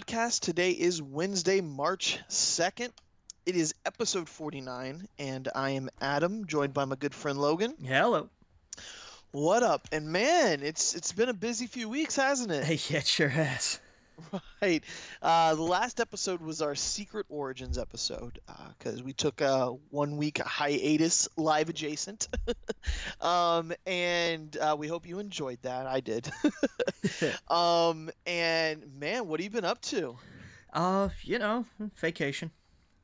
Podcast. 0.00 0.40
Today 0.40 0.70
is 0.70 1.02
Wednesday, 1.02 1.60
March 1.60 2.18
2nd. 2.30 2.90
It 3.44 3.54
is 3.54 3.74
episode 3.84 4.28
49, 4.28 5.06
and 5.18 5.48
I 5.54 5.70
am 5.70 5.90
Adam, 6.00 6.46
joined 6.46 6.72
by 6.72 6.86
my 6.86 6.96
good 6.96 7.14
friend 7.14 7.38
Logan. 7.38 7.74
Hello. 7.84 8.28
What 9.32 9.62
up? 9.62 9.88
And 9.92 10.06
man, 10.08 10.62
it's 10.62 10.94
it's 10.94 11.12
been 11.12 11.28
a 11.28 11.34
busy 11.34 11.66
few 11.66 11.88
weeks, 11.88 12.16
hasn't 12.16 12.50
it? 12.50 12.64
Hey, 12.70 12.78
yeah, 12.88 13.00
it 13.00 13.06
sure 13.06 13.28
has. 13.28 13.78
Right. 14.62 14.84
Uh, 15.22 15.54
the 15.54 15.62
last 15.62 16.00
episode 16.00 16.42
was 16.42 16.60
our 16.60 16.74
Secret 16.74 17.24
Origins 17.30 17.78
episode 17.78 18.38
because 18.78 19.00
uh, 19.00 19.04
we 19.04 19.14
took 19.14 19.40
a 19.40 19.74
one 19.90 20.18
week 20.18 20.38
hiatus 20.38 21.28
live 21.36 21.70
adjacent. 21.70 22.28
um, 23.22 23.72
and 23.86 24.54
uh, 24.58 24.76
we 24.78 24.86
hope 24.86 25.06
you 25.06 25.18
enjoyed 25.18 25.58
that. 25.62 25.86
I 25.86 26.00
did. 26.00 26.30
um, 27.48 28.10
and 28.26 28.84
man, 28.98 29.26
what 29.28 29.40
have 29.40 29.44
you 29.44 29.50
been 29.50 29.64
up 29.64 29.80
to? 29.82 30.18
Uh, 30.72 31.08
you 31.22 31.38
know, 31.38 31.64
vacation. 31.96 32.50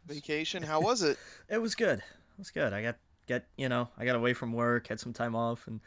Vacation. 0.06 0.62
How 0.62 0.80
was 0.80 1.02
it? 1.02 1.18
it 1.48 1.58
was 1.58 1.74
good. 1.74 1.98
It 1.98 2.38
was 2.38 2.50
good. 2.50 2.72
I 2.72 2.82
got 2.82 2.96
get 3.26 3.46
you 3.56 3.68
know 3.68 3.88
I 3.98 4.04
got 4.04 4.16
away 4.16 4.34
from 4.34 4.52
work, 4.52 4.88
had 4.88 5.00
some 5.00 5.12
time 5.12 5.34
off, 5.34 5.66
and 5.66 5.80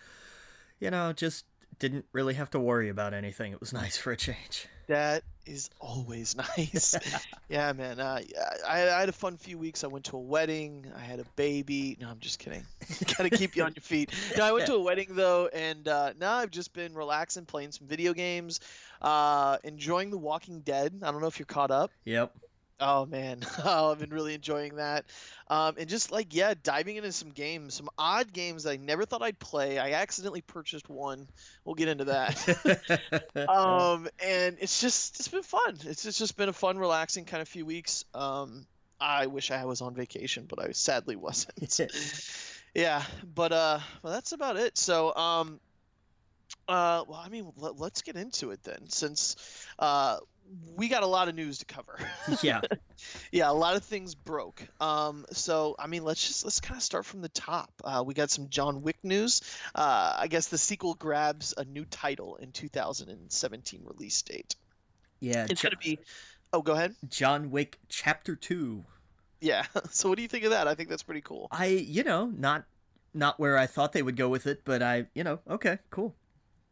you 0.79 0.91
know 0.91 1.13
just 1.13 1.45
didn't 1.79 2.05
really 2.11 2.33
have 2.35 2.49
to 2.51 2.59
worry 2.59 2.89
about 2.89 3.13
anything. 3.13 3.53
It 3.53 3.59
was 3.59 3.73
nice 3.83 3.97
for 3.97 4.11
a 4.11 4.17
change. 4.17 4.67
That 4.87 5.23
is 5.45 5.69
always 5.79 6.35
nice. 6.57 6.95
yeah, 7.49 7.71
man. 7.73 7.99
Uh, 7.99 8.21
I, 8.67 8.81
I, 8.81 8.99
had 8.99 9.09
a 9.09 9.13
fun 9.13 9.37
few 9.37 9.57
weeks. 9.57 9.83
I 9.83 9.87
went 9.87 10.05
to 10.05 10.17
a 10.17 10.19
wedding. 10.19 10.91
I 10.95 10.99
had 10.99 11.19
a 11.19 11.25
baby. 11.35 11.97
No, 12.01 12.09
I'm 12.09 12.19
just 12.19 12.39
kidding. 12.39 12.65
Gotta 13.17 13.29
keep 13.29 13.55
you 13.55 13.63
on 13.63 13.73
your 13.75 13.81
feet. 13.81 14.11
No, 14.37 14.43
I 14.43 14.51
went 14.51 14.65
to 14.67 14.73
a 14.73 14.81
wedding 14.81 15.09
though, 15.11 15.47
and 15.47 15.87
uh, 15.87 16.13
now 16.19 16.33
I've 16.33 16.51
just 16.51 16.73
been 16.73 16.93
relaxing, 16.93 17.45
playing 17.45 17.71
some 17.71 17.87
video 17.87 18.13
games, 18.13 18.59
uh, 19.01 19.57
enjoying 19.63 20.09
The 20.09 20.17
Walking 20.17 20.61
Dead. 20.61 20.99
I 21.03 21.11
don't 21.11 21.21
know 21.21 21.27
if 21.27 21.39
you're 21.39 21.45
caught 21.45 21.71
up. 21.71 21.91
Yep. 22.05 22.33
Oh 22.79 23.05
man, 23.05 23.41
oh, 23.65 23.91
I've 23.91 23.99
been 23.99 24.09
really 24.09 24.33
enjoying 24.33 24.75
that, 24.75 25.05
um, 25.49 25.75
and 25.77 25.89
just 25.89 26.11
like 26.11 26.33
yeah, 26.33 26.53
diving 26.63 26.95
into 26.95 27.11
some 27.11 27.29
games, 27.29 27.73
some 27.73 27.89
odd 27.97 28.31
games 28.31 28.65
I 28.65 28.77
never 28.77 29.05
thought 29.05 29.21
I'd 29.21 29.39
play. 29.39 29.77
I 29.77 29.91
accidentally 29.91 30.41
purchased 30.41 30.89
one. 30.89 31.27
We'll 31.65 31.75
get 31.75 31.89
into 31.89 32.05
that. 32.05 33.17
um, 33.49 34.07
and 34.23 34.57
it's 34.61 34.79
just 34.79 35.19
it's 35.19 35.27
been 35.27 35.43
fun. 35.43 35.77
It's, 35.85 36.05
it's 36.05 36.17
just 36.17 36.37
been 36.37 36.49
a 36.49 36.53
fun, 36.53 36.77
relaxing 36.77 37.25
kind 37.25 37.41
of 37.41 37.47
few 37.47 37.65
weeks. 37.65 38.05
Um, 38.13 38.65
I 39.01 39.27
wish 39.27 39.51
I 39.51 39.65
was 39.65 39.81
on 39.81 39.93
vacation, 39.93 40.45
but 40.47 40.59
I 40.59 40.71
sadly 40.71 41.15
wasn't. 41.15 41.79
yeah, 42.73 43.03
but 43.35 43.51
uh, 43.51 43.79
well, 44.03 44.13
that's 44.13 44.31
about 44.31 44.55
it. 44.55 44.77
So 44.77 45.13
um, 45.15 45.59
uh, 46.69 47.03
well, 47.07 47.21
I 47.23 47.29
mean, 47.29 47.51
let, 47.57 47.81
us 47.81 48.01
get 48.03 48.15
into 48.15 48.51
it 48.51 48.63
then, 48.63 48.89
since 48.89 49.35
uh, 49.79 50.17
we 50.75 50.87
got 50.87 51.03
a 51.03 51.07
lot 51.07 51.27
of 51.27 51.35
news 51.35 51.59
to 51.59 51.65
cover. 51.65 51.97
yeah, 52.41 52.61
yeah, 53.31 53.49
a 53.49 53.53
lot 53.53 53.75
of 53.75 53.83
things 53.83 54.15
broke. 54.15 54.65
Um, 54.81 55.25
so 55.31 55.75
I 55.77 55.87
mean, 55.87 56.03
let's 56.03 56.25
just 56.25 56.43
let's 56.43 56.59
kind 56.59 56.77
of 56.77 56.83
start 56.83 57.05
from 57.05 57.21
the 57.21 57.29
top. 57.29 57.71
Uh, 57.83 58.03
we 58.05 58.13
got 58.13 58.29
some 58.29 58.49
John 58.49 58.81
Wick 58.81 58.97
news. 59.03 59.41
Uh, 59.75 60.15
I 60.17 60.27
guess 60.27 60.47
the 60.47 60.57
sequel 60.57 60.95
grabs 60.95 61.53
a 61.57 61.65
new 61.65 61.85
title 61.85 62.37
in 62.37 62.51
2017 62.51 63.81
release 63.83 64.21
date. 64.21 64.55
Yeah, 65.19 65.47
it's 65.49 65.61
gonna 65.61 65.77
be. 65.77 65.99
Oh, 66.51 66.61
go 66.61 66.73
ahead. 66.73 66.95
John 67.09 67.51
Wick 67.51 67.77
Chapter 67.89 68.35
Two. 68.35 68.85
Yeah. 69.41 69.65
So 69.91 70.09
what 70.09 70.17
do 70.17 70.21
you 70.21 70.27
think 70.27 70.43
of 70.43 70.51
that? 70.51 70.67
I 70.67 70.75
think 70.75 70.89
that's 70.89 71.03
pretty 71.03 71.21
cool. 71.21 71.47
I, 71.51 71.67
you 71.67 72.03
know, 72.03 72.31
not 72.37 72.65
not 73.13 73.39
where 73.39 73.57
I 73.57 73.65
thought 73.65 73.93
they 73.93 74.01
would 74.01 74.15
go 74.15 74.29
with 74.29 74.47
it, 74.47 74.61
but 74.65 74.81
I, 74.81 75.07
you 75.13 75.23
know, 75.23 75.39
okay, 75.49 75.79
cool. 75.89 76.15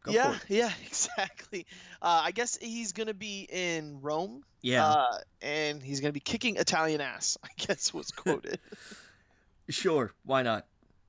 Go 0.02 0.12
yeah, 0.12 0.36
yeah, 0.48 0.70
exactly. 0.86 1.66
Uh, 2.00 2.22
I 2.24 2.30
guess 2.30 2.56
he's 2.56 2.92
gonna 2.92 3.14
be 3.14 3.48
in 3.50 4.00
Rome. 4.00 4.44
Yeah, 4.62 4.86
uh, 4.86 5.18
and 5.42 5.82
he's 5.82 6.00
gonna 6.00 6.12
be 6.12 6.20
kicking 6.20 6.56
Italian 6.56 7.00
ass. 7.00 7.36
I 7.44 7.48
guess 7.56 7.92
was 7.92 8.10
quoted. 8.10 8.60
sure, 9.68 10.12
why 10.24 10.42
not? 10.42 10.66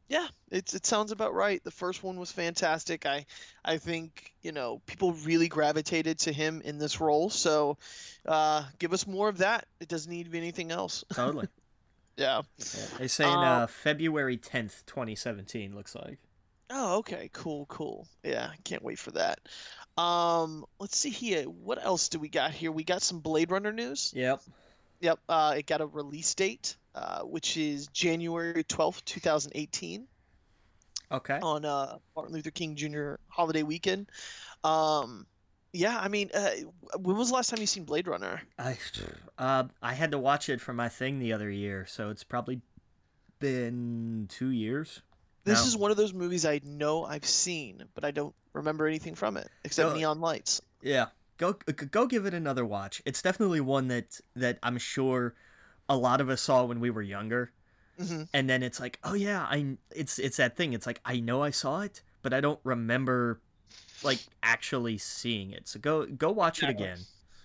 Yeah, 0.08 0.28
it's 0.50 0.74
it 0.74 0.88
sounds 0.88 1.12
about 1.12 1.36
right. 1.36 1.64
The 1.64 1.72
first 1.72 2.04
one 2.04 2.20
was 2.20 2.32
fantastic. 2.32 3.06
I 3.06 3.28
I 3.64 3.78
think 3.78 4.34
you 4.42 4.52
know 4.52 4.82
people 4.88 5.14
really 5.14 5.48
gravitated 5.48 6.20
to 6.20 6.34
him 6.34 6.62
in 6.66 6.80
this 6.80 7.00
role. 7.00 7.30
So 7.30 7.78
uh, 8.26 8.64
give 8.80 8.92
us 8.92 9.06
more 9.06 9.30
of 9.30 9.38
that. 9.38 9.68
It 9.80 9.88
doesn't 9.88 10.12
need 10.12 10.24
to 10.24 10.32
be 10.32 10.40
anything 10.40 10.72
else. 10.72 11.04
Totally. 11.14 11.48
yeah. 12.18 12.42
yeah. 12.58 12.66
They 12.98 13.08
say 13.08 13.32
in 13.32 13.38
uh, 13.38 13.68
February 13.68 14.38
tenth, 14.38 14.84
twenty 14.88 15.14
seventeen. 15.14 15.76
Looks 15.76 15.94
like. 15.94 16.18
Oh, 16.69 16.97
okay, 17.00 17.30
cool, 17.34 17.66
cool. 17.68 18.07
Yeah, 18.24 18.52
can't 18.63 18.84
wait 18.84 19.00
for 19.00 19.12
that. 19.12 19.40
Um, 19.97 20.66
let's 20.80 20.97
see 20.97 21.09
here. 21.09 21.44
What 21.44 21.84
else 21.84 22.09
do 22.09 22.19
we 22.19 22.30
got 22.30 22.52
here? 22.52 22.72
We 22.72 22.84
got 22.84 23.02
some 23.02 23.19
Blade 23.19 23.52
Runner 23.52 23.72
news. 23.72 24.13
Yep. 24.16 24.41
Yep. 25.02 25.19
Uh, 25.28 25.56
it 25.58 25.66
got 25.66 25.81
a 25.81 25.85
release 25.85 26.34
date, 26.35 26.78
uh, 26.96 27.22
which 27.22 27.58
is 27.58 27.88
January 27.88 28.63
twelfth, 28.63 29.03
two 29.06 29.19
thousand 29.19 29.53
eighteen. 29.56 30.08
Okay. 31.12 31.40
On 31.41 31.66
uh, 31.66 31.97
Martin 32.16 32.35
Luther 32.35 32.52
King 32.52 32.75
Jr. 32.75 33.16
holiday 33.28 33.63
weekend. 33.63 34.08
Um, 34.63 35.25
yeah, 35.74 35.97
I 36.00 36.08
mean, 36.08 36.29
uh, 36.34 36.50
when 36.97 37.18
was 37.18 37.29
the 37.29 37.35
last 37.35 37.50
time 37.50 37.59
you 37.59 37.66
seen 37.66 37.84
Blade 37.84 38.08
Runner? 38.08 38.41
I, 38.58 38.78
uh, 39.38 39.66
I 39.81 39.94
had 39.94 40.12
to 40.12 40.18
watch 40.18 40.50
it 40.50 40.62
for 40.62 40.74
my 40.74 40.90
thing 40.90 41.19
the 41.19 41.34
other 41.34 41.50
year, 41.50 41.85
so 41.88 42.09
it's 42.09 42.24
probably 42.24 42.62
been 43.40 44.28
two 44.29 44.50
years. 44.50 45.02
This 45.44 45.62
no. 45.62 45.68
is 45.68 45.78
one 45.78 45.92
of 45.92 45.98
those 45.98 46.14
movies 46.14 46.46
I 46.46 46.62
know 46.64 47.06
I've 47.06 47.26
seen, 47.26 47.84
but 47.96 48.04
I 48.04 48.12
don't 48.12 48.36
remember 48.54 48.88
anything 48.88 49.16
from 49.16 49.38
it 49.38 49.48
except 49.64 49.96
Neon 49.96 50.20
Lights. 50.20 50.62
Yeah, 50.82 51.08
go 51.38 51.54
go 51.54 52.06
give 52.06 52.26
it 52.26 52.34
another 52.34 52.66
watch. 52.66 53.02
It's 53.06 53.22
definitely 53.22 53.62
one 53.62 53.88
that 53.88 54.20
that 54.36 54.60
I'm 54.62 54.78
sure 54.78 55.34
a 55.88 55.98
lot 55.98 56.22
of 56.22 56.30
us 56.30 56.42
saw 56.42 56.66
when 56.66 56.80
we 56.80 56.90
were 56.90 57.02
younger. 57.02 57.52
Mm-hmm. 58.00 58.24
And 58.34 58.50
then 58.50 58.64
it's 58.64 58.80
like, 58.80 59.00
oh 59.04 59.14
yeah, 59.14 59.42
I 59.50 59.78
it's 59.92 60.20
it's 60.20 60.38
that 60.38 60.56
thing. 60.56 60.74
It's 60.74 60.86
like 60.86 61.02
I 61.06 61.20
know 61.20 61.44
I 61.44 61.50
saw 61.50 61.82
it, 61.82 62.02
but 62.22 62.34
I 62.34 62.42
don't 62.42 62.60
remember 62.64 63.42
like 64.04 64.20
actually 64.44 64.98
seeing 64.98 65.52
it. 65.52 65.68
So 65.68 65.80
go 65.80 66.06
go 66.06 66.32
watch 66.32 66.62
yeah. 66.62 66.70
it 66.70 66.72
again. 66.72 67.00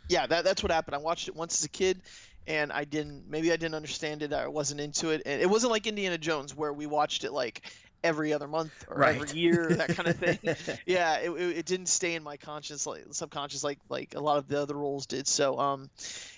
Yeah, 0.08 0.26
that, 0.26 0.44
that's 0.44 0.62
what 0.62 0.70
happened. 0.70 0.94
I 0.94 0.98
watched 0.98 1.28
it 1.28 1.34
once 1.34 1.58
as 1.60 1.64
a 1.64 1.70
kid 1.70 2.02
and 2.46 2.72
I 2.72 2.84
didn't 2.84 3.28
maybe 3.28 3.52
I 3.52 3.56
didn't 3.56 3.74
understand 3.74 4.22
it. 4.22 4.32
I 4.32 4.48
wasn't 4.48 4.80
into 4.80 5.10
it, 5.10 5.22
and 5.24 5.40
it 5.40 5.48
wasn't 5.48 5.72
like 5.72 5.86
Indiana 5.86 6.18
Jones 6.18 6.54
where 6.54 6.72
we 6.72 6.86
watched 6.86 7.24
it 7.24 7.32
like 7.32 7.62
every 8.04 8.34
other 8.34 8.46
month 8.46 8.72
or 8.88 8.98
right. 8.98 9.16
every 9.16 9.36
year, 9.36 9.66
that 9.70 9.88
kind 9.96 10.08
of 10.08 10.16
thing. 10.18 10.38
yeah, 10.86 11.16
it, 11.16 11.30
it, 11.30 11.58
it, 11.58 11.66
didn't 11.66 11.86
stay 11.86 12.14
in 12.14 12.22
my 12.22 12.36
conscious, 12.36 12.86
like 12.86 13.06
subconscious, 13.10 13.64
like 13.64 13.78
like 13.88 14.14
a 14.14 14.20
lot 14.20 14.36
of 14.36 14.46
the 14.46 14.60
other 14.60 14.74
roles 14.74 15.06
did. 15.06 15.26
So, 15.26 15.58
um, 15.58 15.90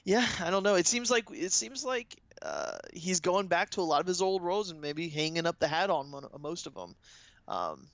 yeah, 0.04 0.26
I 0.40 0.50
don't 0.50 0.62
know. 0.62 0.76
It 0.76 0.86
seems 0.86 1.10
like 1.10 1.24
it 1.32 1.52
seems 1.52 1.84
like 1.84 2.16
uh, 2.40 2.78
he's 2.94 3.20
going 3.20 3.48
back 3.48 3.70
to 3.70 3.80
a 3.80 3.82
lot 3.82 4.00
of 4.00 4.06
his 4.06 4.22
old 4.22 4.42
roles 4.42 4.70
and 4.70 4.80
maybe 4.80 5.08
hanging 5.08 5.46
up 5.46 5.58
the 5.58 5.68
hat 5.68 5.90
on 5.90 6.14
most 6.40 6.66
of 6.66 6.74
them. 6.74 6.94
Um, 7.48 7.88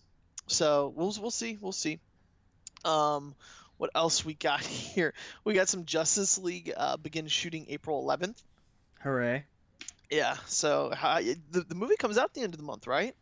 so 0.47 0.93
we'll 0.95 1.15
we'll 1.21 1.31
see, 1.31 1.59
we'll 1.61 1.73
see. 1.73 1.99
Um, 2.85 3.35
what 3.79 3.91
else 3.95 4.25
we 4.25 4.35
got 4.35 4.61
here? 4.65 5.15
We 5.45 5.55
got 5.55 5.69
some 5.69 5.87
Justice 5.87 6.39
League 6.39 6.73
uh, 6.77 6.99
begin 6.99 7.27
shooting 7.27 7.67
April 7.69 8.05
11th. 8.05 8.43
Hooray! 9.01 9.45
Yeah, 10.11 10.37
so 10.47 10.93
how, 10.95 11.21
the 11.21 11.63
the 11.63 11.75
movie 11.75 11.97
comes 11.97 12.19
out 12.19 12.35
the 12.35 12.43
end 12.43 12.53
of 12.53 12.59
the 12.59 12.67
month, 12.67 12.87
right? 12.87 13.17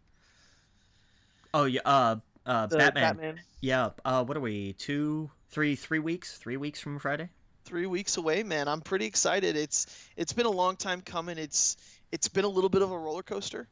Oh 1.52 1.64
yeah, 1.64 1.80
uh, 1.84 2.16
uh, 2.46 2.66
Batman. 2.66 2.94
Batman. 2.94 3.40
Yeah. 3.60 3.90
Uh, 4.04 4.24
what 4.24 4.36
are 4.36 4.40
we? 4.40 4.74
Two, 4.74 5.30
three, 5.50 5.76
three 5.76 5.98
weeks? 5.98 6.36
Three 6.38 6.56
weeks 6.56 6.80
from 6.80 6.98
Friday. 6.98 7.28
Three 7.64 7.86
weeks 7.86 8.16
away, 8.16 8.42
man. 8.42 8.68
I'm 8.68 8.80
pretty 8.80 9.06
excited. 9.06 9.56
It's 9.56 9.86
it's 10.16 10.32
been 10.32 10.46
a 10.46 10.50
long 10.50 10.76
time 10.76 11.02
coming. 11.02 11.38
It's 11.38 11.76
it's 12.10 12.28
been 12.28 12.44
a 12.44 12.48
little 12.48 12.70
bit 12.70 12.82
of 12.82 12.90
a 12.90 12.98
roller 12.98 13.22
coaster, 13.22 13.68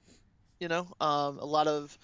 you 0.60 0.69
know. 0.69 0.86
Um, 1.00 1.38
a 1.38 1.44
lot 1.44 1.66
of 1.66 1.96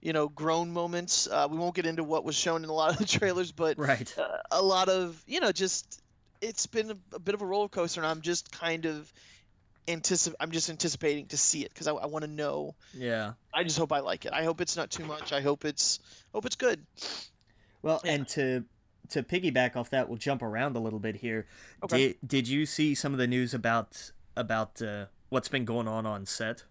you 0.00 0.12
know 0.12 0.28
grown 0.28 0.72
moments. 0.72 1.26
Uh, 1.26 1.48
we 1.50 1.56
won't 1.58 1.74
get 1.74 1.86
into 1.86 2.04
what 2.04 2.24
was 2.24 2.36
shown 2.36 2.62
in 2.62 2.70
a 2.70 2.72
lot 2.72 2.92
of 2.92 2.98
the 2.98 3.06
trailers, 3.18 3.52
but 3.52 3.78
right. 3.78 4.14
Uh, 4.18 4.38
a 4.50 4.62
lot 4.62 4.88
of 4.88 5.22
you 5.26 5.40
know 5.40 5.52
just 5.52 6.02
it's 6.40 6.66
been 6.66 6.90
a, 6.90 6.96
a, 7.16 7.18
bit 7.18 7.34
of 7.34 7.42
a 7.42 7.46
roller 7.46 7.68
coaster, 7.68 8.00
and 8.00 8.06
I'm 8.06 8.20
just 8.20 8.52
kind 8.52 8.86
of 8.86 9.12
anticip- 9.86 10.34
I'm 10.40 10.50
just 10.50 10.70
anticipating 10.70 11.26
to 11.26 11.36
see 11.36 11.64
it 11.64 11.72
because 11.72 11.86
I, 11.86 11.92
I 11.92 12.06
want 12.06 12.24
to 12.24 12.30
know. 12.30 12.74
Yeah. 12.94 13.32
I 13.54 13.64
just 13.64 13.78
hope 13.78 13.92
I 13.92 14.00
like 14.00 14.24
it. 14.26 14.32
I 14.32 14.44
hope 14.44 14.60
it's 14.60 14.76
not 14.76 14.90
too 14.90 15.04
much. 15.04 15.32
I 15.32 15.40
hope 15.40 15.64
it's 15.64 16.00
hope 16.32 16.46
it's 16.46 16.56
good. 16.56 16.84
Well, 17.82 18.00
yeah. 18.04 18.12
and 18.12 18.28
to 18.28 18.64
to 19.10 19.22
piggyback 19.22 19.76
off 19.76 19.90
that, 19.90 20.08
we'll 20.08 20.18
jump 20.18 20.42
around 20.42 20.76
a 20.76 20.80
little 20.80 21.00
bit 21.00 21.16
here. 21.16 21.46
Okay. 21.82 22.08
Did 22.08 22.16
Did 22.26 22.48
you 22.48 22.66
see 22.66 22.94
some 22.94 23.12
of 23.12 23.18
the 23.18 23.26
news 23.26 23.54
about 23.54 24.12
about 24.36 24.80
uh, 24.82 25.06
what's 25.28 25.48
been 25.48 25.64
going 25.64 25.88
on 25.88 26.06
on 26.06 26.26
set? 26.26 26.64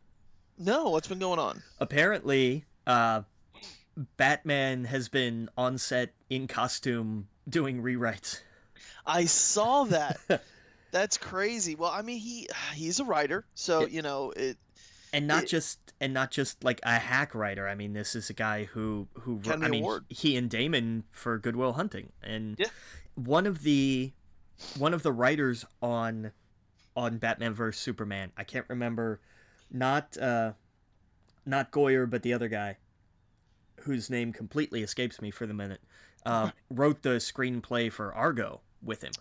No, 0.58 0.90
what's 0.90 1.08
been 1.08 1.20
going 1.20 1.40
on? 1.40 1.64
Apparently, 1.80 2.66
uh, 2.86 3.22
Batman 4.18 4.86
has 4.86 5.10
been 5.10 5.50
on 5.58 5.78
set 5.78 6.14
in 6.30 6.48
costume 6.48 7.28
doing 7.48 7.82
rewrites. 7.82 8.42
I 9.06 9.26
saw 9.26 9.86
that. 9.86 10.20
That's 10.92 11.18
crazy. 11.18 11.76
Well, 11.76 11.92
I 11.92 12.02
mean, 12.02 12.20
he 12.20 12.48
he's 12.74 13.00
a 13.00 13.06
writer, 13.06 13.46
so 13.56 13.82
it, 13.82 13.92
you 13.92 14.02
know 14.02 14.32
it. 14.32 14.58
And 15.12 15.28
not 15.28 15.44
it, 15.44 15.48
just 15.48 15.80
and 16.00 16.14
not 16.14 16.32
just 16.32 16.64
like 16.64 16.80
a 16.84 16.98
hack 16.98 17.34
writer. 17.34 17.68
I 17.68 17.76
mean, 17.76 17.94
this 17.94 18.16
is 18.16 18.30
a 18.30 18.34
guy 18.34 18.66
who 18.66 19.08
who 19.14 19.42
I 19.50 19.56
mean, 19.56 19.82
Award. 19.82 20.06
he 20.10 20.36
and 20.36 20.50
Damon 20.50 21.04
for 21.12 21.38
Good 21.38 21.56
Will 21.56 21.74
Hunting, 21.74 22.12
and 22.24 22.56
yeah. 22.60 22.68
one 23.16 23.46
of 23.46 23.64
the 23.64 24.14
one 24.78 24.94
of 24.94 25.04
the 25.04 25.12
writers 25.12 25.66
on 25.82 26.32
on 26.96 27.18
Batman 27.18 27.54
vs 27.54 27.82
Superman. 27.82 28.32
I 28.38 28.44
can't 28.44 28.66
remember, 28.68 29.20
not 29.72 30.18
uh, 30.18 30.54
not 31.46 31.72
Goyer, 31.72 32.10
but 32.10 32.24
the 32.24 32.34
other 32.34 32.48
guy, 32.48 32.78
whose 33.82 34.10
name 34.10 34.34
completely 34.34 34.84
escapes 34.84 35.22
me 35.22 35.32
for 35.32 35.48
the 35.48 35.54
minute, 35.54 35.82
uh, 36.26 36.52
wrote 36.70 37.02
the 37.02 37.18
screenplay 37.18 37.92
for 37.92 38.14
Argo 38.14 38.62
with 38.84 39.04
him. 39.04 39.14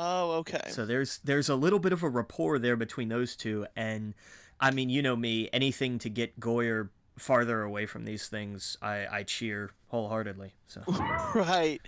Oh, 0.00 0.30
okay. 0.38 0.62
So 0.68 0.86
there's 0.86 1.18
there's 1.24 1.48
a 1.48 1.56
little 1.56 1.80
bit 1.80 1.92
of 1.92 2.04
a 2.04 2.08
rapport 2.08 2.60
there 2.60 2.76
between 2.76 3.08
those 3.08 3.34
two, 3.34 3.66
and 3.74 4.14
I 4.60 4.70
mean, 4.70 4.90
you 4.90 5.02
know 5.02 5.16
me, 5.16 5.50
anything 5.52 5.98
to 5.98 6.08
get 6.08 6.38
Goyer 6.38 6.90
farther 7.18 7.62
away 7.62 7.86
from 7.86 8.04
these 8.04 8.28
things, 8.28 8.78
I, 8.80 9.06
I 9.10 9.22
cheer 9.24 9.72
wholeheartedly. 9.88 10.54
So 10.68 10.82
right, 11.34 11.80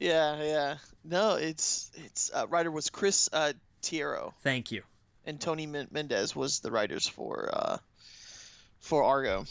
yeah, 0.00 0.42
yeah. 0.42 0.76
No, 1.04 1.34
it's 1.34 1.90
it's 1.94 2.30
uh, 2.34 2.46
writer 2.48 2.70
was 2.70 2.88
Chris 2.88 3.28
uh, 3.34 3.52
Terrio. 3.82 4.32
Thank 4.42 4.72
you. 4.72 4.82
And 5.26 5.38
Tony 5.38 5.66
Mendez 5.66 6.34
was 6.34 6.60
the 6.60 6.70
writers 6.70 7.06
for 7.06 7.50
uh, 7.52 7.76
for 8.80 9.04
Argo. 9.04 9.44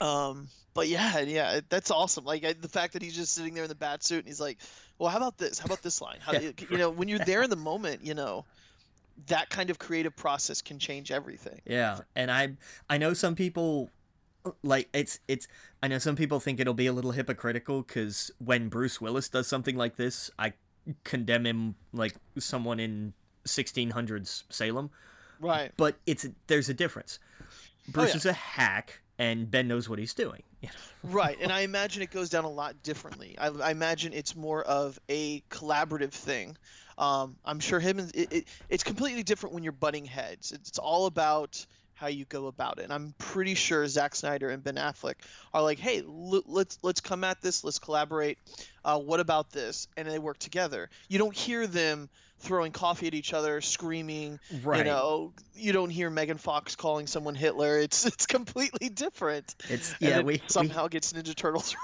Um, 0.00 0.48
but 0.74 0.88
yeah, 0.88 1.20
yeah, 1.20 1.60
that's 1.68 1.90
awesome. 1.90 2.24
Like 2.24 2.44
I, 2.44 2.52
the 2.54 2.68
fact 2.68 2.94
that 2.94 3.02
he's 3.02 3.14
just 3.14 3.34
sitting 3.34 3.54
there 3.54 3.64
in 3.64 3.68
the 3.68 3.74
bat 3.74 4.02
suit 4.02 4.18
and 4.18 4.26
he's 4.26 4.40
like, 4.40 4.58
"Well, 4.98 5.10
how 5.10 5.18
about 5.18 5.38
this? 5.38 5.58
How 5.58 5.66
about 5.66 5.82
this 5.82 6.00
line? 6.00 6.18
How, 6.20 6.32
you 6.70 6.78
know, 6.78 6.90
when 6.90 7.08
you're 7.08 7.18
there 7.20 7.42
in 7.42 7.50
the 7.50 7.56
moment, 7.56 8.04
you 8.04 8.14
know." 8.14 8.44
that 9.26 9.50
kind 9.50 9.70
of 9.70 9.78
creative 9.78 10.16
process 10.16 10.62
can 10.62 10.78
change 10.78 11.12
everything. 11.12 11.60
Yeah, 11.66 12.00
and 12.16 12.30
I 12.30 12.54
I 12.88 12.98
know 12.98 13.12
some 13.12 13.34
people 13.34 13.90
like 14.62 14.88
it's 14.92 15.20
it's 15.28 15.46
I 15.82 15.88
know 15.88 15.98
some 15.98 16.16
people 16.16 16.40
think 16.40 16.60
it'll 16.60 16.74
be 16.74 16.86
a 16.86 16.92
little 16.92 17.12
hypocritical 17.12 17.82
cuz 17.82 18.30
when 18.38 18.68
Bruce 18.68 19.00
Willis 19.00 19.28
does 19.28 19.46
something 19.46 19.76
like 19.76 19.96
this, 19.96 20.30
I 20.38 20.54
condemn 21.04 21.46
him 21.46 21.74
like 21.92 22.14
someone 22.38 22.80
in 22.80 23.12
1600s 23.46 24.44
Salem. 24.50 24.90
Right. 25.40 25.72
But 25.76 25.96
it's 26.06 26.26
there's 26.46 26.68
a 26.68 26.74
difference. 26.74 27.18
Oh, 27.40 27.44
Bruce 27.88 28.10
oh, 28.10 28.12
yeah. 28.12 28.16
is 28.16 28.26
a 28.26 28.32
hack 28.32 29.01
and 29.22 29.50
Ben 29.50 29.68
knows 29.68 29.88
what 29.88 29.98
he's 29.98 30.14
doing. 30.14 30.42
right, 31.04 31.38
and 31.40 31.52
I 31.58 31.60
imagine 31.60 32.02
it 32.02 32.10
goes 32.10 32.28
down 32.28 32.44
a 32.44 32.50
lot 32.50 32.82
differently. 32.82 33.36
I, 33.38 33.48
I 33.48 33.70
imagine 33.70 34.12
it's 34.12 34.34
more 34.34 34.62
of 34.62 34.98
a 35.08 35.40
collaborative 35.50 36.10
thing 36.12 36.56
um, 36.98 37.36
I'm 37.44 37.60
sure 37.60 37.80
him 37.80 37.98
and 37.98 38.14
it, 38.14 38.32
it, 38.32 38.48
it's 38.68 38.84
completely 38.84 39.22
different 39.22 39.54
when 39.54 39.62
you're 39.62 39.72
butting 39.72 40.04
heads. 40.04 40.52
It's, 40.52 40.68
it's 40.68 40.78
all 40.78 41.06
about 41.06 41.64
how 41.94 42.08
you 42.08 42.24
go 42.24 42.46
about 42.46 42.78
it. 42.78 42.84
And 42.84 42.92
I'm 42.92 43.14
pretty 43.18 43.54
sure 43.54 43.86
Zack 43.86 44.14
Snyder 44.14 44.50
and 44.50 44.62
Ben 44.62 44.74
Affleck 44.74 45.14
are 45.54 45.62
like, 45.62 45.78
hey, 45.78 46.00
l- 46.00 46.42
let's 46.46 46.78
let's 46.82 47.00
come 47.00 47.24
at 47.24 47.40
this, 47.40 47.64
let's 47.64 47.78
collaborate. 47.78 48.38
Uh, 48.84 48.98
what 48.98 49.20
about 49.20 49.50
this? 49.50 49.88
And 49.96 50.08
they 50.08 50.18
work 50.18 50.38
together. 50.38 50.90
You 51.08 51.18
don't 51.18 51.36
hear 51.36 51.66
them 51.66 52.08
throwing 52.42 52.72
coffee 52.72 53.06
at 53.06 53.14
each 53.14 53.32
other, 53.32 53.60
screaming. 53.60 54.38
Right. 54.62 54.78
You 54.78 54.84
know, 54.84 55.32
you 55.54 55.72
don't 55.72 55.90
hear 55.90 56.10
Megan 56.10 56.38
Fox 56.38 56.76
calling 56.76 57.06
someone 57.06 57.34
Hitler. 57.34 57.78
It's 57.78 58.04
it's 58.06 58.26
completely 58.26 58.88
different. 58.88 59.54
It's 59.68 59.94
yeah. 60.00 60.20
we 60.20 60.42
somehow 60.48 60.84
we... 60.84 60.90
gets 60.90 61.12
Ninja 61.12 61.34
Turtles 61.34 61.74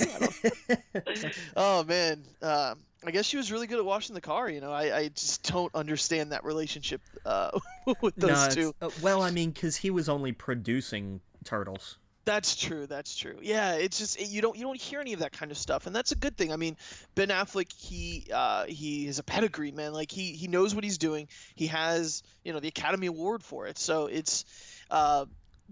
oh 1.56 1.84
man. 1.84 2.24
Um, 2.42 2.78
I 3.06 3.12
guess 3.12 3.26
she 3.26 3.36
was 3.36 3.52
really 3.52 3.68
good 3.68 3.78
at 3.78 3.84
washing 3.84 4.14
the 4.14 4.20
car. 4.20 4.50
You 4.50 4.60
know, 4.60 4.72
I, 4.72 4.96
I 4.96 5.08
just 5.08 5.50
don't 5.52 5.72
understand 5.74 6.32
that 6.32 6.44
relationship 6.44 7.00
uh, 7.24 7.58
with 8.00 8.16
those 8.16 8.48
no, 8.48 8.62
two. 8.62 8.74
Uh, 8.82 8.90
well, 9.00 9.22
I 9.22 9.30
mean, 9.30 9.50
because 9.50 9.76
he 9.76 9.90
was 9.90 10.08
only 10.08 10.32
producing 10.32 11.20
turtles. 11.44 11.98
That's 12.28 12.56
true. 12.56 12.86
That's 12.86 13.16
true. 13.16 13.38
Yeah, 13.40 13.76
it's 13.76 13.96
just 13.96 14.20
you 14.20 14.42
don't 14.42 14.54
you 14.54 14.62
don't 14.62 14.78
hear 14.78 15.00
any 15.00 15.14
of 15.14 15.20
that 15.20 15.32
kind 15.32 15.50
of 15.50 15.56
stuff, 15.56 15.86
and 15.86 15.96
that's 15.96 16.12
a 16.12 16.14
good 16.14 16.36
thing. 16.36 16.52
I 16.52 16.56
mean, 16.56 16.76
Ben 17.14 17.28
Affleck, 17.28 17.72
he 17.72 18.26
uh, 18.30 18.66
he 18.66 19.06
is 19.06 19.18
a 19.18 19.22
pedigree 19.22 19.70
man. 19.72 19.94
Like 19.94 20.12
he 20.12 20.32
he 20.32 20.46
knows 20.46 20.74
what 20.74 20.84
he's 20.84 20.98
doing. 20.98 21.28
He 21.54 21.68
has 21.68 22.22
you 22.44 22.52
know 22.52 22.60
the 22.60 22.68
Academy 22.68 23.06
Award 23.06 23.42
for 23.42 23.66
it, 23.66 23.78
so 23.78 24.08
it's 24.08 24.44
uh, 24.90 25.24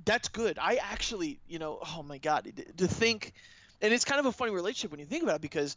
that's 0.06 0.28
good. 0.28 0.58
I 0.58 0.76
actually 0.76 1.40
you 1.46 1.58
know 1.58 1.78
oh 1.94 2.02
my 2.02 2.16
god 2.16 2.50
to 2.78 2.88
think, 2.88 3.34
and 3.82 3.92
it's 3.92 4.06
kind 4.06 4.18
of 4.18 4.24
a 4.24 4.32
funny 4.32 4.52
relationship 4.52 4.92
when 4.92 5.00
you 5.00 5.04
think 5.06 5.24
about 5.24 5.36
it 5.36 5.42
because 5.42 5.76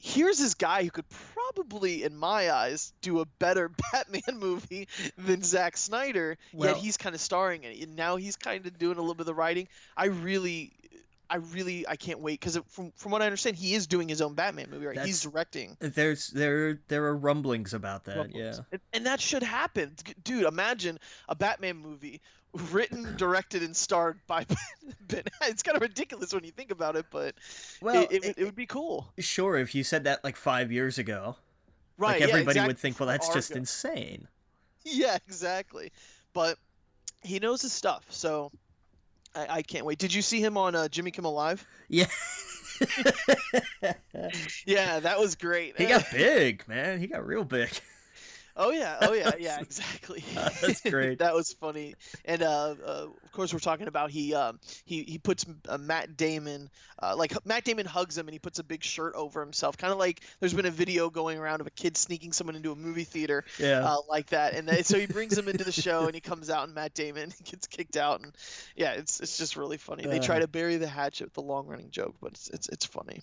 here's 0.00 0.38
this 0.38 0.54
guy 0.54 0.82
who 0.82 0.90
could 0.90 1.04
probably, 1.34 2.02
in 2.02 2.16
my 2.16 2.50
eyes, 2.50 2.92
do 3.02 3.20
a 3.20 3.26
better 3.38 3.70
Batman 3.92 4.38
movie 4.38 4.88
than 5.16 5.42
Zack 5.42 5.76
Snyder. 5.76 6.38
Well, 6.52 6.70
yet 6.70 6.78
he's 6.78 6.96
kind 6.96 7.14
of 7.14 7.20
starring 7.20 7.64
in 7.64 7.72
it, 7.72 7.82
and 7.82 7.94
now 7.94 8.16
he's 8.16 8.36
kind 8.36 8.66
of 8.66 8.78
doing 8.78 8.96
a 8.96 9.00
little 9.00 9.14
bit 9.14 9.20
of 9.20 9.26
the 9.26 9.34
writing. 9.34 9.68
I 9.96 10.06
really, 10.06 10.72
I 11.28 11.36
really, 11.36 11.86
I 11.86 11.96
can't 11.96 12.20
wait 12.20 12.40
because 12.40 12.58
from 12.68 12.92
from 12.96 13.12
what 13.12 13.22
I 13.22 13.26
understand, 13.26 13.56
he 13.56 13.74
is 13.74 13.86
doing 13.86 14.08
his 14.08 14.22
own 14.22 14.34
Batman 14.34 14.68
movie. 14.70 14.86
Right? 14.86 15.00
He's 15.00 15.20
directing. 15.22 15.76
There's 15.80 16.28
there 16.28 16.80
there 16.88 17.04
are 17.04 17.16
rumblings 17.16 17.74
about 17.74 18.04
that. 18.04 18.16
Rumblings. 18.16 18.56
Yeah, 18.58 18.64
and, 18.72 18.80
and 18.94 19.06
that 19.06 19.20
should 19.20 19.42
happen, 19.42 19.94
dude. 20.24 20.44
Imagine 20.44 20.98
a 21.28 21.34
Batman 21.34 21.76
movie 21.76 22.20
written, 22.70 23.16
directed, 23.16 23.62
and 23.62 23.76
starred 23.76 24.18
by 24.26 24.44
Ben. 25.08 25.22
It's 25.42 25.62
kind 25.62 25.76
of 25.76 25.82
ridiculous 25.82 26.32
when 26.32 26.44
you 26.44 26.50
think 26.50 26.70
about 26.70 26.96
it, 26.96 27.06
but 27.10 27.34
well, 27.80 28.02
it, 28.04 28.12
it, 28.12 28.24
it, 28.24 28.38
it 28.38 28.44
would 28.44 28.54
be 28.54 28.66
cool. 28.66 29.12
Sure, 29.18 29.56
if 29.56 29.74
you 29.74 29.84
said 29.84 30.04
that 30.04 30.22
like 30.24 30.36
five 30.36 30.72
years 30.72 30.98
ago, 30.98 31.36
right? 31.98 32.20
Like 32.20 32.22
everybody 32.22 32.36
yeah, 32.36 32.42
exactly. 32.42 32.66
would 32.66 32.78
think, 32.78 33.00
well, 33.00 33.08
that's 33.08 33.28
Argo. 33.28 33.38
just 33.38 33.50
insane. 33.52 34.28
Yeah, 34.82 35.18
exactly. 35.26 35.92
But 36.32 36.56
he 37.22 37.38
knows 37.38 37.60
his 37.60 37.70
stuff, 37.70 38.06
so 38.08 38.50
I, 39.34 39.46
I 39.56 39.62
can't 39.62 39.84
wait. 39.84 39.98
Did 39.98 40.14
you 40.14 40.22
see 40.22 40.40
him 40.40 40.56
on 40.56 40.74
uh, 40.74 40.88
Jimmy 40.88 41.10
Kimmel 41.10 41.34
Live? 41.34 41.66
Yeah. 41.88 42.06
yeah, 44.64 45.00
that 45.00 45.20
was 45.20 45.34
great. 45.34 45.76
He 45.76 45.84
got 45.84 46.06
big, 46.10 46.66
man. 46.66 46.98
He 46.98 47.08
got 47.08 47.26
real 47.26 47.44
big. 47.44 47.68
Oh 48.56 48.70
yeah, 48.70 48.96
oh 49.02 49.12
yeah, 49.12 49.32
yeah, 49.38 49.58
exactly. 49.60 50.24
that's 50.34 50.80
great. 50.82 51.18
that 51.20 51.34
was 51.34 51.52
funny. 51.52 51.94
And 52.24 52.42
uh, 52.42 52.74
uh, 52.84 53.06
of 53.24 53.32
course, 53.32 53.52
we're 53.52 53.60
talking 53.60 53.88
about 53.88 54.10
he 54.10 54.34
um, 54.34 54.58
he 54.84 55.02
he 55.02 55.18
puts 55.18 55.46
uh, 55.68 55.78
Matt 55.78 56.16
Damon 56.16 56.70
uh, 57.02 57.14
like 57.16 57.34
Matt 57.46 57.64
Damon 57.64 57.86
hugs 57.86 58.16
him 58.16 58.26
and 58.26 58.32
he 58.32 58.38
puts 58.38 58.58
a 58.58 58.64
big 58.64 58.82
shirt 58.82 59.14
over 59.14 59.40
himself, 59.40 59.76
kind 59.76 59.92
of 59.92 59.98
like 59.98 60.22
there's 60.40 60.54
been 60.54 60.66
a 60.66 60.70
video 60.70 61.10
going 61.10 61.38
around 61.38 61.60
of 61.60 61.66
a 61.66 61.70
kid 61.70 61.96
sneaking 61.96 62.32
someone 62.32 62.56
into 62.56 62.72
a 62.72 62.76
movie 62.76 63.04
theater, 63.04 63.44
yeah, 63.58 63.84
uh, 63.84 63.98
like 64.08 64.26
that. 64.28 64.54
And 64.54 64.68
then, 64.68 64.84
so 64.84 64.98
he 64.98 65.06
brings 65.06 65.36
him 65.36 65.48
into 65.48 65.64
the 65.64 65.72
show 65.72 66.06
and 66.06 66.14
he 66.14 66.20
comes 66.20 66.50
out 66.50 66.64
and 66.64 66.74
Matt 66.74 66.94
Damon 66.94 67.32
gets 67.44 67.66
kicked 67.66 67.96
out 67.96 68.20
and 68.20 68.34
yeah, 68.76 68.92
it's 68.92 69.20
it's 69.20 69.38
just 69.38 69.56
really 69.56 69.78
funny. 69.78 70.04
They 70.04 70.18
try 70.18 70.40
to 70.40 70.48
bury 70.48 70.76
the 70.76 70.88
hatchet 70.88 71.24
with 71.24 71.34
the 71.34 71.42
long 71.42 71.66
running 71.66 71.90
joke, 71.90 72.16
but 72.20 72.32
it's 72.32 72.48
it's 72.50 72.68
it's 72.68 72.86
funny. 72.86 73.22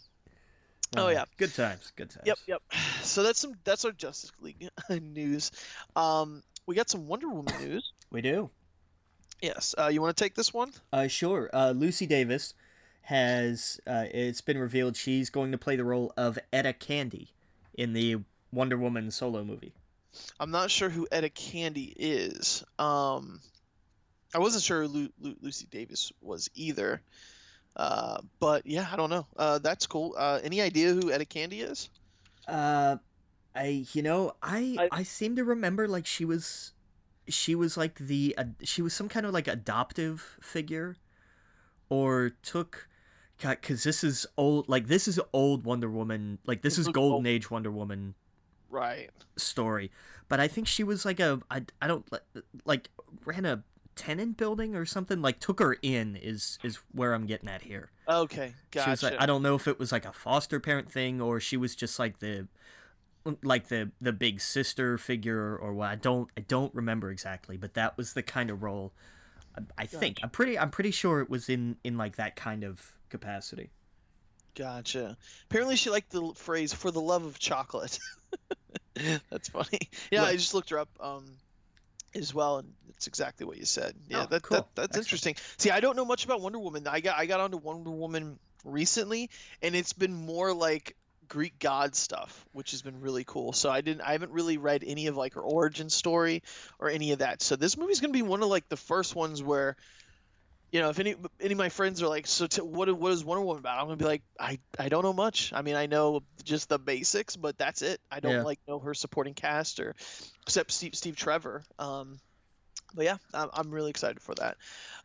Oh 0.95 1.09
yeah, 1.09 1.25
good 1.37 1.53
times, 1.53 1.91
good 1.95 2.09
times. 2.09 2.25
Yep, 2.25 2.37
yep. 2.47 2.61
So 3.01 3.23
that's 3.23 3.39
some 3.39 3.53
that's 3.63 3.83
our 3.85 3.91
Justice 3.91 4.31
League 4.39 4.69
news. 4.89 5.51
Um, 5.95 6.43
we 6.65 6.75
got 6.75 6.89
some 6.89 7.07
Wonder 7.07 7.29
Woman 7.29 7.53
news. 7.61 7.91
We 8.11 8.21
do. 8.21 8.49
Yes. 9.41 9.75
Uh, 9.77 9.87
you 9.87 10.01
want 10.01 10.15
to 10.15 10.23
take 10.23 10.33
this 10.33 10.53
one? 10.53 10.71
Uh, 10.91 11.07
sure. 11.07 11.49
Uh, 11.53 11.71
Lucy 11.71 12.05
Davis 12.07 12.53
has 13.01 13.79
uh, 13.87 14.05
it's 14.11 14.41
been 14.41 14.57
revealed 14.57 14.95
she's 14.95 15.29
going 15.29 15.51
to 15.51 15.57
play 15.57 15.75
the 15.75 15.83
role 15.83 16.13
of 16.17 16.39
Etta 16.51 16.73
Candy 16.73 17.29
in 17.73 17.93
the 17.93 18.17
Wonder 18.51 18.77
Woman 18.77 19.11
solo 19.11 19.43
movie. 19.43 19.73
I'm 20.39 20.51
not 20.51 20.71
sure 20.71 20.89
who 20.89 21.07
Etta 21.11 21.29
Candy 21.29 21.93
is. 21.95 22.63
Um, 22.79 23.39
I 24.33 24.39
wasn't 24.39 24.63
sure 24.63 24.81
who 24.83 24.87
Lu- 24.87 25.13
Lu- 25.21 25.37
Lucy 25.41 25.67
Davis 25.69 26.11
was 26.21 26.49
either. 26.55 27.01
Uh, 27.77 28.21
but 28.39 28.65
yeah, 28.65 28.87
I 28.91 28.95
don't 28.95 29.11
know. 29.11 29.27
Uh, 29.37 29.59
that's 29.59 29.85
cool. 29.85 30.15
Uh, 30.17 30.39
any 30.43 30.61
idea 30.61 30.93
who 30.93 31.11
Etta 31.11 31.25
Candy 31.25 31.61
is? 31.61 31.89
Uh, 32.47 32.97
I 33.55 33.85
you 33.93 34.01
know 34.01 34.33
I, 34.41 34.75
I 34.79 34.99
I 34.99 35.03
seem 35.03 35.35
to 35.35 35.43
remember 35.43 35.87
like 35.87 36.05
she 36.05 36.25
was 36.25 36.73
she 37.27 37.55
was 37.55 37.77
like 37.77 37.99
the 37.99 38.33
uh, 38.37 38.45
she 38.63 38.81
was 38.81 38.93
some 38.93 39.07
kind 39.07 39.25
of 39.25 39.33
like 39.33 39.47
adoptive 39.47 40.37
figure, 40.41 40.97
or 41.89 42.31
took 42.41 42.87
because 43.39 43.83
this 43.83 44.03
is 44.03 44.25
old 44.37 44.67
like 44.67 44.87
this 44.87 45.07
is 45.07 45.19
old 45.31 45.63
Wonder 45.63 45.89
Woman 45.89 46.39
like 46.45 46.63
this 46.63 46.77
is 46.79 46.87
Golden 46.87 47.17
old. 47.17 47.27
Age 47.27 47.51
Wonder 47.51 47.71
Woman 47.71 48.15
right 48.69 49.11
story 49.37 49.89
but 50.27 50.41
i 50.41 50.47
think 50.47 50.67
she 50.67 50.83
was 50.83 51.05
like 51.05 51.21
a 51.21 51.39
I, 51.49 51.63
I 51.81 51.87
don't 51.87 52.05
like 52.65 52.89
ran 53.23 53.45
a 53.45 53.63
tenant 53.97 54.37
building 54.37 54.75
or 54.75 54.85
something? 54.85 55.21
Like 55.21 55.39
took 55.39 55.59
her 55.59 55.77
in 55.81 56.15
is 56.15 56.59
is 56.63 56.77
where 56.93 57.13
i'm 57.13 57.25
getting 57.25 57.49
at 57.49 57.61
here. 57.61 57.91
Okay 58.07 58.53
gotcha. 58.85 59.05
like 59.05 59.15
i 59.19 59.25
don't 59.25 59.41
know 59.41 59.55
if 59.55 59.67
it 59.67 59.79
was 59.79 59.91
like 59.91 60.05
a 60.05 60.11
foster 60.11 60.59
parent 60.59 60.91
thing 60.91 61.21
or 61.21 61.39
she 61.39 61.57
was 61.57 61.75
just 61.75 61.99
like 61.99 62.19
the 62.19 62.47
like 63.43 63.67
the 63.67 63.91
the 63.99 64.13
big 64.13 64.39
sister 64.39 64.97
figure 64.97 65.57
or 65.57 65.73
what 65.73 65.89
i 65.89 65.95
don't 65.95 66.29
i 66.37 66.41
don't 66.41 66.73
remember 66.73 67.11
exactly 67.11 67.57
but 67.57 67.73
that 67.73 67.97
was 67.97 68.13
the 68.13 68.23
kind 68.23 68.49
of 68.49 68.63
role 68.63 68.93
i, 69.57 69.61
I 69.77 69.83
gotcha. 69.83 69.97
think. 69.97 70.19
I'm 70.23 70.29
pretty 70.29 70.57
i'm 70.57 70.69
pretty 70.69 70.91
sure 70.91 71.19
it 71.19 71.29
was 71.29 71.49
in 71.49 71.75
in 71.83 71.97
like 71.97 72.15
that 72.17 72.35
kind 72.35 72.63
of 72.63 72.81
capacity. 73.09 73.69
Gotcha. 74.55 75.15
Apparently 75.49 75.75
she 75.75 75.91
liked 75.91 76.09
the 76.09 76.31
phrase 76.35 76.73
for 76.73 76.89
the 76.89 76.99
love 76.99 77.23
of 77.25 77.37
chocolate. 77.37 77.99
That's 79.29 79.49
funny. 79.49 79.79
Yeah 80.11 80.23
i 80.23 80.35
just 80.35 80.53
looked 80.53 80.69
her 80.71 80.79
up 80.79 80.89
um 80.99 81.25
as 82.17 82.33
well, 82.33 82.59
and 82.59 82.73
it's 82.89 83.07
exactly 83.07 83.45
what 83.45 83.57
you 83.57 83.65
said. 83.65 83.95
Yeah, 84.09 84.23
oh, 84.23 84.25
that, 84.27 84.41
cool. 84.41 84.57
that 84.57 84.67
that's 84.75 84.87
Excellent. 84.89 85.05
interesting. 85.05 85.35
See, 85.57 85.71
I 85.71 85.79
don't 85.79 85.95
know 85.95 86.05
much 86.05 86.25
about 86.25 86.41
Wonder 86.41 86.59
Woman. 86.59 86.87
I 86.87 86.99
got 86.99 87.17
I 87.17 87.25
got 87.25 87.39
onto 87.39 87.57
Wonder 87.57 87.91
Woman 87.91 88.39
recently, 88.65 89.29
and 89.61 89.75
it's 89.75 89.93
been 89.93 90.13
more 90.13 90.53
like 90.53 90.95
Greek 91.27 91.59
god 91.59 91.95
stuff, 91.95 92.45
which 92.53 92.71
has 92.71 92.81
been 92.81 93.01
really 93.01 93.23
cool. 93.23 93.53
So 93.53 93.69
I 93.69 93.81
didn't, 93.81 94.01
I 94.01 94.13
haven't 94.13 94.31
really 94.31 94.57
read 94.57 94.83
any 94.85 95.07
of 95.07 95.17
like 95.17 95.33
her 95.33 95.41
origin 95.41 95.89
story 95.89 96.43
or 96.79 96.89
any 96.89 97.11
of 97.11 97.19
that. 97.19 97.41
So 97.41 97.55
this 97.55 97.77
movie's 97.77 97.99
gonna 97.99 98.13
be 98.13 98.21
one 98.21 98.41
of 98.41 98.49
like 98.49 98.69
the 98.69 98.77
first 98.77 99.15
ones 99.15 99.43
where, 99.43 99.75
you 100.77 100.83
know, 100.83 100.89
if 100.89 100.99
any 100.99 101.15
any 101.41 101.53
of 101.53 101.57
my 101.57 101.69
friends 101.69 102.03
are 102.03 102.07
like, 102.07 102.27
so 102.27 102.45
t- 102.45 102.61
what 102.61 102.95
what 102.95 103.11
is 103.11 103.25
Wonder 103.25 103.43
Woman 103.43 103.59
about? 103.59 103.79
I'm 103.79 103.85
gonna 103.87 103.97
be 103.97 104.05
like, 104.05 104.21
I 104.39 104.59
I 104.77 104.89
don't 104.89 105.01
know 105.03 105.11
much. 105.13 105.51
I 105.53 105.63
mean, 105.63 105.75
I 105.75 105.87
know 105.87 106.21
just 106.43 106.69
the 106.69 106.77
basics, 106.77 107.35
but 107.35 107.57
that's 107.57 107.81
it. 107.81 107.99
I 108.11 108.19
don't 108.19 108.33
Yeah. 108.33 108.43
like 108.43 108.59
know 108.67 108.77
her 108.79 108.93
supporting 108.93 109.33
cast 109.33 109.79
or 109.79 109.95
except 110.43 110.69
Steve 110.71 110.93
Steve 110.93 111.15
Trevor. 111.15 111.63
Um, 111.79 112.19
but 112.93 113.05
yeah, 113.05 113.17
I'm, 113.33 113.49
I'm 113.53 113.71
really 113.71 113.89
excited 113.89 114.21
for 114.21 114.35
that. 114.35 114.57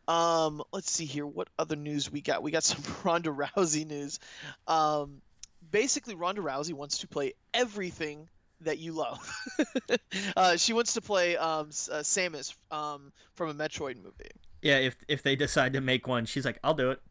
Um, 0.07 0.61
let's 0.71 0.91
see 0.91 1.05
here. 1.05 1.25
What 1.25 1.47
other 1.57 1.75
news 1.75 2.11
we 2.11 2.21
got? 2.21 2.43
We 2.43 2.51
got 2.51 2.63
some 2.71 2.83
Ronda 3.03 3.31
Rousey 3.31 3.87
news. 3.87 4.19
Um, 4.67 5.21
basically, 5.71 6.13
Ronda 6.13 6.41
Rousey 6.41 6.73
wants 6.73 6.99
to 6.99 7.07
play 7.07 7.33
everything 7.51 8.29
that 8.61 8.77
you 8.77 8.91
love. 8.93 9.19
uh, 10.37 10.55
she 10.57 10.73
wants 10.73 10.93
to 10.93 11.01
play 11.01 11.35
um, 11.35 11.69
uh, 11.91 12.03
Samus 12.03 12.53
um, 12.71 13.11
from 13.33 13.49
a 13.49 13.53
Metroid 13.55 13.97
movie. 13.97 14.29
Yeah, 14.63 14.77
if 14.77 14.95
if 15.07 15.21
they 15.23 15.35
decide 15.35 15.73
to 15.73 15.81
make 15.81 16.07
one, 16.07 16.25
she's 16.25 16.45
like, 16.45 16.57
I'll 16.63 16.73
do 16.73 16.91
it. 16.91 17.01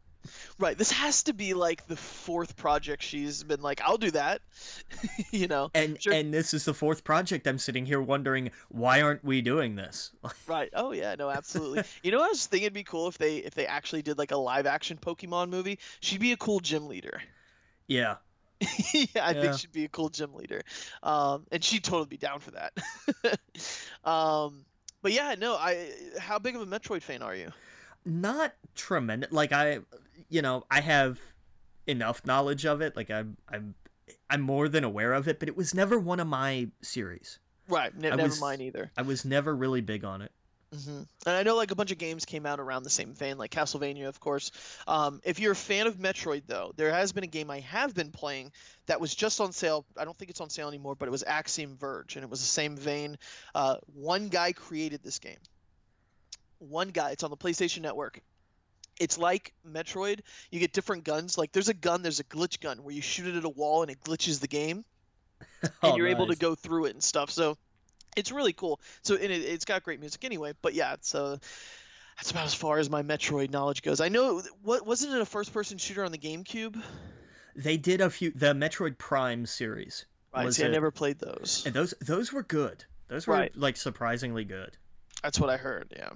Right. 0.57 0.77
This 0.77 0.89
has 0.91 1.23
to 1.23 1.33
be 1.33 1.53
like 1.53 1.85
the 1.87 1.97
fourth 1.97 2.55
project 2.55 3.03
she's 3.03 3.43
been 3.43 3.59
like, 3.61 3.81
I'll 3.81 3.97
do 3.97 4.09
that. 4.11 4.39
you 5.31 5.47
know. 5.47 5.69
And 5.75 6.01
Sure. 6.01 6.13
and 6.13 6.33
this 6.33 6.53
is 6.53 6.63
the 6.63 6.73
fourth 6.73 7.03
project. 7.03 7.45
I'm 7.45 7.57
sitting 7.57 7.85
here 7.85 8.01
wondering 8.01 8.51
why 8.69 9.01
aren't 9.01 9.23
we 9.25 9.41
doing 9.41 9.75
this? 9.75 10.11
Right. 10.47 10.69
Oh 10.73 10.93
yeah. 10.93 11.15
No. 11.19 11.29
Absolutely. 11.29 11.83
you 12.03 12.11
know, 12.11 12.23
I 12.23 12.27
was 12.29 12.45
thinking 12.47 12.65
it'd 12.67 12.73
be 12.73 12.83
cool 12.85 13.07
if 13.09 13.17
they 13.17 13.37
if 13.37 13.53
they 13.53 13.67
actually 13.67 14.01
did 14.01 14.17
like 14.17 14.31
a 14.31 14.37
live 14.37 14.65
action 14.65 14.97
Pokemon 14.97 15.49
movie. 15.49 15.77
She'd 15.99 16.21
be 16.21 16.31
a 16.31 16.37
cool 16.37 16.61
gym 16.61 16.87
leader. 16.87 17.21
yeah, 17.87 18.15
yeah, 18.93 19.05
I 19.21 19.31
Yeah. 19.31 19.41
think 19.41 19.59
she'd 19.59 19.73
be 19.73 19.83
a 19.83 19.89
cool 19.89 20.07
gym 20.07 20.33
leader, 20.35 20.61
um, 21.03 21.45
and 21.51 21.61
she'd 21.61 21.83
totally 21.83 22.07
be 22.07 22.17
down 22.17 22.39
for 22.39 22.51
that. 22.51 22.71
um, 24.05 24.63
but 25.03 25.11
yeah, 25.11 25.35
no, 25.37 25.53
I. 25.53 25.91
How 26.17 26.39
big 26.39 26.55
of 26.55 26.61
a 26.61 26.65
Metroid 26.65 27.03
fan 27.03 27.21
are 27.21 27.35
you? 27.35 27.51
not 28.05 28.53
tremendous. 28.75 29.31
Like 29.31 29.51
I, 29.53 29.79
you 30.29 30.41
know, 30.41 30.65
I 30.69 30.81
have 30.81 31.19
enough 31.87 32.25
knowledge 32.25 32.65
of 32.65 32.81
it. 32.81 32.95
Like 32.95 33.09
I'm 33.11 33.37
I'm 33.47 33.75
I'm 34.29 34.41
more 34.41 34.67
than 34.67 34.83
aware 34.83 35.13
of 35.13 35.27
it, 35.27 35.39
but 35.39 35.47
it 35.47 35.55
was 35.55 35.73
never 35.73 35.99
one 35.99 36.19
of 36.19 36.27
my 36.27 36.69
series. 36.81 37.39
Right. 37.69 37.93
I 37.95 37.99
never 37.99 38.23
was- 38.23 38.41
mind 38.41 38.61
either. 38.61 38.91
I 38.97 39.03
was 39.03 39.23
never 39.23 39.55
really 39.55 39.81
big 39.81 40.03
on 40.03 40.21
it. 40.21 40.31
Hmm 40.73 41.03
And 41.25 41.35
I 41.35 41.43
know 41.43 41.55
like 41.55 41.71
a 41.71 41.75
bunch 41.75 41.91
of 41.91 41.97
games 41.97 42.25
came 42.25 42.45
out 42.45 42.59
around 42.59 42.83
the 42.83 42.89
same 42.89 43.13
vein, 43.13 43.37
like 43.37 43.51
Castlevania, 43.51 44.07
of 44.07 44.19
course. 44.19 44.51
Um, 44.87 45.21
if 45.23 45.39
you're 45.39 45.51
a 45.51 45.55
fan 45.55 45.87
of 45.87 45.97
Metroid, 45.97 46.43
though, 46.47 46.73
there 46.75 46.91
has 46.91 47.11
been 47.13 47.23
a 47.23 47.27
game 47.27 47.51
I 47.51 47.59
have 47.61 47.93
been 47.93 48.11
playing 48.11 48.51
that 48.87 48.99
was 48.99 49.13
just 49.13 49.39
on 49.39 49.51
sale. 49.51 49.85
I 49.97 50.05
don't 50.05 50.17
think 50.17 50.31
it's 50.31 50.41
on 50.41 50.49
sale 50.49 50.67
anymore, 50.67 50.95
but 50.95 51.07
it 51.07 51.11
was 51.11 51.23
Axiom 51.23 51.77
Verge, 51.77 52.15
and 52.15 52.23
it 52.23 52.29
was 52.29 52.39
the 52.41 52.47
same 52.47 52.75
vein. 52.75 53.17
Uh, 53.53 53.77
one 53.93 54.29
guy 54.29 54.51
created 54.53 55.03
this 55.03 55.19
game. 55.19 55.37
One 56.59 56.89
guy. 56.89 57.11
It's 57.11 57.23
on 57.23 57.29
the 57.29 57.37
PlayStation 57.37 57.81
Network. 57.81 58.21
It's 58.99 59.17
like 59.17 59.53
Metroid. 59.67 60.21
You 60.51 60.59
get 60.59 60.73
different 60.73 61.03
guns. 61.03 61.37
Like 61.37 61.51
there's 61.51 61.69
a 61.69 61.73
gun, 61.73 62.01
there's 62.01 62.19
a 62.19 62.23
glitch 62.25 62.59
gun 62.59 62.83
where 62.83 62.93
you 62.93 63.01
shoot 63.01 63.27
it 63.27 63.35
at 63.35 63.43
a 63.45 63.49
wall 63.49 63.81
and 63.81 63.91
it 63.91 64.01
glitches 64.01 64.39
the 64.39 64.47
game 64.47 64.85
and 65.83 65.95
Oh, 65.95 65.97
you're 65.97 66.07
able 66.07 66.27
to 66.27 66.35
go 66.35 66.55
through 66.55 66.85
it 66.85 66.93
and 66.93 67.03
stuff. 67.03 67.31
So 67.31 67.57
it's 68.15 68.31
really 68.31 68.53
cool. 68.53 68.79
So 69.03 69.15
and 69.15 69.25
it, 69.31 69.41
it's 69.41 69.65
got 69.65 69.83
great 69.83 69.99
music 69.99 70.23
anyway. 70.23 70.53
But 70.61 70.73
yeah, 70.73 70.93
it's 70.93 71.13
uh, 71.15 71.37
that's 72.17 72.31
about 72.31 72.45
as 72.45 72.53
far 72.53 72.79
as 72.79 72.89
my 72.89 73.01
Metroid 73.03 73.51
knowledge 73.51 73.81
goes. 73.81 73.99
I 74.01 74.09
know 74.09 74.41
what 74.61 74.85
wasn't 74.85 75.13
it 75.13 75.21
a 75.21 75.25
first-person 75.25 75.77
shooter 75.77 76.03
on 76.03 76.11
the 76.11 76.17
GameCube? 76.17 76.81
They 77.55 77.77
did 77.77 78.01
a 78.01 78.09
few 78.09 78.31
the 78.31 78.53
Metroid 78.53 78.97
Prime 78.97 79.45
series. 79.45 80.05
Right. 80.33 80.51
See, 80.51 80.65
I 80.65 80.69
never 80.69 80.89
played 80.89 81.19
those. 81.19 81.63
And 81.65 81.75
those 81.75 81.93
those 82.01 82.33
were 82.33 82.43
good. 82.43 82.85
Those 83.07 83.27
were 83.27 83.35
Right. 83.35 83.55
like 83.55 83.77
surprisingly 83.77 84.43
good. 84.45 84.75
That's 85.21 85.39
what 85.39 85.49
I 85.51 85.57
heard. 85.57 85.93
Yeah. 85.95 86.09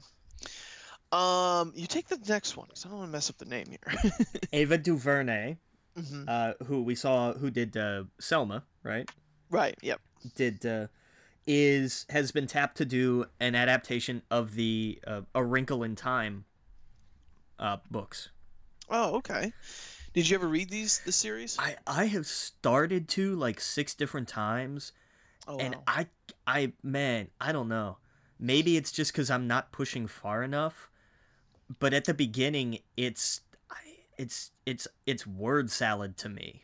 Um, 1.11 1.71
you 1.75 1.87
take 1.87 2.07
the 2.07 2.19
next 2.27 2.57
one 2.57 2.67
because 2.67 2.85
I 2.85 2.89
don't 2.89 2.97
want 2.97 3.09
to 3.09 3.11
mess 3.13 3.29
up 3.29 3.37
the 3.37 3.45
name 3.45 3.67
here. 3.69 4.11
Ava 4.53 4.77
DuVernay, 4.77 5.57
hmm 5.95 6.23
uh, 6.27 6.53
who 6.65 6.81
we 6.83 6.95
saw 6.95 7.33
who 7.33 7.49
did 7.49 7.77
uh, 7.77 8.03
Selma, 8.19 8.63
right? 8.83 9.09
Right. 9.49 9.75
Yep. 9.81 10.01
Did 10.35 10.65
uh, 10.65 10.87
is 11.47 12.05
has 12.09 12.31
been 12.31 12.47
tapped 12.47 12.77
to 12.77 12.85
do 12.85 13.25
an 13.39 13.55
adaptation 13.55 14.21
of 14.29 14.55
the 14.55 14.99
uh, 15.07 15.21
A 15.33 15.43
Wrinkle 15.43 15.83
in 15.83 15.95
Time 15.95 16.45
uh, 17.59 17.77
books. 17.89 18.29
Oh, 18.89 19.15
okay. 19.17 19.53
Did 20.13 20.29
you 20.29 20.35
ever 20.35 20.47
read 20.49 20.69
these 20.69 20.99
the 20.99 21.13
series? 21.13 21.57
I 21.57 21.77
I 21.87 22.05
have 22.05 22.25
started 22.27 23.07
to 23.09 23.35
like 23.35 23.59
six 23.59 23.93
different 23.93 24.27
times, 24.27 24.91
Oh, 25.47 25.57
and 25.59 25.75
wow. 25.75 25.83
I 25.87 26.07
I 26.47 26.73
man 26.83 27.29
I 27.41 27.51
don't 27.51 27.69
know. 27.69 27.97
Maybe 28.39 28.77
it's 28.77 28.91
just 28.91 29.11
because 29.11 29.31
I'm 29.31 29.47
not 29.47 29.71
pushing 29.71 30.07
far 30.07 30.43
enough, 30.43 30.89
but 31.79 31.93
at 31.93 32.05
the 32.05 32.13
beginning 32.13 32.79
it's 32.97 33.41
I, 33.71 33.75
it's 34.17 34.51
it's 34.65 34.87
it's 35.05 35.27
word 35.27 35.71
salad 35.71 36.17
to 36.17 36.29
me. 36.29 36.63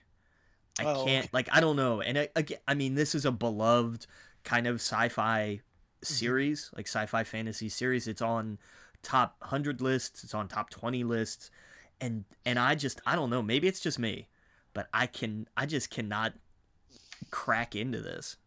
I 0.79 0.85
Oh, 0.85 0.93
can't 1.03 1.27
okay. 1.27 1.29
like 1.33 1.49
I 1.51 1.59
don't 1.59 1.75
know, 1.75 2.01
and 2.01 2.17
I, 2.19 2.29
again, 2.35 2.59
I 2.67 2.73
mean 2.73 2.95
this 2.95 3.15
is 3.15 3.25
a 3.25 3.31
beloved 3.31 4.07
kind 4.43 4.67
of 4.67 4.75
sci-fi 4.75 5.61
Mm-hmm. 6.09 6.27
series, 6.27 6.71
like 6.75 6.87
sci-fi 6.87 7.23
fantasy 7.23 7.69
series. 7.69 8.07
It's 8.07 8.21
on 8.21 8.59
top 9.03 9.37
hundred 9.43 9.81
lists. 9.81 10.23
It's 10.23 10.33
on 10.33 10.47
top 10.47 10.69
twenty 10.69 11.03
lists, 11.03 11.51
and 12.01 12.25
and 12.45 12.59
I 12.59 12.75
just 12.75 13.01
I 13.05 13.15
don't 13.15 13.29
know. 13.29 13.41
Maybe 13.41 13.67
it's 13.67 13.79
just 13.79 13.99
me, 13.99 14.27
but 14.73 14.87
I 14.93 15.07
can 15.07 15.47
I 15.57 15.65
just 15.65 15.89
cannot 15.89 16.33
crack 17.31 17.75
into 17.75 18.01
this. 18.01 18.37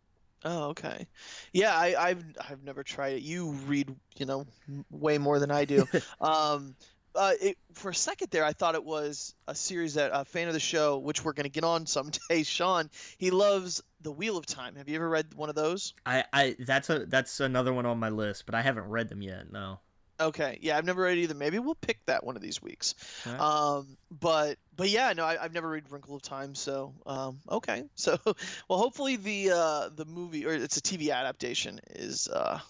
Oh, 0.44 0.68
okay. 0.68 1.08
Yeah, 1.52 1.74
I, 1.74 1.94
I've 2.10 2.24
I've 2.48 2.62
never 2.62 2.84
tried 2.84 3.14
it. 3.16 3.22
You 3.22 3.50
read, 3.50 3.94
you 4.16 4.26
know, 4.26 4.46
way 4.90 5.18
more 5.18 5.38
than 5.38 5.50
I 5.50 5.64
do. 5.64 5.88
um, 6.20 6.76
uh, 7.16 7.32
it, 7.40 7.58
for 7.74 7.90
a 7.90 7.94
second 7.94 8.30
there, 8.30 8.44
I 8.44 8.52
thought 8.52 8.74
it 8.74 8.84
was 8.84 9.34
a 9.48 9.54
series 9.54 9.94
that 9.94 10.10
a 10.12 10.24
fan 10.24 10.48
of 10.48 10.54
the 10.54 10.60
show, 10.60 10.98
which 10.98 11.24
we're 11.24 11.32
gonna 11.32 11.48
get 11.48 11.64
on 11.64 11.86
someday. 11.86 12.42
Sean, 12.42 12.90
he 13.18 13.30
loves 13.30 13.82
the 14.00 14.12
Wheel 14.12 14.36
of 14.36 14.46
Time. 14.46 14.76
Have 14.76 14.88
you 14.88 14.96
ever 14.96 15.08
read 15.08 15.34
one 15.34 15.48
of 15.48 15.54
those? 15.54 15.94
I, 16.04 16.24
I 16.32 16.56
that's 16.58 16.90
a 16.90 17.06
that's 17.06 17.40
another 17.40 17.72
one 17.72 17.86
on 17.86 17.98
my 17.98 18.10
list, 18.10 18.46
but 18.46 18.54
I 18.54 18.62
haven't 18.62 18.88
read 18.88 19.08
them 19.08 19.22
yet. 19.22 19.52
No. 19.52 19.80
Okay, 20.18 20.58
yeah, 20.62 20.78
I've 20.78 20.86
never 20.86 21.02
read 21.02 21.18
either. 21.18 21.34
Maybe 21.34 21.58
we'll 21.58 21.74
pick 21.74 21.98
that 22.06 22.24
one 22.24 22.36
of 22.36 22.42
these 22.42 22.62
weeks. 22.62 22.94
Alright. 23.26 23.40
Um, 23.40 23.98
but 24.10 24.56
but 24.74 24.88
yeah, 24.88 25.12
no, 25.12 25.24
I, 25.24 25.42
I've 25.42 25.52
never 25.52 25.68
read 25.68 25.90
Wrinkle 25.90 26.16
of 26.16 26.22
Time, 26.22 26.54
so 26.54 26.94
um, 27.04 27.38
okay. 27.50 27.84
So 27.96 28.18
well, 28.24 28.78
hopefully 28.78 29.16
the 29.16 29.50
uh, 29.54 29.88
the 29.94 30.06
movie 30.06 30.46
or 30.46 30.52
it's 30.52 30.76
a 30.78 30.80
TV 30.80 31.12
adaptation 31.12 31.80
is 31.90 32.28
uh, 32.28 32.60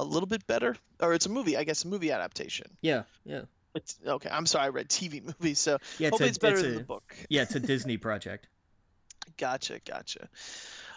a 0.00 0.04
little 0.04 0.26
bit 0.26 0.46
better, 0.46 0.76
or 0.98 1.12
it's 1.12 1.26
a 1.26 1.28
movie, 1.28 1.56
I 1.56 1.64
guess, 1.64 1.84
a 1.84 1.88
movie 1.88 2.10
adaptation. 2.10 2.66
Yeah, 2.80 3.02
yeah, 3.24 3.42
It's 3.74 3.98
okay. 4.04 4.28
I'm 4.30 4.46
sorry, 4.46 4.64
I 4.66 4.68
read 4.70 4.88
TV 4.88 5.22
movies, 5.40 5.58
so 5.58 5.78
yeah. 5.98 6.08
It's 6.08 6.12
hopefully 6.18 6.26
a, 6.26 6.30
it's 6.30 6.38
better 6.38 6.54
it's 6.54 6.62
than 6.62 6.74
a- 6.74 6.78
the 6.78 6.84
book. 6.84 7.14
Yeah, 7.28 7.42
it's 7.42 7.54
a 7.54 7.60
Disney 7.60 7.96
project. 8.08 8.48
Gotcha, 9.36 9.80
gotcha. 9.86 10.28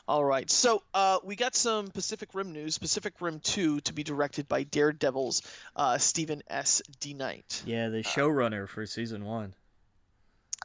All 0.07 0.23
right, 0.25 0.49
so 0.49 0.83
uh, 0.93 1.19
we 1.23 1.35
got 1.37 1.55
some 1.55 1.87
Pacific 1.87 2.29
Rim 2.33 2.51
news. 2.51 2.77
Pacific 2.77 3.13
Rim 3.21 3.39
2 3.39 3.79
to 3.81 3.93
be 3.93 4.03
directed 4.03 4.47
by 4.49 4.63
Daredevil's 4.63 5.43
uh, 5.77 5.97
Stephen 5.97 6.41
S. 6.49 6.81
D. 6.99 7.13
Knight. 7.13 7.63
Yeah, 7.65 7.87
the 7.87 8.01
showrunner 8.03 8.67
for 8.67 8.85
season 8.85 9.23
one. 9.23 9.53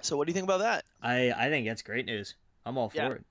So 0.03 0.17
what 0.17 0.27
do 0.27 0.31
you 0.31 0.35
think 0.35 0.45
about 0.45 0.61
that? 0.61 0.85
I 1.03 1.31
I 1.33 1.49
think 1.51 1.67
that's 1.69 1.83
great 1.83 2.07
news. 2.07 2.35
I'm 2.67 2.77
all 2.79 2.89
for 2.89 2.97
Yeah. 2.97 3.11
it. 3.13 3.25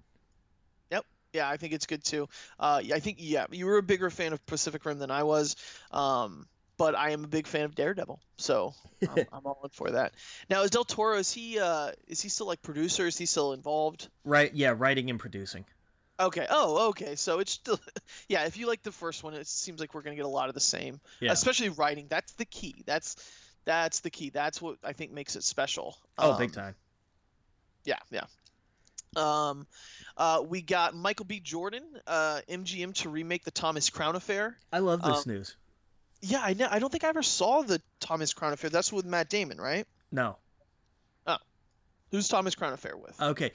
Yeah, 1.34 1.50
I 1.50 1.57
think 1.57 1.74
it's 1.74 1.86
good 1.86 2.03
too. 2.05 2.29
Uh, 2.57 2.81
I 2.91 3.00
think 3.00 3.17
yeah, 3.19 3.46
you 3.51 3.65
were 3.65 3.77
a 3.77 3.84
bigger 3.84 4.10
fan 4.10 4.31
of 4.31 4.43
Pacific 4.46 4.84
Rim 4.86 4.98
than 4.98 5.12
I 5.12 5.24
was, 5.24 5.55
um, 5.91 6.48
but 6.77 6.96
I 6.96 7.12
am 7.12 7.24
a 7.24 7.27
big 7.27 7.48
fan 7.48 7.65
of 7.65 7.75
Daredevil, 7.75 8.19
so 8.38 8.74
I'm, 9.01 9.25
I'm 9.34 9.46
all 9.46 9.60
in 9.63 9.69
for 9.69 9.91
that. 9.91 10.13
Now, 10.50 10.62
is 10.63 10.72
Del 10.72 10.84
Toro 10.86 11.17
is 11.17 11.31
he 11.31 11.60
uh, 11.60 11.91
is 12.07 12.22
he 12.22 12.29
still 12.29 12.48
like 12.48 12.62
producer? 12.62 13.05
Is 13.07 13.17
he 13.17 13.25
still 13.25 13.53
involved? 13.53 14.10
Right? 14.24 14.53
Yeah, 14.53 14.74
writing 14.77 15.10
and 15.10 15.19
producing. 15.19 15.65
Okay. 16.19 16.48
Oh, 16.50 16.89
okay. 16.89 17.15
So 17.15 17.39
it's 17.39 17.51
still 17.51 17.79
yeah. 18.29 18.46
If 18.46 18.57
you 18.57 18.67
like 18.67 18.84
the 18.84 18.91
first 18.91 19.24
one, 19.24 19.34
it 19.34 19.48
seems 19.48 19.79
like 19.79 19.93
we're 19.93 20.01
gonna 20.01 20.15
get 20.15 20.25
a 20.25 20.29
lot 20.29 20.50
of 20.50 20.55
the 20.55 20.62
same, 20.62 21.00
Yeah. 21.19 21.31
especially 21.31 21.69
writing. 21.69 22.07
That's 22.10 22.34
the 22.34 22.46
key. 22.46 22.84
That's 22.86 23.15
that's 23.65 24.00
the 24.00 24.10
key. 24.10 24.29
That's 24.29 24.62
what 24.62 24.77
I 24.84 24.93
think 24.93 25.12
makes 25.12 25.36
it 25.36 25.43
special. 25.43 25.98
Oh, 26.17 26.38
big 26.38 26.50
Um, 26.50 26.53
time. 26.53 26.75
Yeah, 27.86 27.98
yeah. 28.12 28.24
Um, 29.15 29.65
uh, 30.17 30.43
we 30.48 30.62
got 30.62 30.93
Michael 30.96 31.25
B. 31.25 31.39
Jordan, 31.39 31.84
uh, 32.05 32.41
MGM 32.50 32.93
to 32.96 33.10
remake 33.10 33.43
the 33.46 33.51
Thomas 33.51 33.89
Crown 33.89 34.15
Affair. 34.15 34.57
I 34.72 34.79
love 34.79 35.01
this 35.01 35.25
um, 35.25 35.34
news. 35.34 35.55
Yeah, 36.22 36.42
I 36.44 36.54
know. 36.54 36.68
I 36.70 36.80
don't 36.80 36.92
think 36.92 37.04
I 37.04 37.10
ever 37.10 37.24
saw 37.24 37.62
the 37.62 37.82
Thomas 38.00 38.34
Crown 38.34 38.54
Affair. 38.54 38.70
That's 38.70 38.92
with 38.92 39.06
Matt 39.06 39.30
Damon, 39.30 39.60
right? 39.60 39.86
No. 40.12 40.38
Oh, 41.28 41.38
who's 42.12 42.28
Thomas 42.28 42.56
Crown 42.56 42.74
Affair 42.74 42.98
with? 42.98 43.20
Okay. 43.22 43.52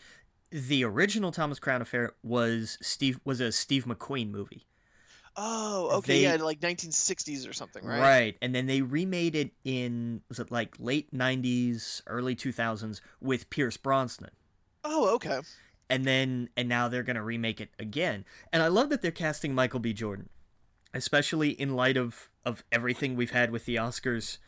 The 0.51 0.85
original 0.85 1.33
Thomas 1.33 1.59
Crown 1.59 1.81
Affair 1.83 2.13
was 2.23 2.79
Steve 2.83 3.19
was 3.25 3.41
a 3.41 3.51
Steve 3.53 3.87
McQueen 3.87 4.31
movie. 4.31 4.67
oh, 5.37 5.89
okay, 5.99 6.13
they- 6.19 6.23
yeah, 6.25 6.37
like 6.45 6.61
1960s 6.61 7.49
or 7.49 7.55
something, 7.55 7.85
right? 7.85 8.01
Right. 8.01 8.37
And 8.43 8.55
then 8.55 8.67
they 8.67 8.83
remade 8.83 9.35
it 9.35 9.53
in 9.65 10.21
was 10.29 10.39
it 10.39 10.51
like 10.51 10.75
late 10.79 11.11
90s, 11.13 12.03
early 12.07 12.37
2000s 12.37 13.01
with 13.21 13.49
Pierce 13.49 13.79
Brosnan. 13.79 14.31
Oh, 14.85 15.15
okay. 15.15 15.41
and 15.89 16.05
then 16.05 16.49
and 16.57 16.69
now 16.69 16.89
they're 16.89 17.03
gonna 17.03 17.23
remake 17.25 17.61
it 17.61 17.71
again. 17.79 18.25
And 18.53 18.63
I 18.63 18.69
love 18.69 18.91
that 18.91 19.01
they're 19.01 19.11
casting 19.11 19.55
Michael 19.55 19.81
B. 19.81 19.93
Jordan, 19.95 20.29
especially 20.93 21.51
in 21.51 21.75
light 21.75 21.97
of 21.97 22.29
of 22.45 22.65
everything 22.73 23.17
we've 23.17 23.31
had 23.31 23.51
with 23.51 23.65
the 23.65 23.77
Oscars 23.77 24.39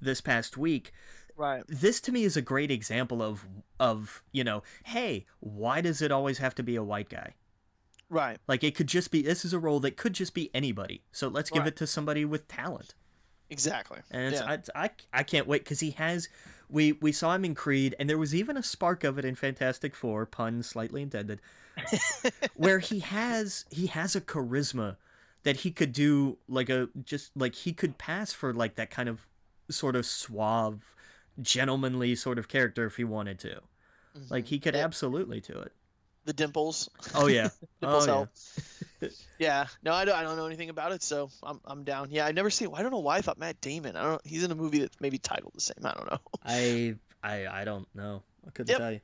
this 0.00 0.20
past 0.20 0.56
week. 0.56 0.92
Right. 1.36 1.64
This 1.66 2.00
to 2.02 2.12
me 2.12 2.24
is 2.24 2.36
a 2.36 2.42
great 2.42 2.70
example 2.70 3.22
of 3.22 3.44
of 3.80 4.22
you 4.32 4.44
know, 4.44 4.62
hey, 4.84 5.26
why 5.40 5.80
does 5.80 6.00
it 6.00 6.12
always 6.12 6.38
have 6.38 6.54
to 6.56 6.62
be 6.62 6.76
a 6.76 6.82
white 6.82 7.08
guy? 7.08 7.34
Right. 8.08 8.38
Like 8.46 8.62
it 8.62 8.74
could 8.76 8.86
just 8.86 9.10
be 9.10 9.22
this 9.22 9.44
is 9.44 9.52
a 9.52 9.58
role 9.58 9.80
that 9.80 9.96
could 9.96 10.12
just 10.12 10.34
be 10.34 10.50
anybody. 10.54 11.02
So 11.10 11.28
let's 11.28 11.50
give 11.50 11.62
Right. 11.62 11.68
it 11.68 11.76
to 11.76 11.86
somebody 11.86 12.24
with 12.24 12.46
talent. 12.46 12.94
Exactly. 13.50 13.98
And 14.10 14.34
yeah. 14.34 14.58
I, 14.74 14.84
I, 14.84 14.90
I 15.12 15.22
can't 15.22 15.46
wait 15.46 15.64
because 15.64 15.80
he 15.80 15.90
has. 15.92 16.28
We 16.70 16.92
we 16.92 17.12
saw 17.12 17.34
him 17.34 17.44
in 17.44 17.54
Creed, 17.54 17.94
and 17.98 18.08
there 18.08 18.18
was 18.18 18.34
even 18.34 18.56
a 18.56 18.62
spark 18.62 19.04
of 19.04 19.18
it 19.18 19.24
in 19.24 19.34
Fantastic 19.34 19.94
Four, 19.94 20.24
pun 20.26 20.62
slightly 20.62 21.02
intended, 21.02 21.40
where 22.54 22.78
he 22.78 23.00
has 23.00 23.64
he 23.70 23.86
has 23.86 24.16
a 24.16 24.20
charisma 24.20 24.96
that 25.44 25.56
he 25.58 25.70
could 25.70 25.92
do 25.92 26.36
like 26.48 26.68
a 26.68 26.88
just 27.04 27.30
like 27.36 27.54
he 27.54 27.72
could 27.72 27.96
pass 27.96 28.32
for 28.32 28.52
like 28.52 28.74
that 28.74 28.90
kind 28.90 29.08
of 29.08 29.26
sort 29.70 29.96
of 29.96 30.04
suave, 30.04 30.82
gentlemanly 31.40 32.14
sort 32.14 32.38
of 32.38 32.48
character 32.48 32.84
if 32.86 32.96
he 32.96 33.04
wanted 33.04 33.38
to. 33.40 33.60
Like 34.30 34.44
Mhm. 34.44 34.48
he 34.48 34.58
could 34.58 34.74
Yeah, 34.74 34.84
absolutely 34.84 35.40
do 35.40 35.54
it. 35.58 35.72
the 36.24 36.32
dimples. 36.32 36.88
Oh 37.14 37.26
yeah, 37.26 37.50
Dimples 37.80 38.08
oh 38.08 38.28
yeah. 39.00 39.08
Yeah. 39.38 39.66
No, 39.82 39.92
I 39.92 40.04
don't. 40.04 40.16
I 40.16 40.22
don't 40.22 40.36
know 40.36 40.46
anything 40.46 40.70
about 40.70 40.92
it, 40.92 41.02
so 41.02 41.30
I'm 41.42 41.60
I'm 41.64 41.84
down. 41.84 42.08
Yeah, 42.10 42.24
I 42.26 42.32
never 42.32 42.48
seen. 42.50 42.70
I 42.74 42.82
don't 42.82 42.90
know 42.92 43.00
why 43.00 43.16
I 43.18 43.20
thought 43.20 43.38
Matt 43.38 43.60
Damon. 43.60 43.96
I 43.96 44.02
don't. 44.02 44.26
He's 44.26 44.44
in 44.44 44.50
a 44.50 44.54
movie 44.54 44.78
that's 44.78 44.98
maybe 45.00 45.18
titled 45.18 45.52
the 45.54 45.60
same. 45.60 45.76
I 45.84 45.92
don't 45.92 46.10
know. 46.10 46.18
I 46.44 46.94
I 47.22 47.46
I 47.46 47.64
don't 47.64 47.86
know. 47.94 48.22
I 48.46 48.50
couldn't 48.50 48.70
Yep. 48.70 48.78
tell 48.78 48.92
you. 48.92 49.00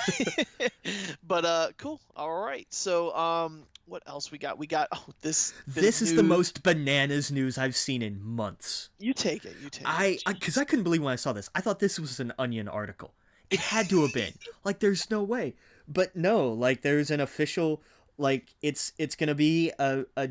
but 1.26 1.44
uh, 1.44 1.68
cool. 1.78 2.00
All 2.16 2.42
right. 2.42 2.66
So 2.70 3.14
um, 3.14 3.64
what 3.86 4.02
else 4.06 4.30
we 4.30 4.38
got? 4.38 4.58
We 4.58 4.66
got 4.66 4.88
oh 4.92 5.04
this. 5.20 5.52
This 5.66 6.02
is 6.02 6.14
the 6.14 6.22
most 6.22 6.62
bananas 6.62 7.30
news 7.30 7.58
I've 7.58 7.76
seen 7.76 8.02
in 8.02 8.22
months. 8.22 8.90
You 8.98 9.12
take 9.12 9.44
it. 9.44 9.56
You 9.62 9.70
take 9.70 9.86
I 9.86 10.06
it. 10.06 10.22
because 10.26 10.56
I, 10.56 10.64
couldn't 10.64 10.84
believe 10.84 11.02
when 11.02 11.12
I 11.12 11.16
saw 11.16 11.32
this. 11.32 11.50
I 11.54 11.60
thought 11.60 11.78
this 11.78 11.98
was 11.98 12.20
an 12.20 12.32
Onion 12.38 12.68
article. 12.68 13.12
It 13.50 13.60
had 13.60 13.88
to 13.90 14.02
have 14.02 14.14
been. 14.14 14.32
like, 14.64 14.78
there's 14.78 15.10
no 15.10 15.22
way. 15.22 15.54
But 15.88 16.16
no, 16.16 16.48
like, 16.48 16.82
there's 16.82 17.10
an 17.10 17.20
official. 17.20 17.82
Like, 18.18 18.54
it's 18.62 18.92
it's 18.98 19.14
gonna 19.14 19.34
be 19.34 19.72
a 19.78 20.04
a. 20.16 20.30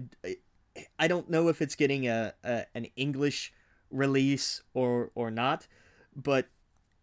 I 0.98 1.08
don't 1.08 1.30
know 1.30 1.50
if 1.50 1.62
it's 1.62 1.76
getting 1.76 2.08
a, 2.08 2.34
a 2.44 2.66
an 2.74 2.88
English 2.96 3.54
release 3.92 4.62
or 4.74 5.12
or 5.16 5.30
not, 5.30 5.68
but 6.16 6.48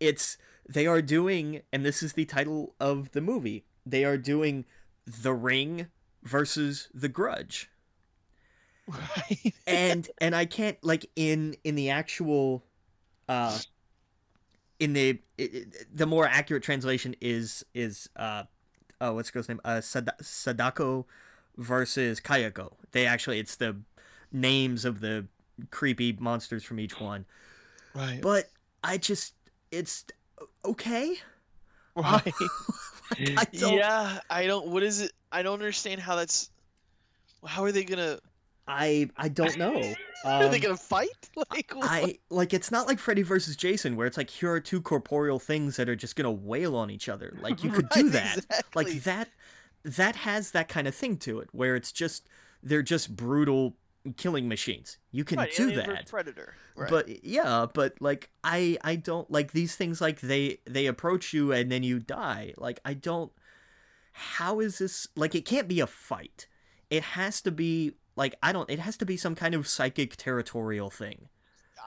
it's 0.00 0.38
they 0.68 0.86
are 0.86 1.02
doing, 1.02 1.62
and 1.72 1.84
this 1.84 2.02
is 2.02 2.12
the 2.12 2.24
title 2.24 2.74
of 2.78 3.12
the 3.12 3.20
movie. 3.20 3.64
They 3.86 4.04
are 4.04 4.18
doing 4.18 4.64
The 5.06 5.32
Ring 5.32 5.86
versus 6.22 6.88
The 6.92 7.08
Grudge 7.08 7.70
right. 8.88 9.54
and 9.66 10.08
and 10.20 10.34
I 10.34 10.44
can't 10.46 10.82
like 10.82 11.10
in 11.16 11.56
in 11.64 11.74
the 11.74 11.90
actual 11.90 12.64
uh 13.28 13.58
in 14.78 14.92
the 14.92 15.20
it, 15.36 15.54
it- 15.54 15.96
the 15.96 16.06
more 16.06 16.26
accurate 16.26 16.62
translation 16.62 17.14
is 17.20 17.64
is 17.74 18.08
uh 18.16 18.44
oh 19.00 19.14
what's 19.14 19.28
the 19.30 19.32
girl's 19.34 19.48
name 19.48 19.60
uh 19.64 19.80
Sad- 19.80 20.10
Sadako 20.20 21.06
versus 21.56 22.20
Kayako. 22.20 22.72
They 22.92 23.06
actually 23.06 23.38
it's 23.38 23.56
the 23.56 23.76
names 24.32 24.84
of 24.84 25.00
the 25.00 25.26
creepy 25.70 26.12
monsters 26.18 26.62
from 26.64 26.78
each 26.80 27.00
one. 27.00 27.26
right. 27.94 28.20
But 28.22 28.50
I 28.84 28.98
just 28.98 29.34
it's 29.70 30.04
okay. 30.64 31.16
right. 31.96 32.32
I 33.36 33.44
don't 33.52 33.74
yeah. 33.74 34.20
I 34.30 34.46
don't. 34.46 34.68
What 34.68 34.82
is 34.82 35.00
it? 35.00 35.12
I 35.32 35.42
don't 35.42 35.54
understand 35.54 36.00
how 36.00 36.16
that's. 36.16 36.50
How 37.46 37.64
are 37.64 37.72
they 37.72 37.84
gonna? 37.84 38.18
I 38.66 39.08
I 39.16 39.28
don't 39.28 39.56
know. 39.56 39.76
are 40.24 40.48
they 40.48 40.56
Um, 40.56 40.60
gonna 40.60 40.76
fight? 40.76 41.08
Like 41.50 41.72
what? 41.74 41.88
I 41.88 42.18
like 42.28 42.52
it's 42.52 42.70
not 42.70 42.86
like 42.86 42.98
Freddy 42.98 43.22
versus 43.22 43.56
Jason 43.56 43.96
where 43.96 44.06
it's 44.06 44.16
like 44.16 44.28
here 44.28 44.52
are 44.52 44.60
two 44.60 44.80
corporeal 44.82 45.38
things 45.38 45.76
that 45.76 45.88
are 45.88 45.96
just 45.96 46.16
gonna 46.16 46.30
wail 46.32 46.76
on 46.76 46.90
each 46.90 47.08
other. 47.08 47.36
Like 47.40 47.64
you 47.64 47.70
could 47.70 47.88
do 47.90 48.10
that. 48.10 48.38
exactly. 48.38 48.84
Like 48.84 49.02
that 49.04 49.28
that 49.84 50.16
has 50.16 50.50
that 50.50 50.68
kind 50.68 50.86
of 50.86 50.94
thing 50.94 51.16
to 51.18 51.38
it 51.40 51.48
where 51.52 51.76
it's 51.76 51.92
just 51.92 52.28
they're 52.62 52.82
just 52.82 53.16
brutal 53.16 53.74
killing 54.16 54.48
machines. 54.48 54.98
You 55.10 55.24
can 55.24 55.38
Right, 55.38 55.54
do 55.54 55.72
that. 55.76 56.08
Predator. 56.08 56.54
Right. 56.76 56.90
But 56.90 57.24
yeah, 57.24 57.66
but 57.72 57.94
like 58.00 58.30
I 58.44 58.78
I 58.82 58.96
don't 58.96 59.30
like 59.30 59.52
these 59.52 59.74
things 59.76 60.00
like 60.00 60.20
they 60.20 60.58
they 60.66 60.86
approach 60.86 61.32
you 61.32 61.52
and 61.52 61.70
then 61.70 61.82
you 61.82 61.98
die. 61.98 62.54
Like 62.56 62.80
I 62.84 62.94
don't 62.94 63.32
how 64.12 64.60
is 64.60 64.78
this 64.78 65.06
like 65.16 65.34
it 65.34 65.44
can't 65.44 65.68
be 65.68 65.80
a 65.80 65.86
fight. 65.86 66.46
It 66.90 67.02
has 67.02 67.40
to 67.42 67.50
be 67.50 67.92
like 68.16 68.34
I 68.42 68.52
don't 68.52 68.68
it 68.70 68.78
has 68.78 68.96
to 68.98 69.06
be 69.06 69.16
some 69.16 69.34
kind 69.34 69.54
of 69.54 69.66
psychic 69.68 70.16
territorial 70.16 70.90
thing. 70.90 71.28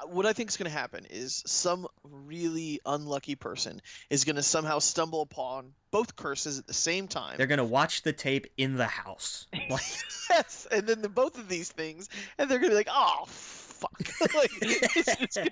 What 0.08 0.26
I 0.26 0.34
think 0.34 0.50
is 0.50 0.58
going 0.58 0.72
to 0.72 0.78
happen 0.78 1.06
is 1.10 1.44
some 1.46 1.88
really 2.04 2.80
unlucky 2.86 3.36
person 3.36 3.82
is 4.10 4.24
going 4.24 4.36
to 4.36 4.44
somehow 4.44 4.80
stumble 4.80 5.22
upon 5.22 5.74
both 5.92 6.16
curses 6.16 6.58
at 6.58 6.68
the 6.68 6.74
same 6.74 7.08
time. 7.08 7.38
They're 7.38 7.48
gonna 7.48 7.66
watch 7.66 8.02
the 8.02 8.14
tape 8.14 8.48
in 8.58 8.76
the 8.76 8.88
house. 8.88 9.48
Like, 9.70 9.84
yes, 10.30 10.68
and 10.72 10.88
then 10.88 11.02
the 11.02 11.10
both 11.10 11.38
of 11.38 11.48
these 11.48 11.72
things, 11.72 12.10
and 12.38 12.50
they're 12.50 12.60
going 12.60 12.72
to 12.72 12.74
be 12.74 12.78
like, 12.78 12.90
"Oh, 12.90 13.26
fuck!" 13.28 14.02
like 14.36 14.52
it's, 14.62 15.36
gonna, 15.36 15.50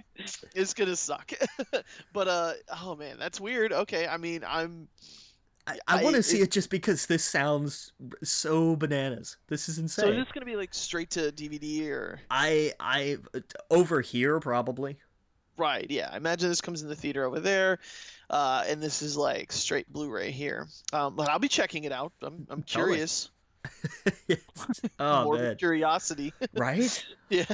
it's 0.56 0.74
gonna 0.74 0.96
suck. 0.96 1.32
but 2.14 2.28
uh, 2.28 2.54
oh 2.82 2.96
man, 2.96 3.18
that's 3.18 3.40
weird. 3.40 3.72
Okay, 3.72 4.08
I 4.08 4.18
mean, 4.18 4.44
I'm 4.46 4.88
I, 5.88 6.00
I 6.00 6.04
want 6.04 6.16
to 6.16 6.24
see 6.24 6.42
it- 6.42 6.52
just 6.52 6.70
because 6.70 7.06
this 7.06 7.24
sounds 7.24 7.92
so 8.24 8.76
bananas. 8.76 9.38
This 9.48 9.70
is 9.70 9.78
insane. 9.78 10.06
so 10.06 10.12
is 10.12 10.18
this 10.18 10.32
going 10.32 10.42
to 10.42 10.46
be 10.46 10.56
like 10.56 10.74
straight 10.74 11.10
to 11.12 11.32
DVD 11.32 11.90
or 11.90 12.20
I 12.32 12.74
I 12.80 13.18
over 13.70 14.02
here 14.02 14.40
probably. 14.40 14.98
right? 15.58 15.86
Yeah, 15.90 16.10
I 16.12 16.18
imagine 16.18 16.50
this 16.50 16.62
comes 16.62 16.82
in 16.82 16.88
the 16.90 16.96
theater 16.96 17.26
over 17.26 17.40
there. 17.40 17.80
Uh, 18.30 18.64
and 18.68 18.82
this 18.82 19.02
is 19.02 19.18
like 19.18 19.52
straight 19.52 19.92
Blu-ray 19.92 20.30
here, 20.32 20.68
um, 20.94 21.16
but 21.16 21.28
I'll 21.30 21.40
be 21.40 21.48
checking 21.48 21.86
it 21.86 21.92
out. 21.92 22.14
I'm, 22.22 22.46
I'm 22.50 22.62
Totally. 22.62 23.00
oh 25.00 25.24
Morbid 25.26 25.42
man, 25.44 25.56
curiosity. 25.58 26.34
right? 26.54 27.06
yeah, 27.30 27.46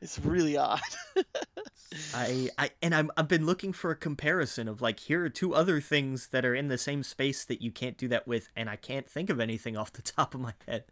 it's 0.00 0.18
really 0.20 0.56
odd. 0.56 0.80
I, 2.14 2.50
I 2.58 2.70
and 2.82 2.94
I'm 2.94 3.10
I've 3.16 3.28
been 3.28 3.46
looking 3.46 3.72
for 3.72 3.90
a 3.90 3.96
comparison 3.96 4.68
of 4.68 4.82
like 4.82 5.00
here 5.00 5.24
are 5.24 5.28
two 5.28 5.54
other 5.54 5.80
things 5.80 6.28
that 6.28 6.44
are 6.44 6.54
in 6.54 6.68
the 6.68 6.78
same 6.78 7.02
space 7.02 7.44
that 7.44 7.62
you 7.62 7.70
can't 7.70 7.96
do 7.96 8.08
that 8.08 8.26
with, 8.26 8.48
and 8.56 8.68
I 8.68 8.76
can't 8.76 9.08
think 9.08 9.30
of 9.30 9.38
anything 9.40 9.76
off 9.76 9.92
the 9.92 10.02
top 10.02 10.34
of 10.34 10.40
my 10.40 10.54
head. 10.66 10.84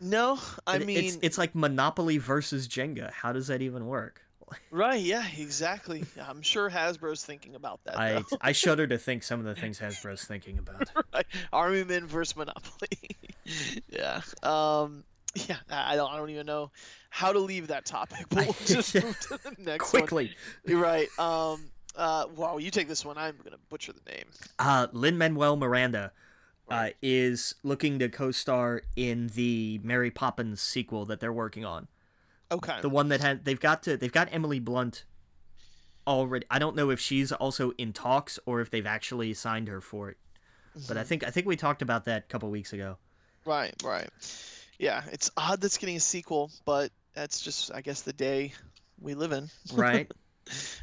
No, 0.00 0.38
I 0.66 0.76
It- 0.76 0.86
mean, 0.86 0.98
it's 1.04 1.18
it's 1.22 1.38
like 1.38 1.54
Monopoly 1.54 2.18
versus 2.18 2.66
Jenga. 2.68 3.10
How 3.12 3.32
does 3.32 3.48
that 3.48 3.60
even 3.62 3.86
work? 3.86 4.22
right? 4.70 5.00
Yeah, 5.00 5.24
exactly. 5.36 6.04
I'm 6.20 6.42
sure 6.42 6.70
Hasbro's 6.70 7.24
thinking 7.24 7.54
about 7.54 7.80
that. 7.84 7.98
I 7.98 8.12
though. 8.14 8.24
I 8.40 8.52
shudder 8.52 8.86
to 8.86 8.98
think 8.98 9.22
some 9.22 9.40
of 9.40 9.46
the 9.46 9.54
things 9.54 9.78
Hasbro's 9.80 10.24
thinking 10.24 10.58
about. 10.58 10.90
right. 11.14 11.26
Army 11.52 11.84
Men 11.84 12.06
versus 12.06 12.36
Monopoly. 12.36 12.88
yeah. 13.90 14.20
Um. 14.42 15.04
Yeah. 15.48 15.56
I 15.70 15.96
don't. 15.96 16.10
I 16.12 16.16
don't 16.16 16.30
even 16.30 16.46
know 16.46 16.70
how 17.10 17.32
to 17.32 17.38
leave 17.38 17.68
that 17.68 17.84
topic. 17.84 18.26
But 18.30 18.46
we'll 18.46 18.56
just 18.66 18.94
move 18.94 19.18
to 19.20 19.38
the 19.42 19.54
next 19.58 19.92
one. 19.92 20.02
Quickly, 20.02 20.32
You're 20.66 20.80
right. 20.80 21.08
Um. 21.18 21.70
Uh. 21.96 22.26
Wow. 22.36 22.58
You 22.58 22.70
take 22.70 22.88
this 22.88 23.04
one. 23.04 23.18
I'm 23.18 23.36
gonna 23.44 23.56
butcher 23.68 23.92
the 23.92 24.10
name. 24.10 24.24
uh, 24.58 24.86
Lin 24.92 25.18
Manuel 25.18 25.56
Miranda 25.56 26.12
uh, 26.70 26.90
is 27.00 27.54
looking 27.62 27.98
to 27.98 28.08
co-star 28.10 28.82
in 28.96 29.28
the 29.28 29.80
Mary 29.82 30.10
Poppins 30.10 30.60
sequel 30.60 31.06
that 31.06 31.18
they're 31.20 31.32
working 31.32 31.64
on. 31.64 31.88
Okay. 32.50 32.78
The 32.80 32.88
one 32.88 33.08
that 33.08 33.20
had 33.20 33.44
they've 33.44 33.60
got 33.60 33.82
to 33.84 33.96
they've 33.96 34.12
got 34.12 34.28
Emily 34.32 34.58
Blunt 34.60 35.04
already. 36.06 36.46
I 36.50 36.58
don't 36.58 36.76
know 36.76 36.90
if 36.90 37.00
she's 37.00 37.32
also 37.32 37.72
in 37.72 37.92
talks 37.92 38.38
or 38.46 38.60
if 38.60 38.70
they've 38.70 38.86
actually 38.86 39.34
signed 39.34 39.68
her 39.68 39.80
for 39.80 40.10
it. 40.10 40.16
But 40.86 40.96
I 40.96 41.02
Mhm. 41.02 41.06
think 41.06 41.24
I 41.26 41.30
think 41.30 41.46
we 41.46 41.56
talked 41.56 41.82
about 41.82 42.04
that 42.06 42.24
a 42.24 42.26
couple 42.28 42.50
weeks 42.50 42.72
ago. 42.72 42.98
Right. 43.44 43.74
Right. 43.82 44.08
Yeah. 44.78 45.04
It's 45.12 45.30
odd 45.36 45.60
that's 45.60 45.76
getting 45.78 45.96
a 45.96 46.00
sequel, 46.00 46.50
but 46.64 46.92
that's 47.14 47.40
just, 47.40 47.72
I 47.74 47.80
guess, 47.80 48.02
the 48.02 48.12
day 48.12 48.52
we 49.00 49.14
live 49.14 49.32
in. 49.32 49.50
Right? 49.72 50.10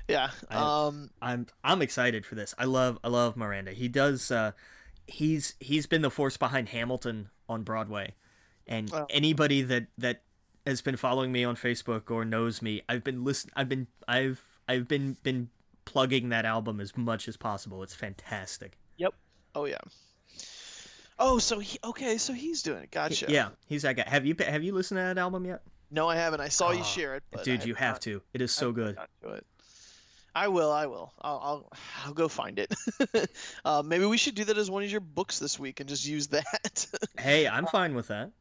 Yeah. 0.07 0.29
I- 0.51 0.57
Um. 0.87 1.09
I'm 1.23 1.47
I'm 1.63 1.81
excited 1.81 2.23
for 2.23 2.35
this. 2.35 2.53
I 2.59 2.65
love 2.65 2.99
I 3.03 3.07
love 3.07 3.35
Miranda. 3.35 3.71
He 3.71 3.87
does 3.87 4.29
uh 4.29 4.51
he's 5.07 5.55
he's 5.59 5.87
been 5.87 6.03
the 6.03 6.11
force 6.11 6.37
behind 6.37 6.69
Hamilton 6.69 7.31
on 7.49 7.63
Broadway. 7.63 8.13
And 8.67 8.91
Well- 8.91 9.07
anybody 9.09 9.63
that 9.63 9.87
that 9.97 10.21
has 10.65 10.81
been 10.81 10.97
following 10.97 11.31
me 11.31 11.43
on 11.43 11.55
Facebook 11.55 12.09
or 12.11 12.25
knows 12.25 12.61
me, 12.61 12.81
I've 12.89 13.03
been 13.03 13.23
listen 13.23 13.51
I've 13.55 13.69
been 13.69 13.87
I've 14.07 14.43
I've 14.67 14.87
been 14.87 15.17
been 15.23 15.49
plugging 15.85 16.29
that 16.29 16.45
album 16.45 16.79
as 16.79 16.95
much 16.97 17.27
as 17.27 17.37
possible. 17.37 17.83
It's 17.83 17.93
fantastic. 17.93 18.77
Yep. 18.97 19.13
Oh 19.53 19.65
yeah. 19.65 19.77
Oh, 21.17 21.37
so 21.39 21.59
he 21.59 21.79
okay, 21.83 22.17
so 22.17 22.33
he's 22.33 22.61
doing 22.61 22.83
it. 22.83 22.91
Gotcha. 22.91 23.27
Yeah, 23.29 23.49
he's 23.67 23.83
that 23.83 23.95
guy. 23.95 24.03
Have 24.07 24.25
you 24.25 24.35
have 24.39 24.63
you 24.63 24.73
listened 24.73 24.97
to 24.97 25.03
that 25.03 25.17
album 25.17 25.45
yet? 25.45 25.61
No, 25.91 26.09
I 26.09 26.15
haven't. 26.15 26.41
I 26.41 26.49
saw 26.49 26.71
you 26.71 26.79
Oh, 26.81 26.83
share 26.83 27.15
it, 27.15 27.23
but 27.31 27.43
Dude, 27.43 27.61
I 27.61 27.65
you 27.65 27.75
have 27.75 27.95
not- 27.95 28.01
to. 28.01 28.21
It 28.33 28.41
is 28.41 28.51
so 28.51 28.67
have 28.67 28.75
good. 28.75 28.97
it. 29.23 29.45
I 30.37 30.49
will. 30.49 30.71
I 30.71 30.87
will. 30.87 31.13
I'll. 31.21 31.39
I'll, 31.41 31.71
I'll 32.05 32.13
go 32.13 32.27
find 32.27 32.59
it. 32.59 32.73
uh, 33.65 33.81
maybe 33.85 34.05
we 34.05 34.17
should 34.17 34.35
do 34.35 34.43
that 34.45 34.57
as 34.57 34.69
one 34.69 34.83
of 34.83 34.91
your 34.91 34.99
books 34.99 35.39
this 35.39 35.57
week 35.57 35.79
and 35.79 35.87
just 35.87 36.05
use 36.05 36.27
that. 36.27 36.87
hey, 37.17 37.47
I'm 37.47 37.65
fine 37.67 37.95
with 37.95 38.09
that. 38.09 38.31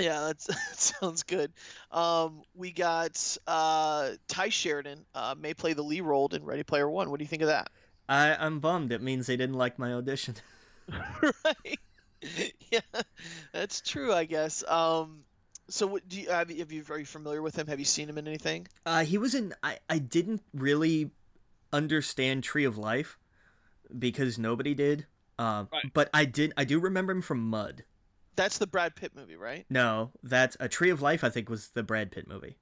Yeah, 0.00 0.20
that's, 0.26 0.46
that 0.46 0.78
sounds 0.78 1.22
good. 1.22 1.52
Um, 1.90 2.42
we 2.54 2.72
got 2.72 3.38
uh, 3.46 4.12
Tye 4.28 4.48
Sheridan 4.48 5.04
uh, 5.14 5.34
may 5.38 5.54
play 5.54 5.72
the 5.72 5.82
lead 5.82 6.02
role 6.02 6.28
in 6.32 6.44
Ready 6.44 6.62
Player 6.62 6.88
One. 6.88 7.10
What 7.10 7.18
do 7.18 7.24
you 7.24 7.28
think 7.28 7.42
of 7.42 7.48
that? 7.48 7.70
I, 8.08 8.34
I'm 8.34 8.60
bummed. 8.60 8.92
It 8.92 9.02
means 9.02 9.26
they 9.26 9.36
didn't 9.36 9.56
like 9.56 9.78
my 9.78 9.92
audition. 9.92 10.34
right. 11.22 11.78
Yeah, 12.70 12.80
that's 13.52 13.80
true. 13.80 14.12
I 14.12 14.24
guess. 14.24 14.64
Um, 14.66 15.24
so, 15.68 15.86
what 15.86 16.08
do 16.08 16.20
you 16.20 16.30
have? 16.30 16.50
You, 16.50 16.58
have 16.58 16.72
you 16.72 16.84
are 16.90 16.98
you 16.98 17.06
familiar 17.06 17.42
with 17.42 17.58
him? 17.58 17.66
Have 17.66 17.78
you 17.78 17.84
seen 17.84 18.08
him 18.08 18.18
in 18.18 18.26
anything? 18.26 18.66
Uh, 18.84 19.04
he 19.04 19.18
was 19.18 19.34
in. 19.34 19.54
I 19.62 19.78
I 19.88 19.98
didn't 19.98 20.42
really 20.52 21.10
understand 21.72 22.44
Tree 22.44 22.64
of 22.64 22.78
Life 22.78 23.18
because 23.98 24.38
nobody 24.38 24.74
did. 24.74 25.06
Um, 25.38 25.68
right. 25.72 25.92
but 25.92 26.10
I 26.14 26.24
did. 26.24 26.52
I 26.56 26.64
do 26.64 26.78
remember 26.78 27.12
him 27.12 27.22
from 27.22 27.48
Mud. 27.48 27.84
That's 28.36 28.58
the 28.58 28.66
Brad 28.66 28.96
Pitt 28.96 29.12
movie, 29.14 29.36
right? 29.36 29.64
No, 29.70 30.10
that's 30.22 30.56
a 30.60 30.68
Tree 30.68 30.90
of 30.90 31.02
Life. 31.02 31.22
I 31.24 31.30
think 31.30 31.48
was 31.48 31.68
the 31.68 31.82
Brad 31.82 32.10
Pitt 32.10 32.28
movie. 32.28 32.58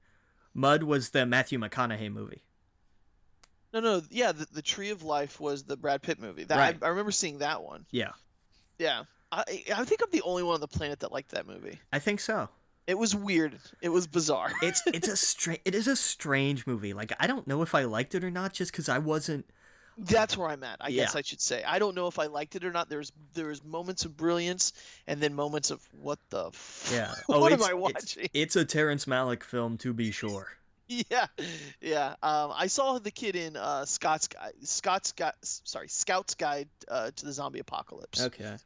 Mud 0.55 0.83
was 0.83 1.11
the 1.11 1.25
Matthew 1.25 1.59
McConaughey 1.59 2.13
movie. 2.13 2.43
No, 3.73 3.81
no, 3.81 4.03
yeah, 4.11 4.33
the, 4.33 4.47
the 4.53 4.63
Tree 4.63 4.91
of 4.91 5.03
Life 5.03 5.41
was 5.41 5.65
the 5.65 5.77
Brad 5.77 6.03
Pitt 6.03 6.21
movie. 6.21 6.45
That 6.45 6.59
right. 6.59 6.77
I, 6.83 6.87
I 6.87 6.89
remember 6.91 7.11
seeing 7.11 7.39
that 7.39 7.63
one. 7.63 7.87
Yeah. 7.91 8.11
Yeah, 8.79 9.05
I 9.31 9.45
I 9.75 9.85
think 9.85 10.03
I'm 10.03 10.11
the 10.11 10.23
only 10.23 10.43
one 10.43 10.55
on 10.55 10.61
the 10.61 10.69
planet 10.69 11.01
that 11.01 11.13
liked 11.13 11.31
that 11.31 11.47
movie. 11.47 11.81
I 11.93 11.99
think 11.99 12.21
so. 12.21 12.49
It 12.87 12.99
was 12.99 13.15
weird. 13.15 13.59
It 13.81 13.91
was 13.91 14.07
bizarre. 14.07 14.51
it's 14.61 14.83
it's 14.87 15.09
a 15.09 15.17
strange. 15.17 15.61
It 15.65 15.75
is 15.75 15.87
a 15.87 15.97
strange 15.97 16.67
movie. 16.67 16.93
Like 16.93 17.13
I 17.21 17.27
don't 17.27 17.47
know 17.47 17.63
if 17.63 17.75
I 17.75 17.85
liked 17.85 18.15
it 18.15 18.25
or 18.25 18.31
not, 18.31 18.53
just 18.53 18.73
because 18.73 18.89
I 18.89 18.99
wasn't 18.99 19.47
that's 19.99 20.37
where 20.37 20.49
I'm 20.49 20.63
at. 20.65 20.79
I 20.81 20.89
yeah. 20.89 21.03
guess 21.03 21.17
I 21.17 21.23
should 21.23 21.41
say. 21.41 21.63
I 21.65 21.79
don't 21.79 21.95
know 21.95 22.07
if 22.07 22.19
I 22.19 22.27
liked 22.27 22.57
it 22.57 22.65
or 22.65 22.73
not. 22.73 22.89
There's 22.89 23.13
there's 23.35 23.63
moments 23.65 24.05
of 24.05 24.17
brilliance 24.17 24.73
and 25.07 25.21
then 25.21 25.35
moments 25.35 25.71
of 25.71 25.81
what 26.01 26.19
the 26.31 26.49
f- 26.49 26.91
yeah. 26.93 27.15
Oh, 27.29 27.41
what 27.41 27.53
am 27.53 27.63
I 27.63 27.75
watching? 27.75 28.25
It's, 28.25 28.31
it's, 28.35 28.57
a 28.57 28.65
Terrence 28.65 29.05
Malick 29.05 29.43
film 29.43 29.79
to 29.79 29.93
be 29.93 30.11
sure. 30.11 30.49
yeah, 30.89 31.27
yeah. 31.81 32.15
Um, 32.23 32.53
I 32.55 32.67
saw 32.67 32.99
the 32.99 33.11
kid 33.11 33.37
in 33.37 33.57
uh, 33.57 33.85
Scott's 33.85 34.29
Scott's 34.63 35.13
Guide. 35.13 35.35
Sorry, 35.43 35.89
Scout's 35.89 36.35
Guide 36.35 36.69
uh, 36.89 37.11
to 37.15 37.25
the 37.25 37.33
Zombie 37.33 37.61
Apocalypse. 37.61 38.23
Okay. 38.23 38.57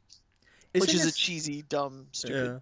Isn't 0.73 0.81
which 0.81 0.93
is 0.93 1.05
this... 1.05 1.15
a 1.15 1.17
cheesy, 1.17 1.61
dumb, 1.63 2.07
stupid 2.11 2.45
yeah. 2.45 2.59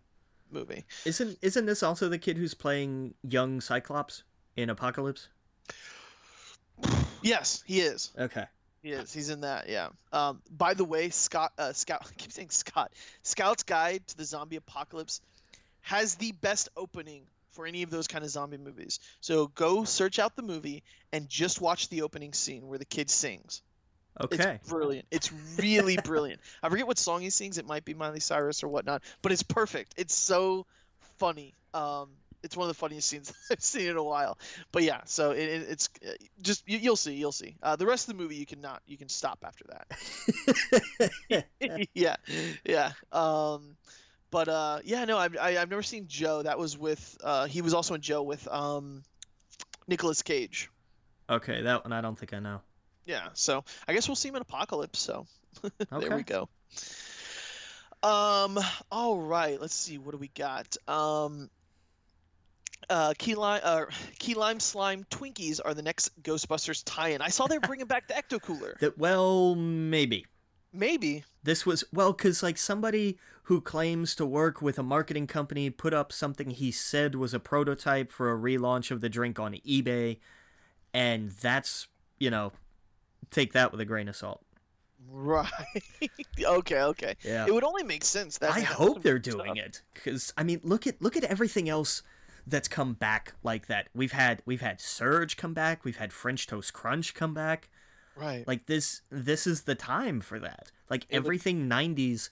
movie. 0.51 0.85
Isn't 1.05 1.37
isn't 1.41 1.65
this 1.65 1.83
also 1.83 2.09
the 2.09 2.19
kid 2.19 2.37
who's 2.37 2.53
playing 2.53 3.15
young 3.23 3.61
Cyclops 3.61 4.23
in 4.55 4.69
Apocalypse? 4.69 5.29
Yes, 7.21 7.63
he 7.65 7.79
is. 7.79 8.11
Okay. 8.19 8.45
He 8.85 8.91
is. 8.91 9.11
He's 9.11 9.31
in 9.31 9.41
that. 9.41 9.67
Yeah. 9.67 9.89
Um, 10.13 10.43
by 10.55 10.75
the 10.75 10.85
way, 10.85 11.09
Scott. 11.09 11.51
Uh, 11.57 11.73
Scout. 11.73 12.03
I 12.05 12.13
keep 12.17 12.31
saying 12.31 12.51
Scott. 12.51 12.91
Scout's 13.23 13.63
Guide 13.63 14.07
to 14.09 14.17
the 14.17 14.25
Zombie 14.25 14.57
Apocalypse 14.57 15.21
has 15.81 16.15
the 16.15 16.31
best 16.33 16.69
opening 16.77 17.23
for 17.51 17.65
any 17.65 17.81
of 17.81 17.89
those 17.89 18.07
kind 18.07 18.23
of 18.23 18.29
zombie 18.29 18.57
movies. 18.57 18.99
So 19.21 19.47
go 19.47 19.85
search 19.85 20.19
out 20.19 20.35
the 20.35 20.43
movie 20.43 20.83
and 21.11 21.27
just 21.27 21.61
watch 21.61 21.89
the 21.89 22.03
opening 22.03 22.33
scene 22.33 22.67
where 22.67 22.77
the 22.77 22.85
kid 22.85 23.09
sings. 23.09 23.63
Okay. 24.21 24.59
It's 24.61 24.69
brilliant. 24.69 25.07
It's 25.09 25.31
really 25.57 25.97
brilliant. 26.03 26.41
I 26.61 26.69
forget 26.69 26.85
what 26.85 26.99
song 26.99 27.21
he 27.21 27.31
sings. 27.31 27.57
It 27.57 27.65
might 27.65 27.85
be 27.85 27.95
Miley 27.95 28.19
Cyrus 28.19 28.63
or 28.63 28.67
whatnot, 28.67 29.01
but 29.21 29.31
it's 29.31 29.43
perfect. 29.43 29.95
It's 29.97 30.13
so 30.13 30.67
funny. 31.17 31.55
Um, 31.73 32.09
it's 32.45 32.55
one 32.55 32.69
of 32.69 32.75
the 32.75 32.79
funniest 32.79 33.09
scenes 33.09 33.33
I've 33.51 33.61
seen 33.61 33.89
in 33.89 33.97
a 33.97 34.03
while. 34.03 34.37
But 34.71 34.83
yeah, 34.83 35.01
so 35.05 35.31
it, 35.31 35.43
it, 35.49 35.67
it's 35.69 35.89
uh, 36.05 36.11
just 36.41 36.63
you, 36.67 36.89
will 36.89 36.95
see, 36.95 37.15
you'll 37.15 37.31
see. 37.31 37.57
Uh, 37.61 37.75
the 37.75 37.85
rest 37.85 38.07
of 38.07 38.15
the 38.15 38.21
movie 38.21 38.35
you 38.35 38.45
cannot, 38.45 38.81
you 38.85 38.97
can 38.97 39.09
stop 39.09 39.43
after 39.43 39.65
that. 39.69 41.17
yeah, 41.93 42.15
yeah. 42.63 42.91
Um, 43.11 43.75
but 44.31 44.47
uh, 44.47 44.79
yeah, 44.83 45.05
no, 45.05 45.17
I've 45.17 45.35
I, 45.37 45.51
have 45.51 45.57
i 45.57 45.59
have 45.59 45.69
never 45.69 45.83
seen 45.83 46.05
Joe. 46.07 46.43
That 46.43 46.59
was 46.59 46.77
with 46.77 47.17
uh, 47.23 47.47
he 47.47 47.61
was 47.61 47.73
also 47.73 47.95
in 47.95 48.01
Joe 48.01 48.23
with 48.23 48.47
um, 48.47 49.03
Nicolas 49.87 50.21
Cage. 50.21 50.69
Okay, 51.29 51.63
that 51.63 51.83
one 51.83 51.91
I 51.93 52.01
don't 52.01 52.17
think 52.17 52.33
I 52.33 52.39
know. 52.39 52.61
Yeah, 53.05 53.29
so 53.33 53.63
I 53.87 53.93
guess 53.93 54.07
we'll 54.07 54.15
see 54.15 54.29
him 54.29 54.35
in 54.35 54.41
Apocalypse. 54.41 54.99
So 54.99 55.25
there 55.91 56.15
we 56.15 56.23
go. 56.23 56.49
Um, 58.03 58.59
all 58.91 59.17
right, 59.17 59.59
let's 59.59 59.73
see. 59.73 59.97
What 59.97 60.11
do 60.11 60.17
we 60.17 60.27
got? 60.27 60.77
Um, 60.87 61.49
uh, 62.89 63.13
key 63.17 63.35
lime, 63.35 63.61
uh, 63.63 63.85
key 64.19 64.33
lime 64.33 64.59
slime 64.59 65.05
Twinkies 65.09 65.59
are 65.63 65.73
the 65.73 65.81
next 65.81 66.21
Ghostbusters 66.23 66.83
tie-in. 66.85 67.21
I 67.21 67.29
saw 67.29 67.47
they're 67.47 67.59
bringing 67.61 67.87
back 67.87 68.07
the 68.07 68.13
Ecto 68.13 68.41
Cooler. 68.41 68.77
That 68.79 68.97
well, 68.97 69.55
maybe. 69.55 70.25
Maybe 70.73 71.23
this 71.43 71.65
was 71.65 71.85
well, 71.93 72.11
because 72.11 72.43
like 72.43 72.57
somebody 72.57 73.17
who 73.43 73.61
claims 73.61 74.13
to 74.15 74.25
work 74.25 74.61
with 74.61 74.77
a 74.77 74.83
marketing 74.83 75.27
company 75.27 75.69
put 75.69 75.93
up 75.93 76.11
something 76.11 76.49
he 76.49 76.71
said 76.71 77.15
was 77.15 77.33
a 77.33 77.39
prototype 77.39 78.11
for 78.11 78.31
a 78.31 78.37
relaunch 78.37 78.91
of 78.91 78.99
the 78.99 79.07
drink 79.07 79.39
on 79.39 79.53
eBay, 79.53 80.17
and 80.93 81.31
that's 81.31 81.87
you 82.19 82.29
know, 82.29 82.51
take 83.31 83.53
that 83.53 83.71
with 83.71 83.79
a 83.79 83.85
grain 83.85 84.07
of 84.09 84.15
salt. 84.15 84.43
Right. 85.09 85.49
okay. 86.43 86.81
Okay. 86.81 87.15
Yeah. 87.23 87.45
It 87.47 87.53
would 87.53 87.63
only 87.63 87.83
make 87.83 88.03
sense 88.03 88.39
that. 88.39 88.51
I 88.51 88.61
hope 88.61 89.01
they're 89.01 89.19
doing 89.19 89.57
it 89.57 89.81
because 89.93 90.33
I 90.37 90.43
mean, 90.43 90.59
look 90.63 90.87
at 90.87 91.01
look 91.01 91.15
at 91.15 91.23
everything 91.23 91.69
else 91.69 92.03
that's 92.47 92.67
come 92.67 92.93
back 92.93 93.33
like 93.43 93.67
that. 93.67 93.89
We've 93.93 94.11
had 94.11 94.41
we've 94.45 94.61
had 94.61 94.79
Surge 94.79 95.37
come 95.37 95.53
back, 95.53 95.83
we've 95.83 95.97
had 95.97 96.13
French 96.13 96.47
Toast 96.47 96.73
Crunch 96.73 97.13
come 97.13 97.33
back. 97.33 97.69
Right. 98.15 98.47
Like 98.47 98.65
this 98.65 99.01
this 99.09 99.47
is 99.47 99.63
the 99.63 99.75
time 99.75 100.21
for 100.21 100.39
that. 100.39 100.71
Like 100.89 101.05
everything 101.09 101.69
90s 101.69 102.29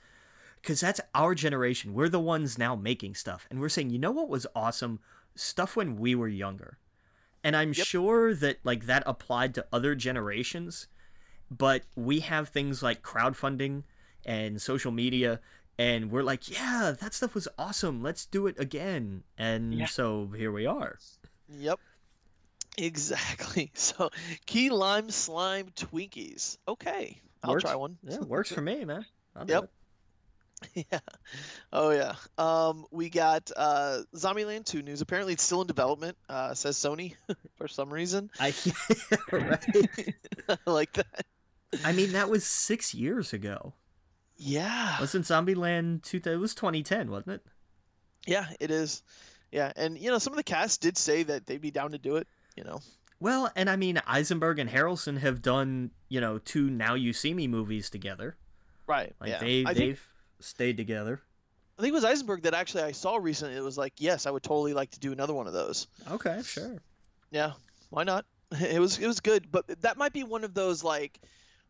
cuz 0.62 0.80
that's 0.80 1.02
our 1.14 1.36
generation. 1.36 1.94
We're 1.94 2.10
the 2.10 2.20
ones 2.20 2.58
now 2.58 2.76
making 2.76 3.16
stuff 3.16 3.48
and 3.50 3.60
we're 3.60 3.70
saying, 3.70 3.90
"You 3.90 4.00
know 4.00 4.12
what 4.12 4.30
was 4.30 4.48
awesome? 4.56 5.00
Stuff 5.36 5.76
when 5.76 5.98
we 5.98 6.16
were 6.16 6.28
younger." 6.28 6.78
And 7.44 7.56
I'm 7.56 7.74
yep. 7.74 7.86
sure 7.86 8.34
that 8.36 8.60
like 8.64 8.86
that 8.86 9.04
applied 9.06 9.54
to 9.56 9.66
other 9.74 9.96
generations, 9.96 10.88
but 11.52 11.84
we 11.96 12.22
have 12.22 12.50
things 12.50 12.82
like 12.82 13.02
crowdfunding 13.02 13.84
and 14.26 14.62
social 14.62 14.92
media 14.92 15.42
and 15.78 16.12
we're 16.12 16.24
like, 16.24 16.50
yeah, 16.50 16.94
that 17.00 17.14
stuff 17.14 17.34
was 17.34 17.48
awesome. 17.58 18.04
Let's 18.04 18.26
do 18.26 18.48
it 18.48 18.60
again. 18.60 19.24
And 19.38 19.74
yeah. 19.74 19.86
so 19.88 20.32
here 20.36 20.52
we 20.52 20.66
are. 20.66 21.00
Yep. 21.50 21.80
Exactly. 22.78 23.72
So 23.76 24.10
key 24.46 24.70
lime 24.70 25.10
slime 25.10 25.68
Twinkies. 25.76 26.58
Okay. 26.68 27.20
I'll 27.44 27.52
works, 27.52 27.64
try 27.64 27.76
one. 27.76 27.98
Yeah, 28.04 28.20
works 28.20 28.52
for 28.52 28.62
me, 28.62 28.86
man. 28.86 29.06
I'll 29.36 29.46
yep. 29.48 29.70
Yeah. 30.76 31.00
Oh 31.74 31.90
yeah. 31.90 32.14
Um, 32.38 32.86
we 32.90 33.10
got 33.10 33.52
uh, 33.58 34.00
Zombieland 34.16 34.66
2 34.66 34.82
news. 34.82 35.02
Apparently, 35.02 35.34
it's 35.34 35.44
still 35.44 35.60
in 35.62 35.68
development. 35.68 36.16
Uh, 36.30 36.54
says 36.54 36.78
Sony 36.78 37.16
for 37.58 37.68
some 37.68 37.92
reason. 37.92 38.30
I. 38.40 38.54
I 40.48 40.58
like 40.66 40.94
that. 40.94 41.26
I 41.84 41.92
mean, 41.92 42.14
that 42.14 42.30
was 42.30 42.46
six 42.46 42.94
years 42.94 43.34
ago. 43.34 43.74
Yeah. 44.44 45.00
Wasn't 45.00 45.26
Zombieland 45.26 46.04
two? 46.04 46.22
It 46.24 46.36
was 46.36 46.54
2010, 46.54 47.10
wasn't 47.10 47.36
it? 47.36 47.46
Yeah, 48.28 48.48
it 48.60 48.72
is. 48.72 49.04
Yeah, 49.52 49.72
and 49.76 49.98
you 49.98 50.10
know 50.10 50.18
some 50.18 50.34
of 50.34 50.38
the 50.38 50.44
cast 50.44 50.82
did 50.82 50.98
say 50.98 51.24
that 51.24 51.46
they'd 51.46 51.62
be 51.62 51.72
down 51.72 51.92
to 51.92 51.98
do 51.98 52.18
it. 52.18 52.28
You 52.58 52.64
know. 52.64 52.80
Well, 53.20 53.52
and 53.56 53.70
I 53.70 53.76
mean 53.76 54.02
Eisenberg 54.06 54.60
and 54.60 54.70
Harrelson 54.70 55.18
have 55.20 55.42
done 55.42 55.92
you 56.10 56.20
know 56.20 56.40
two 56.40 56.70
Now 56.70 56.96
You 56.96 57.14
See 57.14 57.34
Me 57.34 57.48
movies 57.48 57.90
together. 57.90 58.36
Right. 58.88 59.14
Like 59.22 59.30
yeah. 59.30 59.40
they 59.40 59.64
I 59.66 59.74
they've 59.74 60.00
think, 60.00 60.00
stayed 60.40 60.78
together. 60.78 61.22
I 61.78 61.82
think 61.82 61.92
it 61.92 61.96
was 61.96 62.06
Eisenberg 62.06 62.44
that 62.44 62.54
actually 62.54 62.84
I 62.84 62.92
saw 62.92 63.16
recently. 63.16 63.56
It 63.56 63.64
was 63.64 63.78
like, 63.78 63.94
yes, 63.98 64.28
I 64.28 64.32
would 64.32 64.44
totally 64.44 64.74
like 64.74 64.92
to 64.92 65.00
do 65.00 65.12
another 65.12 65.34
one 65.34 65.48
of 65.48 65.54
those. 65.54 65.88
Okay, 66.12 66.42
sure. 66.44 66.82
Yeah, 67.32 67.54
why 67.90 68.04
not? 68.04 68.26
It 68.60 68.80
was 68.80 69.00
it 69.00 69.08
was 69.08 69.20
good, 69.20 69.52
but 69.52 69.66
that 69.82 69.98
might 69.98 70.14
be 70.14 70.24
one 70.24 70.44
of 70.44 70.54
those 70.54 70.84
like 70.84 71.20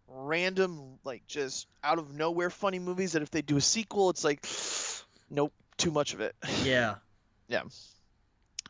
random, 0.07 0.99
like 1.03 1.25
just 1.27 1.67
out 1.83 1.99
of 1.99 2.13
nowhere 2.13 2.49
funny 2.49 2.79
movies 2.79 3.13
that 3.13 3.21
if 3.21 3.31
they 3.31 3.41
do 3.41 3.57
a 3.57 3.61
sequel, 3.61 4.09
it's 4.09 4.23
like, 4.23 4.45
nope, 5.29 5.53
too 5.77 5.91
much 5.91 6.13
of 6.13 6.21
it. 6.21 6.35
Yeah. 6.63 6.95
yeah. 7.47 7.63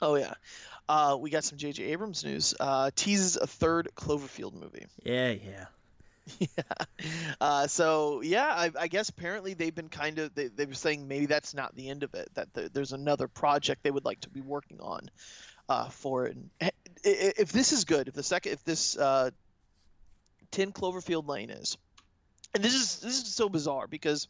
Oh 0.02 0.16
yeah. 0.16 0.34
Uh, 0.90 1.18
we 1.20 1.30
got 1.30 1.44
some 1.44 1.58
J.J. 1.58 1.84
Abrams 1.86 2.26
news. 2.26 2.54
Uh, 2.60 2.92
teases 2.96 3.38
a 3.38 3.48
third 3.48 3.90
Cloverfield 3.96 4.54
movie. 4.54 4.86
Yeah, 5.04 5.32
yeah. 5.32 5.66
yeah. 6.40 7.06
Uh, 7.40 7.68
so 7.68 8.22
yeah, 8.22 8.48
I, 8.48 8.72
I, 8.80 8.88
guess 8.88 9.10
apparently 9.10 9.54
they've 9.54 9.74
been 9.74 9.90
kind 9.90 10.20
of 10.20 10.34
they, 10.36 10.48
they 10.48 10.66
were 10.66 10.74
saying 10.74 11.08
maybe 11.08 11.26
that's 11.26 11.54
not 11.54 11.76
the 11.76 11.90
end 11.90 12.04
of 12.04 12.14
it. 12.14 12.30
That 12.34 12.54
the, 12.54 12.70
there's 12.72 12.94
another 12.94 13.28
project 13.28 13.84
they 13.84 13.92
would 13.92 14.06
like 14.06 14.22
to 14.22 14.30
be 14.30 14.42
working 14.42 14.80
on 14.82 15.10
uh, 15.70 15.90
for 15.90 16.26
it. 16.26 16.36
And 16.36 16.72
if 17.04 17.52
this 17.52 17.72
is 17.72 17.84
good, 17.84 18.08
if 18.08 18.14
the 18.14 18.24
second, 18.24 18.54
if 18.54 18.64
this 18.64 18.98
uh, 18.98 19.32
10 20.54 20.72
Cloverfield 20.72 21.28
Lane 21.28 21.50
is. 21.50 21.78
And 22.54 22.64
this 22.64 22.76
is 22.76 23.00
this 23.00 23.22
is 23.22 23.34
so 23.34 23.50
bizarre 23.50 23.88
because 23.88 24.28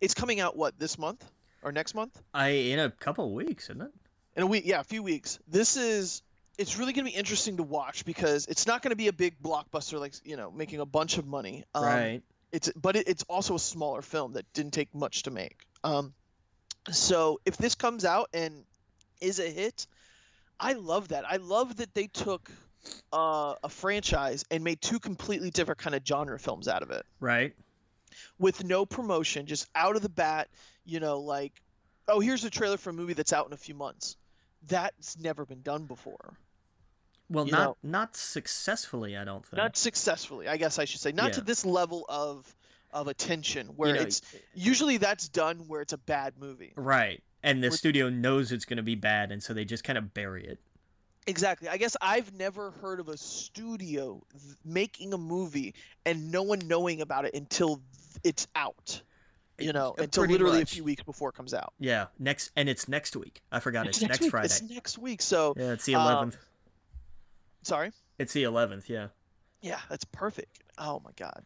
it's 0.00 0.14
coming 0.14 0.40
out 0.40 0.56
what 0.56 0.78
this 0.78 0.98
month 0.98 1.24
or 1.62 1.70
next 1.70 1.94
month? 1.94 2.20
I 2.32 2.48
in 2.48 2.78
a 2.78 2.90
couple 2.90 3.32
weeks, 3.32 3.64
isn't 3.64 3.82
it? 3.82 3.90
In 4.36 4.42
a 4.42 4.46
week, 4.46 4.64
yeah, 4.66 4.80
a 4.80 4.84
few 4.84 5.02
weeks. 5.02 5.38
This 5.46 5.76
is 5.76 6.22
it's 6.58 6.78
really 6.78 6.94
going 6.94 7.04
to 7.04 7.12
be 7.12 7.16
interesting 7.16 7.58
to 7.58 7.62
watch 7.62 8.06
because 8.06 8.46
it's 8.46 8.66
not 8.66 8.80
going 8.80 8.90
to 8.90 8.96
be 8.96 9.08
a 9.08 9.12
big 9.12 9.40
blockbuster 9.42 10.00
like 10.00 10.14
you 10.24 10.36
know 10.36 10.50
making 10.50 10.80
a 10.80 10.86
bunch 10.86 11.18
of 11.18 11.26
money. 11.26 11.64
Um, 11.74 11.84
right. 11.84 12.22
It's 12.52 12.72
but 12.74 12.96
it, 12.96 13.06
it's 13.06 13.24
also 13.24 13.56
a 13.56 13.58
smaller 13.58 14.00
film 14.00 14.32
that 14.32 14.50
didn't 14.54 14.72
take 14.72 14.94
much 14.94 15.24
to 15.24 15.30
make. 15.30 15.58
Um, 15.84 16.14
so 16.90 17.40
if 17.44 17.58
this 17.58 17.74
comes 17.74 18.06
out 18.06 18.30
and 18.32 18.64
is 19.20 19.40
a 19.40 19.50
hit, 19.50 19.86
I 20.58 20.72
love 20.72 21.08
that. 21.08 21.24
I 21.28 21.36
love 21.36 21.76
that 21.76 21.92
they 21.92 22.06
took 22.06 22.50
uh, 23.12 23.54
a 23.62 23.68
franchise 23.68 24.44
and 24.50 24.62
made 24.64 24.80
two 24.80 24.98
completely 24.98 25.50
different 25.50 25.78
kind 25.78 25.94
of 25.94 26.02
genre 26.06 26.38
films 26.38 26.68
out 26.68 26.82
of 26.82 26.90
it. 26.90 27.04
Right. 27.20 27.54
With 28.38 28.64
no 28.64 28.86
promotion, 28.86 29.46
just 29.46 29.68
out 29.74 29.96
of 29.96 30.02
the 30.02 30.08
bat, 30.08 30.48
you 30.84 31.00
know, 31.00 31.20
like, 31.20 31.52
oh, 32.08 32.20
here's 32.20 32.44
a 32.44 32.50
trailer 32.50 32.76
for 32.76 32.90
a 32.90 32.92
movie 32.92 33.12
that's 33.12 33.32
out 33.32 33.46
in 33.46 33.52
a 33.52 33.58
few 33.58 33.74
months. 33.74 34.16
That's 34.68 35.18
never 35.18 35.44
been 35.44 35.62
done 35.62 35.84
before. 35.84 36.38
Well, 37.28 37.46
you 37.46 37.52
not 37.52 37.64
know, 37.64 37.76
not 37.82 38.16
successfully, 38.16 39.16
I 39.16 39.24
don't 39.24 39.44
think. 39.44 39.58
Not 39.58 39.76
successfully, 39.76 40.48
I 40.48 40.56
guess 40.56 40.78
I 40.78 40.84
should 40.84 41.00
say. 41.00 41.12
Not 41.12 41.28
yeah. 41.28 41.32
to 41.32 41.40
this 41.42 41.66
level 41.66 42.04
of 42.08 42.54
of 42.92 43.08
attention 43.08 43.66
where 43.76 43.90
you 43.90 43.94
know, 43.96 44.02
it's 44.02 44.22
usually 44.54 44.96
that's 44.96 45.28
done 45.28 45.58
where 45.66 45.82
it's 45.82 45.92
a 45.92 45.98
bad 45.98 46.34
movie. 46.38 46.72
Right. 46.76 47.22
And 47.42 47.62
the 47.62 47.70
studio 47.70 48.08
knows 48.08 48.52
it's 48.52 48.64
going 48.64 48.78
to 48.78 48.82
be 48.82 48.94
bad 48.94 49.30
and 49.30 49.42
so 49.42 49.52
they 49.52 49.64
just 49.64 49.84
kind 49.84 49.98
of 49.98 50.14
bury 50.14 50.46
it. 50.46 50.58
Exactly. 51.26 51.68
I 51.68 51.76
guess 51.76 51.96
I've 52.00 52.32
never 52.34 52.70
heard 52.70 53.00
of 53.00 53.08
a 53.08 53.16
studio 53.16 54.22
making 54.64 55.12
a 55.12 55.18
movie 55.18 55.74
and 56.04 56.30
no 56.30 56.42
one 56.42 56.60
knowing 56.66 57.00
about 57.00 57.24
it 57.24 57.34
until 57.34 57.80
it's 58.22 58.46
out. 58.54 59.02
You 59.58 59.72
know, 59.72 59.94
uh, 59.98 60.02
until 60.02 60.26
literally 60.26 60.58
much. 60.58 60.72
a 60.72 60.74
few 60.74 60.84
weeks 60.84 61.02
before 61.02 61.30
it 61.30 61.34
comes 61.34 61.54
out. 61.54 61.72
Yeah, 61.78 62.06
next 62.18 62.50
and 62.56 62.68
it's 62.68 62.88
next 62.88 63.16
week. 63.16 63.40
I 63.50 63.58
forgot 63.58 63.86
it's, 63.86 63.98
it's 63.98 64.08
next, 64.08 64.20
next 64.20 64.30
Friday. 64.30 64.46
It's 64.46 64.62
next 64.62 64.98
week. 64.98 65.22
So 65.22 65.54
Yeah, 65.56 65.72
it's 65.72 65.86
the 65.86 65.94
11th. 65.94 66.22
Um, 66.22 66.32
sorry? 67.62 67.90
It's 68.18 68.34
the 68.34 68.42
11th, 68.44 68.88
yeah. 68.88 69.08
Yeah, 69.62 69.80
that's 69.88 70.04
perfect. 70.04 70.62
Oh 70.78 71.00
my 71.02 71.10
god, 71.16 71.42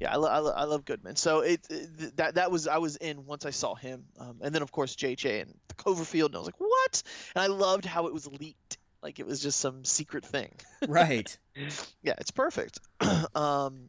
yeah, 0.00 0.12
I, 0.12 0.16
lo- 0.16 0.28
I, 0.28 0.38
lo- 0.40 0.54
I 0.54 0.64
love 0.64 0.84
Goodman. 0.84 1.14
So 1.14 1.40
it, 1.40 1.60
it, 1.70 2.16
that 2.16 2.34
that 2.34 2.50
was 2.50 2.66
I 2.66 2.78
was 2.78 2.96
in 2.96 3.24
once 3.24 3.46
I 3.46 3.50
saw 3.50 3.76
him, 3.76 4.04
um, 4.18 4.40
and 4.42 4.52
then 4.52 4.60
of 4.60 4.72
course 4.72 4.96
JJ 4.96 5.42
and 5.42 5.54
the 5.68 5.74
Cloverfield, 5.74 6.26
and 6.26 6.34
I 6.34 6.38
was 6.38 6.48
like, 6.48 6.58
what? 6.60 7.02
And 7.36 7.42
I 7.42 7.46
loved 7.46 7.84
how 7.84 8.08
it 8.08 8.12
was 8.12 8.26
leaked 8.26 8.78
like 9.02 9.18
it 9.18 9.26
was 9.26 9.40
just 9.40 9.60
some 9.60 9.84
secret 9.84 10.24
thing. 10.24 10.52
right. 10.88 11.36
yeah, 12.02 12.14
it's 12.18 12.30
perfect. 12.30 12.80
um, 13.34 13.88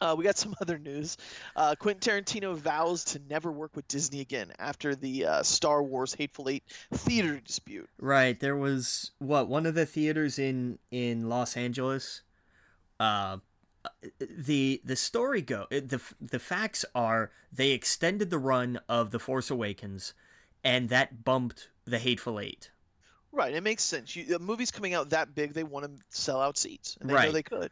uh, 0.00 0.14
we 0.16 0.24
got 0.24 0.36
some 0.38 0.54
other 0.60 0.78
news. 0.78 1.16
Uh, 1.56 1.74
Quentin 1.78 2.22
Tarantino 2.22 2.54
vows 2.54 3.04
to 3.04 3.20
never 3.28 3.50
work 3.50 3.74
with 3.74 3.86
Disney 3.88 4.20
again 4.20 4.52
after 4.58 4.94
the 4.94 5.26
uh, 5.26 5.42
Star 5.42 5.82
Wars 5.82 6.14
Hateful 6.14 6.48
Eight 6.48 6.64
theater 6.92 7.40
dispute. 7.40 7.88
Right. 7.98 8.38
There 8.38 8.56
was 8.56 9.12
what 9.18 9.48
one 9.48 9.66
of 9.66 9.74
the 9.74 9.86
theaters 9.86 10.38
in 10.38 10.78
in 10.90 11.28
Los 11.28 11.56
Angeles. 11.56 12.22
Uh, 13.00 13.38
the 14.18 14.80
the 14.84 14.96
story 14.96 15.42
go 15.42 15.66
the 15.70 16.00
the 16.20 16.38
facts 16.38 16.86
are 16.94 17.30
they 17.52 17.72
extended 17.72 18.30
the 18.30 18.38
run 18.38 18.80
of 18.88 19.10
the 19.10 19.18
Force 19.18 19.50
Awakens, 19.50 20.14
and 20.62 20.88
that 20.88 21.24
bumped 21.24 21.68
the 21.84 21.98
Hateful 21.98 22.40
Eight. 22.40 22.70
Right, 23.34 23.52
it 23.52 23.62
makes 23.62 23.82
sense. 23.82 24.14
You, 24.14 24.36
a 24.36 24.38
movie's 24.38 24.70
coming 24.70 24.94
out 24.94 25.10
that 25.10 25.34
big, 25.34 25.54
they 25.54 25.64
want 25.64 25.86
to 25.86 26.04
sell 26.08 26.40
out 26.40 26.56
seats, 26.56 26.96
and 27.00 27.10
they 27.10 27.14
right. 27.14 27.26
know 27.26 27.32
they 27.32 27.42
could. 27.42 27.70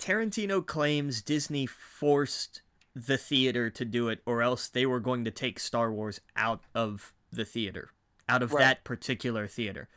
Tarantino 0.00 0.66
claims 0.66 1.22
Disney 1.22 1.66
forced 1.66 2.62
the 2.94 3.16
theater 3.16 3.70
to 3.70 3.84
do 3.84 4.08
it, 4.08 4.20
or 4.26 4.42
else 4.42 4.68
they 4.68 4.84
were 4.84 4.98
going 4.98 5.24
to 5.24 5.30
take 5.30 5.60
Star 5.60 5.92
Wars 5.92 6.20
out 6.34 6.62
of 6.74 7.14
the 7.30 7.44
theater, 7.44 7.90
out 8.28 8.42
of 8.42 8.52
right. 8.52 8.60
that 8.60 8.84
particular 8.84 9.46
theater. 9.46 9.88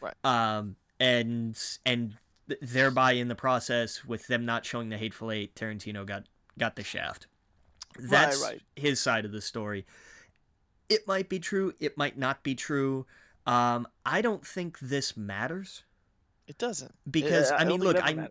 Right. 0.00 0.14
Um, 0.24 0.74
and 0.98 1.56
and 1.86 2.16
thereby 2.60 3.12
in 3.12 3.28
the 3.28 3.36
process, 3.36 4.04
with 4.04 4.26
them 4.26 4.44
not 4.44 4.66
showing 4.66 4.88
the 4.88 4.98
Hateful 4.98 5.30
Eight, 5.30 5.54
Tarantino 5.54 6.04
got 6.04 6.24
got 6.58 6.74
the 6.74 6.82
shaft. 6.82 7.28
That's 8.00 8.42
right, 8.42 8.54
right. 8.54 8.62
his 8.74 9.00
side 9.00 9.24
of 9.24 9.30
the 9.30 9.40
story. 9.40 9.86
It 10.88 11.06
might 11.06 11.28
be 11.28 11.38
true. 11.38 11.72
It 11.78 11.96
might 11.96 12.18
not 12.18 12.42
be 12.42 12.56
true. 12.56 13.06
Um, 13.46 13.86
I 14.04 14.22
don't 14.22 14.46
think 14.46 14.78
this 14.78 15.16
matters. 15.16 15.84
It 16.46 16.58
doesn't 16.58 16.94
because 17.10 17.50
I, 17.50 17.58
I 17.58 17.64
mean, 17.64 17.80
look, 17.80 17.96
I 18.00 18.28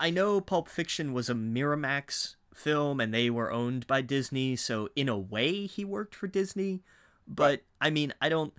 I 0.00 0.10
know 0.10 0.40
Pulp 0.40 0.68
Fiction 0.68 1.12
was 1.12 1.30
a 1.30 1.34
Miramax 1.34 2.34
film 2.54 3.00
and 3.00 3.14
they 3.14 3.30
were 3.30 3.52
owned 3.52 3.86
by 3.86 4.00
Disney, 4.00 4.56
so 4.56 4.88
in 4.96 5.08
a 5.08 5.18
way 5.18 5.66
he 5.66 5.84
worked 5.84 6.14
for 6.14 6.26
Disney. 6.26 6.82
But 7.26 7.50
right. 7.50 7.62
I 7.80 7.90
mean, 7.90 8.12
I 8.20 8.28
don't. 8.28 8.52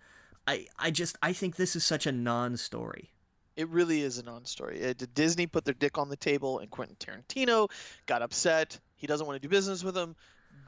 I 0.48 0.68
I 0.80 0.92
just 0.92 1.18
I 1.22 1.34
think 1.34 1.56
this 1.56 1.76
is 1.76 1.84
such 1.84 2.06
a 2.06 2.12
non-story. 2.12 3.12
It 3.56 3.70
really 3.70 4.02
is 4.02 4.18
a 4.18 4.24
non-story. 4.24 4.80
It, 4.80 5.14
Disney 5.14 5.46
put 5.48 5.64
their 5.64 5.76
dick 5.76 5.98
on 5.98 6.10
the 6.10 6.16
table, 6.16 6.60
and 6.60 6.72
Quentin 6.72 6.96
Tarantino 6.96 7.70
got 8.06 8.22
upset. 8.22 8.80
He 8.96 9.06
doesn't 9.06 9.28
want 9.28 9.36
to 9.36 9.48
do 9.48 9.50
business 9.50 9.84
with 9.84 9.96
them 9.96 10.16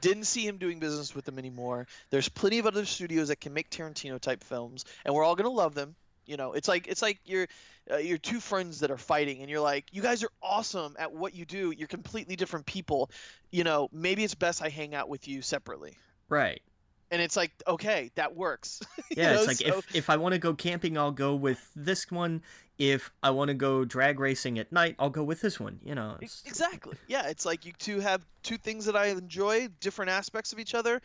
didn't 0.00 0.24
see 0.24 0.46
him 0.46 0.58
doing 0.58 0.78
business 0.78 1.14
with 1.14 1.24
them 1.24 1.38
anymore. 1.38 1.86
There's 2.10 2.28
plenty 2.28 2.58
of 2.58 2.66
other 2.66 2.84
studios 2.84 3.28
that 3.28 3.40
can 3.40 3.52
make 3.52 3.70
Tarantino 3.70 4.20
type 4.20 4.42
films, 4.44 4.84
and 5.04 5.14
we're 5.14 5.24
all 5.24 5.36
gonna 5.36 5.50
love 5.50 5.74
them. 5.74 5.94
You 6.26 6.36
know, 6.36 6.52
it's 6.52 6.68
like 6.68 6.88
it's 6.88 7.02
like 7.02 7.20
you're 7.24 7.46
uh, 7.90 7.98
you're 7.98 8.18
two 8.18 8.40
friends 8.40 8.80
that 8.80 8.90
are 8.90 8.98
fighting, 8.98 9.40
and 9.40 9.50
you're 9.50 9.60
like, 9.60 9.84
you 9.92 10.02
guys 10.02 10.24
are 10.24 10.30
awesome 10.42 10.96
at 10.98 11.12
what 11.12 11.34
you 11.34 11.44
do. 11.44 11.70
You're 11.70 11.88
completely 11.88 12.36
different 12.36 12.66
people. 12.66 13.10
You 13.50 13.64
know, 13.64 13.88
maybe 13.92 14.24
it's 14.24 14.34
best 14.34 14.62
I 14.62 14.68
hang 14.68 14.94
out 14.94 15.08
with 15.08 15.28
you 15.28 15.42
separately. 15.42 15.96
Right. 16.28 16.60
And 17.10 17.22
it's 17.22 17.36
like, 17.36 17.52
okay, 17.68 18.10
that 18.16 18.34
works. 18.34 18.82
yeah, 19.16 19.32
know? 19.32 19.38
it's 19.38 19.46
like 19.46 19.56
so... 19.56 19.78
if 19.78 19.94
if 19.94 20.10
I 20.10 20.16
want 20.16 20.32
to 20.32 20.38
go 20.38 20.54
camping, 20.54 20.98
I'll 20.98 21.12
go 21.12 21.34
with 21.34 21.70
this 21.76 22.10
one 22.10 22.42
if 22.78 23.10
I 23.22 23.30
want 23.30 23.48
to 23.48 23.54
go 23.54 23.84
drag 23.84 24.20
racing 24.20 24.58
at 24.58 24.70
night, 24.70 24.96
I'll 24.98 25.10
go 25.10 25.24
with 25.24 25.40
this 25.40 25.58
one. 25.58 25.80
You 25.84 25.94
know. 25.94 26.16
It's... 26.20 26.42
Exactly. 26.46 26.96
Yeah, 27.08 27.28
it's 27.28 27.46
like 27.46 27.64
you 27.64 27.72
two 27.78 28.00
have 28.00 28.24
two 28.42 28.58
things 28.58 28.84
that 28.86 28.96
I 28.96 29.06
enjoy, 29.06 29.68
different 29.80 30.10
aspects 30.10 30.52
of 30.52 30.58
each 30.58 30.74
other. 30.74 31.00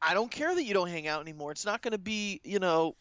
I 0.00 0.14
don't 0.14 0.30
care 0.30 0.52
that 0.54 0.64
you 0.64 0.74
don't 0.74 0.88
hang 0.88 1.06
out 1.06 1.20
anymore. 1.20 1.52
It's 1.52 1.64
not 1.64 1.80
going 1.80 1.92
to 1.92 1.98
be, 1.98 2.40
you 2.42 2.58
know, 2.58 2.96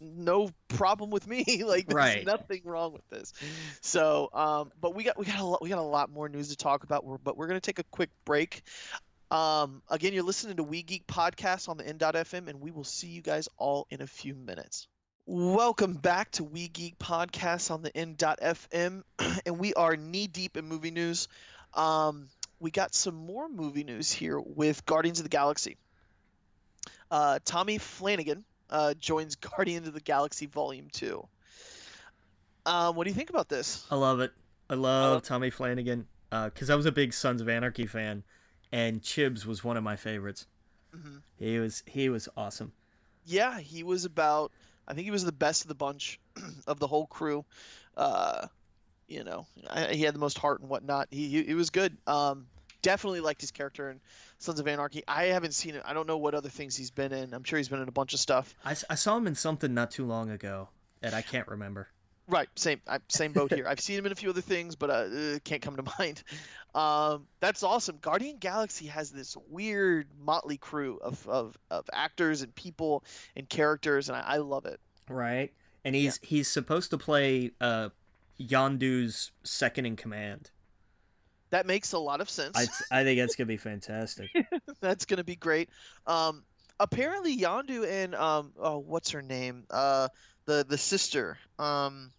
no 0.00 0.50
problem 0.68 1.10
with 1.10 1.26
me. 1.26 1.44
like 1.64 1.88
there's 1.88 1.94
right. 1.94 2.24
nothing 2.24 2.62
wrong 2.64 2.92
with 2.92 3.06
this. 3.10 3.32
So, 3.82 4.30
um, 4.32 4.72
but 4.80 4.94
we 4.94 5.04
got 5.04 5.18
we 5.18 5.26
got 5.26 5.40
a 5.40 5.44
lot, 5.44 5.62
we 5.62 5.68
got 5.68 5.78
a 5.78 5.82
lot 5.82 6.10
more 6.10 6.28
news 6.28 6.48
to 6.48 6.56
talk 6.56 6.84
about. 6.84 7.04
But 7.22 7.36
we're 7.36 7.48
going 7.48 7.60
to 7.60 7.64
take 7.64 7.78
a 7.78 7.84
quick 7.90 8.10
break. 8.24 8.62
Um, 9.30 9.82
again, 9.90 10.14
you're 10.14 10.22
listening 10.22 10.56
to 10.56 10.62
We 10.62 10.82
Geek 10.82 11.06
Podcast 11.06 11.68
on 11.68 11.76
the 11.76 11.86
N.FM, 11.86 12.48
and 12.48 12.60
we 12.60 12.70
will 12.70 12.84
see 12.84 13.08
you 13.08 13.20
guys 13.20 13.48
all 13.58 13.86
in 13.90 14.00
a 14.00 14.06
few 14.06 14.34
minutes. 14.34 14.88
Welcome 15.26 15.94
back 15.94 16.30
to 16.32 16.44
We 16.44 16.68
Geek 16.68 16.98
Podcast 16.98 17.70
on 17.70 17.82
the 17.82 17.94
N.FM, 17.94 19.02
and 19.46 19.58
we 19.58 19.74
are 19.74 19.96
knee 19.96 20.26
deep 20.26 20.56
in 20.56 20.64
movie 20.64 20.90
news. 20.90 21.28
Um, 21.74 22.28
we 22.58 22.70
got 22.70 22.94
some 22.94 23.14
more 23.14 23.50
movie 23.50 23.84
news 23.84 24.10
here 24.10 24.40
with 24.40 24.86
Guardians 24.86 25.18
of 25.18 25.24
the 25.24 25.30
Galaxy. 25.30 25.76
Uh, 27.10 27.38
Tommy 27.44 27.76
Flanagan 27.76 28.44
uh, 28.70 28.94
joins 28.94 29.34
Guardians 29.36 29.88
of 29.88 29.94
the 29.94 30.00
Galaxy 30.00 30.46
Volume 30.46 30.88
2. 30.90 31.26
Um, 32.64 32.96
what 32.96 33.04
do 33.04 33.10
you 33.10 33.16
think 33.16 33.28
about 33.28 33.50
this? 33.50 33.86
I 33.90 33.96
love 33.96 34.20
it. 34.20 34.32
I 34.70 34.74
love 34.74 35.22
Tommy 35.22 35.50
Flanagan 35.50 36.06
because 36.30 36.70
uh, 36.70 36.72
I 36.72 36.76
was 36.76 36.86
a 36.86 36.92
big 36.92 37.12
Sons 37.14 37.40
of 37.40 37.48
Anarchy 37.48 37.86
fan, 37.86 38.22
and 38.72 39.02
Chibs 39.02 39.44
was 39.44 39.64
one 39.64 39.76
of 39.76 39.82
my 39.82 39.96
favorites. 39.96 40.46
Mm-hmm. 40.96 41.16
He 41.38 41.58
was 41.58 41.82
he 41.86 42.08
was 42.08 42.28
awesome. 42.36 42.72
Yeah, 43.26 43.58
he 43.58 43.82
was 43.82 44.04
about 44.04 44.52
I 44.86 44.94
think 44.94 45.04
he 45.04 45.10
was 45.10 45.24
the 45.24 45.32
best 45.32 45.62
of 45.62 45.68
the 45.68 45.74
bunch 45.74 46.18
of 46.66 46.78
the 46.78 46.86
whole 46.86 47.06
crew. 47.06 47.44
Uh, 47.96 48.46
you 49.06 49.24
know, 49.24 49.46
I, 49.68 49.94
he 49.94 50.02
had 50.02 50.14
the 50.14 50.18
most 50.18 50.38
heart 50.38 50.60
and 50.60 50.68
whatnot. 50.68 51.08
He 51.10 51.28
he, 51.28 51.42
he 51.44 51.54
was 51.54 51.70
good. 51.70 51.96
Um, 52.06 52.46
definitely 52.82 53.20
liked 53.20 53.40
his 53.40 53.50
character 53.50 53.90
in 53.90 54.00
Sons 54.38 54.60
of 54.60 54.68
Anarchy. 54.68 55.02
I 55.06 55.24
haven't 55.26 55.52
seen 55.52 55.74
it. 55.74 55.82
I 55.84 55.94
don't 55.94 56.06
know 56.06 56.18
what 56.18 56.34
other 56.34 56.48
things 56.48 56.76
he's 56.76 56.90
been 56.90 57.12
in. 57.12 57.34
I'm 57.34 57.44
sure 57.44 57.58
he's 57.58 57.68
been 57.68 57.82
in 57.82 57.88
a 57.88 57.92
bunch 57.92 58.14
of 58.14 58.20
stuff. 58.20 58.54
I, 58.64 58.76
I 58.88 58.94
saw 58.94 59.16
him 59.16 59.26
in 59.26 59.34
something 59.34 59.74
not 59.74 59.90
too 59.90 60.06
long 60.06 60.30
ago 60.30 60.68
that 61.00 61.14
I 61.14 61.22
can't 61.22 61.48
remember. 61.48 61.88
Right, 62.28 62.48
same 62.56 62.80
same 63.08 63.32
boat 63.32 63.52
here. 63.54 63.66
I've 63.66 63.80
seen 63.80 63.98
him 63.98 64.06
in 64.06 64.12
a 64.12 64.14
few 64.14 64.28
other 64.30 64.42
things, 64.42 64.76
but 64.76 64.90
uh, 64.90 65.38
can't 65.44 65.62
come 65.62 65.76
to 65.76 65.84
mind. 65.98 66.22
Um, 66.74 67.26
that's 67.40 67.62
awesome. 67.62 67.98
Guardian 68.00 68.36
Galaxy 68.38 68.86
has 68.86 69.10
this 69.10 69.36
weird 69.48 70.08
motley 70.20 70.58
crew 70.58 70.98
of, 71.02 71.26
of, 71.26 71.58
of 71.70 71.88
actors 71.92 72.42
and 72.42 72.54
people 72.54 73.02
and 73.34 73.48
characters, 73.48 74.10
and 74.10 74.16
I, 74.16 74.20
I 74.20 74.36
love 74.36 74.66
it. 74.66 74.78
Right, 75.08 75.52
and 75.84 75.94
he's 75.94 76.20
yeah. 76.22 76.28
he's 76.28 76.48
supposed 76.48 76.90
to 76.90 76.98
play 76.98 77.52
uh, 77.62 77.88
Yondu's 78.38 79.32
second 79.42 79.86
in 79.86 79.96
command. 79.96 80.50
That 81.50 81.64
makes 81.64 81.92
a 81.92 81.98
lot 81.98 82.20
of 82.20 82.28
sense. 82.28 82.56
I, 82.56 82.66
I 83.00 83.04
think 83.04 83.18
that's 83.18 83.36
gonna 83.36 83.46
be 83.46 83.56
fantastic. 83.56 84.28
that's 84.80 85.06
gonna 85.06 85.24
be 85.24 85.36
great. 85.36 85.70
Um, 86.06 86.44
apparently 86.78 87.38
Yondu 87.38 87.88
and 87.88 88.14
um, 88.14 88.52
oh, 88.58 88.78
what's 88.78 89.12
her 89.12 89.22
name? 89.22 89.64
Uh, 89.70 90.08
the 90.44 90.66
the 90.68 90.76
sister. 90.76 91.38
Um, 91.58 92.10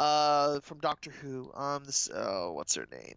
uh, 0.00 0.60
from 0.60 0.78
Doctor 0.78 1.10
Who. 1.10 1.52
Um, 1.54 1.84
this 1.84 2.08
oh, 2.12 2.52
what's 2.52 2.74
her 2.74 2.86
name? 2.90 3.16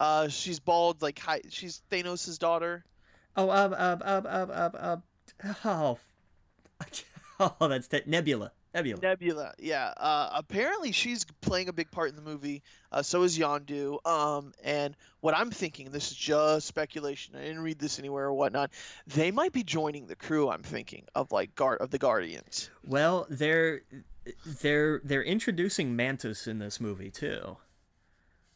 Uh, 0.00 0.28
she's 0.28 0.58
bald, 0.58 1.02
like 1.02 1.18
hi, 1.18 1.42
she's 1.50 1.82
Thanos' 1.90 2.38
daughter. 2.38 2.84
Oh, 3.36 3.50
um, 3.50 3.74
um, 3.74 4.02
um, 4.04 4.26
um, 4.26 4.50
um, 4.50 4.70
um 4.78 5.02
oh, 5.64 5.98
oh, 7.40 7.68
that's 7.68 7.88
that 7.88 8.08
Nebula. 8.08 8.50
Nebula. 8.74 9.00
Nebula, 9.02 9.52
yeah. 9.58 9.92
Uh, 9.98 10.30
apparently, 10.32 10.92
she's 10.92 11.26
playing 11.42 11.68
a 11.68 11.74
big 11.74 11.90
part 11.90 12.08
in 12.08 12.16
the 12.16 12.22
movie. 12.22 12.62
Uh, 12.90 13.02
so 13.02 13.22
is 13.22 13.38
Yondu. 13.38 13.98
Um, 14.06 14.54
and 14.64 14.96
what 15.20 15.36
I'm 15.36 15.50
thinking, 15.50 15.90
this 15.90 16.10
is 16.10 16.16
just 16.16 16.66
speculation. 16.66 17.36
I 17.36 17.42
didn't 17.42 17.60
read 17.60 17.78
this 17.78 17.98
anywhere 17.98 18.24
or 18.24 18.32
whatnot. 18.32 18.70
They 19.08 19.30
might 19.30 19.52
be 19.52 19.62
joining 19.62 20.06
the 20.06 20.16
crew. 20.16 20.48
I'm 20.48 20.62
thinking 20.62 21.04
of 21.14 21.32
like 21.32 21.54
guard 21.54 21.82
of 21.82 21.90
the 21.90 21.98
Guardians. 21.98 22.70
Well, 22.86 23.26
they're 23.28 23.82
they're 24.60 25.00
they're 25.04 25.22
introducing 25.22 25.96
Mantis 25.96 26.46
in 26.46 26.58
this 26.58 26.80
movie 26.80 27.10
too. 27.10 27.56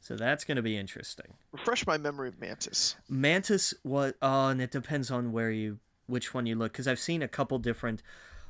So 0.00 0.16
that's 0.16 0.44
going 0.44 0.56
to 0.56 0.62
be 0.62 0.76
interesting. 0.76 1.34
Refresh 1.52 1.86
my 1.86 1.98
memory 1.98 2.28
of 2.28 2.40
Mantis. 2.40 2.96
Mantis 3.08 3.74
what 3.82 4.16
uh 4.22 4.48
and 4.50 4.60
it 4.60 4.70
depends 4.70 5.10
on 5.10 5.32
where 5.32 5.50
you 5.50 5.78
which 6.06 6.32
one 6.32 6.46
you 6.46 6.54
look 6.54 6.72
cuz 6.72 6.86
I've 6.86 7.00
seen 7.00 7.22
a 7.22 7.28
couple 7.28 7.58
different 7.58 8.02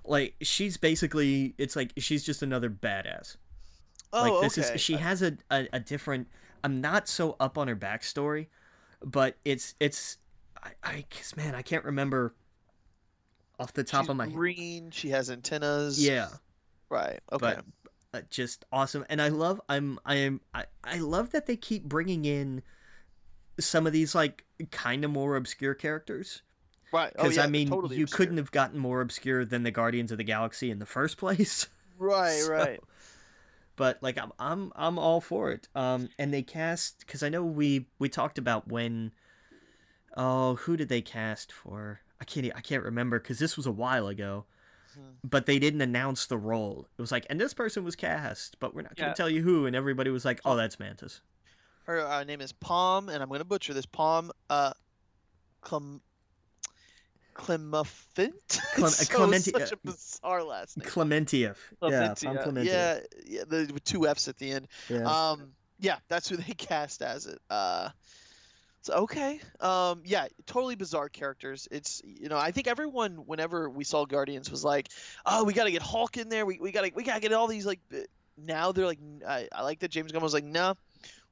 like 0.05 0.35
she's 0.42 0.76
basically 0.76 1.55
it's 1.59 1.74
like 1.76 1.92
she's 1.98 2.24
just 2.24 2.42
another 2.42 2.70
badass. 2.70 3.37
Oh, 4.12 4.22
like 4.22 4.42
this 4.42 4.59
okay. 4.59 4.74
is 4.74 4.81
she 4.81 4.94
has 4.94 5.22
a, 5.22 5.37
a, 5.50 5.68
a 5.72 5.81
different 5.81 6.29
I'm 6.62 6.81
not 6.81 7.09
so 7.09 7.37
up 7.40 7.59
on 7.59 7.68
her 7.68 7.76
backstory, 7.76 8.48
but 9.02 9.37
it's 9.44 9.74
it's 9.81 10.18
I, 10.62 10.70
I 10.83 11.05
guess 11.11 11.37
man, 11.37 11.55
I 11.55 11.62
can't 11.62 11.85
remember 11.85 12.35
off 13.59 13.72
the 13.72 13.85
top 13.85 14.05
She's 14.05 14.11
of 14.11 14.16
my 14.16 14.26
head. 14.26 14.35
green. 14.35 14.90
She 14.90 15.11
has 15.11 15.31
antennas. 15.31 16.05
Yeah. 16.05 16.29
Right. 16.88 17.20
Okay. 17.33 17.57
But 17.57 17.64
uh, 18.14 18.20
just 18.31 18.64
awesome 18.72 19.05
and 19.11 19.20
i 19.20 19.29
love 19.29 19.61
i'm 19.68 19.99
i 20.07 20.14
am 20.14 20.40
I, 20.55 20.64
I 20.85 20.99
love 20.99 21.33
that 21.33 21.44
they 21.46 21.57
keep 21.57 21.85
bringing 21.85 22.25
in 22.25 22.62
some 23.59 23.87
of 23.87 23.92
these 23.92 24.14
like 24.14 24.44
kind 24.70 25.05
of 25.05 25.11
more 25.11 25.37
obscure 25.37 25.75
characters 25.75 26.40
right. 26.92 27.12
Oh 27.18 27.22
because 27.25 27.37
yeah. 27.37 27.42
i 27.42 27.46
mean 27.49 27.68
totally 27.68 27.96
you 27.96 28.05
obscure. 28.05 28.16
couldn't 28.16 28.37
have 28.38 28.53
gotten 28.53 28.79
more 28.79 29.01
obscure 29.03 29.44
than 29.44 29.64
the 29.64 29.70
guardians 29.72 30.12
of 30.12 30.18
the 30.18 30.25
galaxy 30.25 30.70
in 30.70 30.79
the 30.79 30.87
first 30.87 31.18
place 31.18 31.66
Right. 31.99 32.40
So- 32.40 32.53
Right. 32.53 32.81
but 33.75 33.99
like 34.03 34.16
i'm 34.18 34.33
i'm, 34.38 34.72
I'm 34.77 34.99
all 34.99 35.20
for 35.20 35.51
it 35.51 35.68
um 35.75 36.09
and 36.18 36.33
they 36.33 36.42
cast 36.42 37.01
because 37.01 37.22
i 37.22 37.29
know 37.29 37.44
we 37.44 37.87
we 37.99 38.09
talked 38.09 38.38
about 38.38 38.68
when 38.68 39.11
oh 40.16 40.55
who 40.55 40.77
did 40.77 40.88
they 40.88 41.03
cast 41.03 41.53
for 41.53 42.01
i 42.20 42.25
can't 42.25 42.46
I 42.55 42.61
can't 42.61 42.85
remember 42.85 43.18
because 43.18 43.38
this 43.40 43.57
was 43.57 43.66
a 43.66 43.72
while 43.72 44.07
ago. 44.09 44.46
But 45.24 45.46
they 45.46 45.59
didn't 45.59 45.80
announce 45.80 46.26
the 46.26 46.38
role 46.38 46.87
it 46.98 47.00
was 47.00 47.11
like 47.12 47.26
and 47.30 47.40
this 47.40 47.52
person 47.54 47.85
was 47.85 47.96
cast 47.96 48.59
but 48.61 48.74
we're 48.74 48.82
not 48.82 48.94
going 48.96 49.06
to 49.06 49.11
Yeah. 49.11 49.14
tell 49.14 49.30
you 49.30 49.42
who 49.42 49.66
and 49.66 49.74
everybody 49.76 50.11
was 50.11 50.24
like 50.24 50.40
oh 50.44 50.56
that's 50.56 50.78
mantis 50.78 51.20
Her 51.85 52.00
uh, 52.06 52.24
name 52.24 52.40
is 52.40 52.52
Pom, 52.52 53.09
and 53.09 53.22
I'm 53.22 53.28
going 53.28 53.38
to 53.40 53.44
butcher 53.44 53.72
this. 53.74 53.87
Pom. 53.87 54.30
Uh. 54.50 54.72
Clem. 55.61 56.00
Clemafint. 57.35 58.32
Clem- 58.74 58.90
so 58.90 59.14
Clementi- 59.14 59.50
such 59.52 59.72
uh, 59.72 59.76
a 59.76 59.87
bizarre 59.87 60.42
last 60.42 60.76
name. 60.78 60.88
Klementieff. 60.88 61.56
Yeah, 61.82 62.14
Clementia. 62.14 62.64
Yeah, 62.64 63.00
yeah, 63.26 63.44
the, 63.46 63.70
with 63.72 63.85
two 63.85 64.06
F's 64.06 64.28
at 64.28 64.38
the 64.38 64.52
end. 64.52 64.68
Yeah. 64.88 65.02
Um, 65.04 65.52
yeah, 65.78 65.96
that's 66.09 66.28
who 66.28 66.37
they 66.37 66.52
cast 66.56 67.02
as 67.02 67.26
it. 67.26 67.38
Uh, 67.50 67.90
okay. 68.90 69.40
Um, 69.61 70.03
yeah, 70.05 70.27
totally 70.46 70.77
bizarre 70.77 71.09
characters. 71.09 71.68
It's 71.70 72.03
you 72.05 72.29
know 72.29 72.38
I 72.38 72.51
think 72.53 72.66
everyone 72.66 73.27
whenever 73.27 73.68
we 73.70 73.85
saw 73.85 74.05
Guardians 74.05 74.51
was 74.51 74.64
like, 74.64 74.88
oh 75.25 75.44
we 75.44 75.53
got 75.53 75.64
to 75.64 75.70
get 75.70 75.83
Hulk 75.83 76.16
in 76.16 76.29
there. 76.29 76.46
We 76.46 76.59
we 76.61 76.72
got 76.72 76.85
to 76.85 76.92
we 76.94 77.03
got 77.05 77.14
to 77.14 77.20
get 77.20 77.33
all 77.33 77.46
these 77.49 77.66
like. 77.66 77.81
uh, 77.94 77.99
Now 78.38 78.72
they're 78.72 78.87
like 78.87 78.99
I, 79.27 79.49
I 79.51 79.62
like 79.62 79.81
that 79.81 79.90
James 79.90 80.12
Gunn 80.12 80.22
was 80.22 80.35
like 80.35 80.44
no. 80.44 80.75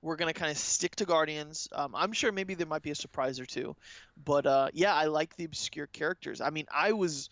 We're 0.02 0.16
gonna 0.16 0.34
kind 0.34 0.50
of 0.50 0.58
stick 0.58 0.96
to 0.96 1.06
Guardians. 1.06 1.68
Um, 1.72 1.94
I'm 1.96 2.12
sure 2.12 2.32
maybe 2.32 2.54
there 2.54 2.66
might 2.66 2.82
be 2.82 2.90
a 2.90 2.94
surprise 2.94 3.40
or 3.40 3.46
two, 3.46 3.76
but 4.22 4.46
uh, 4.46 4.68
yeah, 4.74 4.94
I 4.94 5.06
like 5.06 5.36
the 5.36 5.44
obscure 5.44 5.86
characters. 5.88 6.40
I 6.40 6.50
mean, 6.50 6.66
I 6.72 6.92
was, 6.92 7.30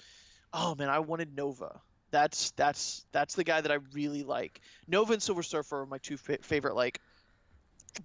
oh 0.52 0.74
man, 0.74 0.88
I 0.88 1.00
wanted 1.00 1.36
Nova. 1.36 1.80
That's 2.10 2.50
that's 2.52 3.06
that's 3.12 3.34
the 3.34 3.44
guy 3.44 3.60
that 3.60 3.72
I 3.72 3.78
really 3.94 4.22
like. 4.22 4.60
Nova 4.86 5.14
and 5.14 5.22
Silver 5.22 5.42
Surfer 5.42 5.82
are 5.82 5.86
my 5.86 5.98
two 5.98 6.16
fa- 6.18 6.38
favorite 6.42 6.74
like 6.76 7.00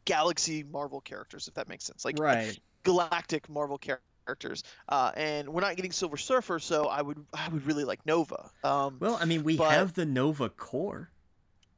galaxy 0.05 0.63
Marvel 0.63 1.01
characters, 1.01 1.47
if 1.47 1.53
that 1.55 1.67
makes 1.67 1.85
sense. 1.85 2.03
Like 2.05 2.19
right. 2.19 2.57
galactic 2.83 3.49
Marvel 3.49 3.77
characters. 3.77 4.63
Uh, 4.89 5.11
and 5.15 5.49
we're 5.49 5.61
not 5.61 5.75
getting 5.75 5.91
Silver 5.91 6.17
Surfer, 6.17 6.59
so 6.59 6.85
I 6.87 7.01
would 7.01 7.25
I 7.33 7.47
would 7.49 7.65
really 7.65 7.83
like 7.85 8.05
Nova. 8.05 8.49
Um, 8.63 8.97
Well, 8.99 9.17
I 9.19 9.25
mean, 9.25 9.43
we 9.43 9.55
but- 9.57 9.71
have 9.71 9.93
the 9.93 10.05
Nova 10.05 10.49
Corps. 10.49 11.09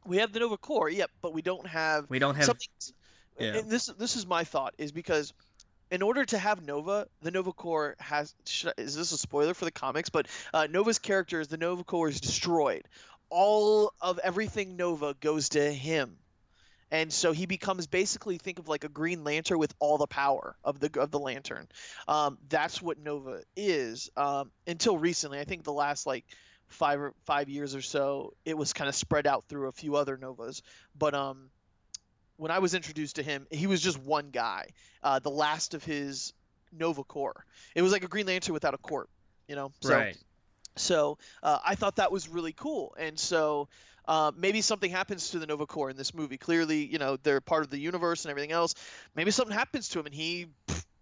we 0.05 0.17
have 0.17 0.33
the 0.33 0.39
Nova 0.39 0.57
Corps, 0.57 0.89
yep, 0.89 1.11
but 1.21 1.33
we 1.33 1.41
don't 1.41 1.67
have 1.67 2.09
We 2.09 2.17
don't 2.19 2.35
have. 2.35 2.45
something. 2.45 2.67
yeah. 3.39 3.57
And 3.57 3.69
this 3.69 3.87
this 3.97 4.15
is 4.15 4.25
my 4.25 4.43
thought 4.43 4.73
is 4.77 4.91
because. 4.91 5.33
In 5.91 6.03
order 6.03 6.23
to 6.23 6.37
have 6.37 6.63
Nova, 6.63 7.07
the 7.23 7.31
Nova 7.31 7.51
Corps 7.51 7.95
has. 7.99 8.35
I- 8.63 8.73
is 8.77 8.95
this 8.95 9.11
a 9.11 9.17
spoiler 9.17 9.55
for 9.55 9.65
the 9.65 9.71
comics? 9.71 10.09
But 10.09 10.27
uh, 10.53 10.67
Nova's 10.69 10.99
character 10.99 11.39
is 11.41 11.47
the 11.47 11.57
Nova 11.57 11.83
Corps 11.83 12.09
is 12.09 12.21
destroyed. 12.21 12.83
All 13.31 13.91
of 13.99 14.19
everything 14.19 14.75
Nova 14.75 15.15
goes 15.19 15.49
to 15.49 15.71
him, 15.71 16.17
and 16.91 17.11
so 17.11 17.31
he 17.31 17.45
becomes 17.45 17.87
basically 17.87 18.37
think 18.37 18.59
of 18.59 18.67
like 18.67 18.83
a 18.83 18.89
Green 18.89 19.23
Lantern 19.23 19.59
with 19.59 19.73
all 19.79 19.97
the 19.97 20.07
power 20.07 20.55
of 20.63 20.79
the 20.79 20.99
of 20.99 21.11
the 21.11 21.19
Lantern. 21.19 21.67
Um, 22.07 22.37
that's 22.49 22.81
what 22.81 22.99
Nova 22.99 23.41
is. 23.55 24.09
Um, 24.17 24.51
until 24.65 24.97
recently, 24.97 25.39
I 25.39 25.43
think 25.43 25.63
the 25.63 25.73
last 25.73 26.07
like 26.07 26.25
five 26.67 26.99
or 26.99 27.13
five 27.25 27.49
years 27.49 27.75
or 27.75 27.81
so, 27.81 28.33
it 28.45 28.57
was 28.57 28.73
kind 28.73 28.87
of 28.87 28.95
spread 28.95 29.27
out 29.27 29.45
through 29.47 29.67
a 29.67 29.71
few 29.71 29.95
other 29.95 30.17
Novas. 30.17 30.61
But 30.97 31.13
um, 31.13 31.49
when 32.37 32.51
I 32.51 32.59
was 32.59 32.73
introduced 32.73 33.17
to 33.17 33.23
him, 33.23 33.47
he 33.51 33.67
was 33.67 33.81
just 33.81 33.99
one 33.99 34.29
guy, 34.31 34.69
uh, 35.03 35.19
the 35.19 35.31
last 35.31 35.73
of 35.73 35.83
his 35.83 36.33
Nova 36.71 37.03
Corps. 37.03 37.45
It 37.75 37.81
was 37.81 37.91
like 37.91 38.03
a 38.03 38.07
Green 38.07 38.25
Lantern 38.25 38.53
without 38.53 38.73
a 38.73 38.77
corp, 38.77 39.09
you 39.47 39.55
know. 39.55 39.71
So, 39.81 39.95
right. 39.95 40.17
So 40.75 41.17
uh, 41.43 41.59
I 41.65 41.75
thought 41.75 41.97
that 41.97 42.11
was 42.11 42.29
really 42.29 42.53
cool, 42.53 42.95
and 42.97 43.19
so 43.19 43.67
uh, 44.09 44.31
maybe 44.35 44.59
something 44.61 44.89
happens 44.89 45.29
to 45.29 45.39
the 45.39 45.45
Nova 45.45 45.67
Corps 45.67 45.91
in 45.91 45.95
this 45.95 46.15
movie. 46.15 46.37
Clearly, 46.37 46.83
you 46.83 46.97
know 46.97 47.17
they're 47.21 47.39
part 47.39 47.63
of 47.63 47.69
the 47.69 47.77
universe 47.77 48.25
and 48.25 48.31
everything 48.31 48.51
else. 48.51 48.73
Maybe 49.15 49.29
something 49.29 49.55
happens 49.55 49.87
to 49.89 49.99
him, 49.99 50.07
and 50.07 50.15
he, 50.15 50.47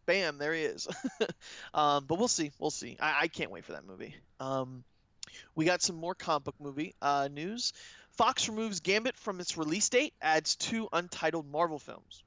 bam, 0.05 0.37
there 0.37 0.53
he 0.53 0.63
is. 0.63 0.89
um, 1.73 2.03
but 2.05 2.19
we'll 2.19 2.27
see. 2.27 2.51
We'll 2.59 2.69
see. 2.69 2.97
I, 2.99 3.21
I 3.21 3.27
can't 3.29 3.49
wait 3.49 3.63
for 3.63 3.71
that 3.71 3.87
movie. 3.87 4.13
Um, 4.41 4.83
we 5.55 5.63
got 5.63 5.81
some 5.81 5.95
more 5.95 6.15
comic 6.15 6.43
book 6.43 6.55
movie 6.59 6.95
uh, 7.01 7.29
news. 7.31 7.71
Fox 8.11 8.49
removes 8.49 8.81
Gambit 8.81 9.15
from 9.15 9.39
its 9.39 9.55
release 9.57 9.87
date, 9.87 10.13
adds 10.21 10.57
two 10.57 10.89
untitled 10.91 11.49
Marvel 11.49 11.79
films. 11.79 12.23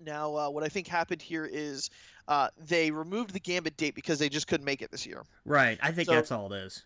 Now, 0.00 0.36
uh, 0.36 0.50
what 0.50 0.62
I 0.62 0.68
think 0.68 0.86
happened 0.86 1.22
here 1.22 1.44
is 1.44 1.90
uh, 2.28 2.50
they 2.56 2.92
removed 2.92 3.32
the 3.32 3.40
Gambit 3.40 3.76
date 3.76 3.96
because 3.96 4.20
they 4.20 4.28
just 4.28 4.46
couldn't 4.46 4.64
make 4.64 4.80
it 4.80 4.92
this 4.92 5.06
year. 5.06 5.24
Right. 5.44 5.76
I 5.82 5.90
think 5.90 6.06
So- 6.06 6.14
that's 6.14 6.30
all 6.30 6.52
it 6.52 6.58
is. 6.58 6.84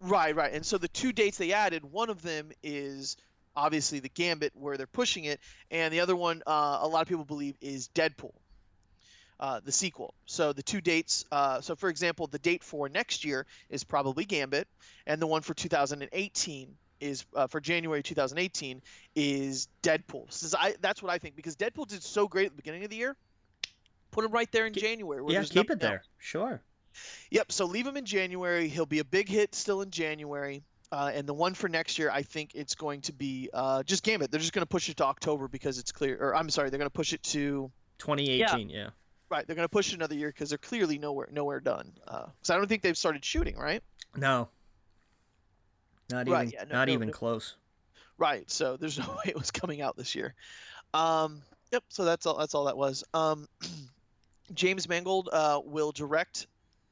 Right, 0.00 0.34
right. 0.34 0.52
And 0.52 0.64
so 0.64 0.78
the 0.78 0.88
two 0.88 1.12
dates 1.12 1.38
they 1.38 1.52
added, 1.52 1.84
one 1.90 2.10
of 2.10 2.22
them 2.22 2.52
is 2.62 3.16
obviously 3.54 4.00
the 4.00 4.10
Gambit 4.10 4.52
where 4.54 4.76
they're 4.76 4.86
pushing 4.86 5.24
it, 5.24 5.40
and 5.70 5.92
the 5.92 6.00
other 6.00 6.14
one, 6.14 6.42
uh, 6.46 6.78
a 6.82 6.88
lot 6.88 7.02
of 7.02 7.08
people 7.08 7.24
believe, 7.24 7.56
is 7.60 7.88
Deadpool, 7.94 8.34
uh, 9.40 9.60
the 9.64 9.72
sequel. 9.72 10.14
So 10.26 10.52
the 10.52 10.62
two 10.62 10.80
dates. 10.80 11.24
Uh, 11.32 11.60
so 11.60 11.74
for 11.74 11.88
example, 11.88 12.26
the 12.26 12.38
date 12.38 12.62
for 12.62 12.88
next 12.88 13.24
year 13.24 13.46
is 13.70 13.84
probably 13.84 14.24
Gambit, 14.24 14.68
and 15.06 15.20
the 15.20 15.26
one 15.26 15.42
for 15.42 15.54
2018 15.54 16.76
is 17.00 17.24
uh, 17.34 17.46
for 17.46 17.60
January 17.60 18.02
2018 18.02 18.80
is 19.14 19.68
Deadpool. 19.82 20.26
This 20.26 20.42
is, 20.42 20.54
I, 20.54 20.74
that's 20.80 21.02
what 21.02 21.12
I 21.12 21.18
think 21.18 21.36
because 21.36 21.56
Deadpool 21.56 21.88
did 21.88 22.02
so 22.02 22.28
great 22.28 22.46
at 22.46 22.52
the 22.52 22.56
beginning 22.56 22.84
of 22.84 22.90
the 22.90 22.96
year. 22.96 23.16
Put 24.10 24.24
him 24.24 24.32
right 24.32 24.50
there 24.50 24.66
in 24.66 24.72
January. 24.72 25.22
Yeah, 25.28 25.42
keep 25.42 25.70
it 25.70 25.72
else. 25.72 25.80
there. 25.80 26.02
Sure. 26.18 26.62
Yep. 27.30 27.52
So 27.52 27.64
leave 27.66 27.86
him 27.86 27.96
in 27.96 28.04
January. 28.04 28.68
He'll 28.68 28.86
be 28.86 28.98
a 29.00 29.04
big 29.04 29.28
hit 29.28 29.54
still 29.54 29.82
in 29.82 29.90
January. 29.90 30.62
Uh, 30.92 31.10
and 31.12 31.26
the 31.26 31.34
one 31.34 31.52
for 31.54 31.68
next 31.68 31.98
year, 31.98 32.10
I 32.12 32.22
think 32.22 32.52
it's 32.54 32.74
going 32.76 33.00
to 33.02 33.12
be 33.12 33.50
uh, 33.52 33.82
just 33.82 34.04
Gambit. 34.04 34.30
They're 34.30 34.40
just 34.40 34.52
going 34.52 34.62
to 34.62 34.66
push 34.68 34.88
it 34.88 34.96
to 34.98 35.04
October 35.04 35.48
because 35.48 35.78
it's 35.78 35.90
clear. 35.90 36.16
Or 36.20 36.36
I'm 36.36 36.48
sorry, 36.48 36.70
they're 36.70 36.78
going 36.78 36.86
to 36.90 36.94
push 36.94 37.12
it 37.12 37.22
to 37.24 37.70
2018. 37.98 38.70
Yeah. 38.70 38.90
right. 39.28 39.44
They're 39.46 39.56
going 39.56 39.64
to 39.64 39.68
push 39.68 39.88
it 39.92 39.96
another 39.96 40.14
year 40.14 40.28
because 40.28 40.48
they're 40.50 40.58
clearly 40.58 40.98
nowhere 40.98 41.28
nowhere 41.32 41.58
done. 41.60 41.92
Because 42.04 42.50
I 42.50 42.56
don't 42.56 42.68
think 42.68 42.82
they've 42.82 42.96
started 42.96 43.24
shooting. 43.24 43.56
Right. 43.56 43.82
No. 44.16 44.48
Not 46.08 46.28
Right, 46.28 46.48
even. 46.48 46.52
yeah, 46.54 46.64
no- 46.64 46.74
not 46.76 46.86
no- 46.88 46.94
even 46.94 47.08
no. 47.08 47.12
close. 47.14 47.56
Right. 48.16 48.48
So 48.48 48.76
there's 48.76 48.96
no 49.00 49.08
way 49.08 49.24
it 49.26 49.36
was 49.36 49.50
coming 49.50 49.80
out 49.82 49.96
this 49.96 50.14
year. 50.14 50.34
Um, 50.94 51.42
yep. 51.72 51.82
So 51.88 52.04
that's 52.04 52.26
all. 52.26 52.38
That's 52.38 52.54
all 52.54 52.66
that 52.66 52.76
was. 52.76 53.02
Um, 53.12 53.48
James 54.54 54.88
Mangold 54.88 55.28
uh, 55.32 55.60
will 55.64 55.90
direct 55.90 56.46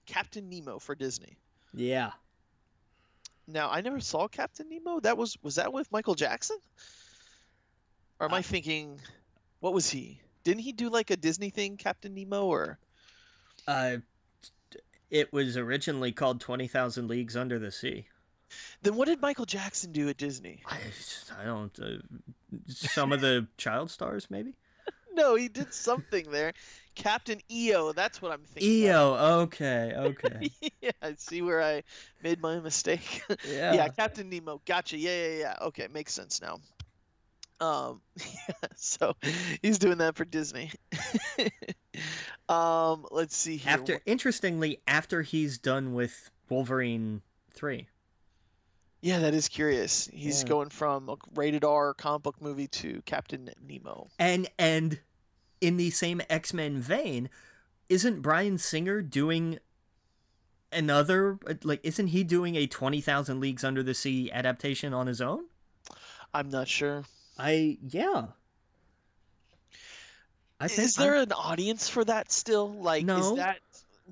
Captain 0.07 0.48
Nemo 0.48 0.78
for 0.78 0.94
Disney. 0.94 1.36
Yeah. 1.72 2.12
Now 3.46 3.70
I 3.70 3.80
never 3.80 4.00
saw 4.00 4.28
Captain 4.28 4.68
Nemo. 4.68 5.00
That 5.00 5.16
was 5.16 5.36
was 5.42 5.57
that 5.57 5.72
with 5.72 5.90
Michael 5.92 6.14
Jackson? 6.14 6.57
Or 8.20 8.26
am 8.26 8.34
I 8.34 8.38
Uh, 8.38 8.42
thinking 8.42 9.00
what 9.61 9.74
was 9.74 9.90
he? 9.90 10.20
Didn't 10.44 10.61
he 10.62 10.72
do 10.72 10.88
like 10.90 11.11
a 11.11 11.16
Disney 11.16 11.50
thing, 11.50 11.76
Captain 11.76 12.14
Nemo 12.14 12.44
or 12.46 12.78
Uh, 13.66 13.98
it 15.11 15.32
was 15.32 15.57
originally 15.57 16.12
called 16.12 16.40
Twenty 16.40 16.68
Thousand 16.68 17.09
Leagues 17.09 17.36
Under 17.36 17.59
the 17.59 17.70
Sea. 17.72 18.07
then 18.82 18.94
what 18.94 19.09
did 19.09 19.20
Michael 19.20 19.46
Jackson 19.46 19.90
do 19.92 20.09
at 20.09 20.16
Disney? 20.16 20.62
I, 20.66 20.78
I 21.40 21.44
don't. 21.44 21.78
Uh, 21.78 21.98
some 22.68 23.12
of 23.12 23.20
the 23.20 23.46
child 23.57 23.90
stars, 23.90 24.28
maybe. 24.30 24.55
No, 25.14 25.34
he 25.34 25.48
did 25.48 25.72
something 25.72 26.30
there. 26.30 26.52
Captain 26.94 27.40
EO, 27.50 27.92
that's 27.92 28.22
what 28.22 28.32
I'm 28.32 28.42
thinking. 28.42 28.70
EO, 28.70 29.14
okay, 29.42 29.92
okay. 29.96 30.50
yeah, 30.80 30.92
I 31.02 31.14
see 31.16 31.42
where 31.42 31.62
I 31.62 31.82
made 32.22 32.40
my 32.40 32.60
mistake. 32.60 33.22
Yeah. 33.48 33.74
yeah, 33.74 33.88
Captain 33.88 34.28
Nemo. 34.28 34.60
Gotcha. 34.64 34.96
Yeah, 34.96 35.26
yeah, 35.26 35.38
yeah. 35.38 35.56
Okay, 35.62 35.88
makes 35.92 36.12
sense 36.12 36.40
now. 36.40 36.60
Um, 37.60 38.00
yeah, 38.16 38.68
so 38.76 39.16
he's 39.62 39.78
doing 39.78 39.98
that 39.98 40.16
for 40.16 40.24
Disney. 40.24 40.70
um, 42.48 43.06
let's 43.10 43.36
see 43.36 43.56
here. 43.56 43.72
After 43.72 44.00
interestingly, 44.06 44.80
after 44.86 45.22
he's 45.22 45.58
done 45.58 45.94
with 45.94 46.30
Wolverine 46.48 47.22
three. 47.52 47.88
Yeah, 49.05 49.18
that 49.18 49.34
is 49.34 49.48
curious. 49.48 50.09
He's 50.14 50.42
Yeah. 50.42 50.48
going 50.48 50.70
from 50.70 51.11
a 51.11 51.16
rated 51.34 51.62
R 51.62 51.92
comic 51.92 52.22
book 52.22 52.40
movie 52.40 52.68
to 52.68 53.02
Captain 53.02 53.50
Nemo. 53.61 54.09
And 54.18 54.48
and 54.59 54.98
in 55.61 55.76
the 55.76 55.90
same 55.90 56.22
X 56.30 56.55
Men 56.55 56.80
vein, 56.80 57.28
isn't 57.90 58.22
Bryan 58.22 58.57
Singer 58.57 59.02
doing 59.02 59.59
another 60.72 61.38
like 61.62 61.80
isn't 61.82 62.07
he 62.09 62.24
doing 62.24 62.57
a 62.57 62.66
twenty 62.66 63.02
thousand 63.02 63.40
leagues 63.40 63.62
under 63.62 63.82
the 63.82 63.92
sea 63.92 64.32
adaptation 64.32 64.94
on 64.94 65.07
his 65.07 65.20
own? 65.20 65.44
I'm 66.32 66.48
not 66.48 66.66
sure. 66.66 67.05
I 67.38 67.76
yeah. 67.86 68.28
I 70.59 70.68
think 70.68 70.86
is 70.88 70.94
there 70.94 71.16
an 71.16 71.30
audience 71.32 71.90
for 71.90 72.07
that 72.07 72.32
still? 72.32 72.72
Like, 72.72 73.05
No. 73.05 73.18
is 73.18 73.36
that 73.36 73.59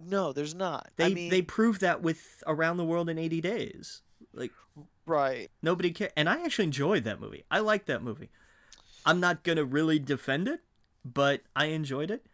no? 0.05 0.34
There's 0.34 0.55
not. 0.55 0.90
they 0.97 1.07
I 1.07 1.14
mean, 1.14 1.30
they 1.30 1.40
proved 1.40 1.80
that 1.80 2.03
with 2.03 2.43
Around 2.47 2.76
the 2.76 2.84
World 2.84 3.09
in 3.09 3.16
eighty 3.18 3.40
days. 3.40 4.03
Like 4.35 4.53
right. 5.07 5.51
nobody 5.62 5.91
cared, 5.91 6.12
and 6.16 6.28
I 6.28 6.43
actually 6.45 6.64
enjoyed 6.66 7.05
that 7.05 7.20
movie. 7.20 7.45
I 7.51 7.59
liked 7.61 7.87
that 7.87 8.03
movie. 8.03 8.30
I'm 9.05 9.20
not 9.20 9.43
gonna 9.43 9.64
really 9.64 9.99
defend 9.99 10.49
it, 10.49 10.61
but 11.05 11.43
I 11.57 11.66
enjoyed 11.66 12.11
it. 12.11 12.24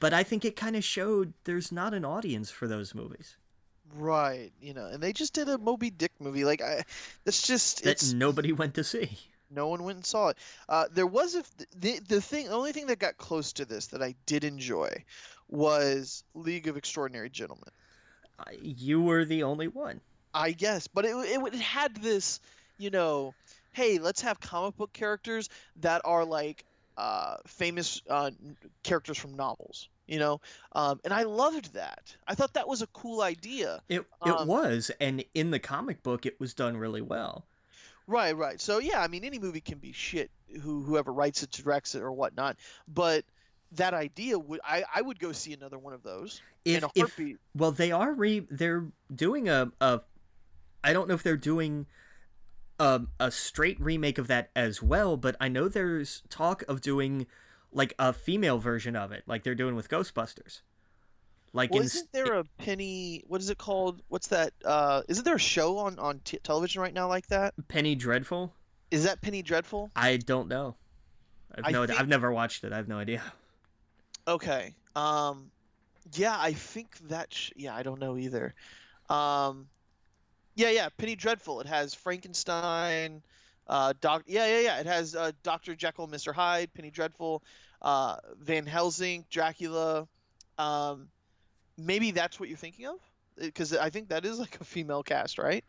But 0.00 0.14
I 0.14 0.22
think 0.22 0.44
it 0.44 0.56
kind 0.56 0.74
of 0.76 0.84
showed 0.84 1.34
there's 1.44 1.70
not 1.70 1.92
an 1.92 2.04
audience 2.04 2.50
for 2.50 2.66
those 2.66 2.94
movies. 2.94 3.36
Right, 3.94 4.50
you 4.60 4.72
know, 4.72 4.86
and 4.86 5.02
they 5.02 5.12
just 5.12 5.34
did 5.34 5.50
a 5.50 5.58
Moby 5.58 5.90
Dick 5.90 6.12
movie. 6.18 6.44
Like, 6.46 6.62
I, 6.62 6.82
it's 7.26 7.46
just 7.46 7.84
that 7.84 7.90
it's 7.90 8.12
nobody 8.14 8.52
went 8.52 8.74
to 8.76 8.84
see. 8.84 9.18
no 9.50 9.68
one 9.68 9.84
went 9.84 9.96
and 9.96 10.06
saw 10.06 10.28
it. 10.28 10.38
Uh, 10.66 10.86
there 10.92 11.06
was 11.06 11.34
a 11.34 11.44
the 11.76 11.98
the 12.08 12.20
thing, 12.22 12.46
the 12.46 12.54
only 12.54 12.72
thing 12.72 12.86
that 12.86 12.98
got 12.98 13.18
close 13.18 13.52
to 13.54 13.66
this 13.66 13.88
that 13.88 14.02
I 14.02 14.14
did 14.24 14.44
enjoy 14.44 15.04
was 15.50 16.24
League 16.34 16.68
of 16.68 16.78
Extraordinary 16.78 17.28
Gentlemen. 17.28 17.68
I- 18.38 18.56
You 18.62 19.02
were 19.02 19.26
the 19.26 19.42
only 19.42 19.68
one. 19.68 20.00
I 20.34 20.52
guess, 20.52 20.86
but 20.88 21.04
it 21.04 21.14
it, 21.16 21.54
it 21.54 21.60
had 21.60 21.96
this, 21.96 22.40
you 22.78 22.90
know, 22.90 23.34
hey, 23.72 23.98
let's 23.98 24.20
have 24.22 24.40
comic 24.40 24.76
book 24.76 24.92
characters 24.92 25.48
that 25.76 26.02
are 26.04 26.24
like 26.24 26.64
uh, 26.96 27.36
famous 27.46 28.02
uh, 28.08 28.30
characters 28.82 29.18
from 29.18 29.34
novels. 29.34 29.88
You 30.06 30.18
know, 30.18 30.40
um, 30.72 31.00
and 31.04 31.14
I 31.14 31.22
loved 31.22 31.74
that. 31.74 32.14
I 32.26 32.34
thought 32.34 32.54
that 32.54 32.68
was 32.68 32.82
a 32.82 32.86
cool 32.88 33.22
idea. 33.22 33.80
It 33.88 34.04
it 34.24 34.40
Um, 34.40 34.46
was, 34.46 34.90
and 35.00 35.24
in 35.34 35.50
the 35.52 35.60
comic 35.60 36.02
book, 36.02 36.26
it 36.26 36.40
was 36.40 36.52
done 36.54 36.76
really 36.76 37.00
well. 37.02 37.46
Right, 38.06 38.36
right. 38.36 38.60
So 38.60 38.78
yeah, 38.78 39.00
I 39.00 39.08
mean, 39.08 39.24
any 39.24 39.38
movie 39.38 39.60
can 39.60 39.78
be 39.78 39.92
shit. 39.92 40.30
Who 40.60 40.82
whoever 40.82 41.12
writes 41.12 41.42
it, 41.42 41.50
directs 41.50 41.94
it, 41.94 42.02
or 42.02 42.12
whatnot. 42.12 42.56
But 42.88 43.24
that 43.72 43.94
idea 43.94 44.38
would 44.38 44.60
I 44.64 44.84
I 44.94 45.02
would 45.02 45.18
go 45.18 45.32
see 45.32 45.52
another 45.52 45.78
one 45.78 45.94
of 45.94 46.02
those 46.02 46.42
If, 46.64 46.76
in 46.78 46.84
a 46.84 46.90
if 46.94 46.96
heartbeat. 46.98 47.38
well, 47.54 47.72
they 47.72 47.92
are 47.92 48.12
re 48.12 48.40
they're 48.50 48.86
doing 49.14 49.48
a 49.48 49.72
a. 49.80 50.00
I 50.84 50.92
don't 50.92 51.08
know 51.08 51.14
if 51.14 51.22
they're 51.22 51.36
doing 51.36 51.86
a 52.78 53.02
a 53.20 53.30
straight 53.30 53.80
remake 53.80 54.18
of 54.18 54.26
that 54.28 54.50
as 54.56 54.82
well, 54.82 55.16
but 55.16 55.36
I 55.40 55.48
know 55.48 55.68
there's 55.68 56.22
talk 56.28 56.64
of 56.68 56.80
doing 56.80 57.26
like 57.72 57.94
a 57.98 58.12
female 58.12 58.58
version 58.58 58.96
of 58.96 59.12
it, 59.12 59.22
like 59.26 59.44
they're 59.44 59.54
doing 59.54 59.74
with 59.74 59.88
Ghostbusters. 59.88 60.60
Like 61.54 61.70
well, 61.70 61.80
in 61.80 61.86
isn't 61.86 62.12
there 62.12 62.34
a 62.34 62.44
Penny? 62.58 63.24
What 63.28 63.40
is 63.40 63.50
it 63.50 63.58
called? 63.58 64.02
What's 64.08 64.28
that? 64.28 64.52
Uh, 64.64 65.02
isn't 65.08 65.24
there 65.24 65.36
a 65.36 65.40
show 65.40 65.78
on 65.78 65.98
on 65.98 66.20
t- 66.24 66.38
television 66.42 66.80
right 66.80 66.94
now 66.94 67.08
like 67.08 67.26
that? 67.28 67.54
Penny 67.68 67.94
Dreadful? 67.94 68.54
Is 68.90 69.04
that 69.04 69.20
Penny 69.20 69.42
Dreadful? 69.42 69.90
I 69.94 70.16
don't 70.16 70.48
know. 70.48 70.76
I've 71.54 71.66
I 71.66 71.70
no, 71.70 71.86
think- 71.86 72.00
I've 72.00 72.08
never 72.08 72.32
watched 72.32 72.64
it. 72.64 72.72
I 72.72 72.76
have 72.76 72.88
no 72.88 72.98
idea. 72.98 73.22
Okay. 74.28 74.76
Um, 74.94 75.50
yeah, 76.14 76.36
I 76.38 76.52
think 76.52 76.96
that. 77.08 77.34
Sh- 77.34 77.50
yeah, 77.56 77.74
I 77.74 77.82
don't 77.82 77.98
know 77.98 78.16
either. 78.16 78.54
Um, 79.10 79.66
yeah, 80.54 80.70
yeah, 80.70 80.88
Penny 80.96 81.16
Dreadful. 81.16 81.60
It 81.60 81.66
has 81.66 81.94
Frankenstein. 81.94 83.22
Uh, 83.68 83.92
doc. 84.00 84.24
Yeah, 84.26 84.46
yeah, 84.46 84.60
yeah. 84.60 84.80
It 84.80 84.86
has 84.86 85.14
uh, 85.14 85.32
Doctor 85.42 85.74
Jekyll, 85.74 86.06
Mister 86.06 86.32
Hyde, 86.32 86.72
Penny 86.74 86.90
Dreadful, 86.90 87.42
uh, 87.80 88.16
Van 88.40 88.66
Helsing, 88.66 89.24
Dracula. 89.30 90.08
Um, 90.58 91.08
maybe 91.78 92.10
that's 92.10 92.38
what 92.38 92.48
you're 92.48 92.58
thinking 92.58 92.86
of, 92.86 92.96
because 93.38 93.74
I 93.74 93.88
think 93.88 94.08
that 94.08 94.24
is 94.24 94.38
like 94.38 94.60
a 94.60 94.64
female 94.64 95.02
cast, 95.02 95.38
right? 95.38 95.64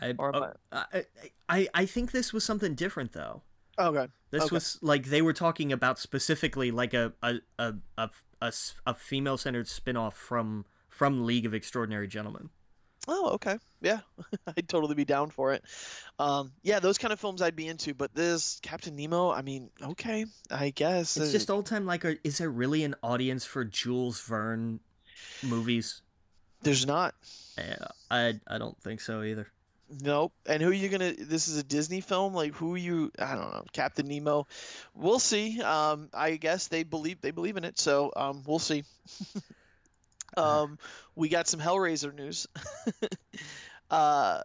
I, 0.00 0.14
oh, 0.18 0.52
I, 0.70 1.04
I 1.48 1.68
I 1.74 1.86
think 1.86 2.12
this 2.12 2.32
was 2.32 2.44
something 2.44 2.74
different 2.74 3.12
though. 3.12 3.42
Okay. 3.78 4.06
This 4.30 4.44
Okay. 4.44 4.54
was 4.54 4.78
like 4.82 5.06
they 5.06 5.22
were 5.22 5.32
talking 5.32 5.72
about 5.72 5.98
specifically 5.98 6.70
like 6.70 6.94
a 6.94 7.12
a 7.22 7.36
a 7.58 7.74
a 8.40 8.52
a 8.86 8.94
female 8.94 9.38
centered 9.38 9.68
spin-off 9.68 10.16
from 10.16 10.64
from 10.88 11.24
League 11.24 11.46
of 11.46 11.54
Extraordinary 11.54 12.06
Gentlemen. 12.06 12.50
Oh, 13.08 13.30
okay. 13.30 13.58
Yeah, 13.80 14.00
I'd 14.56 14.68
totally 14.68 14.94
be 14.94 15.04
down 15.04 15.30
for 15.30 15.52
it. 15.52 15.64
Um, 16.18 16.52
yeah, 16.62 16.80
those 16.80 16.98
kind 16.98 17.12
of 17.12 17.20
films 17.20 17.40
I'd 17.40 17.56
be 17.56 17.66
into, 17.66 17.94
but 17.94 18.14
this 18.14 18.60
Captain 18.62 18.94
Nemo, 18.94 19.30
I 19.30 19.42
mean, 19.42 19.70
okay, 19.82 20.26
I 20.50 20.70
guess. 20.70 21.16
It's 21.16 21.30
uh, 21.30 21.32
just 21.32 21.50
old 21.50 21.66
time 21.66 21.86
like 21.86 22.04
is 22.24 22.38
there 22.38 22.50
really 22.50 22.84
an 22.84 22.94
audience 23.02 23.44
for 23.44 23.64
Jules 23.64 24.20
Verne 24.20 24.80
movies? 25.42 26.02
there's 26.62 26.86
not. 26.86 27.14
Uh, 27.58 27.86
I 28.10 28.34
I 28.46 28.58
don't 28.58 28.78
think 28.82 29.00
so 29.00 29.22
either. 29.22 29.46
Nope. 30.02 30.32
And 30.46 30.62
who 30.62 30.68
are 30.68 30.74
you 30.74 30.88
gonna? 30.88 31.12
This 31.12 31.48
is 31.48 31.56
a 31.56 31.64
Disney 31.64 32.00
film. 32.00 32.34
Like, 32.34 32.54
who 32.54 32.74
are 32.74 32.78
you? 32.78 33.10
I 33.18 33.34
don't 33.34 33.50
know. 33.50 33.64
Captain 33.72 34.06
Nemo. 34.06 34.46
We'll 34.94 35.18
see. 35.18 35.60
Um, 35.60 36.10
I 36.14 36.36
guess 36.36 36.68
they 36.68 36.84
believe 36.84 37.20
they 37.20 37.32
believe 37.32 37.56
in 37.56 37.64
it. 37.64 37.78
So, 37.78 38.12
um, 38.14 38.42
we'll 38.46 38.58
see. 38.58 38.84
um, 40.36 40.78
we 41.14 41.28
got 41.28 41.48
some 41.48 41.60
Hellraiser 41.60 42.14
news. 42.14 42.46
uh, 43.90 44.42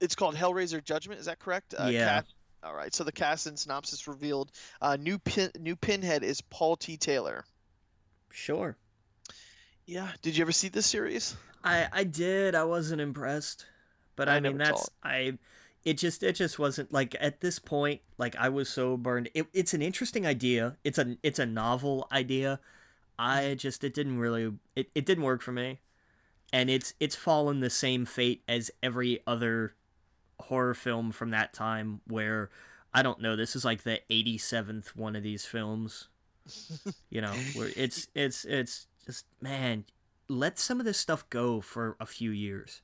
it's 0.00 0.14
called 0.14 0.34
Hellraiser 0.34 0.82
Judgment. 0.82 1.20
Is 1.20 1.26
that 1.26 1.38
correct? 1.38 1.74
Uh, 1.78 1.88
Yeah. 1.90 2.06
Cast, 2.06 2.34
all 2.62 2.74
right. 2.74 2.94
So 2.94 3.04
the 3.04 3.12
cast 3.12 3.46
and 3.46 3.58
synopsis 3.58 4.06
revealed. 4.06 4.50
Uh, 4.80 4.96
new 4.96 5.18
pin, 5.18 5.50
new 5.58 5.76
Pinhead 5.76 6.22
is 6.22 6.40
Paul 6.40 6.76
T. 6.76 6.96
Taylor. 6.96 7.44
Sure. 8.30 8.76
Yeah. 9.86 10.08
Did 10.22 10.36
you 10.36 10.42
ever 10.42 10.52
see 10.52 10.68
this 10.68 10.86
series? 10.86 11.36
I 11.64 11.88
I 11.92 12.04
did. 12.04 12.54
I 12.54 12.64
wasn't 12.64 13.00
impressed, 13.00 13.66
but 14.16 14.28
I 14.28 14.36
I, 14.36 14.40
mean 14.40 14.58
that's 14.58 14.88
I. 15.02 15.38
It 15.84 15.94
just 15.94 16.22
it 16.22 16.34
just 16.34 16.58
wasn't 16.58 16.92
like 16.92 17.16
at 17.18 17.40
this 17.40 17.58
point 17.58 18.02
like 18.18 18.36
I 18.36 18.50
was 18.50 18.68
so 18.68 18.96
burned. 18.96 19.30
It, 19.34 19.46
it's 19.52 19.74
an 19.74 19.82
interesting 19.82 20.26
idea. 20.26 20.76
It's 20.84 20.98
a 20.98 21.16
it's 21.22 21.38
a 21.38 21.46
novel 21.46 22.06
idea. 22.12 22.60
I 23.20 23.54
just 23.54 23.84
it 23.84 23.92
didn't 23.92 24.18
really 24.18 24.50
it, 24.74 24.88
it 24.94 25.04
didn't 25.04 25.24
work 25.24 25.42
for 25.42 25.52
me, 25.52 25.80
and 26.54 26.70
it's 26.70 26.94
it's 27.00 27.14
fallen 27.14 27.60
the 27.60 27.68
same 27.68 28.06
fate 28.06 28.42
as 28.48 28.70
every 28.82 29.20
other 29.26 29.74
horror 30.40 30.72
film 30.72 31.12
from 31.12 31.28
that 31.30 31.52
time 31.52 32.00
where 32.06 32.48
I 32.94 33.02
don't 33.02 33.20
know 33.20 33.36
this 33.36 33.54
is 33.54 33.62
like 33.62 33.82
the 33.82 34.00
87th 34.10 34.96
one 34.96 35.14
of 35.16 35.22
these 35.22 35.44
films. 35.44 36.08
You 37.10 37.20
know 37.20 37.34
where 37.54 37.70
it's 37.76 38.08
it's 38.14 38.44
it's 38.44 38.86
just 39.04 39.26
man 39.40 39.84
let 40.28 40.58
some 40.58 40.80
of 40.80 40.86
this 40.86 40.98
stuff 40.98 41.28
go 41.28 41.60
for 41.60 41.96
a 42.00 42.06
few 42.06 42.30
years. 42.30 42.80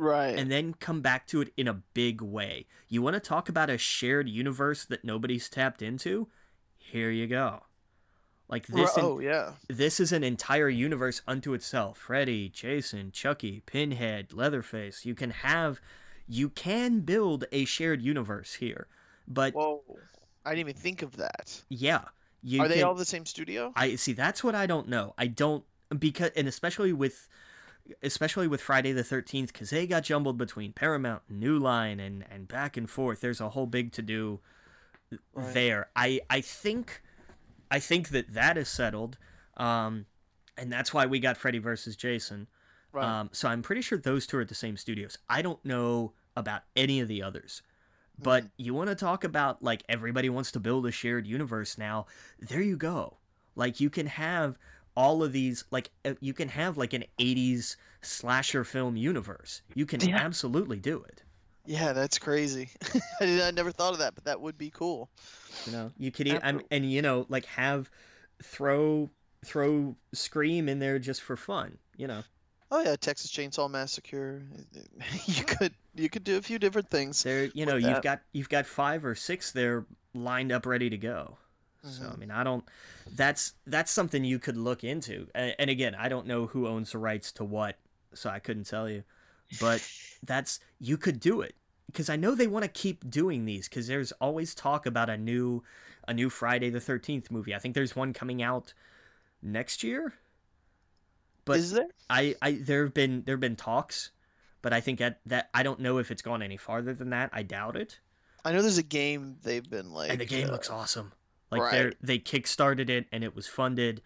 Right. 0.00 0.38
and 0.38 0.48
then 0.48 0.74
come 0.74 1.00
back 1.00 1.26
to 1.26 1.40
it 1.40 1.52
in 1.56 1.66
a 1.66 1.82
big 1.92 2.22
way. 2.22 2.66
You 2.88 3.02
want 3.02 3.14
to 3.14 3.20
talk 3.20 3.48
about 3.48 3.68
a 3.68 3.76
shared 3.76 4.28
universe 4.28 4.84
that 4.84 5.04
nobody's 5.04 5.48
tapped 5.48 5.82
into? 5.82 6.28
Here 6.76 7.10
you 7.10 7.26
go 7.26 7.62
like 8.48 8.66
this 8.66 8.92
oh 8.96 9.18
yeah. 9.20 9.52
this 9.68 10.00
is 10.00 10.12
an 10.12 10.24
entire 10.24 10.68
universe 10.68 11.20
unto 11.26 11.52
itself 11.54 11.98
freddy 11.98 12.48
jason 12.48 13.10
chucky 13.12 13.60
pinhead 13.66 14.32
leatherface 14.32 15.04
you 15.04 15.14
can 15.14 15.30
have 15.30 15.80
you 16.28 16.48
can 16.48 17.00
build 17.00 17.44
a 17.52 17.64
shared 17.64 18.00
universe 18.02 18.54
here 18.54 18.86
but 19.26 19.54
Whoa. 19.54 19.82
I 20.44 20.50
didn't 20.50 20.60
even 20.70 20.80
think 20.80 21.02
of 21.02 21.16
that. 21.16 21.62
yeah 21.68 22.04
you 22.42 22.62
Are 22.62 22.68
they 22.68 22.76
can- 22.76 22.84
all 22.84 22.94
the 22.94 23.04
same 23.04 23.26
studio? 23.26 23.72
I 23.74 23.96
see. 23.96 24.12
That's 24.12 24.44
what 24.44 24.54
I 24.54 24.66
don't 24.66 24.88
know. 24.88 25.12
I 25.18 25.26
don't 25.26 25.64
because, 25.98 26.30
and 26.36 26.46
especially 26.46 26.92
with, 26.92 27.28
especially 28.00 28.46
with 28.46 28.60
Friday 28.60 28.92
the 28.92 29.02
Thirteenth, 29.02 29.52
because 29.52 29.70
they 29.70 29.88
got 29.88 30.04
jumbled 30.04 30.38
between 30.38 30.72
Paramount, 30.72 31.22
New 31.28 31.58
Line, 31.58 31.98
and 31.98 32.24
and 32.30 32.46
back 32.46 32.76
and 32.76 32.88
forth. 32.88 33.20
There's 33.20 33.40
a 33.40 33.48
whole 33.48 33.66
big 33.66 33.90
to 33.92 34.02
do 34.02 34.38
Right. 35.34 35.52
there. 35.52 35.88
I 35.96 36.20
I 36.30 36.40
think, 36.40 37.02
I 37.70 37.78
think 37.78 38.10
that 38.10 38.32
that 38.34 38.56
is 38.56 38.68
settled, 38.68 39.18
um, 39.56 40.06
and 40.56 40.72
that's 40.72 40.92
why 40.94 41.06
we 41.06 41.20
got 41.20 41.36
Freddy 41.36 41.58
versus 41.58 41.96
Jason. 41.96 42.46
Right. 42.92 43.04
Um, 43.04 43.30
so 43.32 43.48
I'm 43.48 43.62
pretty 43.62 43.82
sure 43.82 43.98
those 43.98 44.26
two 44.26 44.38
are 44.38 44.40
at 44.40 44.48
the 44.48 44.54
same 44.54 44.76
studios. 44.76 45.18
I 45.28 45.42
don't 45.42 45.62
know 45.64 46.12
about 46.36 46.62
any 46.74 47.00
of 47.00 47.08
the 47.08 47.22
others. 47.22 47.62
But 48.20 48.44
Mm-hmm. 48.44 48.52
you 48.56 48.74
want 48.74 48.88
to 48.88 48.94
talk 48.96 49.22
about 49.22 49.62
like 49.62 49.82
everybody 49.88 50.28
wants 50.28 50.50
to 50.52 50.60
build 50.60 50.86
a 50.86 50.90
shared 50.90 51.26
universe 51.26 51.78
now. 51.78 52.06
There 52.40 52.62
you 52.62 52.76
go. 52.76 53.18
Like 53.54 53.78
you 53.78 53.90
can 53.90 54.06
have 54.06 54.58
all 54.96 55.22
of 55.22 55.32
these 55.32 55.64
like 55.70 55.90
uh, 56.04 56.14
you 56.20 56.32
can 56.34 56.48
have 56.48 56.76
like 56.76 56.92
an 56.94 57.04
80s 57.20 57.76
slasher 58.02 58.64
film 58.64 58.96
universe. 58.96 59.62
You 59.74 59.86
can 59.86 60.00
yeah. 60.00 60.16
absolutely 60.16 60.78
do 60.80 61.04
it. 61.08 61.22
Yeah, 61.68 61.92
that's 61.92 62.18
crazy. 62.18 62.70
I, 63.20 63.42
I 63.42 63.50
never 63.50 63.70
thought 63.70 63.92
of 63.92 63.98
that, 63.98 64.14
but 64.14 64.24
that 64.24 64.40
would 64.40 64.56
be 64.56 64.70
cool. 64.70 65.10
You 65.66 65.72
know, 65.72 65.92
you 65.98 66.10
could 66.10 66.26
I'm, 66.42 66.62
and 66.70 66.90
you 66.90 67.02
know 67.02 67.26
like 67.28 67.44
have 67.44 67.90
throw 68.42 69.10
throw 69.44 69.94
scream 70.14 70.70
in 70.70 70.78
there 70.78 70.98
just 70.98 71.20
for 71.20 71.36
fun. 71.36 71.76
You 71.98 72.06
know. 72.06 72.22
Oh 72.70 72.82
yeah, 72.82 72.96
Texas 72.96 73.30
Chainsaw 73.30 73.70
Massacre. 73.70 74.42
You 75.26 75.44
could 75.44 75.74
you 75.94 76.08
could 76.08 76.24
do 76.24 76.38
a 76.38 76.42
few 76.42 76.58
different 76.58 76.88
things. 76.88 77.22
There, 77.22 77.44
you 77.52 77.66
know, 77.66 77.76
you've 77.76 78.00
got 78.00 78.22
you've 78.32 78.48
got 78.48 78.64
five 78.64 79.04
or 79.04 79.14
six 79.14 79.52
there 79.52 79.84
lined 80.14 80.52
up, 80.52 80.64
ready 80.64 80.88
to 80.88 80.96
go. 80.96 81.36
Mm-hmm. 81.84 82.02
So 82.02 82.10
I 82.10 82.16
mean, 82.16 82.30
I 82.30 82.44
don't. 82.44 82.64
That's 83.14 83.52
that's 83.66 83.92
something 83.92 84.24
you 84.24 84.38
could 84.38 84.56
look 84.56 84.84
into. 84.84 85.28
And, 85.34 85.54
and 85.58 85.68
again, 85.68 85.94
I 85.94 86.08
don't 86.08 86.26
know 86.26 86.46
who 86.46 86.66
owns 86.66 86.92
the 86.92 86.98
rights 86.98 87.30
to 87.32 87.44
what, 87.44 87.76
so 88.14 88.30
I 88.30 88.38
couldn't 88.38 88.64
tell 88.64 88.88
you. 88.88 89.04
But 89.60 89.86
that's 90.22 90.60
you 90.78 90.96
could 90.96 91.20
do 91.20 91.40
it 91.40 91.54
because 91.86 92.10
I 92.10 92.16
know 92.16 92.34
they 92.34 92.46
want 92.46 92.64
to 92.64 92.68
keep 92.68 93.08
doing 93.08 93.44
these 93.44 93.68
because 93.68 93.86
there's 93.86 94.12
always 94.12 94.54
talk 94.54 94.86
about 94.86 95.08
a 95.08 95.16
new 95.16 95.62
a 96.06 96.14
new 96.14 96.30
Friday 96.30 96.70
the 96.70 96.80
Thirteenth 96.80 97.30
movie. 97.30 97.54
I 97.54 97.58
think 97.58 97.74
there's 97.74 97.96
one 97.96 98.12
coming 98.12 98.42
out 98.42 98.74
next 99.42 99.82
year. 99.82 100.14
But 101.44 101.58
is 101.58 101.72
there? 101.72 101.88
I, 102.10 102.34
I 102.42 102.52
there 102.52 102.84
have 102.84 102.94
been 102.94 103.22
there 103.24 103.34
have 103.34 103.40
been 103.40 103.56
talks, 103.56 104.10
but 104.60 104.72
I 104.72 104.80
think 104.80 104.98
that 104.98 105.20
that 105.26 105.48
I 105.54 105.62
don't 105.62 105.80
know 105.80 105.98
if 105.98 106.10
it's 106.10 106.22
gone 106.22 106.42
any 106.42 106.56
farther 106.56 106.92
than 106.92 107.10
that. 107.10 107.30
I 107.32 107.42
doubt 107.42 107.76
it. 107.76 108.00
I 108.44 108.52
know 108.52 108.62
there's 108.62 108.78
a 108.78 108.82
game 108.82 109.36
they've 109.42 109.68
been 109.68 109.92
like, 109.92 110.10
and 110.10 110.20
the 110.20 110.26
game 110.26 110.48
uh, 110.48 110.52
looks 110.52 110.70
awesome. 110.70 111.12
Like 111.50 111.62
right. 111.62 111.94
they 112.00 112.18
they 112.18 112.18
kickstarted 112.18 112.90
it 112.90 113.06
and 113.12 113.24
it 113.24 113.34
was 113.34 113.46
funded, 113.46 114.02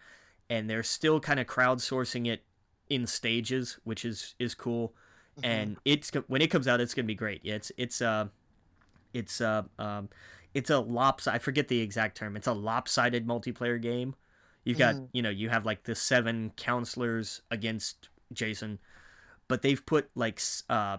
and 0.49 0.69
they're 0.69 0.83
still 0.83 1.19
kind 1.19 1.39
of 1.39 1.47
crowdsourcing 1.47 2.27
it 2.27 2.43
in 2.89 3.05
stages, 3.07 3.77
which 3.83 4.05
is 4.05 4.35
is 4.39 4.55
cool. 4.55 4.93
Mm-hmm. 5.37 5.45
And 5.45 5.77
it's 5.85 6.11
when 6.27 6.41
it 6.41 6.47
comes 6.47 6.67
out, 6.67 6.81
it's 6.81 6.93
gonna 6.93 7.05
be 7.05 7.15
great. 7.15 7.41
Yeah, 7.43 7.55
it's 7.55 7.71
it's 7.77 8.01
uh, 8.01 8.27
it's 9.13 9.41
uh, 9.41 9.63
um, 9.79 10.09
it's 10.53 10.69
a 10.69 10.79
lopsided. 10.79 11.35
I 11.35 11.39
forget 11.39 11.67
the 11.67 11.81
exact 11.81 12.17
term. 12.17 12.35
It's 12.35 12.47
a 12.47 12.53
lopsided 12.53 13.27
multiplayer 13.27 13.81
game 13.81 14.15
You've 14.63 14.77
got, 14.77 14.95
mm. 14.95 15.07
you 15.11 15.21
know, 15.21 15.29
you 15.29 15.49
have 15.49 15.65
like 15.65 15.83
the 15.83 15.95
seven 15.95 16.51
counselors 16.55 17.41
against 17.51 18.09
Jason, 18.31 18.79
but 19.47 19.61
they've 19.61 19.85
put 19.85 20.09
like 20.15 20.41
uh, 20.69 20.97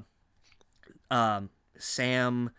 um, 1.10 1.50
Sam. 1.78 2.50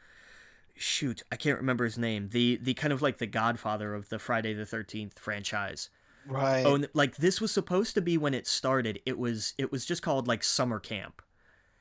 Shoot, 0.78 1.24
I 1.32 1.38
can't 1.38 1.58
remember 1.58 1.86
his 1.86 1.98
name. 1.98 2.30
The 2.32 2.58
the 2.62 2.74
kind 2.74 2.92
of 2.92 3.02
like 3.02 3.20
the 3.20 3.28
Godfather 3.28 3.94
of 3.94 4.10
the 4.10 4.20
Friday 4.20 4.54
the 4.54 4.66
Thirteenth 4.66 5.20
franchise. 5.20 5.90
Right. 6.28 6.66
Oh, 6.66 6.84
like 6.94 7.18
this 7.18 7.40
was 7.40 7.52
supposed 7.52 7.94
to 7.94 8.02
be 8.02 8.18
when 8.18 8.34
it 8.34 8.48
started. 8.48 9.00
It 9.06 9.18
was 9.18 9.54
it 9.58 9.72
was 9.72 9.86
just 9.86 10.02
called 10.02 10.28
like 10.28 10.44
summer 10.44 10.80
camp. 10.80 11.22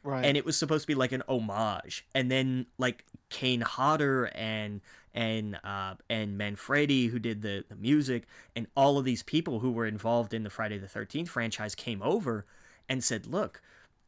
Right. 0.04 0.24
And 0.24 0.36
it 0.36 0.44
was 0.44 0.56
supposed 0.56 0.82
to 0.82 0.86
be 0.86 0.94
like 0.94 1.12
an 1.12 1.22
homage. 1.28 2.06
And 2.14 2.30
then 2.30 2.66
like 2.78 3.04
Kane 3.30 3.62
Hodder 3.62 4.26
and 4.34 4.82
and 5.14 5.58
uh, 5.64 5.94
and 6.10 6.36
Manfredi 6.36 7.08
who 7.08 7.18
did 7.18 7.40
the, 7.40 7.64
the 7.68 7.76
music 7.76 8.24
and 8.54 8.66
all 8.76 8.98
of 8.98 9.06
these 9.06 9.22
people 9.22 9.60
who 9.60 9.72
were 9.72 9.86
involved 9.86 10.34
in 10.34 10.42
the 10.42 10.50
Friday 10.50 10.76
the 10.76 10.86
13th 10.86 11.28
franchise 11.28 11.74
came 11.74 12.02
over 12.02 12.44
and 12.88 13.02
said, 13.02 13.26
"Look, 13.26 13.62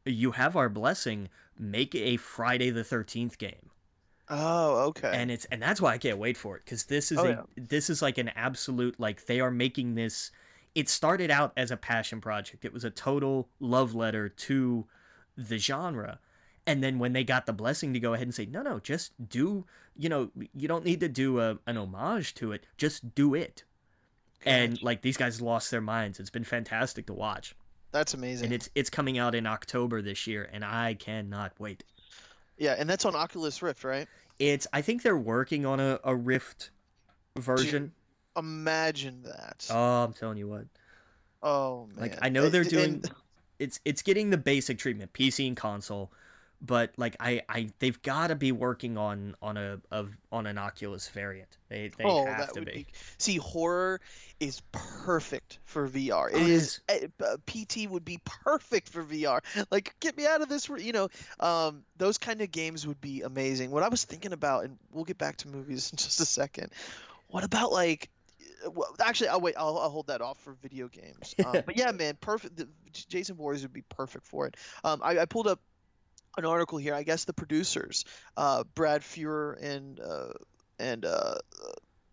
you 0.05 0.32
have 0.32 0.55
our 0.55 0.68
blessing. 0.68 1.30
Make 1.59 1.94
a 1.94 2.18
Friday 2.18 2.68
the 2.70 2.82
13th 2.82 3.38
game." 3.38 3.70
Oh, 4.28 4.88
okay. 4.88 5.12
And 5.14 5.30
it's 5.30 5.47
and 5.47 5.62
that's 5.62 5.80
why 5.80 5.94
I 5.94 5.99
can't 5.99 6.18
wait 6.18 6.36
for 6.36 6.57
it 6.57 6.66
cuz 6.66 6.84
this 6.84 7.11
is 7.11 7.18
oh, 7.18 7.24
a 7.24 7.30
yeah. 7.30 7.42
this 7.57 7.88
is 7.88 8.03
like 8.03 8.18
an 8.18 8.28
absolute 8.30 9.01
like 9.01 9.24
they 9.26 9.40
are 9.40 9.51
making 9.51 9.94
this 9.94 10.30
it 10.74 10.90
started 10.90 11.30
out 11.30 11.55
as 11.57 11.70
a 11.70 11.76
passion 11.76 12.20
project. 12.20 12.66
It 12.66 12.72
was 12.72 12.84
a 12.84 12.90
total 12.90 13.49
love 13.61 13.94
letter 13.94 14.28
to 14.28 14.86
the 15.37 15.59
genre. 15.59 16.18
And 16.66 16.82
then 16.82 16.99
when 16.99 17.12
they 17.12 17.22
got 17.22 17.47
the 17.47 17.53
blessing 17.53 17.93
to 17.93 18.01
go 18.01 18.14
ahead 18.14 18.26
and 18.26 18.34
say, 18.34 18.47
no, 18.47 18.61
no, 18.62 18.80
just 18.80 19.12
do, 19.28 19.64
you 19.97 20.09
know, 20.09 20.30
you 20.53 20.66
don't 20.66 20.84
need 20.84 21.01
to 21.01 21.09
do 21.09 21.41
a, 21.41 21.59
an 21.66 21.76
homage 21.76 22.34
to 22.37 22.53
it, 22.53 22.66
just 22.76 23.14
do 23.14 23.34
it. 23.34 23.62
And 24.45 24.80
like 24.82 25.03
these 25.03 25.16
guys 25.16 25.41
lost 25.41 25.70
their 25.70 25.80
minds. 25.80 26.20
It's 26.20 26.30
been 26.30 26.45
fantastic 26.45 27.07
to 27.07 27.12
watch. 27.12 27.55
That's 27.93 28.14
amazing. 28.14 28.47
And 28.47 28.53
it's 28.53 28.68
it's 28.74 28.91
coming 28.91 29.18
out 29.18 29.34
in 29.34 29.47
October 29.47 30.03
this 30.03 30.26
year, 30.26 30.49
and 30.53 30.64
I 30.64 30.95
cannot 30.95 31.53
wait. 31.59 31.82
Yeah, 32.59 32.76
and 32.78 32.89
that's 32.89 33.05
on 33.05 33.14
Oculus 33.14 33.62
Rift, 33.62 33.84
right? 33.84 34.07
It's 34.39 34.66
I 34.72 34.82
think 34.82 35.03
they're 35.03 35.16
working 35.16 35.66
on 35.66 35.80
a, 35.80 35.99
a 36.05 36.14
Rift 36.14 36.70
version. 37.39 37.93
imagine 38.37 39.22
that. 39.22 39.66
Oh, 39.70 40.05
I'm 40.05 40.12
telling 40.12 40.39
you 40.39 40.49
what. 40.49 40.66
Oh 41.43 41.89
man. 41.95 42.11
Like 42.11 42.18
I 42.22 42.28
know 42.28 42.49
they're 42.49 42.64
doing 42.64 42.84
and 42.84 43.11
it's 43.59 43.80
it's 43.84 44.02
getting 44.02 44.30
the 44.30 44.38
basic 44.38 44.78
treatment, 44.78 45.12
PC 45.12 45.46
and 45.46 45.57
console, 45.57 46.11
but 46.61 46.92
like 46.96 47.16
I, 47.20 47.42
I 47.48 47.68
they've 47.78 48.00
got 48.02 48.28
to 48.28 48.34
be 48.34 48.52
working 48.52 48.96
on 48.96 49.34
on 49.42 49.57
a 49.57 49.80
of 49.90 50.16
on 50.32 50.46
an 50.46 50.59
Oculus 50.59 51.09
variant. 51.09 51.59
They 51.68 51.90
they 51.96 52.04
oh, 52.04 52.24
have 52.26 52.52
to 52.52 52.62
be. 52.62 52.72
be. 52.72 52.86
See, 53.18 53.36
horror 53.36 54.00
is 54.40 54.62
perfect 54.72 55.59
for 55.64 55.88
VR. 55.88 56.30
It 56.30 56.36
oh, 56.36 56.40
is, 56.40 56.80
is. 56.88 57.11
Uh, 57.20 57.36
PT 57.46 57.88
would 57.90 58.04
be 58.04 58.20
perfect 58.24 58.88
for 58.88 59.02
VR. 59.02 59.40
Like 59.70 59.94
get 60.00 60.16
me 60.16 60.26
out 60.26 60.40
of 60.42 60.48
this, 60.48 60.68
you 60.68 60.92
know. 60.92 61.09
Um, 61.40 61.82
those 61.98 62.18
kind 62.18 62.40
of 62.40 62.50
games 62.50 62.86
would 62.86 63.00
be 63.00 63.22
amazing. 63.22 63.70
What 63.70 63.82
I 63.82 63.88
was 63.88 64.04
thinking 64.04 64.32
about, 64.32 64.64
and 64.64 64.78
we'll 64.92 65.04
get 65.04 65.18
back 65.18 65.36
to 65.38 65.48
movies 65.48 65.90
in 65.92 65.96
just 65.96 66.20
a 66.20 66.26
second. 66.26 66.72
What 67.28 67.44
about 67.44 67.72
like 67.72 68.09
well, 68.74 68.94
actually, 69.00 69.28
I'll 69.28 69.40
wait. 69.40 69.54
I'll, 69.56 69.78
I'll, 69.78 69.90
hold 69.90 70.08
that 70.08 70.20
off 70.20 70.38
for 70.38 70.54
video 70.62 70.88
games. 70.88 71.34
Um, 71.46 71.62
but 71.64 71.76
yeah, 71.76 71.92
man, 71.92 72.16
perfect. 72.20 72.56
The, 72.56 72.68
Jason 72.92 73.36
Voorhees 73.36 73.62
would 73.62 73.72
be 73.72 73.82
perfect 73.82 74.26
for 74.26 74.46
it. 74.46 74.56
Um, 74.82 75.00
I, 75.02 75.18
I, 75.20 75.24
pulled 75.26 75.46
up 75.46 75.60
an 76.36 76.44
article 76.44 76.78
here. 76.78 76.94
I 76.94 77.02
guess 77.02 77.24
the 77.24 77.32
producers, 77.32 78.04
uh, 78.36 78.64
Brad 78.74 79.04
Fuller 79.04 79.52
and 79.52 80.00
uh, 80.00 80.32
and 80.78 81.04
uh, 81.04 81.36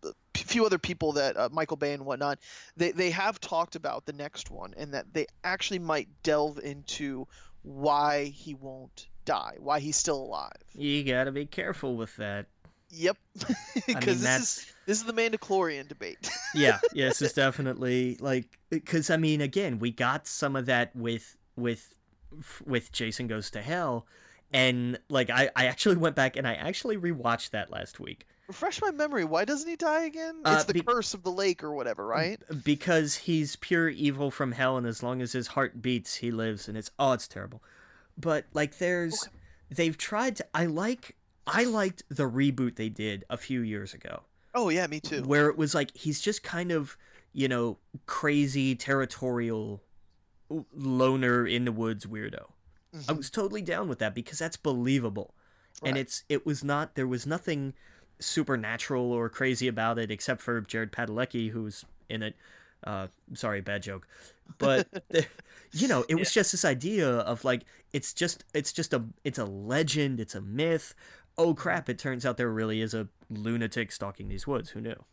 a 0.03 0.13
few 0.35 0.65
other 0.65 0.77
people 0.77 1.13
that 1.13 1.37
uh, 1.37 1.49
Michael 1.51 1.77
Bay 1.77 1.93
and 1.93 2.05
whatnot, 2.05 2.39
they 2.77 2.91
they 2.91 3.11
have 3.11 3.39
talked 3.39 3.75
about 3.75 4.05
the 4.05 4.13
next 4.13 4.51
one 4.51 4.73
and 4.77 4.93
that 4.93 5.13
they 5.13 5.25
actually 5.43 5.79
might 5.79 6.07
delve 6.21 6.59
into 6.59 7.27
why 7.63 8.25
he 8.25 8.53
won't 8.53 9.07
die, 9.25 9.55
why 9.59 9.79
he's 9.79 9.95
still 9.95 10.17
alive. 10.17 10.51
You 10.75 11.03
got 11.03 11.25
to 11.25 11.31
be 11.31 11.45
careful 11.45 11.95
with 11.95 12.15
that. 12.17 12.47
Yep, 12.89 13.17
because 13.33 13.85
I 13.87 13.99
mean, 13.99 14.03
this 14.03 14.57
is 14.57 14.72
this 14.85 14.97
is 14.99 15.03
the 15.05 15.13
midichlorian 15.13 15.87
debate. 15.87 16.29
yeah, 16.55 16.79
yeah, 16.93 17.07
this 17.07 17.21
is 17.21 17.33
definitely 17.33 18.17
like 18.19 18.57
because 18.69 19.09
I 19.09 19.17
mean, 19.17 19.41
again, 19.41 19.79
we 19.79 19.91
got 19.91 20.27
some 20.27 20.55
of 20.55 20.65
that 20.65 20.95
with 20.95 21.37
with 21.55 21.93
with 22.65 22.91
Jason 22.91 23.27
Goes 23.27 23.51
to 23.51 23.61
Hell, 23.61 24.05
and 24.51 24.99
like 25.09 25.29
I 25.29 25.49
I 25.55 25.65
actually 25.65 25.97
went 25.97 26.15
back 26.15 26.35
and 26.35 26.47
I 26.47 26.53
actually 26.53 26.97
rewatched 26.97 27.51
that 27.51 27.71
last 27.71 27.99
week. 27.99 28.25
Refresh 28.47 28.81
my 28.81 28.91
memory. 28.91 29.23
Why 29.23 29.45
doesn't 29.45 29.69
he 29.69 29.77
die 29.77 30.03
again? 30.03 30.41
Uh, 30.43 30.55
it's 30.55 30.65
the 30.65 30.73
be- 30.73 30.81
curse 30.81 31.13
of 31.13 31.23
the 31.23 31.31
lake 31.31 31.63
or 31.63 31.73
whatever, 31.73 32.05
right? 32.05 32.41
Because 32.63 33.15
he's 33.15 33.55
pure 33.55 33.87
evil 33.87 34.31
from 34.31 34.51
hell, 34.51 34.77
and 34.77 34.85
as 34.85 35.01
long 35.01 35.21
as 35.21 35.31
his 35.31 35.47
heart 35.47 35.81
beats, 35.81 36.15
he 36.15 36.29
lives. 36.29 36.67
And 36.67 36.77
it's 36.77 36.91
oh, 36.99 37.13
it's 37.13 37.27
terrible. 37.27 37.63
But 38.17 38.45
like, 38.53 38.79
there's 38.79 39.29
they've 39.69 39.97
tried 39.97 40.35
to. 40.37 40.45
I 40.53 40.65
like 40.65 41.15
I 41.47 41.63
liked 41.63 42.03
the 42.09 42.29
reboot 42.29 42.75
they 42.75 42.89
did 42.89 43.23
a 43.29 43.37
few 43.37 43.61
years 43.61 43.93
ago. 43.93 44.23
Oh 44.53 44.69
yeah, 44.69 44.87
me 44.87 44.99
too. 44.99 45.23
Where 45.23 45.49
it 45.49 45.57
was 45.57 45.73
like 45.73 45.95
he's 45.95 46.21
just 46.21 46.43
kind 46.43 46.71
of, 46.71 46.97
you 47.33 47.47
know, 47.47 47.77
crazy 48.05 48.75
territorial 48.75 49.81
loner 50.75 51.47
in 51.47 51.65
the 51.65 51.71
woods 51.71 52.05
weirdo. 52.05 52.45
Mm-hmm. 52.95 53.09
I 53.09 53.13
was 53.13 53.29
totally 53.29 53.61
down 53.61 53.87
with 53.87 53.99
that 53.99 54.13
because 54.13 54.39
that's 54.39 54.57
believable. 54.57 55.33
Right. 55.81 55.89
And 55.89 55.97
it's 55.97 56.23
it 56.29 56.45
was 56.45 56.63
not 56.63 56.95
there 56.95 57.07
was 57.07 57.25
nothing 57.25 57.73
supernatural 58.19 59.11
or 59.11 59.27
crazy 59.29 59.67
about 59.67 59.97
it 59.97 60.11
except 60.11 60.41
for 60.41 60.61
Jared 60.61 60.91
Padalecki 60.91 61.49
who's 61.49 61.85
in 62.09 62.21
it. 62.21 62.35
Uh, 62.83 63.07
sorry, 63.33 63.61
bad 63.61 63.81
joke. 63.81 64.07
But 64.57 64.87
you 65.71 65.87
know, 65.87 66.05
it 66.07 66.15
was 66.15 66.29
yeah. 66.35 66.41
just 66.41 66.51
this 66.51 66.65
idea 66.65 67.09
of 67.09 67.43
like 67.43 67.63
it's 67.91 68.13
just 68.13 68.43
it's 68.53 68.71
just 68.71 68.93
a 68.93 69.03
it's 69.23 69.39
a 69.39 69.45
legend, 69.45 70.19
it's 70.19 70.35
a 70.35 70.41
myth 70.41 70.93
oh 71.37 71.53
crap, 71.53 71.89
it 71.89 71.97
turns 71.99 72.25
out 72.25 72.37
there 72.37 72.49
really 72.49 72.81
is 72.81 72.93
a 72.93 73.07
lunatic 73.29 73.91
stalking 73.91 74.29
these 74.29 74.45
woods. 74.47 74.69
Who 74.71 74.81
knew? 74.81 75.03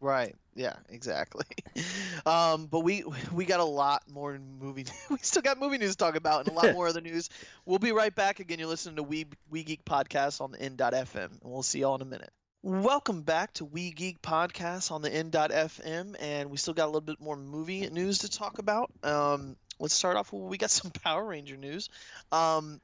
Right. 0.00 0.34
Yeah. 0.54 0.76
Exactly. 0.88 1.46
Um, 2.26 2.66
but 2.66 2.80
we 2.80 3.02
we 3.32 3.46
got 3.46 3.60
a 3.60 3.64
lot 3.64 4.02
more 4.12 4.38
movie. 4.38 4.84
we 5.10 5.16
still 5.22 5.40
got 5.40 5.58
movie 5.58 5.78
news 5.78 5.92
to 5.92 5.96
talk 5.96 6.16
about 6.16 6.46
and 6.46 6.48
a 6.50 6.52
lot 6.52 6.72
more 6.74 6.88
other 6.88 7.00
news. 7.00 7.30
We'll 7.64 7.78
be 7.78 7.92
right 7.92 8.14
back 8.14 8.40
again. 8.40 8.58
You're 8.58 8.68
listening 8.68 8.96
to 8.96 9.02
We 9.02 9.26
We 9.48 9.64
Geek 9.64 9.86
podcast 9.86 10.42
on 10.42 10.52
the 10.52 10.60
N.FM, 10.60 11.14
and 11.14 11.40
we'll 11.42 11.62
see 11.62 11.80
y'all 11.80 11.94
in 11.94 12.02
a 12.02 12.04
minute. 12.04 12.30
Welcome 12.62 13.22
back 13.22 13.54
to 13.54 13.64
We 13.64 13.90
Geek 13.90 14.20
podcast 14.20 14.92
on 14.92 15.00
the 15.00 15.10
N.FM, 15.10 16.16
and 16.20 16.50
we 16.50 16.58
still 16.58 16.74
got 16.74 16.84
a 16.84 16.92
little 16.92 17.00
bit 17.00 17.20
more 17.22 17.36
movie 17.36 17.88
news 17.88 18.18
to 18.18 18.28
talk 18.28 18.58
about. 18.58 18.90
Um, 19.02 19.56
let's 19.78 19.94
start 19.94 20.18
off. 20.18 20.30
With, 20.30 20.42
we 20.42 20.58
got 20.58 20.70
some 20.70 20.90
Power 20.90 21.24
Ranger 21.24 21.56
news. 21.56 21.88
Um, 22.30 22.82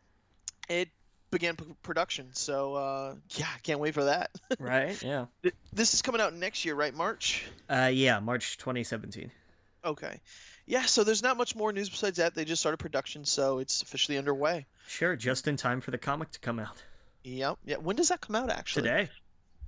it 0.71 0.89
began 1.31 1.57
p- 1.57 1.65
production. 1.83 2.29
So 2.33 2.75
uh, 2.75 3.15
yeah, 3.31 3.47
I 3.55 3.59
can't 3.61 3.81
wait 3.81 3.95
for 3.95 4.05
that. 4.05 4.31
right? 4.59 5.01
Yeah. 5.03 5.27
This 5.73 5.95
is 5.95 6.03
coming 6.03 6.21
out 6.21 6.35
next 6.35 6.65
year, 6.65 6.75
right? 6.75 6.95
March. 6.95 7.45
Uh, 7.69 7.91
yeah, 7.93 8.21
March 8.21 8.59
2017. 8.59 9.31
Okay. 9.85 10.21
Yeah, 10.67 10.83
so 10.83 11.05
there's 11.05 11.23
not 11.23 11.37
much 11.37 11.55
more 11.55 11.73
news 11.73 11.89
besides 11.89 12.17
that. 12.17 12.35
They 12.35 12.45
just 12.45 12.61
started 12.61 12.79
production, 12.79 13.25
so 13.25 13.59
it's 13.59 13.83
officially 13.83 14.19
underway. 14.19 14.67
Sure, 14.89 15.15
just 15.15 15.47
in 15.47 15.57
time 15.57 15.81
for 15.81 15.93
the 15.93 15.99
comic 15.99 16.33
to 16.33 16.41
come 16.41 16.59
out. 16.59 16.83
Yep. 17.23 17.59
Yeah. 17.65 17.77
When 17.77 17.97
does 17.97 18.09
that 18.09 18.21
come 18.21 18.37
out 18.37 18.51
actually? 18.51 18.83
Today. 18.83 19.09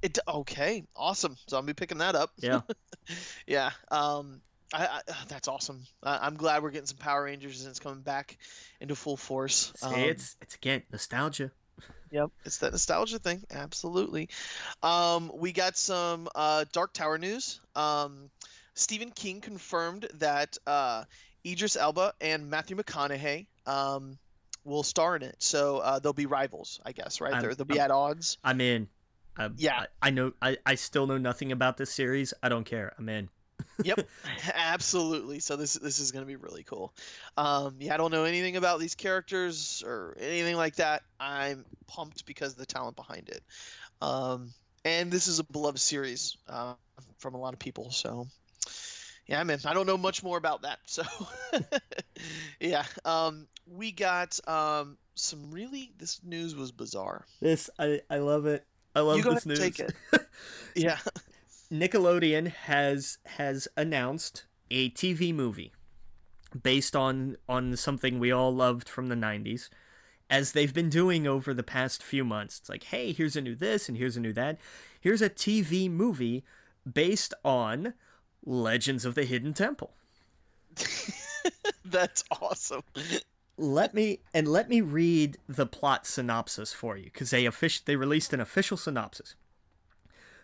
It 0.02 0.18
okay. 0.28 0.84
Awesome. 0.94 1.36
So 1.46 1.56
I'll 1.56 1.62
be 1.62 1.74
picking 1.74 1.98
that 1.98 2.14
up. 2.14 2.30
Yeah. 2.38 2.60
yeah. 3.46 3.70
Um 3.90 4.40
I, 4.72 4.86
I, 4.86 5.00
that's 5.28 5.48
awesome. 5.48 5.84
I, 6.02 6.26
am 6.26 6.36
glad 6.36 6.62
we're 6.62 6.70
getting 6.70 6.86
some 6.86 6.98
Power 6.98 7.24
Rangers 7.24 7.62
and 7.62 7.70
it's 7.70 7.80
coming 7.80 8.02
back 8.02 8.36
into 8.80 8.94
full 8.94 9.16
force. 9.16 9.72
Um, 9.82 9.94
it's 9.94 10.36
it's 10.42 10.54
again 10.54 10.82
nostalgia. 10.92 11.50
Yep, 12.10 12.30
it's 12.44 12.58
that 12.58 12.72
nostalgia 12.72 13.18
thing. 13.18 13.42
Absolutely. 13.50 14.28
Um, 14.82 15.30
we 15.34 15.52
got 15.52 15.76
some 15.76 16.28
uh, 16.34 16.64
Dark 16.72 16.92
Tower 16.92 17.18
news. 17.18 17.60
Um, 17.76 18.30
Stephen 18.74 19.10
King 19.10 19.40
confirmed 19.40 20.08
that 20.14 20.56
uh, 20.66 21.04
Idris 21.44 21.76
Elba 21.76 22.14
and 22.20 22.48
Matthew 22.48 22.76
McConaughey 22.76 23.46
um, 23.66 24.18
will 24.64 24.82
star 24.82 25.16
in 25.16 25.22
it. 25.22 25.36
So 25.38 25.78
uh, 25.78 25.98
they'll 25.98 26.12
be 26.12 26.26
rivals, 26.26 26.80
I 26.84 26.92
guess, 26.92 27.20
right? 27.20 27.42
They'll 27.42 27.66
be 27.66 27.80
I'm, 27.80 27.84
at 27.84 27.90
odds. 27.90 28.38
I'm 28.44 28.60
in. 28.60 28.88
I, 29.36 29.50
yeah. 29.56 29.84
I, 30.02 30.08
I, 30.08 30.10
know. 30.10 30.32
I, 30.40 30.56
I 30.64 30.74
still 30.76 31.06
know 31.06 31.18
nothing 31.18 31.52
about 31.52 31.76
this 31.76 31.90
series. 31.90 32.32
I 32.42 32.48
don't 32.48 32.64
care. 32.64 32.94
I'm 32.98 33.08
in. 33.08 33.28
Yep, 33.84 34.08
absolutely. 34.54 35.40
So 35.40 35.56
this 35.56 35.74
this 35.74 35.98
is 35.98 36.12
going 36.12 36.24
to 36.24 36.26
be 36.26 36.36
really 36.36 36.62
cool. 36.62 36.92
Um, 37.36 37.76
yeah, 37.80 37.94
I 37.94 37.96
don't 37.96 38.12
know 38.12 38.24
anything 38.24 38.56
about 38.56 38.80
these 38.80 38.94
characters 38.94 39.82
or 39.86 40.16
anything 40.20 40.56
like 40.56 40.76
that. 40.76 41.02
I'm 41.18 41.64
pumped 41.86 42.26
because 42.26 42.52
of 42.52 42.58
the 42.58 42.66
talent 42.66 42.96
behind 42.96 43.28
it. 43.28 43.42
Um, 44.00 44.52
and 44.84 45.10
this 45.10 45.28
is 45.28 45.38
a 45.38 45.44
beloved 45.44 45.80
series 45.80 46.36
uh, 46.48 46.74
from 47.18 47.34
a 47.34 47.38
lot 47.38 47.52
of 47.52 47.58
people. 47.58 47.90
So 47.90 48.26
yeah, 49.28 49.44
man, 49.44 49.58
I 49.66 49.74
don't 49.74 49.86
know 49.86 49.98
much 49.98 50.22
more 50.22 50.38
about 50.38 50.62
that. 50.62 50.78
So, 50.86 51.02
yeah, 52.60 52.84
um, 53.04 53.46
we 53.66 53.92
got 53.92 54.40
um, 54.48 54.96
some 55.14 55.50
really. 55.50 55.92
This 55.98 56.20
news 56.24 56.56
was 56.56 56.72
bizarre. 56.72 57.26
This 57.40 57.68
I 57.78 58.00
I 58.08 58.18
love 58.18 58.46
it. 58.46 58.64
I 58.94 59.00
love 59.00 59.22
this 59.22 59.44
news. 59.44 59.58
Take 59.58 59.80
it. 59.80 59.94
yeah. 60.74 60.98
Nickelodeon 61.72 62.48
has 62.48 63.18
has 63.26 63.68
announced 63.76 64.44
a 64.70 64.90
TV 64.90 65.34
movie 65.34 65.72
based 66.62 66.96
on 66.96 67.36
on 67.48 67.76
something 67.76 68.18
we 68.18 68.32
all 68.32 68.54
loved 68.54 68.88
from 68.88 69.08
the 69.08 69.14
90s 69.14 69.68
as 70.30 70.52
they've 70.52 70.74
been 70.74 70.90
doing 70.90 71.26
over 71.26 71.52
the 71.54 71.62
past 71.62 72.02
few 72.02 72.24
months. 72.24 72.58
It's 72.58 72.68
like, 72.68 72.84
"Hey, 72.84 73.12
here's 73.12 73.36
a 73.36 73.40
new 73.40 73.54
this 73.54 73.88
and 73.88 73.98
here's 73.98 74.16
a 74.16 74.20
new 74.20 74.32
that. 74.34 74.58
Here's 75.00 75.22
a 75.22 75.30
TV 75.30 75.90
movie 75.90 76.44
based 76.90 77.34
on 77.44 77.94
Legends 78.44 79.04
of 79.04 79.14
the 79.14 79.24
Hidden 79.24 79.54
Temple. 79.54 79.94
That's 81.84 82.24
awesome. 82.40 82.82
let 83.56 83.92
me 83.94 84.20
and 84.32 84.48
let 84.48 84.68
me 84.68 84.80
read 84.80 85.36
the 85.48 85.66
plot 85.66 86.06
synopsis 86.06 86.72
for 86.72 86.96
you 86.96 87.04
because 87.04 87.30
they 87.30 87.44
offic- 87.44 87.84
they 87.84 87.96
released 87.96 88.32
an 88.32 88.40
official 88.40 88.76
synopsis. 88.76 89.34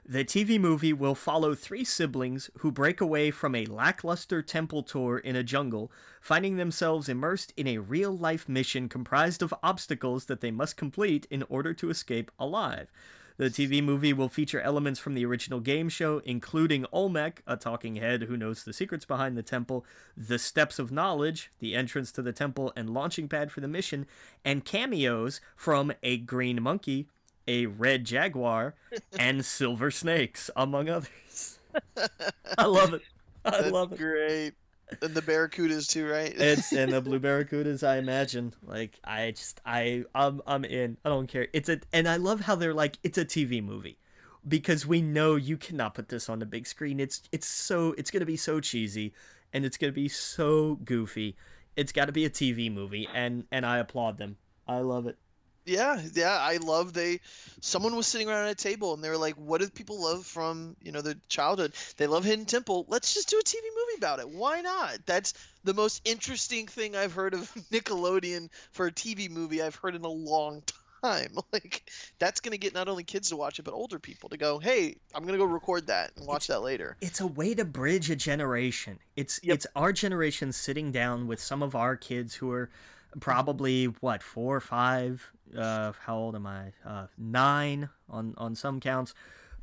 The 0.07 0.23
TV 0.23 0.61
movie 0.61 0.93
will 0.93 1.15
follow 1.15 1.55
three 1.55 1.83
siblings 1.83 2.51
who 2.59 2.71
break 2.71 3.01
away 3.01 3.31
from 3.31 3.55
a 3.55 3.65
lackluster 3.65 4.43
temple 4.43 4.83
tour 4.83 5.17
in 5.17 5.35
a 5.35 5.43
jungle, 5.43 5.91
finding 6.21 6.57
themselves 6.57 7.09
immersed 7.09 7.55
in 7.57 7.67
a 7.67 7.79
real 7.79 8.15
life 8.15 8.47
mission 8.47 8.91
comprised 8.91 9.41
of 9.43 9.55
obstacles 9.63 10.27
that 10.27 10.43
they 10.43 10.51
must 10.51 10.77
complete 10.77 11.27
in 11.31 11.43
order 11.49 11.73
to 11.73 11.89
escape 11.89 12.31
alive. 12.39 12.93
The 13.39 13.47
TV 13.47 13.83
movie 13.83 14.13
will 14.13 14.29
feature 14.29 14.61
elements 14.61 15.01
from 15.01 15.15
the 15.15 15.25
original 15.25 15.59
game 15.59 15.89
show, 15.89 16.19
including 16.19 16.85
Olmec, 16.93 17.43
a 17.47 17.57
talking 17.57 17.97
head 17.97 18.25
who 18.25 18.37
knows 18.37 18.63
the 18.63 18.75
secrets 18.75 19.07
behind 19.07 19.39
the 19.39 19.43
temple, 19.43 19.87
the 20.15 20.39
Steps 20.39 20.79
of 20.79 20.93
Knowledge, 20.93 21.51
the 21.61 21.75
entrance 21.75 22.13
to 22.13 22.23
the 22.23 22.33
temple 22.33 22.75
and 22.77 22.91
launching 22.91 23.27
pad 23.27 23.51
for 23.51 23.61
the 23.61 23.69
mission, 23.69 24.07
and 24.45 24.67
cameos 24.67 25.41
from 25.57 25.95
a 26.03 26.19
green 26.19 26.63
monkey, 26.63 27.09
a 27.47 27.67
red 27.67 28.05
jaguar, 28.05 28.75
and 29.19 29.45
silver 29.45 29.91
snakes, 29.91 30.51
among 30.57 30.89
others. 30.89 31.59
I 32.59 32.67
love 32.67 32.95
it. 32.95 33.03
I 33.45 33.63
That's 33.63 33.71
love 33.71 33.93
it. 33.93 33.99
Great 33.99 34.55
and 35.03 35.15
the 35.15 35.23
barracudas 35.23 35.89
too, 35.89 36.09
right? 36.09 36.35
it's 36.37 36.73
and 36.73 36.93
the 36.93 37.01
blue 37.01 37.21
barracudas. 37.21 37.87
I 37.87 37.97
imagine. 37.99 38.55
Like 38.63 38.99
I 39.05 39.33
just 39.33 39.61
I 39.65 40.05
I'm 40.15 40.41
I'm 40.47 40.65
in. 40.65 40.97
I 41.05 41.09
don't 41.09 41.27
care. 41.27 41.49
It's 41.53 41.69
a 41.69 41.81
and 41.93 42.09
I 42.09 42.17
love 42.17 42.41
how 42.41 42.55
they're 42.55 42.75
like 42.75 42.99
it's 43.03 43.19
a 43.19 43.25
TV 43.25 43.63
movie 43.63 43.99
because 44.47 44.87
we 44.87 45.01
know 45.03 45.37
you 45.37 45.57
cannot 45.57 45.95
put 45.95 46.09
this 46.09 46.29
on 46.29 46.39
the 46.39 46.47
big 46.47 46.67
screen. 46.67 47.01
It's 47.01 47.23
it's 47.33 47.47
so 47.47 47.95
it's 47.99 48.11
gonna 48.11 48.27
be 48.27 48.37
so 48.37 48.61
cheesy 48.61 49.13
and 49.53 49.65
it's 49.65 49.77
gonna 49.77 49.93
be 49.93 50.09
so 50.09 50.77
goofy. 50.85 51.37
It's 51.77 51.93
got 51.93 52.05
to 52.05 52.13
be 52.13 52.25
a 52.25 52.31
TV 52.31 52.71
movie, 52.71 53.09
and 53.13 53.45
and 53.51 53.67
I 53.67 53.79
applaud 53.79 54.19
them. 54.19 54.37
I 54.69 54.79
love 54.79 55.07
it. 55.09 55.19
Yeah, 55.67 56.01
yeah, 56.15 56.37
I 56.39 56.59
love 56.59 56.93
they. 56.93 57.21
Someone 57.61 57.97
was 57.97 58.07
sitting 58.07 58.29
around 58.29 58.47
at 58.47 58.53
a 58.53 58.55
table 58.55 58.93
and 58.93 59.03
they 59.03 59.09
were 59.09 59.17
like, 59.17 59.35
"What 59.37 59.61
do 59.61 59.69
people 59.71 60.03
love 60.03 60.27
from 60.27 60.77
you 60.83 60.93
know 60.93 61.01
the 61.01 61.19
childhood? 61.29 61.75
They 61.97 62.07
love 62.07 62.25
Hidden 62.25 62.45
Temple. 62.45 62.85
Let's 62.89 63.15
just 63.15 63.31
do 63.31 63.39
a 63.39 63.43
TV 63.43 63.63
movie 63.75 63.97
about 63.97 64.21
it. 64.21 64.29
Why 64.29 64.61
not? 64.61 64.99
That's 65.07 65.33
the 65.65 65.75
most 65.75 66.03
interesting 66.05 66.67
thing 66.67 66.95
I've 66.95 67.15
heard 67.15 67.33
of 67.33 67.51
Nickelodeon 67.73 68.51
for 68.73 68.87
a 68.87 68.93
TV 68.93 69.31
movie 69.31 69.63
I've 69.63 69.77
heard 69.77 69.95
in 69.95 70.05
a 70.05 70.09
long 70.09 70.63
time. 70.63 70.75
Like 71.53 71.91
that's 72.19 72.41
gonna 72.41 72.57
get 72.57 72.73
not 72.73 72.89
only 72.89 73.05
kids 73.05 73.29
to 73.29 73.37
watch 73.37 73.59
it 73.59 73.63
but 73.63 73.75
older 73.75 73.99
people 73.99 74.31
to 74.31 74.39
go, 74.39 74.59
"Hey, 74.59 74.97
I'm 75.15 75.27
gonna 75.27 75.37
go 75.37 75.45
record 75.45 75.87
that 75.89 76.13
and 76.17 76.27
watch 76.27 76.45
it's, 76.45 76.47
that 76.47 76.61
later." 76.61 76.97
It's 77.03 77.21
a 77.21 77.27
way 77.27 77.55
to 77.55 77.65
bridge 77.65 78.11
a 78.11 78.17
generation. 78.17 78.99
It's 79.15 79.39
yep. 79.43 79.57
it's 79.57 79.67
our 79.77 79.93
generation 79.93 80.51
sitting 80.51 80.93
down 80.93 81.27
with 81.27 81.41
some 81.41 81.63
of 81.63 81.75
our 81.75 81.95
kids 81.95 82.37
who 82.37 82.51
are 82.51 82.71
probably 83.21 83.87
what 83.87 84.23
four 84.23 84.57
or 84.57 84.61
five 84.61 85.31
uh, 85.57 85.93
how 86.05 86.17
old 86.17 86.35
am 86.35 86.47
I? 86.47 86.73
Uh, 86.85 87.07
nine 87.19 87.89
on 88.09 88.35
on 88.37 88.55
some 88.55 88.81
counts. 88.81 89.15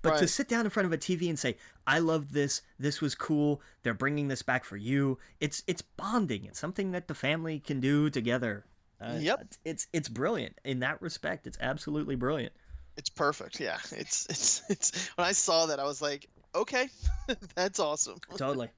But 0.01 0.13
right. 0.13 0.19
to 0.19 0.27
sit 0.27 0.47
down 0.47 0.65
in 0.65 0.71
front 0.71 0.87
of 0.87 0.93
a 0.93 0.97
TV 0.97 1.29
and 1.29 1.37
say, 1.37 1.57
"I 1.85 1.99
love 1.99 2.33
this. 2.33 2.61
This 2.79 3.01
was 3.01 3.13
cool. 3.13 3.61
They're 3.83 3.93
bringing 3.93 4.27
this 4.27 4.41
back 4.41 4.63
for 4.63 4.77
you." 4.77 5.19
It's 5.39 5.63
it's 5.67 5.81
bonding. 5.81 6.45
It's 6.45 6.59
something 6.59 6.91
that 6.91 7.07
the 7.07 7.13
family 7.13 7.59
can 7.59 7.79
do 7.79 8.09
together. 8.09 8.65
Uh, 8.99 9.17
yep. 9.19 9.53
It's 9.63 9.87
it's 9.93 10.09
brilliant 10.09 10.57
in 10.63 10.79
that 10.79 11.01
respect. 11.01 11.45
It's 11.45 11.57
absolutely 11.61 12.15
brilliant. 12.15 12.53
It's 12.97 13.09
perfect. 13.09 13.59
Yeah. 13.59 13.77
It's 13.91 14.25
it's 14.27 14.63
it's 14.69 15.07
when 15.15 15.27
I 15.27 15.33
saw 15.33 15.67
that 15.67 15.79
I 15.79 15.83
was 15.83 16.01
like, 16.01 16.27
"Okay. 16.55 16.89
That's 17.55 17.79
awesome." 17.79 18.19
Totally. 18.37 18.69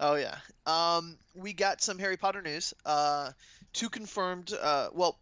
Oh 0.00 0.16
yeah. 0.16 0.36
Um 0.66 1.16
we 1.34 1.52
got 1.52 1.80
some 1.80 1.98
Harry 1.98 2.16
Potter 2.16 2.42
news. 2.42 2.74
Uh 2.84 3.30
two 3.72 3.88
confirmed 3.88 4.52
uh 4.60 4.88
well 4.92 5.18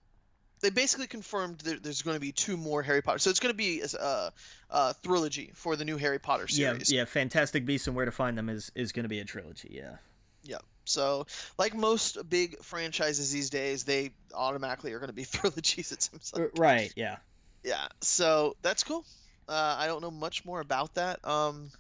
they 0.60 0.70
basically 0.70 1.06
confirmed 1.06 1.58
that 1.60 1.82
there's 1.82 2.02
going 2.02 2.16
to 2.16 2.20
be 2.20 2.32
two 2.32 2.56
more 2.56 2.82
Harry 2.82 3.02
Potter. 3.02 3.18
So 3.18 3.30
it's 3.30 3.40
going 3.40 3.52
to 3.52 3.56
be 3.56 3.82
a, 3.82 4.32
a 4.70 4.94
trilogy 5.02 5.52
for 5.54 5.76
the 5.76 5.84
new 5.84 5.96
Harry 5.96 6.18
Potter 6.18 6.48
series. 6.48 6.90
Yeah, 6.90 7.00
yeah. 7.00 7.04
Fantastic 7.04 7.64
Beasts 7.64 7.86
and 7.86 7.94
Where 7.94 8.04
to 8.04 8.10
Find 8.10 8.36
Them 8.36 8.48
is 8.48 8.72
is 8.74 8.92
going 8.92 9.04
to 9.04 9.08
be 9.08 9.20
a 9.20 9.24
trilogy. 9.24 9.70
Yeah. 9.72 9.96
Yeah. 10.42 10.58
So, 10.84 11.26
like 11.58 11.74
most 11.74 12.28
big 12.28 12.58
franchises 12.62 13.30
these 13.30 13.50
days, 13.50 13.84
they 13.84 14.10
automatically 14.34 14.92
are 14.92 14.98
going 14.98 15.08
to 15.08 15.14
be 15.14 15.24
trilogies. 15.30 15.92
It 15.92 16.02
seems 16.02 16.32
like. 16.34 16.58
Right. 16.58 16.92
Yeah. 16.96 17.16
Yeah. 17.62 17.88
So 18.00 18.56
that's 18.62 18.84
cool. 18.84 19.04
Uh, 19.48 19.76
I 19.78 19.86
don't 19.86 20.02
know 20.02 20.10
much 20.10 20.44
more 20.44 20.60
about 20.60 20.94
that 20.94 21.26
um, 21.26 21.70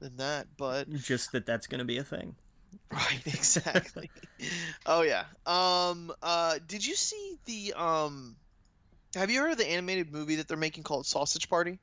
than 0.00 0.16
that, 0.18 0.46
but 0.56 0.90
just 0.94 1.32
that 1.32 1.44
that's 1.44 1.66
going 1.66 1.80
to 1.80 1.84
be 1.84 1.98
a 1.98 2.04
thing. 2.04 2.34
Right, 2.92 3.22
exactly. 3.24 4.10
oh 4.84 5.02
yeah. 5.02 5.24
Um 5.46 6.12
uh 6.22 6.58
did 6.66 6.84
you 6.84 6.96
see 6.96 7.38
the 7.44 7.72
um 7.74 8.34
have 9.14 9.30
you 9.30 9.40
heard 9.40 9.52
of 9.52 9.58
the 9.58 9.68
animated 9.68 10.12
movie 10.12 10.36
that 10.36 10.48
they're 10.48 10.56
making 10.56 10.82
called 10.82 11.06
Sausage 11.06 11.48
Party? 11.48 11.78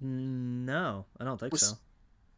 No, 0.00 1.04
I 1.18 1.24
don't 1.24 1.40
think 1.40 1.52
with, 1.52 1.62
so. 1.62 1.74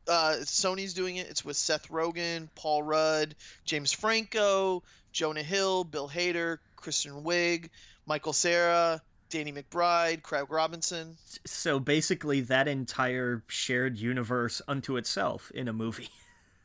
Uh 0.07 0.36
Sony's 0.41 0.95
doing 0.95 1.16
it. 1.16 1.28
It's 1.28 1.45
with 1.45 1.59
Seth 1.59 1.89
Rogen, 1.89 2.49
Paul 2.55 2.82
Rudd, 2.82 3.34
James 3.66 3.93
Franco, 3.93 4.82
Jonah 5.12 5.43
Hill, 5.43 5.84
Bill 5.84 6.09
Hader, 6.09 6.59
Kristen 6.76 7.22
Wiig, 7.22 7.68
Michael 8.07 8.32
Cera, 8.32 9.03
Danny 9.28 9.53
McBride, 9.53 10.22
Craig 10.22 10.47
Robinson. 10.49 11.16
So 11.47 11.78
basically 11.78 12.41
that 12.43 12.68
entire 12.68 13.43
shared 13.49 13.99
universe 13.99 14.62
unto 14.66 14.97
itself 14.97 15.53
in 15.55 15.68
a 15.68 15.72
movie. 15.72 16.09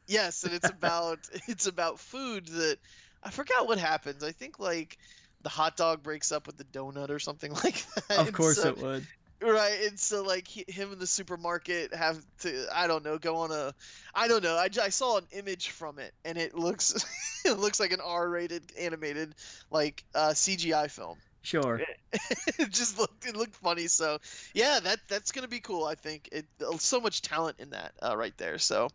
Yes, 0.07 0.43
and 0.43 0.53
it's 0.53 0.69
about 0.69 1.19
it's 1.47 1.67
about 1.67 1.99
food 1.99 2.47
that 2.47 2.77
I 3.23 3.29
forgot 3.29 3.67
what 3.67 3.77
happens. 3.77 4.23
I 4.23 4.31
think 4.31 4.59
like 4.59 4.97
the 5.41 5.49
hot 5.49 5.77
dog 5.77 6.03
breaks 6.03 6.31
up 6.31 6.47
with 6.47 6.57
the 6.57 6.63
donut 6.65 7.09
or 7.09 7.19
something 7.19 7.53
like 7.63 7.85
that. 8.07 8.19
Of 8.19 8.33
course 8.33 8.61
so, 8.61 8.69
it 8.69 8.77
would. 8.77 9.07
Right, 9.41 9.87
and 9.87 9.99
so 9.99 10.23
like 10.23 10.47
he, 10.47 10.63
him 10.69 10.93
in 10.93 10.99
the 10.99 11.07
supermarket 11.07 11.93
have 11.93 12.23
to 12.39 12.65
I 12.73 12.87
don't 12.87 13.03
know 13.03 13.17
go 13.17 13.37
on 13.37 13.51
a 13.51 13.73
I 14.15 14.29
don't 14.29 14.41
know 14.41 14.55
I, 14.55 14.69
I 14.81 14.87
saw 14.87 15.17
an 15.17 15.27
image 15.31 15.69
from 15.71 15.99
it 15.99 16.13
and 16.23 16.37
it 16.37 16.55
looks 16.55 17.05
it 17.45 17.59
looks 17.59 17.77
like 17.77 17.91
an 17.91 17.99
R-rated 17.99 18.71
animated 18.79 19.35
like 19.69 20.05
uh, 20.15 20.29
CGI 20.29 20.89
film. 20.89 21.17
Sure. 21.41 21.81
it 22.13 22.69
just 22.69 22.97
looked 22.97 23.25
it 23.25 23.35
looked 23.35 23.55
funny. 23.55 23.87
So 23.87 24.19
yeah, 24.53 24.79
that 24.81 24.99
that's 25.09 25.33
gonna 25.33 25.49
be 25.49 25.59
cool. 25.59 25.83
I 25.83 25.95
think 25.95 26.29
it 26.31 26.45
so 26.77 27.01
much 27.01 27.21
talent 27.21 27.57
in 27.59 27.71
that 27.71 27.91
uh, 28.01 28.15
right 28.15 28.37
there. 28.37 28.57
So 28.57 28.87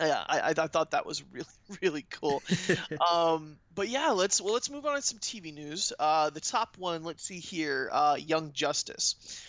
Yeah, 0.00 0.22
I, 0.28 0.50
I 0.56 0.66
thought 0.66 0.90
that 0.90 1.06
was 1.06 1.22
really 1.32 1.46
really 1.82 2.06
cool. 2.10 2.42
um, 3.10 3.56
but 3.74 3.88
yeah, 3.88 4.10
let's 4.10 4.40
well 4.40 4.52
let's 4.52 4.70
move 4.70 4.84
on 4.86 4.96
to 4.96 5.02
some 5.02 5.18
TV 5.18 5.54
news. 5.54 5.92
Uh, 5.98 6.30
the 6.30 6.40
top 6.40 6.76
one, 6.78 7.02
let's 7.02 7.24
see 7.24 7.38
here, 7.38 7.88
uh, 7.92 8.16
Young 8.18 8.52
Justice. 8.52 9.44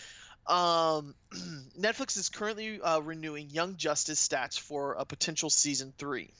Um, 0.47 1.13
Netflix 1.79 2.17
is 2.17 2.29
currently 2.29 2.81
uh, 2.81 2.99
renewing 2.99 3.49
Young 3.49 3.75
Justice 3.75 4.25
stats 4.25 4.57
for 4.59 4.93
a 4.93 5.05
potential 5.05 5.49
season 5.49 5.93
three. 5.97 6.31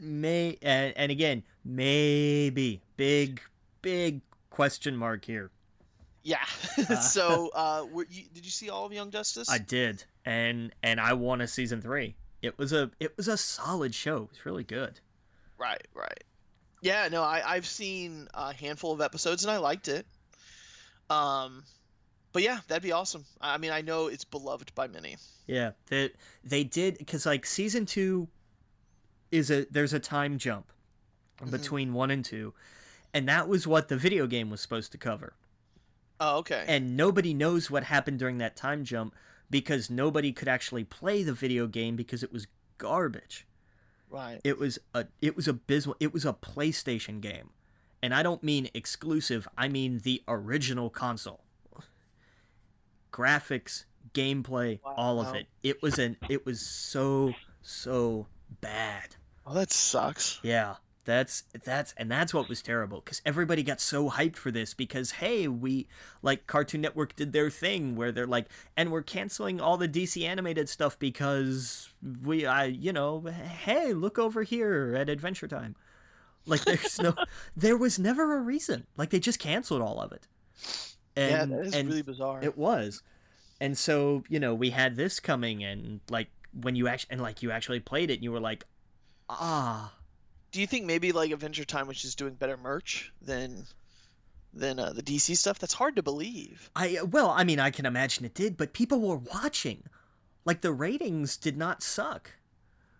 May 0.00 0.58
and, 0.62 0.92
and 0.96 1.12
again, 1.12 1.44
maybe 1.64 2.80
big 2.96 3.40
big 3.82 4.20
question 4.50 4.96
mark 4.96 5.24
here. 5.24 5.50
Yeah. 6.24 6.44
so, 7.00 7.50
uh, 7.54 7.84
were 7.90 8.06
you, 8.10 8.24
did 8.32 8.44
you 8.44 8.50
see 8.50 8.70
all 8.70 8.86
of 8.86 8.92
Young 8.92 9.10
Justice? 9.10 9.50
I 9.50 9.58
did, 9.58 10.04
and 10.24 10.72
and 10.82 11.00
I 11.00 11.12
won 11.12 11.40
a 11.40 11.48
season 11.48 11.80
three. 11.80 12.16
It 12.42 12.58
was 12.58 12.72
a 12.72 12.90
it 13.00 13.16
was 13.16 13.28
a 13.28 13.36
solid 13.36 13.94
show. 13.94 14.24
It 14.24 14.30
was 14.30 14.46
really 14.46 14.64
good. 14.64 15.00
Right, 15.58 15.86
right. 15.94 16.24
Yeah, 16.80 17.08
no, 17.10 17.22
I 17.22 17.42
I've 17.46 17.66
seen 17.66 18.28
a 18.34 18.52
handful 18.52 18.92
of 18.92 19.00
episodes 19.00 19.44
and 19.44 19.52
I 19.52 19.58
liked 19.58 19.88
it. 19.88 20.06
Um, 21.08 21.62
but 22.32 22.42
yeah, 22.42 22.58
that'd 22.66 22.82
be 22.82 22.92
awesome. 22.92 23.24
I 23.40 23.58
mean, 23.58 23.70
I 23.70 23.82
know 23.82 24.08
it's 24.08 24.24
beloved 24.24 24.74
by 24.74 24.88
many. 24.88 25.16
Yeah, 25.46 25.72
they 25.88 26.10
they 26.42 26.64
did 26.64 26.98
because 26.98 27.26
like 27.26 27.46
season 27.46 27.86
two 27.86 28.28
is 29.30 29.50
a 29.50 29.66
there's 29.70 29.92
a 29.92 30.00
time 30.00 30.38
jump 30.38 30.72
mm-hmm. 31.40 31.50
between 31.50 31.92
one 31.92 32.10
and 32.10 32.24
two, 32.24 32.54
and 33.14 33.28
that 33.28 33.48
was 33.48 33.66
what 33.66 33.88
the 33.88 33.96
video 33.96 34.26
game 34.26 34.50
was 34.50 34.60
supposed 34.60 34.90
to 34.92 34.98
cover. 34.98 35.34
Oh, 36.20 36.38
okay. 36.38 36.64
And 36.68 36.96
nobody 36.96 37.34
knows 37.34 37.70
what 37.70 37.84
happened 37.84 38.18
during 38.18 38.38
that 38.38 38.56
time 38.56 38.84
jump 38.84 39.14
because 39.52 39.90
nobody 39.90 40.32
could 40.32 40.48
actually 40.48 40.82
play 40.82 41.22
the 41.22 41.34
video 41.34 41.68
game 41.68 41.94
because 41.94 42.24
it 42.24 42.32
was 42.32 42.48
garbage. 42.78 43.46
Right. 44.10 44.40
It 44.42 44.58
was 44.58 44.78
a 44.94 45.06
it 45.20 45.36
was 45.36 45.46
abysmal. 45.46 45.94
It 46.00 46.12
was 46.12 46.24
a 46.24 46.32
PlayStation 46.32 47.20
game. 47.20 47.50
And 48.02 48.12
I 48.12 48.24
don't 48.24 48.42
mean 48.42 48.68
exclusive, 48.74 49.46
I 49.56 49.68
mean 49.68 50.00
the 50.02 50.22
original 50.26 50.90
console. 50.90 51.44
Graphics, 53.12 53.84
gameplay, 54.14 54.80
wow. 54.84 54.94
all 54.96 55.20
of 55.20 55.34
it. 55.36 55.46
It 55.62 55.82
was 55.82 55.98
an 55.98 56.16
it 56.28 56.44
was 56.44 56.60
so 56.60 57.34
so 57.60 58.26
bad. 58.60 59.16
Oh, 59.46 59.54
that 59.54 59.70
sucks. 59.70 60.40
Yeah. 60.42 60.76
That's 61.04 61.42
that's 61.64 61.94
and 61.96 62.08
that's 62.08 62.32
what 62.32 62.48
was 62.48 62.62
terrible 62.62 63.00
because 63.00 63.22
everybody 63.26 63.64
got 63.64 63.80
so 63.80 64.08
hyped 64.08 64.36
for 64.36 64.52
this 64.52 64.72
because 64.72 65.10
hey 65.10 65.48
we 65.48 65.88
like 66.22 66.46
Cartoon 66.46 66.80
Network 66.80 67.16
did 67.16 67.32
their 67.32 67.50
thing 67.50 67.96
where 67.96 68.12
they're 68.12 68.26
like 68.26 68.46
and 68.76 68.92
we're 68.92 69.02
canceling 69.02 69.60
all 69.60 69.76
the 69.76 69.88
DC 69.88 70.24
animated 70.24 70.68
stuff 70.68 70.96
because 71.00 71.92
we 72.22 72.46
I 72.46 72.66
you 72.66 72.92
know 72.92 73.20
hey 73.20 73.92
look 73.92 74.16
over 74.16 74.44
here 74.44 74.94
at 74.96 75.08
Adventure 75.08 75.48
Time. 75.48 75.74
Like 76.46 76.64
there's 76.64 77.00
no 77.00 77.14
there 77.56 77.76
was 77.76 77.98
never 77.98 78.36
a 78.36 78.40
reason. 78.40 78.86
Like 78.96 79.10
they 79.10 79.18
just 79.18 79.40
canceled 79.40 79.82
all 79.82 80.00
of 80.00 80.12
it. 80.12 80.28
And, 81.16 81.30
yeah 81.50 81.56
that 81.56 81.66
is 81.66 81.74
really 81.74 82.02
bizarre. 82.02 82.38
it 82.42 82.56
was. 82.56 83.02
And 83.60 83.76
so 83.76 84.22
you 84.28 84.38
know 84.38 84.54
we 84.54 84.70
had 84.70 84.94
this 84.94 85.18
coming 85.18 85.64
and 85.64 85.98
like 86.10 86.28
when 86.52 86.76
you 86.76 86.86
actually 86.86 87.14
and 87.14 87.20
like 87.20 87.42
you 87.42 87.50
actually 87.50 87.80
played 87.80 88.08
it 88.08 88.14
and 88.14 88.22
you 88.22 88.30
were 88.30 88.38
like 88.38 88.62
ah 89.28 89.92
do 90.52 90.60
you 90.60 90.66
think 90.66 90.84
maybe 90.84 91.12
like 91.12 91.32
Adventure 91.32 91.64
Time 91.64 91.88
was 91.88 92.00
just 92.00 92.18
doing 92.18 92.34
better 92.34 92.56
merch 92.56 93.12
than 93.20 93.64
than 94.54 94.78
uh, 94.78 94.92
the 94.92 95.02
DC 95.02 95.36
stuff? 95.36 95.58
That's 95.58 95.74
hard 95.74 95.96
to 95.96 96.02
believe. 96.02 96.70
I 96.76 96.98
well, 97.10 97.30
I 97.30 97.42
mean, 97.44 97.58
I 97.58 97.70
can 97.70 97.86
imagine 97.86 98.24
it 98.24 98.34
did, 98.34 98.56
but 98.56 98.72
people 98.72 99.00
were 99.00 99.16
watching. 99.16 99.82
Like 100.44 100.60
the 100.60 100.72
ratings 100.72 101.36
did 101.36 101.56
not 101.56 101.82
suck. 101.82 102.32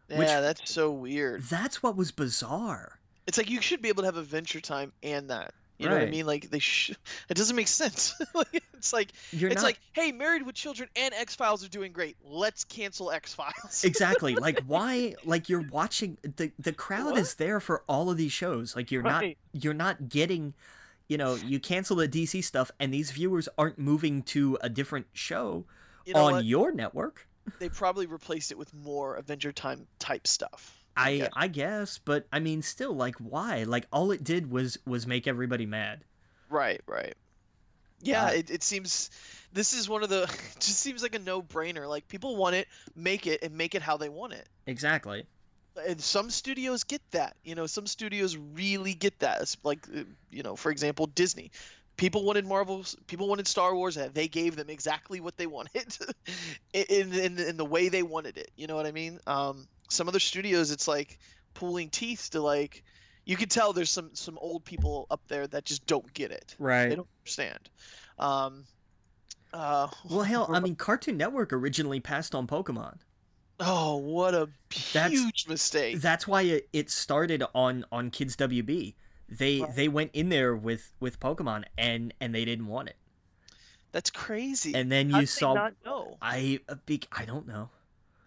Yeah, 0.08 0.18
which, 0.18 0.28
that's 0.28 0.72
so 0.72 0.90
weird. 0.90 1.42
That's 1.42 1.82
what 1.82 1.96
was 1.96 2.10
bizarre. 2.10 2.98
It's 3.26 3.38
like 3.38 3.50
you 3.50 3.60
should 3.60 3.82
be 3.82 3.88
able 3.88 4.02
to 4.02 4.08
have 4.08 4.16
Adventure 4.16 4.60
Time 4.60 4.92
and 5.02 5.30
that. 5.30 5.54
You 5.82 5.88
know 5.88 5.96
what 5.96 6.08
I 6.08 6.10
mean? 6.10 6.26
Like 6.26 6.50
they, 6.50 6.58
sh- 6.58 6.90
it 7.28 7.34
doesn't 7.34 7.56
make 7.56 7.68
sense. 7.68 8.14
it's 8.74 8.92
like 8.92 9.12
You're 9.30 9.50
it's 9.50 9.62
not... 9.62 9.68
like, 9.68 9.80
hey, 9.92 10.12
Married 10.12 10.42
with 10.42 10.54
Children 10.54 10.88
and 10.96 11.14
X 11.14 11.34
Files 11.34 11.64
are 11.64 11.68
doing 11.68 11.92
great. 11.92 12.16
Let's 12.24 12.64
cancel 12.64 13.10
X 13.10 13.34
Files. 13.34 13.84
exactly. 13.84 14.34
Like 14.34 14.60
why? 14.66 15.14
Like 15.24 15.48
you're 15.48 15.66
watching 15.70 16.18
the 16.22 16.52
the 16.58 16.72
crowd 16.72 17.12
what? 17.12 17.18
is 17.18 17.34
there 17.34 17.60
for 17.60 17.82
all 17.88 18.10
of 18.10 18.16
these 18.16 18.32
shows. 18.32 18.76
Like 18.76 18.90
you're 18.90 19.02
right. 19.02 19.36
not 19.52 19.62
you're 19.62 19.74
not 19.74 20.08
getting. 20.08 20.54
You 21.08 21.18
know, 21.18 21.34
you 21.34 21.60
cancel 21.60 21.96
the 21.96 22.08
DC 22.08 22.42
stuff, 22.42 22.70
and 22.80 22.94
these 22.94 23.10
viewers 23.10 23.46
aren't 23.58 23.78
moving 23.78 24.22
to 24.22 24.56
a 24.62 24.70
different 24.70 25.06
show 25.12 25.66
you 26.06 26.14
know 26.14 26.24
on 26.24 26.32
what? 26.32 26.44
your 26.44 26.72
network. 26.72 27.26
They 27.58 27.68
probably 27.68 28.06
replaced 28.06 28.50
it 28.50 28.58
with 28.58 28.72
more 28.72 29.16
Adventure 29.16 29.52
Time 29.52 29.86
type 29.98 30.26
stuff. 30.26 30.81
I 30.96 31.28
I 31.34 31.48
guess, 31.48 31.98
but 31.98 32.26
I 32.32 32.40
mean, 32.40 32.62
still, 32.62 32.92
like, 32.92 33.16
why? 33.16 33.64
Like, 33.64 33.86
all 33.92 34.10
it 34.10 34.24
did 34.24 34.50
was 34.50 34.78
was 34.86 35.06
make 35.06 35.26
everybody 35.26 35.66
mad. 35.66 36.04
Right, 36.48 36.80
right. 36.86 37.14
Yeah, 38.02 38.26
uh, 38.26 38.30
it, 38.30 38.50
it 38.50 38.62
seems 38.62 39.10
this 39.52 39.72
is 39.72 39.88
one 39.88 40.02
of 40.02 40.08
the 40.08 40.26
just 40.58 40.78
seems 40.78 41.02
like 41.02 41.14
a 41.14 41.18
no 41.18 41.42
brainer. 41.42 41.88
Like 41.88 42.08
people 42.08 42.36
want 42.36 42.56
it, 42.56 42.68
make 42.94 43.26
it, 43.26 43.42
and 43.42 43.56
make 43.56 43.74
it 43.74 43.82
how 43.82 43.96
they 43.96 44.08
want 44.08 44.32
it. 44.32 44.48
Exactly. 44.66 45.24
And 45.86 46.00
some 46.00 46.28
studios 46.30 46.84
get 46.84 47.00
that. 47.12 47.36
You 47.44 47.54
know, 47.54 47.66
some 47.66 47.86
studios 47.86 48.36
really 48.36 48.92
get 48.92 49.18
that. 49.20 49.40
It's 49.40 49.56
like, 49.62 49.86
uh, 49.88 50.02
you 50.30 50.42
know, 50.42 50.54
for 50.56 50.70
example, 50.70 51.06
Disney. 51.06 51.50
People 51.96 52.24
wanted 52.24 52.44
Marvel. 52.44 52.84
People 53.06 53.28
wanted 53.28 53.46
Star 53.46 53.74
Wars. 53.74 53.96
And 53.96 54.12
they 54.12 54.28
gave 54.28 54.56
them 54.56 54.68
exactly 54.68 55.20
what 55.20 55.38
they 55.38 55.46
wanted, 55.46 55.96
in, 56.74 57.12
in 57.14 57.38
in 57.38 57.56
the 57.56 57.64
way 57.64 57.88
they 57.88 58.02
wanted 58.02 58.36
it. 58.36 58.50
You 58.56 58.66
know 58.66 58.76
what 58.76 58.86
I 58.86 58.92
mean? 58.92 59.18
Um, 59.26 59.66
some 59.92 60.08
other 60.08 60.20
studios 60.20 60.70
it's 60.70 60.88
like 60.88 61.18
pulling 61.54 61.88
teeth 61.90 62.30
to 62.30 62.40
like 62.40 62.82
you 63.24 63.36
can 63.36 63.48
tell 63.48 63.72
there's 63.72 63.90
some 63.90 64.10
some 64.14 64.38
old 64.38 64.64
people 64.64 65.06
up 65.10 65.20
there 65.28 65.46
that 65.46 65.64
just 65.64 65.86
don't 65.86 66.12
get 66.12 66.30
it. 66.30 66.56
Right. 66.58 66.88
They 66.88 66.96
don't 66.96 67.08
understand. 67.20 67.70
Um 68.18 68.64
uh 69.52 69.86
well 70.08 70.22
hell 70.22 70.48
i 70.50 70.58
mean 70.58 70.74
cartoon 70.74 71.18
network 71.18 71.52
originally 71.52 72.00
passed 72.00 72.34
on 72.34 72.46
pokemon. 72.46 72.96
Oh 73.60 73.96
what 73.96 74.34
a 74.34 74.48
that's, 74.94 75.12
huge 75.12 75.46
mistake. 75.46 76.00
that's 76.00 76.26
why 76.26 76.40
it, 76.42 76.68
it 76.72 76.90
started 76.90 77.44
on 77.54 77.84
on 77.92 78.10
kids 78.10 78.34
wb 78.36 78.94
they 79.28 79.60
right. 79.60 79.76
they 79.76 79.88
went 79.88 80.10
in 80.14 80.30
there 80.30 80.56
with 80.56 80.92
with 81.00 81.20
pokemon 81.20 81.64
and 81.76 82.14
and 82.18 82.34
they 82.34 82.46
didn't 82.46 82.66
want 82.66 82.88
it. 82.88 82.96
That's 83.92 84.08
crazy. 84.08 84.74
And 84.74 84.90
then 84.90 85.10
How 85.10 85.20
you 85.20 85.26
saw 85.26 85.68
i 86.22 86.58
i 87.12 87.24
don't 87.26 87.46
know 87.46 87.68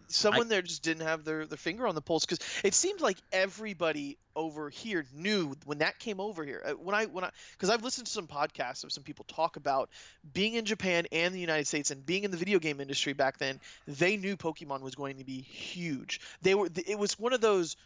someone 0.08 0.46
I, 0.46 0.50
there 0.50 0.62
just 0.62 0.82
didn't 0.82 1.06
have 1.06 1.24
their, 1.24 1.46
their 1.46 1.56
finger 1.56 1.86
on 1.86 1.94
the 1.94 2.00
pulse 2.00 2.24
because 2.24 2.38
it 2.64 2.74
seemed 2.74 3.00
like 3.00 3.18
everybody 3.32 4.18
over 4.34 4.68
here 4.68 5.04
knew 5.14 5.54
when 5.64 5.78
that 5.78 5.98
came 5.98 6.20
over 6.20 6.44
here. 6.44 6.62
Uh, 6.64 6.72
when 6.72 6.94
i 6.94 7.06
when 7.06 7.24
i 7.24 7.30
because 7.52 7.70
i've 7.70 7.82
listened 7.82 8.06
to 8.06 8.12
some 8.12 8.26
podcasts 8.26 8.84
of 8.84 8.92
some 8.92 9.02
people 9.02 9.24
talk 9.28 9.56
about 9.56 9.88
being 10.32 10.54
in 10.54 10.64
japan 10.64 11.06
and 11.10 11.34
the 11.34 11.40
united 11.40 11.66
states 11.66 11.90
and 11.90 12.04
being 12.04 12.24
in 12.24 12.30
the 12.30 12.36
video 12.36 12.58
game 12.58 12.80
industry 12.80 13.14
back 13.14 13.38
then 13.38 13.58
they 13.86 14.16
knew 14.16 14.36
pokemon 14.36 14.80
was 14.80 14.94
going 14.94 15.16
to 15.18 15.24
be 15.24 15.40
huge. 15.40 16.20
They 16.42 16.54
were 16.54 16.68
it 16.86 16.98
was 16.98 17.18
one 17.18 17.32
of 17.32 17.40
those 17.40 17.76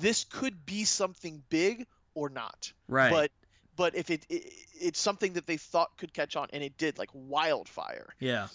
this 0.00 0.24
could 0.24 0.64
be 0.64 0.84
something 0.84 1.42
big 1.48 1.86
or 2.14 2.28
not. 2.28 2.72
Right. 2.88 3.10
But 3.10 3.30
but 3.76 3.94
if 3.94 4.10
it, 4.10 4.24
it 4.28 4.52
it's 4.74 5.00
something 5.00 5.34
that 5.34 5.46
they 5.46 5.56
thought 5.56 5.96
could 5.96 6.12
catch 6.12 6.36
on 6.36 6.48
and 6.52 6.62
it 6.62 6.76
did 6.78 6.98
like 6.98 7.10
wildfire. 7.12 8.08
Yeah. 8.20 8.48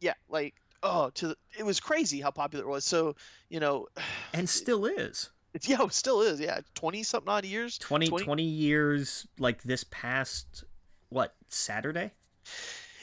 Yeah 0.00 0.14
like 0.28 0.54
oh 0.82 1.10
to 1.14 1.34
it 1.58 1.64
was 1.64 1.80
crazy 1.80 2.20
how 2.20 2.30
popular 2.30 2.64
it 2.64 2.68
was. 2.68 2.84
So 2.84 3.16
you 3.48 3.60
know 3.60 3.86
and 4.34 4.48
still 4.48 4.86
is. 4.86 5.30
It's 5.54 5.68
yeah 5.68 5.82
it 5.82 5.92
still 5.92 6.22
is 6.22 6.40
yeah. 6.40 6.60
20 6.74 7.02
something 7.02 7.28
odd 7.28 7.44
years? 7.44 7.78
20, 7.78 8.08
20 8.08 8.24
20 8.24 8.42
years 8.42 9.26
like 9.38 9.62
this 9.62 9.84
past 9.90 10.64
what 11.08 11.34
saturday? 11.48 12.12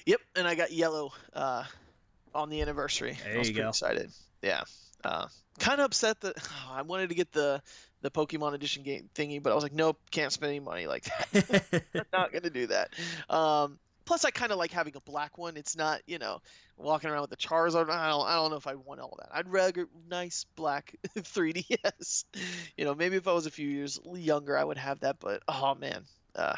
Yep 0.05 0.21
and 0.35 0.47
i 0.47 0.55
got 0.55 0.71
yellow 0.71 1.11
uh 1.33 1.63
on 2.33 2.49
the 2.49 2.61
anniversary. 2.61 3.17
There 3.23 3.35
i 3.35 3.37
was 3.37 3.47
you 3.47 3.53
pretty 3.53 3.63
go. 3.63 3.69
excited. 3.69 4.11
Yeah 4.41 4.63
uh 5.03 5.27
kind 5.59 5.79
of 5.79 5.85
upset 5.85 6.19
that 6.21 6.35
oh, 6.37 6.71
i 6.73 6.81
wanted 6.81 7.09
to 7.09 7.15
get 7.15 7.31
the 7.31 7.61
the 8.01 8.11
pokemon 8.11 8.53
edition 8.53 8.83
game 8.83 9.09
thingy 9.15 9.41
but 9.41 9.51
i 9.51 9.55
was 9.55 9.63
like 9.63 9.73
nope 9.73 9.97
can't 10.11 10.31
spend 10.31 10.49
any 10.49 10.59
money 10.59 10.85
like 10.85 11.03
that. 11.31 11.83
I'm 11.95 12.05
not 12.13 12.31
gonna 12.31 12.49
do 12.49 12.67
that. 12.67 12.93
Um 13.29 13.79
plus 14.05 14.25
i 14.25 14.31
kind 14.31 14.51
of 14.51 14.57
like 14.57 14.71
having 14.71 14.95
a 14.95 15.01
black 15.01 15.37
one 15.37 15.57
it's 15.57 15.75
not 15.75 16.01
you 16.07 16.17
know 16.17 16.39
walking 16.77 17.09
around 17.09 17.21
with 17.21 17.29
the 17.29 17.37
Charizard. 17.37 17.89
I 17.89 18.09
don't, 18.09 18.25
I 18.25 18.35
don't 18.35 18.51
know 18.51 18.57
if 18.57 18.67
I 18.67 18.75
want 18.75 18.99
all 18.99 19.17
that. 19.19 19.29
I'd 19.33 19.49
rather 19.49 19.87
nice 20.09 20.45
black 20.55 20.95
3DS. 21.17 22.25
You 22.77 22.85
know, 22.85 22.95
maybe 22.95 23.15
if 23.17 23.27
I 23.27 23.33
was 23.33 23.45
a 23.45 23.51
few 23.51 23.67
years 23.67 23.99
younger, 24.13 24.57
I 24.57 24.63
would 24.63 24.77
have 24.77 25.01
that. 25.01 25.19
But 25.19 25.43
oh 25.47 25.75
man, 25.75 26.03
uh, 26.35 26.55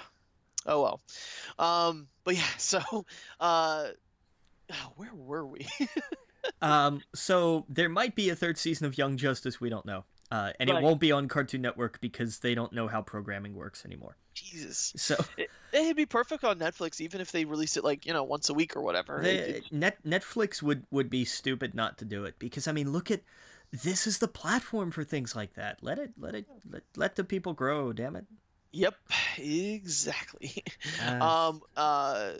oh 0.65 0.81
well. 0.81 1.01
Um, 1.59 2.07
but 2.23 2.35
yeah, 2.35 2.47
so 2.57 3.05
uh, 3.39 3.87
where 4.95 5.13
were 5.13 5.45
we? 5.45 5.67
um, 6.61 7.01
so 7.13 7.65
there 7.69 7.89
might 7.89 8.15
be 8.15 8.29
a 8.29 8.35
third 8.35 8.57
season 8.57 8.85
of 8.85 8.97
Young 8.97 9.17
Justice. 9.17 9.61
We 9.61 9.69
don't 9.69 9.85
know. 9.85 10.03
Uh, 10.29 10.51
and 10.59 10.69
right. 10.69 10.79
it 10.79 10.83
won't 10.83 10.99
be 10.99 11.11
on 11.11 11.27
Cartoon 11.27 11.61
Network 11.61 12.01
because 12.01 12.39
they 12.39 12.53
don't 12.53 12.73
know 12.73 12.87
how 12.87 13.01
programming 13.01 13.55
works 13.55 13.85
anymore. 13.85 14.17
Jesus. 14.33 14.93
So 14.97 15.15
it, 15.37 15.49
would 15.73 15.95
be 15.95 16.05
perfect 16.05 16.43
on 16.43 16.59
Netflix, 16.59 16.99
even 16.99 17.21
if 17.21 17.31
they 17.31 17.45
released 17.45 17.77
it 17.77 17.83
like 17.83 18.05
you 18.05 18.13
know 18.13 18.23
once 18.23 18.49
a 18.49 18.53
week 18.53 18.75
or 18.75 18.81
whatever. 18.81 19.21
They, 19.23 19.61
Net 19.71 19.97
Netflix 20.05 20.61
would 20.61 20.83
would 20.91 21.09
be 21.09 21.23
stupid 21.23 21.73
not 21.73 21.97
to 21.99 22.05
do 22.05 22.25
it 22.25 22.37
because 22.39 22.67
I 22.67 22.73
mean, 22.73 22.91
look 22.91 23.09
at 23.09 23.21
this 23.71 24.05
is 24.05 24.19
the 24.19 24.27
platform 24.27 24.91
for 24.91 25.03
things 25.03 25.35
like 25.35 25.53
that. 25.53 25.79
Let 25.81 25.99
it, 25.99 26.11
let 26.17 26.35
it, 26.35 26.45
let, 26.69 26.83
let 26.95 27.15
the 27.15 27.23
people 27.23 27.53
grow. 27.53 27.93
Damn 27.93 28.15
it. 28.15 28.25
Yep, 28.71 28.95
exactly. 29.37 30.63
Uh, 31.03 31.23
um, 31.23 31.61
uh, 31.75 32.31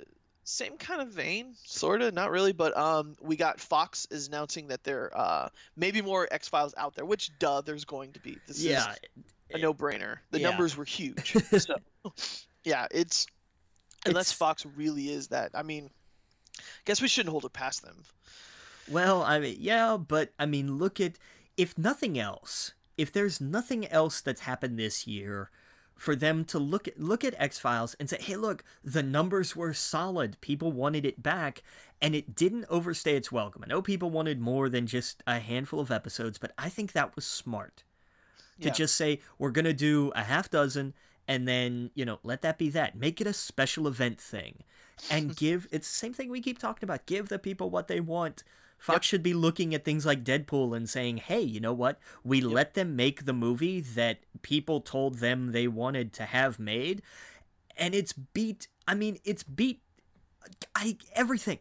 same 0.47 0.77
kind 0.77 1.01
of 1.01 1.09
vein, 1.09 1.55
sort 1.65 2.01
of, 2.01 2.13
not 2.13 2.31
really, 2.31 2.53
but 2.53 2.75
um, 2.77 3.17
we 3.19 3.35
got 3.35 3.59
Fox 3.59 4.07
is 4.09 4.29
announcing 4.29 4.69
that 4.69 4.81
there 4.85 5.11
uh 5.13 5.49
maybe 5.75 6.01
more 6.01 6.25
X 6.31 6.47
Files 6.47 6.73
out 6.77 6.95
there, 6.95 7.03
which 7.03 7.37
duh, 7.37 7.59
there's 7.61 7.83
going 7.83 8.13
to 8.13 8.21
be. 8.21 8.37
This 8.47 8.63
yeah, 8.63 8.91
is 8.91 9.23
a 9.53 9.57
no 9.57 9.73
brainer. 9.73 10.19
The 10.31 10.39
yeah. 10.39 10.49
numbers 10.49 10.77
were 10.77 10.85
huge, 10.85 11.33
so 11.57 11.75
yeah, 12.63 12.87
it's 12.91 13.27
unless 14.05 14.27
It's- 14.27 14.37
Fox 14.37 14.65
really 14.65 15.09
is 15.09 15.27
that. 15.27 15.51
I 15.53 15.63
mean, 15.63 15.89
I 16.57 16.61
guess 16.85 17.01
we 17.01 17.09
shouldn't 17.09 17.31
hold 17.31 17.43
it 17.43 17.51
past 17.51 17.83
them. 17.83 18.05
Well, 18.89 19.23
I 19.23 19.39
mean, 19.39 19.57
yeah, 19.59 19.97
but 19.97 20.31
I 20.39 20.45
mean, 20.45 20.77
look 20.77 21.01
at 21.01 21.17
if 21.57 21.77
nothing 21.77 22.17
else, 22.17 22.71
if 22.97 23.11
there's 23.11 23.41
nothing 23.41 23.85
else 23.87 24.21
that's 24.21 24.41
happened 24.41 24.79
this 24.79 25.05
year, 25.05 25.49
for 25.97 26.15
them 26.15 26.45
to 26.45 26.59
look 26.59 26.87
at 26.87 26.99
look 26.99 27.23
at 27.23 27.33
X 27.37 27.59
Files 27.59 27.95
and 27.95 28.09
say, 28.09 28.17
"Hey, 28.21 28.35
look, 28.37 28.63
the 28.83 29.03
numbers 29.03 29.55
were 29.55 29.73
solid. 29.73 30.39
People 30.41 30.71
wanted 30.71 31.05
it 31.05 31.21
back, 31.23 31.63
and 32.01 32.15
it 32.15 32.35
didn't 32.35 32.65
overstay 32.69 33.15
its 33.15 33.31
welcome." 33.31 33.63
I 33.63 33.67
know 33.67 33.81
people 33.81 34.09
wanted 34.09 34.39
more 34.39 34.69
than 34.69 34.87
just 34.87 35.23
a 35.27 35.39
handful 35.39 35.79
of 35.79 35.91
episodes, 35.91 36.37
but 36.37 36.53
I 36.57 36.69
think 36.69 36.91
that 36.93 37.15
was 37.15 37.25
smart 37.25 37.83
to 38.61 38.69
Yeah. 38.69 38.73
just 38.73 38.95
say 38.95 39.19
we're 39.37 39.51
gonna 39.51 39.73
do 39.73 40.11
a 40.15 40.23
half 40.23 40.49
dozen 40.49 40.93
and 41.27 41.47
then 41.47 41.91
you 41.95 42.05
know 42.05 42.19
let 42.23 42.41
that 42.41 42.57
be 42.57 42.69
that 42.69 42.95
make 42.95 43.21
it 43.21 43.27
a 43.27 43.33
special 43.33 43.87
event 43.87 44.19
thing 44.19 44.63
and 45.09 45.35
give 45.35 45.67
it's 45.71 45.87
the 45.89 45.95
same 45.95 46.13
thing 46.13 46.29
we 46.29 46.41
keep 46.41 46.59
talking 46.59 46.85
about 46.85 47.05
give 47.05 47.29
the 47.29 47.39
people 47.39 47.69
what 47.69 47.87
they 47.87 47.99
want 47.99 48.43
fox 48.77 48.97
Yep. 48.97 49.09
should 49.09 49.23
be 49.23 49.33
looking 49.33 49.73
at 49.75 49.83
things 49.85 50.05
like 50.05 50.23
deadpool 50.23 50.75
and 50.75 50.89
saying 50.89 51.17
hey 51.17 51.41
you 51.41 51.59
know 51.59 51.73
what? 51.73 51.99
We 52.23 52.41
let 52.41 52.73
them 52.73 52.95
make 52.95 53.25
the 53.25 53.33
movie 53.33 53.81
that 53.81 54.19
people 54.41 54.81
told 54.81 55.15
them 55.15 55.51
they 55.51 55.67
wanted 55.67 56.13
to 56.13 56.23
have 56.25 56.59
made 56.59 57.01
and 57.75 57.93
it's 57.95 58.13
beat 58.13 58.67
i 58.87 58.93
mean 58.93 59.17
it's 59.25 59.43
beat 59.43 59.81
i 60.75 60.97
everything 61.13 61.59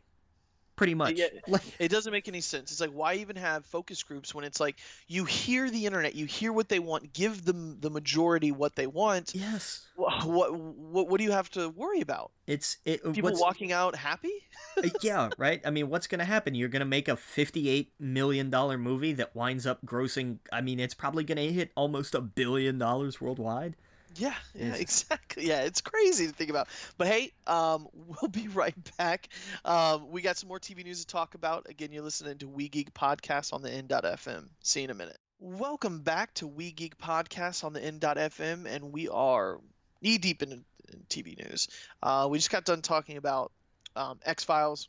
pretty 0.77 0.95
much 0.95 1.17
Yeah. 1.17 1.27
It 1.79 1.89
doesn't 1.89 2.13
make 2.13 2.29
any 2.29 2.41
sense. 2.41 2.71
It's 2.71 2.81
like 2.81 2.91
why 2.91 3.15
even 3.15 3.37
have 3.37 3.65
focus 3.67 4.03
groups 4.03 4.35
when 4.35 4.45
it's 4.45 4.61
like 4.61 4.77
you 5.09 5.25
hear 5.25 5.71
the 5.71 5.87
internet, 5.87 6.15
you 6.15 6.27
hear 6.27 6.53
what 6.53 6.69
they 6.69 6.79
want, 6.79 7.13
give 7.13 7.45
them 7.45 7.79
the 7.81 7.91
majority 7.91 8.53
what 8.53 8.77
they 8.77 8.87
want. 8.87 9.35
yes 9.35 9.87
What 9.97 10.55
what 10.55 11.09
what, 11.09 11.19
do 11.19 11.25
you 11.25 11.33
have 11.33 11.51
to 11.53 11.71
worry 11.71 12.01
about? 12.01 12.31
it's 12.47 12.77
it 12.85 13.03
People 13.13 13.33
walking 13.35 13.73
out 13.73 13.97
happy? 13.97 14.33
Uh, 14.77 14.89
yeah, 15.03 15.31
right. 15.39 15.61
I 15.65 15.71
mean, 15.71 15.89
what's 15.89 16.07
going 16.07 16.19
to 16.19 16.25
happen? 16.25 16.55
You're 16.55 16.69
going 16.69 16.81
to 16.81 16.87
make 16.87 17.09
a 17.09 17.17
58 17.17 17.93
million 17.99 18.51
dollar 18.51 18.77
movie 18.77 19.13
that 19.15 19.35
winds 19.35 19.67
up 19.67 19.85
grossing. 19.85 20.39
I 20.53 20.61
mean, 20.61 20.79
it's 20.79 20.95
probably 20.95 21.25
going 21.25 21.39
to 21.39 21.53
hit 21.53 21.73
almost 21.75 22.15
a 22.15 22.21
billion 22.21 22.79
dollars 22.79 23.21
worldwide. 23.21 23.77
Yeah, 24.19 24.35
yeah, 24.55 24.75
exactly. 24.75 25.47
Yeah, 25.47 25.63
it's 25.63 25.81
crazy 25.81 26.27
to 26.27 26.33
think 26.33 26.51
about. 26.51 26.69
But 26.97 27.09
hey, 27.09 27.33
um, 27.47 27.89
we'll 28.07 28.31
be 28.31 28.49
right 28.49 28.75
back. 28.97 29.29
Um, 29.65 30.11
we 30.11 30.23
got 30.23 30.37
some 30.37 30.49
more 30.49 30.59
TV 30.61 30.85
news 30.85 31.01
to 31.01 31.07
talk 31.07 31.35
about. 31.35 31.67
Again, 31.69 31.93
you're 31.93 32.03
listening 32.03 32.39
to 32.39 32.49
We 32.49 32.69
Geek 32.69 32.95
Podcast 32.95 33.53
on 33.53 33.63
the 33.63 33.71
N.FM. 33.71 34.49
See 34.63 34.81
you 34.81 34.85
in 34.85 34.91
a 34.91 34.95
minute. 34.95 35.19
Welcome 35.39 36.01
back 36.01 36.33
to 36.35 36.47
We 36.47 36.73
Geek 36.73 36.97
Podcast 36.99 37.65
on 37.65 37.73
the 37.73 37.85
N.FM, 37.85 38.67
and 38.67 38.93
we 38.93 39.09
are 39.09 39.61
knee 40.01 40.19
deep 40.19 40.43
in, 40.43 40.53
in 40.53 40.65
TV 41.11 41.37
news. 41.37 41.69
Uh, 42.03 42.27
we 42.31 42.39
just 42.39 42.51
got 42.51 42.65
done 42.65 42.81
talking 42.81 43.19
about 43.19 43.53
um, 43.97 44.19
X 44.25 44.45
Files 44.45 44.89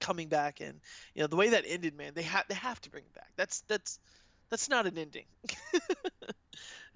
coming 0.00 0.28
back, 0.28 0.60
and 0.60 0.80
you 1.14 1.22
know 1.22 1.28
the 1.28 1.36
way 1.36 1.50
that 1.50 1.64
ended, 1.66 1.96
man. 1.96 2.12
They 2.14 2.22
have 2.22 2.44
they 2.48 2.54
have 2.54 2.80
to 2.82 2.90
bring 2.90 3.04
it 3.04 3.14
back. 3.14 3.30
That's 3.36 3.60
that's 3.68 4.00
that's 4.50 4.68
not 4.68 4.86
an 4.86 4.98
ending. 4.98 5.24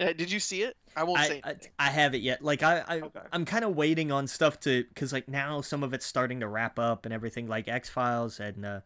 Uh, 0.00 0.12
Did 0.12 0.32
you 0.32 0.40
see 0.40 0.62
it? 0.62 0.76
I 0.96 1.04
won't 1.04 1.20
say 1.20 1.40
I, 1.44 1.48
I, 1.48 1.50
anything. 1.50 1.72
I 1.78 1.90
haven't 1.90 2.22
yet. 2.22 2.42
Like 2.42 2.62
I, 2.62 2.82
I 2.88 3.00
Okay. 3.00 3.20
I'm 3.30 3.44
kind 3.44 3.64
of 3.64 3.76
waiting 3.76 4.10
on 4.10 4.26
stuff 4.26 4.58
to 4.60 4.84
because 4.84 5.12
like 5.12 5.28
now 5.28 5.60
some 5.60 5.82
of 5.82 5.92
it's 5.92 6.06
starting 6.06 6.40
to 6.40 6.48
wrap 6.48 6.78
up 6.78 7.04
and 7.04 7.12
everything 7.12 7.46
like 7.46 7.68
X 7.68 7.88
Files 7.88 8.40
and 8.40 8.64
uh, 8.64 8.80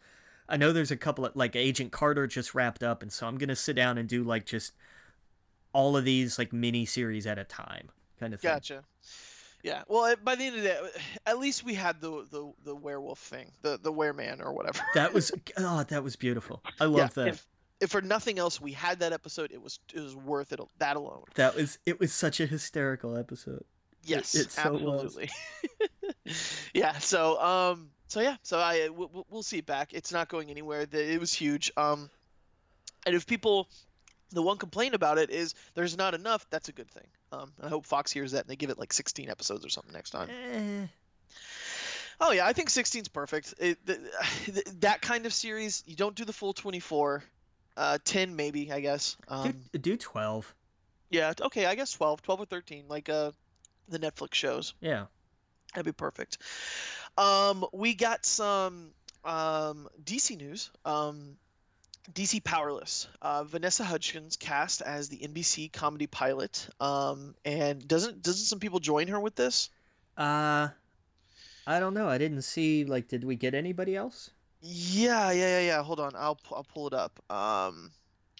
I 0.48 0.56
know 0.56 0.72
there's 0.72 0.90
a 0.90 0.96
couple 0.96 1.24
of 1.24 1.34
like 1.36 1.54
Agent 1.56 1.92
Carter 1.92 2.26
just 2.26 2.54
wrapped 2.54 2.82
up 2.82 3.02
and 3.02 3.12
so 3.12 3.26
I'm 3.26 3.38
gonna 3.38 3.56
sit 3.56 3.76
down 3.76 3.98
and 3.98 4.08
do 4.08 4.24
like 4.24 4.46
just 4.46 4.72
all 5.72 5.96
of 5.96 6.04
these 6.04 6.38
like 6.38 6.52
mini 6.52 6.84
series 6.86 7.26
at 7.26 7.38
a 7.38 7.44
time 7.44 7.88
kind 8.18 8.34
of 8.34 8.40
thing. 8.40 8.50
Gotcha. 8.50 8.82
Yeah. 9.62 9.82
Well, 9.88 10.14
by 10.22 10.36
the 10.36 10.44
end 10.44 10.56
of 10.56 10.62
the 10.62 10.68
day, 10.68 10.80
at 11.26 11.38
least 11.38 11.64
we 11.64 11.74
had 11.74 12.00
the 12.00 12.26
the, 12.30 12.52
the 12.64 12.74
werewolf 12.74 13.18
thing, 13.18 13.52
the 13.62 13.78
the 13.80 13.92
wereman 13.92 14.44
or 14.44 14.52
whatever. 14.52 14.80
That 14.94 15.12
was 15.12 15.32
oh 15.56 15.84
that 15.84 16.02
was 16.02 16.16
beautiful. 16.16 16.62
I 16.80 16.84
love 16.84 17.12
yeah, 17.16 17.24
that. 17.24 17.28
If, 17.28 17.46
if 17.80 17.90
for 17.90 18.00
nothing 18.02 18.38
else, 18.38 18.60
we 18.60 18.72
had 18.72 19.00
that 19.00 19.12
episode. 19.12 19.50
It 19.52 19.60
was 19.62 19.78
it 19.94 20.00
was 20.00 20.16
worth 20.16 20.52
it. 20.52 20.60
That 20.78 20.96
alone. 20.96 21.22
That 21.34 21.54
was 21.54 21.78
it 21.86 21.98
was 22.00 22.12
such 22.12 22.40
a 22.40 22.46
hysterical 22.46 23.16
episode. 23.16 23.64
Yes, 24.04 24.34
it 24.34 24.50
so 24.52 24.72
was. 24.72 24.82
absolutely. 24.82 25.30
yeah. 26.74 26.98
So 26.98 27.40
um. 27.40 27.90
So 28.08 28.20
yeah. 28.20 28.36
So 28.42 28.58
I 28.58 28.88
we'll, 28.88 29.10
we'll- 29.12 29.26
we'll 29.30 29.42
see 29.42 29.58
it 29.58 29.66
back. 29.66 29.92
It's 29.92 30.12
not 30.12 30.28
going 30.28 30.50
anywhere. 30.50 30.86
The- 30.86 31.12
It 31.12 31.20
was 31.20 31.32
huge. 31.32 31.70
Um. 31.76 32.08
And 33.04 33.14
if 33.14 33.26
people, 33.26 33.68
the 34.30 34.42
one 34.42 34.56
complaint 34.58 34.94
about 34.94 35.18
it 35.18 35.30
is 35.30 35.54
there's 35.74 35.96
not 35.96 36.14
enough. 36.14 36.46
That's 36.50 36.68
a 36.68 36.72
good 36.72 36.90
thing. 36.90 37.06
Um. 37.32 37.52
I 37.62 37.68
hope 37.68 37.84
Fox 37.84 38.10
hears 38.12 38.32
that 38.32 38.42
and 38.42 38.48
they 38.48 38.56
give 38.56 38.70
it 38.70 38.78
like 38.78 38.92
16 38.92 39.28
episodes 39.28 39.64
or 39.66 39.68
something 39.68 39.92
next 39.92 40.10
time. 40.10 40.28
Eh, 40.30 40.86
Oh 42.18 42.32
yeah, 42.32 42.46
I 42.46 42.54
think 42.54 42.70
16's 42.70 43.08
perfect. 43.08 43.52
It, 43.58 43.78
th 43.86 43.98
th 44.46 44.64
that 44.80 45.02
kind 45.02 45.26
of 45.26 45.34
series, 45.34 45.82
you 45.86 45.96
don't 45.96 46.14
do 46.14 46.24
the 46.24 46.32
full 46.32 46.54
24. 46.54 47.22
Uh, 47.76 47.98
10 48.04 48.36
maybe, 48.36 48.72
I 48.72 48.80
guess. 48.80 49.16
Um, 49.28 49.62
do, 49.72 49.78
do 49.78 49.96
12. 49.96 50.54
yeah, 51.10 51.32
okay, 51.40 51.66
I 51.66 51.74
guess 51.74 51.92
12, 51.92 52.22
12 52.22 52.40
or 52.40 52.46
13, 52.46 52.84
like 52.88 53.08
uh, 53.08 53.32
the 53.88 53.98
Netflix 53.98 54.34
shows. 54.34 54.74
Yeah. 54.80 55.06
That'd 55.74 55.86
be 55.86 55.92
perfect. 55.92 56.38
Um, 57.18 57.66
we 57.72 57.94
got 57.94 58.24
some 58.24 58.90
um, 59.24 59.88
DC 60.04 60.38
news. 60.38 60.70
Um, 60.84 61.36
DC 62.12 62.42
Powerless. 62.44 63.08
Uh, 63.20 63.44
Vanessa 63.44 63.84
Hudgens 63.84 64.36
cast 64.36 64.80
as 64.80 65.08
the 65.08 65.18
NBC 65.18 65.72
comedy 65.72 66.06
pilot. 66.06 66.68
Um, 66.80 67.34
and 67.44 67.86
doesn't 67.86 68.22
doesn't 68.22 68.46
some 68.46 68.60
people 68.60 68.78
join 68.78 69.08
her 69.08 69.18
with 69.18 69.34
this? 69.34 69.70
Uh 70.16 70.68
I 71.66 71.80
don't 71.80 71.94
know. 71.94 72.08
I 72.08 72.16
didn't 72.16 72.42
see 72.42 72.84
like 72.84 73.08
did 73.08 73.24
we 73.24 73.34
get 73.34 73.54
anybody 73.54 73.96
else? 73.96 74.30
Yeah, 74.60 75.30
yeah, 75.30 75.60
yeah, 75.60 75.66
yeah. 75.66 75.82
Hold 75.82 76.00
on, 76.00 76.12
I'll 76.16 76.38
I'll 76.52 76.64
pull 76.64 76.86
it 76.88 76.94
up. 76.94 77.20
Um, 77.30 77.92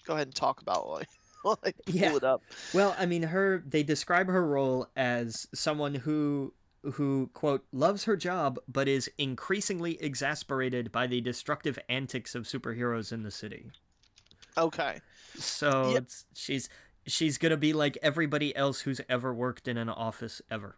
go 0.05 0.13
ahead 0.13 0.27
and 0.27 0.35
talk 0.35 0.61
about 0.61 1.05
I, 1.63 1.73
pull 1.99 2.15
Yeah. 2.15 2.17
it 2.17 2.23
up. 2.23 2.43
Well, 2.73 2.95
I 2.97 3.05
mean 3.05 3.23
her 3.23 3.63
they 3.67 3.83
describe 3.83 4.27
her 4.27 4.45
role 4.45 4.87
as 4.95 5.47
someone 5.53 5.95
who 5.95 6.53
who 6.93 7.29
quote 7.33 7.65
loves 7.71 8.05
her 8.05 8.15
job 8.17 8.59
but 8.67 8.87
is 8.87 9.09
increasingly 9.17 10.01
exasperated 10.01 10.91
by 10.91 11.07
the 11.07 11.21
destructive 11.21 11.79
antics 11.89 12.35
of 12.35 12.43
superheroes 12.45 13.11
in 13.11 13.23
the 13.23 13.31
city. 13.31 13.71
Okay. 14.57 15.01
So 15.39 15.93
Yep. 15.93 16.03
it's 16.03 16.25
she's 16.33 16.69
she's 17.05 17.37
going 17.37 17.51
to 17.51 17.57
be 17.57 17.73
like 17.73 17.97
everybody 18.01 18.55
else 18.55 18.81
who's 18.81 19.01
ever 19.09 19.33
worked 19.33 19.67
in 19.67 19.77
an 19.77 19.89
office 19.89 20.41
ever. 20.49 20.77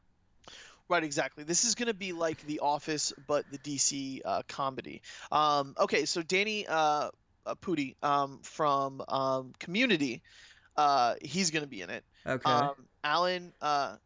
Right, 0.90 1.04
exactly. 1.04 1.44
This 1.44 1.66
is 1.66 1.76
gonna 1.76 1.94
be 1.94 2.14
like 2.14 2.44
The 2.48 2.60
Office, 2.62 3.14
but 3.28 3.46
the 3.52 3.60
DC 3.60 4.22
uh, 4.26 4.42
comedy. 4.48 5.04
Um, 5.32 5.76
okay, 5.80 6.06
so 6.06 6.24
Danny 6.24 6.66
uh, 6.68 7.12
uh, 7.46 7.56
Pudi 7.62 7.96
um, 8.02 8.40
from 8.42 9.04
um, 9.08 9.54
Community, 9.60 10.24
uh, 10.76 11.14
he's 11.22 11.52
gonna 11.52 11.68
be 11.68 11.82
in 11.82 11.92
it. 11.92 12.04
Okay. 12.26 12.50
Um, 12.50 12.74
Alan 13.04 13.54
uh, 13.62 13.98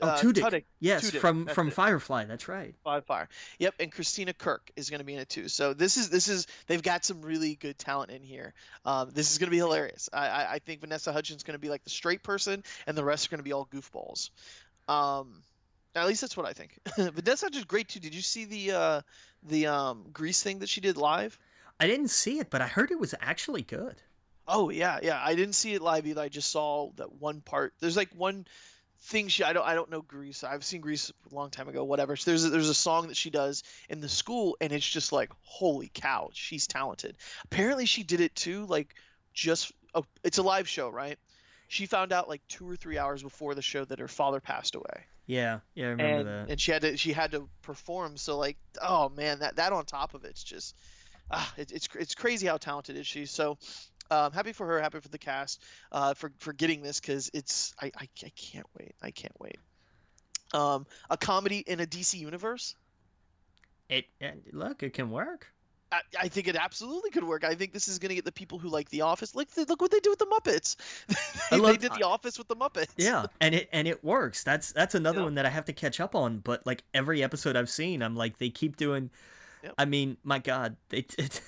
oh, 0.00 0.08
uh, 0.08 0.18
Tudyk. 0.18 0.42
Tudyk, 0.42 0.64
yes, 0.80 1.10
Tudyk, 1.10 1.20
from 1.20 1.44
that's 1.44 1.54
from 1.54 1.68
it. 1.68 1.74
Firefly. 1.74 2.24
That's 2.24 2.48
right. 2.48 2.74
Wildfire. 2.86 3.28
Yep, 3.58 3.74
and 3.78 3.92
Christina 3.92 4.32
Kirk 4.32 4.70
is 4.76 4.88
going 4.88 5.00
to 5.00 5.04
be 5.04 5.12
in 5.12 5.20
it 5.20 5.28
too. 5.28 5.48
So 5.48 5.74
this 5.74 5.98
is 5.98 6.08
this 6.08 6.28
is 6.28 6.46
they've 6.68 6.82
got 6.82 7.04
some 7.04 7.20
really 7.20 7.56
good 7.56 7.78
talent 7.78 8.10
in 8.10 8.22
here. 8.22 8.54
Um, 8.86 9.10
this 9.12 9.30
is 9.30 9.36
going 9.36 9.48
to 9.48 9.52
be 9.52 9.58
hilarious. 9.58 10.08
I, 10.10 10.28
I 10.28 10.52
I 10.54 10.58
think 10.60 10.80
Vanessa 10.80 11.12
Hudgens 11.12 11.38
is 11.38 11.42
going 11.42 11.54
to 11.54 11.60
be 11.60 11.68
like 11.68 11.84
the 11.84 11.90
straight 11.90 12.22
person, 12.22 12.64
and 12.86 12.96
the 12.96 13.04
rest 13.04 13.26
are 13.26 13.30
going 13.30 13.40
to 13.40 13.44
be 13.44 13.52
all 13.52 13.66
goofballs. 13.66 14.30
Um, 14.88 15.42
at 15.94 16.06
least 16.06 16.20
that's 16.20 16.36
what 16.36 16.46
I 16.46 16.52
think. 16.52 16.78
Vanessa 16.96 17.46
Hudgens 17.46 17.64
great 17.64 17.88
too. 17.88 18.00
Did 18.00 18.14
you 18.14 18.22
see 18.22 18.44
the 18.44 18.72
uh 18.72 19.00
the 19.42 19.66
um 19.66 20.06
Grease 20.12 20.42
thing 20.42 20.60
that 20.60 20.68
she 20.68 20.80
did 20.80 20.96
live? 20.96 21.38
I 21.80 21.86
didn't 21.86 22.08
see 22.08 22.38
it, 22.38 22.50
but 22.50 22.60
I 22.62 22.66
heard 22.66 22.90
it 22.90 22.98
was 22.98 23.14
actually 23.20 23.62
good. 23.62 23.96
Oh 24.46 24.70
yeah, 24.70 24.98
yeah. 25.02 25.20
I 25.22 25.34
didn't 25.34 25.54
see 25.54 25.74
it 25.74 25.82
live 25.82 26.06
either. 26.06 26.22
I 26.22 26.28
just 26.28 26.50
saw 26.50 26.90
that 26.96 27.12
one 27.14 27.40
part. 27.40 27.74
There's 27.80 27.96
like 27.96 28.10
one 28.14 28.46
thing 29.04 29.26
she 29.26 29.42
I 29.42 29.52
don't 29.52 29.66
I 29.66 29.74
don't 29.74 29.90
know 29.90 30.02
Grease. 30.02 30.44
I've 30.44 30.64
seen 30.64 30.80
Grease 30.80 31.12
a 31.30 31.34
long 31.34 31.50
time 31.50 31.68
ago. 31.68 31.84
Whatever. 31.84 32.16
So 32.16 32.30
there's 32.30 32.44
a, 32.44 32.50
there's 32.50 32.68
a 32.68 32.74
song 32.74 33.08
that 33.08 33.16
she 33.16 33.30
does 33.30 33.62
in 33.88 34.00
the 34.00 34.08
school, 34.08 34.56
and 34.60 34.72
it's 34.72 34.88
just 34.88 35.12
like 35.12 35.30
holy 35.42 35.90
cow, 35.92 36.30
she's 36.32 36.66
talented. 36.66 37.16
Apparently 37.44 37.86
she 37.86 38.02
did 38.02 38.20
it 38.20 38.34
too. 38.34 38.66
Like 38.66 38.94
just 39.34 39.72
oh, 39.94 40.04
it's 40.24 40.38
a 40.38 40.42
live 40.42 40.68
show, 40.68 40.88
right? 40.88 41.18
She 41.68 41.86
found 41.86 42.12
out 42.12 42.28
like 42.28 42.42
two 42.48 42.68
or 42.68 42.76
three 42.76 42.98
hours 42.98 43.22
before 43.22 43.54
the 43.54 43.62
show 43.62 43.84
that 43.84 43.98
her 43.98 44.08
father 44.08 44.40
passed 44.40 44.74
away, 44.74 45.04
Yeah, 45.26 45.60
yeah, 45.74 45.86
I 45.86 45.88
remember 45.90 46.18
and 46.18 46.28
that. 46.28 46.50
and 46.50 46.60
she 46.60 46.72
had 46.72 46.82
to 46.82 46.96
she 46.96 47.12
had 47.12 47.32
to 47.32 47.48
perform. 47.62 48.16
So 48.16 48.38
like 48.38 48.56
oh 48.80 49.08
man, 49.08 49.40
that 49.40 49.56
that 49.56 49.72
on 49.72 49.84
top 49.84 50.14
of 50.14 50.24
it's 50.24 50.42
just 50.42 50.76
ah, 51.30 51.52
it, 51.56 51.72
it's 51.72 51.88
it's 51.98 52.14
crazy 52.14 52.46
how 52.46 52.56
talented 52.56 52.96
is 52.96 53.06
she. 53.06 53.26
So 53.26 53.58
um, 54.10 54.32
happy 54.32 54.52
for 54.52 54.66
her, 54.66 54.80
happy 54.80 55.00
for 55.00 55.08
the 55.08 55.18
cast, 55.18 55.62
uh, 55.90 56.14
for 56.14 56.32
for 56.38 56.52
getting 56.52 56.82
this 56.82 57.00
because 57.00 57.30
it's 57.32 57.74
I, 57.80 57.92
I 57.96 58.08
I 58.24 58.32
can't 58.36 58.66
wait. 58.78 58.94
I 59.00 59.10
can't 59.10 59.38
wait. 59.40 59.58
Um, 60.52 60.86
a 61.08 61.16
comedy 61.16 61.58
in 61.58 61.80
a 61.80 61.86
DC 61.86 62.18
universe. 62.18 62.74
It, 63.88 64.06
it 64.20 64.54
look, 64.54 64.82
it 64.82 64.92
can 64.92 65.10
work. 65.10 65.48
I, 65.92 66.00
I 66.22 66.28
think 66.28 66.48
it 66.48 66.56
absolutely 66.56 67.10
could 67.10 67.24
work. 67.24 67.44
I 67.44 67.54
think 67.54 67.72
this 67.72 67.86
is 67.86 67.98
going 67.98 68.08
to 68.08 68.14
get 68.14 68.24
the 68.24 68.32
people 68.32 68.58
who 68.58 68.68
like 68.68 68.88
The 68.88 69.02
Office. 69.02 69.34
Look, 69.34 69.48
look 69.56 69.80
what 69.80 69.90
they 69.90 70.00
do 70.00 70.10
with 70.10 70.18
the 70.18 70.26
Muppets. 70.26 70.76
they, 71.50 71.58
love- 71.58 71.78
they 71.78 71.88
did 71.88 71.96
The 71.98 72.06
Office 72.06 72.38
with 72.38 72.48
the 72.48 72.56
Muppets. 72.56 72.88
Yeah, 72.96 73.26
and 73.40 73.54
it 73.54 73.68
and 73.72 73.86
it 73.86 74.02
works. 74.02 74.42
That's 74.42 74.72
that's 74.72 74.94
another 74.94 75.18
Yeah. 75.18 75.24
one 75.24 75.34
that 75.34 75.46
I 75.46 75.50
have 75.50 75.66
to 75.66 75.72
catch 75.72 76.00
up 76.00 76.14
on. 76.14 76.38
But 76.38 76.66
like 76.66 76.82
every 76.94 77.22
episode 77.22 77.56
I've 77.56 77.70
seen, 77.70 78.02
I'm 78.02 78.16
like 78.16 78.38
they 78.38 78.50
keep 78.50 78.76
doing. 78.76 79.10
Yep. 79.62 79.74
I 79.78 79.84
mean, 79.84 80.16
my 80.24 80.38
God, 80.38 80.76
they. 80.88 81.04
It, 81.18 81.40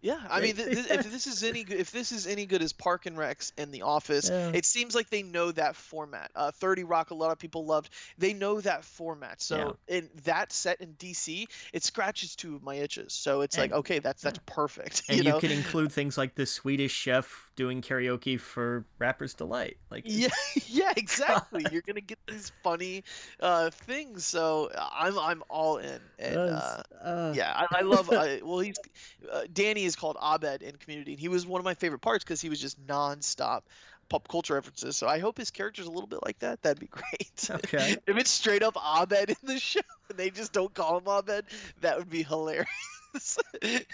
Yeah, 0.00 0.18
I 0.30 0.40
mean, 0.40 0.54
th- 0.54 0.68
th- 0.88 0.90
if 0.90 1.10
this 1.10 1.26
is 1.26 1.42
any 1.42 1.64
good, 1.64 1.78
if 1.78 1.90
this 1.90 2.12
is 2.12 2.26
any 2.26 2.46
good 2.46 2.62
as 2.62 2.72
Park 2.72 3.06
and 3.06 3.16
Recs 3.16 3.52
and 3.58 3.72
The 3.72 3.82
Office, 3.82 4.28
Yeah. 4.30 4.52
it 4.54 4.64
seems 4.64 4.94
like 4.94 5.10
they 5.10 5.22
know 5.22 5.50
that 5.52 5.74
format. 5.74 6.30
Uh, 6.36 6.50
Thirty 6.52 6.84
Rock, 6.84 7.10
a 7.10 7.14
lot 7.14 7.32
of 7.32 7.38
people 7.38 7.66
loved. 7.66 7.90
They 8.16 8.32
know 8.32 8.60
that 8.60 8.84
format. 8.84 9.42
So 9.42 9.76
in 9.88 10.08
that 10.24 10.52
set 10.52 10.80
in 10.80 10.94
DC, 10.94 11.46
it 11.72 11.82
scratches 11.82 12.36
two 12.36 12.54
of 12.54 12.62
my 12.62 12.76
itches. 12.76 13.12
So 13.12 13.40
it's 13.40 13.58
like, 13.58 13.72
okay, 13.72 13.98
that's 13.98 14.22
that's 14.22 14.38
perfect. 14.46 15.02
and 15.08 15.24
you 15.24 15.34
you, 15.34 15.40
can 15.40 15.50
include 15.50 15.92
things 15.92 16.16
like 16.16 16.36
the 16.36 16.46
Swedish 16.46 16.92
chef 16.92 17.47
doing 17.58 17.82
karaoke 17.82 18.38
for 18.38 18.84
Rapper's 19.00 19.34
Delight. 19.34 19.78
Like 19.90 20.04
Yeah, 20.06 20.28
yeah, 20.68 20.92
exactly. 20.96 21.66
You're 21.72 21.82
gonna 21.82 22.00
get 22.00 22.20
these 22.28 22.52
funny 22.62 23.02
uh, 23.40 23.70
things. 23.70 24.24
So 24.24 24.70
I'm 24.76 25.18
I'm 25.18 25.42
all 25.50 25.78
in. 25.78 26.00
And 26.20 26.36
uh, 26.36 26.82
uh, 27.04 27.04
uh, 27.04 27.32
yeah, 27.36 27.52
I, 27.52 27.80
I 27.80 27.80
love. 27.82 28.10
Uh, 28.10 28.36
well, 28.44 28.60
he's 28.60 28.78
uh, 29.30 29.42
Danny 29.52 29.84
is 29.84 29.96
called 29.96 30.16
Abed 30.22 30.62
in 30.62 30.76
Community, 30.76 31.12
and 31.12 31.20
he 31.20 31.28
was 31.28 31.46
one 31.46 31.60
of 31.60 31.64
my 31.64 31.74
favorite 31.74 31.98
parts 31.98 32.22
because 32.22 32.40
he 32.40 32.48
was 32.48 32.60
just 32.60 32.80
nonstop 32.86 33.62
pop 34.08 34.28
culture 34.28 34.54
references. 34.54 34.96
So 34.96 35.08
I 35.08 35.18
hope 35.18 35.36
his 35.36 35.50
character's 35.50 35.86
a 35.86 35.90
little 35.90 36.06
bit 36.06 36.20
like 36.24 36.38
that. 36.38 36.62
That'd 36.62 36.78
be 36.78 36.86
great. 36.86 37.50
Okay. 37.50 37.96
if 38.06 38.16
it's 38.16 38.30
straight 38.30 38.62
up 38.62 38.76
Abed 38.76 39.30
in 39.30 39.36
the 39.42 39.58
show 39.58 39.80
and 40.08 40.16
they 40.16 40.30
just 40.30 40.52
don't 40.52 40.72
call 40.72 40.98
him 40.98 41.08
Abed, 41.08 41.44
that 41.80 41.98
would 41.98 42.08
be 42.08 42.22
hilarious. 42.22 42.68
that 43.52 43.86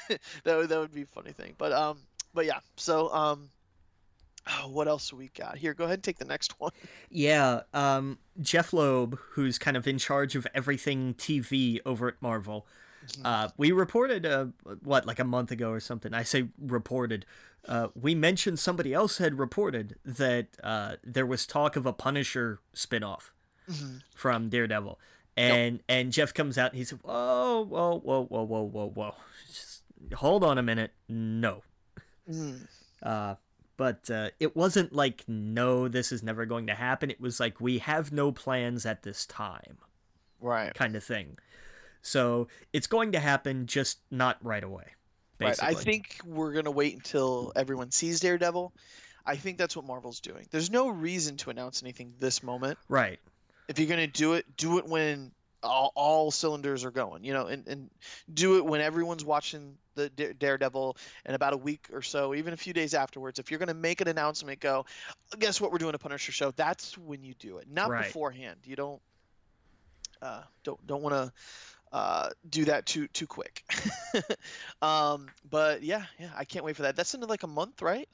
would 0.45 0.69
that 0.69 0.79
would 0.79 0.93
be 0.93 1.03
a 1.03 1.07
funny 1.07 1.33
thing. 1.33 1.55
But 1.57 1.73
um, 1.73 1.97
but 2.35 2.45
yeah. 2.45 2.59
So 2.77 3.11
um. 3.11 3.49
Oh, 4.47 4.69
what 4.71 4.89
else 4.89 5.13
we 5.13 5.29
got 5.37 5.59
here? 5.59 5.75
Go 5.75 5.85
ahead 5.85 5.95
and 5.99 6.03
take 6.05 6.19
the 6.19 6.25
next 6.25 6.59
one. 6.61 6.73
Yeah, 7.11 7.61
um, 7.73 8.19
Jeph 8.41 8.73
Loeb, 8.73 9.19
who's 9.33 9.59
kind 9.59 9.77
of 9.77 9.87
in 9.87 9.99
charge 9.99 10.35
of 10.37 10.47
everything 10.55 11.15
TV 11.15 11.81
over 11.87 12.09
at 12.09 12.21
Marvel. 12.21 12.67
Uh, 13.23 13.49
we 13.59 13.71
reported 13.71 14.25
uh, 14.25 14.47
what 14.83 15.05
like 15.05 15.19
a 15.19 15.25
month 15.25 15.51
ago 15.51 15.69
or 15.71 15.79
something. 15.81 16.15
I 16.15 16.23
say 16.23 16.49
reported. 16.59 17.27
Uh, 17.69 17.89
we 17.95 18.15
mentioned 18.15 18.59
somebody 18.59 18.95
else 18.95 19.19
had 19.19 19.39
reported 19.39 19.97
that 20.07 20.47
uh, 20.63 20.97
there 21.05 21.27
was 21.27 21.47
talk 21.47 21.77
of 21.77 21.85
a 21.85 21.93
Punisher 21.93 22.61
spinoff 22.75 23.31
Mhm. 23.71 24.01
from 24.15 24.49
Daredevil, 24.49 24.99
and 25.37 25.81
and 25.87 26.13
Jeph 26.13 26.33
comes 26.33 26.57
out 26.57 26.71
and 26.73 26.79
he 26.79 26.85
said, 26.85 26.99
"Whoa, 27.03 27.67
whoa, 27.69 27.99
whoa, 28.01 28.25
whoa, 28.25 28.43
whoa, 28.43 28.63
whoa, 28.63 28.89
whoa! 28.89 29.15
Just 29.49 29.83
hold 30.15 30.43
on 30.43 30.57
a 30.57 30.63
minute. 30.63 30.93
No, 31.07 31.63
Mhm. 32.31 32.67
But 33.77 34.09
uh, 34.11 34.31
it 34.41 34.55
wasn't 34.57 34.93
like 34.93 35.25
no, 35.29 35.89
this 35.89 36.13
is 36.13 36.23
never 36.23 36.47
going 36.47 36.67
to 36.69 36.75
happen. 36.75 37.11
It 37.11 37.21
was 37.21 37.41
like 37.41 37.61
we 37.61 37.79
have 37.79 38.13
no 38.13 38.33
plans 38.33 38.87
at 38.87 39.03
this 39.03 39.27
time, 39.27 39.79
Right. 40.41 40.75
kind 40.75 40.95
of 40.97 41.03
thing. 41.05 41.39
So 42.03 42.49
it's 42.73 42.87
going 42.87 43.13
to 43.13 43.21
happen, 43.21 43.67
just 43.67 43.99
not 44.11 44.37
right 44.45 44.63
away. 44.65 44.85
Right. 45.41 45.61
I 45.63 45.75
think 45.75 46.19
we're 46.25 46.53
gonna 46.53 46.71
wait 46.71 46.95
until 46.95 47.53
everyone 47.57 47.91
sees 47.91 48.21
Daredevil. 48.21 48.73
I 49.27 49.37
think 49.37 49.59
that's 49.59 49.75
what 49.75 49.85
Marvel's 49.85 50.21
doing. 50.21 50.47
There's 50.51 50.71
no 50.71 50.89
reason 50.89 51.37
to 51.39 51.51
announce 51.51 51.83
anything 51.83 52.15
this 52.19 52.43
moment. 52.43 52.79
right. 52.89 53.19
If 53.67 53.79
you're 53.79 53.89
gonna 53.89 54.07
do 54.07 54.35
it, 54.35 54.45
do 54.57 54.79
it 54.79 54.87
when 54.87 55.33
all, 55.65 55.93
all 55.95 56.31
cylinders 56.31 56.85
are 56.85 56.91
going. 56.91 57.25
You 57.25 57.33
know, 57.33 57.47
and, 57.47 57.67
and 57.67 57.91
do 58.33 58.59
it 58.59 58.65
when 58.65 58.81
everyone's 58.81 59.25
watching 59.25 59.77
the 59.95 60.09
Daredevil 60.11 60.97
in 61.27 61.35
about 61.35 61.53
a 61.53 61.57
week 61.57 61.89
or 61.93 62.03
so, 62.03 62.35
even 62.35 62.53
a 62.53 62.57
few 62.57 62.73
days 62.73 62.95
afterwards. 62.95 63.39
If 63.39 63.51
you're 63.51 63.61
gonna 63.61 63.75
make 63.75 64.01
an 64.01 64.09
announcement, 64.09 64.61
go, 64.61 64.87
guess 65.39 65.61
what? 65.61 65.73
We're 65.73 65.79
doing 65.79 65.95
a 65.95 65.99
Punisher 65.99 66.33
show. 66.33 66.51
That's 66.53 66.97
when 66.99 67.23
you 67.23 67.35
do 67.35 67.59
it, 67.59 67.69
not 67.71 67.91
Right. 67.91 68.07
beforehand. 68.07 68.61
You 68.65 68.77
don't. 68.77 69.03
Uh, 70.23 70.43
don't 70.63 70.87
don't 70.87 71.03
want 71.03 71.15
to 71.15 71.33
uh, 71.93 72.31
do 72.49 72.65
that 72.65 72.87
too 72.87 73.07
too 73.09 73.27
quick. 73.27 73.63
um, 74.83 75.29
but 75.49 75.83
yeah, 75.83 76.05
yeah, 76.19 76.31
I 76.37 76.45
can't 76.45 76.65
wait 76.65 76.77
for 76.77 76.83
that. 76.83 76.97
That's 76.97 77.15
in 77.15 77.21
like 77.21 77.43
a 77.43 77.49
month, 77.49 77.83
right? 77.83 78.09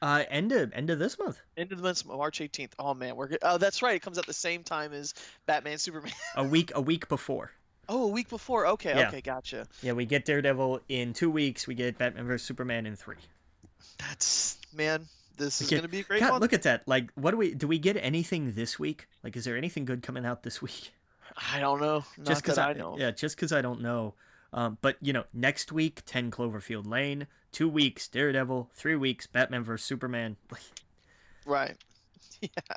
Uh, 0.00 0.22
end 0.30 0.52
of 0.52 0.72
end 0.74 0.90
of 0.90 0.98
this 1.00 1.18
month, 1.18 1.40
End 1.56 1.72
of 1.72 1.78
the 1.78 1.82
month, 1.84 2.06
March 2.06 2.38
18th. 2.38 2.70
Oh 2.78 2.94
man, 2.94 3.16
we're 3.16 3.26
good. 3.28 3.40
Oh, 3.42 3.58
that's 3.58 3.82
right. 3.82 3.96
It 3.96 4.02
comes 4.02 4.16
out 4.18 4.26
the 4.26 4.32
same 4.32 4.62
time 4.62 4.92
as 4.92 5.12
Batman 5.46 5.78
Superman. 5.78 6.12
a 6.36 6.44
week 6.44 6.70
a 6.74 6.80
week 6.80 7.08
before. 7.08 7.50
Oh, 7.88 8.04
a 8.04 8.08
week 8.08 8.28
before. 8.28 8.66
Okay, 8.66 8.94
Yeah. 8.96 9.08
okay, 9.08 9.20
gotcha. 9.20 9.66
Yeah, 9.82 9.92
we 9.92 10.04
get 10.04 10.24
Daredevil 10.24 10.82
in 10.88 11.14
two 11.14 11.30
weeks. 11.30 11.66
We 11.66 11.74
get 11.74 11.98
Batman 11.98 12.26
vs 12.26 12.46
Superman 12.46 12.86
in 12.86 12.94
three. 12.96 13.16
That's 13.98 14.58
man. 14.74 15.06
This 15.36 15.60
is 15.60 15.68
Okay, 15.68 15.76
gonna 15.76 15.88
be 15.88 16.00
a 16.00 16.02
great 16.02 16.20
God, 16.20 16.30
month. 16.30 16.42
look 16.42 16.52
at 16.52 16.62
that! 16.62 16.86
Like, 16.86 17.10
what 17.14 17.30
do 17.30 17.36
we 17.36 17.54
do? 17.54 17.66
We 17.68 17.78
get 17.78 17.96
anything 17.96 18.52
this 18.54 18.78
week? 18.78 19.06
Like, 19.22 19.36
is 19.36 19.44
there 19.44 19.56
anything 19.56 19.84
good 19.84 20.02
coming 20.02 20.24
out 20.26 20.42
this 20.42 20.60
week? 20.62 20.92
I 21.52 21.60
don't 21.60 21.80
know. 21.80 22.04
Not 22.16 22.26
just 22.26 22.42
because 22.42 22.58
I, 22.58 22.70
I 22.70 22.72
know. 22.72 22.96
yeah, 22.98 23.10
just 23.12 23.36
because 23.36 23.52
I 23.52 23.62
don't 23.62 23.80
know. 23.80 24.14
Um, 24.52 24.78
but 24.80 24.96
you 25.00 25.12
know, 25.12 25.24
next 25.32 25.72
week, 25.72 26.02
Ten 26.06 26.30
Cloverfield 26.30 26.86
Lane. 26.86 27.26
Two 27.52 27.68
weeks, 27.68 28.08
Daredevil. 28.08 28.70
Three 28.74 28.96
weeks, 28.96 29.26
Batman 29.26 29.64
vs 29.64 29.84
Superman. 29.86 30.36
Right. 31.46 31.76
Yeah. 32.40 32.76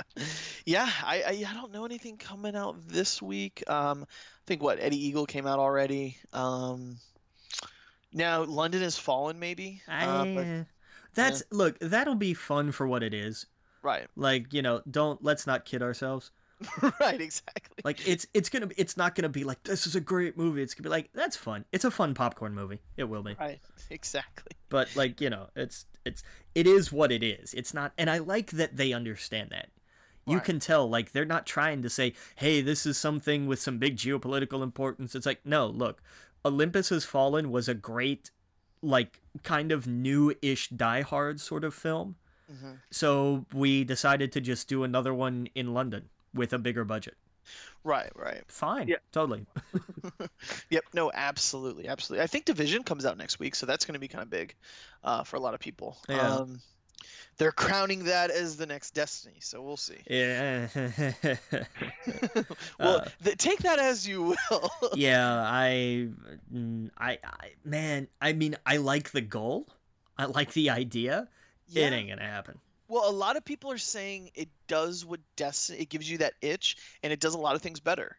Yeah. 0.65 0.89
I, 1.05 1.21
I 1.21 1.45
I 1.51 1.53
don't 1.53 1.71
know 1.71 1.85
anything 1.85 2.17
coming 2.17 2.55
out 2.55 2.77
this 2.87 3.21
week. 3.21 3.63
Um, 3.69 4.07
I 4.09 4.43
think 4.47 4.63
what 4.63 4.79
Eddie 4.79 5.05
Eagle 5.05 5.27
came 5.27 5.45
out 5.45 5.59
already. 5.59 6.17
Um, 6.33 6.97
now 8.11 8.43
London 8.43 8.81
has 8.81 8.97
fallen 8.97 9.37
maybe. 9.39 9.83
Uh, 9.87 10.25
but, 10.25 10.45
I, 10.45 10.65
that's 11.13 11.43
look. 11.51 11.77
That'll 11.79 12.15
be 12.15 12.33
fun 12.33 12.71
for 12.71 12.87
what 12.87 13.03
it 13.03 13.13
is. 13.13 13.45
right. 13.83 14.07
Like 14.15 14.51
you 14.51 14.63
know, 14.63 14.81
don't 14.89 15.23
let's 15.23 15.45
not 15.45 15.65
kid 15.65 15.83
ourselves. 15.83 16.31
right. 16.99 17.19
Exactly. 17.21 17.81
Like 17.83 18.07
it's 18.07 18.27
it's 18.33 18.49
gonna 18.49 18.67
be 18.67 18.75
it's 18.77 18.97
not 18.97 19.15
gonna 19.15 19.29
be 19.29 19.43
like 19.43 19.63
this 19.63 19.87
is 19.87 19.95
a 19.95 20.01
great 20.01 20.37
movie. 20.37 20.61
It's 20.61 20.73
gonna 20.73 20.83
be 20.83 20.89
like 20.89 21.09
that's 21.13 21.35
fun. 21.35 21.65
It's 21.71 21.85
a 21.85 21.91
fun 21.91 22.13
popcorn 22.13 22.53
movie. 22.53 22.79
It 22.97 23.05
will 23.05 23.23
be. 23.23 23.35
Right. 23.39 23.59
Exactly. 23.89 24.51
But 24.69 24.95
like 24.95 25.19
you 25.19 25.29
know, 25.29 25.47
it's 25.55 25.85
it's 26.05 26.23
it 26.55 26.65
is 26.65 26.93
what 26.93 27.11
it 27.11 27.23
is. 27.23 27.53
It's 27.53 27.73
not, 27.73 27.91
and 27.97 28.09
I 28.09 28.19
like 28.19 28.51
that 28.51 28.77
they 28.77 28.93
understand 28.93 29.49
that. 29.51 29.69
You 30.25 30.37
Right. 30.37 30.45
can 30.45 30.59
tell 30.59 30.87
like 30.89 31.11
they're 31.11 31.25
not 31.25 31.45
trying 31.45 31.81
to 31.81 31.89
say, 31.89 32.13
"Hey, 32.35 32.61
this 32.61 32.85
is 32.85 32.97
something 32.97 33.47
with 33.47 33.59
some 33.59 33.79
big 33.79 33.97
geopolitical 33.97 34.63
importance." 34.63 35.13
It's 35.13 35.25
like, 35.25 35.45
no, 35.45 35.67
look, 35.67 36.01
Olympus 36.45 36.87
Has 36.89 37.03
Fallen 37.03 37.51
was 37.51 37.67
a 37.67 37.73
great, 37.73 38.31
like, 38.81 39.19
kind 39.43 39.71
of 39.73 39.87
new-ish 39.87 40.69
Die 40.69 41.01
Hard 41.01 41.41
sort 41.41 41.63
of 41.65 41.73
film. 41.73 42.15
hmm 42.49 42.73
So 42.91 43.45
we 43.53 43.83
decided 43.83 44.31
to 44.31 44.39
just 44.41 44.69
do 44.69 44.83
another 44.85 45.13
one 45.13 45.47
in 45.53 45.73
London 45.73 46.09
with 46.33 46.53
a 46.53 46.59
bigger 46.59 46.83
budget. 46.85 47.15
Right. 47.83 48.11
Right. 48.15 48.43
Fine, 48.47 48.87
Yeah. 48.87 48.97
totally. 49.11 49.45
Yep. 50.69 50.83
No. 50.93 51.11
Absolutely. 51.13 51.87
Absolutely. 51.87 52.23
I 52.23 52.27
think 52.27 52.45
Division 52.45 52.83
comes 52.83 53.05
out 53.05 53.17
next 53.17 53.39
week, 53.39 53.55
so 53.55 53.65
that's 53.65 53.85
going 53.85 53.93
to 53.93 53.99
be 53.99 54.07
kind 54.07 54.21
of 54.21 54.29
big 54.29 54.55
uh, 55.03 55.23
for 55.23 55.35
a 55.37 55.39
lot 55.39 55.53
of 55.53 55.59
people. 55.59 55.97
Yeah. 56.07 56.35
Um, 56.35 56.61
they're 57.37 57.51
crowning 57.51 58.03
that 58.05 58.29
as 58.29 58.57
the 58.57 58.67
next 58.67 58.91
Destiny, 58.91 59.37
so 59.39 59.61
we'll 59.63 59.75
see. 59.77 59.97
Yeah. 60.07 60.67
well, 62.79 62.97
Uh, 63.01 63.05
th- 63.23 63.37
take 63.37 63.59
that 63.59 63.79
as 63.79 64.07
you 64.07 64.21
will. 64.23 64.69
yeah, 64.95 65.41
I, 65.43 66.09
mm, 66.53 66.89
I, 66.97 67.17
I, 67.23 67.51
man, 67.63 68.07
I 68.21 68.33
mean, 68.33 68.55
I 68.65 68.77
like 68.77 69.11
the 69.11 69.21
goal. 69.21 69.67
I 70.17 70.25
like 70.25 70.53
the 70.53 70.69
idea. 70.69 71.27
Yeah. 71.67 71.87
It 71.87 71.93
ain't 71.93 72.09
gonna 72.09 72.21
happen. 72.21 72.59
Well, 72.91 73.09
a 73.09 73.11
lot 73.11 73.37
of 73.37 73.45
people 73.45 73.71
are 73.71 73.77
saying 73.77 74.31
it 74.35 74.49
does 74.67 75.05
what 75.05 75.21
Destiny. 75.37 75.79
It 75.79 75.89
gives 75.89 76.09
you 76.11 76.17
that 76.19 76.33
itch, 76.41 76.75
and 77.03 77.13
it 77.13 77.21
does 77.21 77.35
a 77.35 77.39
lot 77.39 77.55
of 77.55 77.61
things 77.61 77.79
better. 77.79 78.17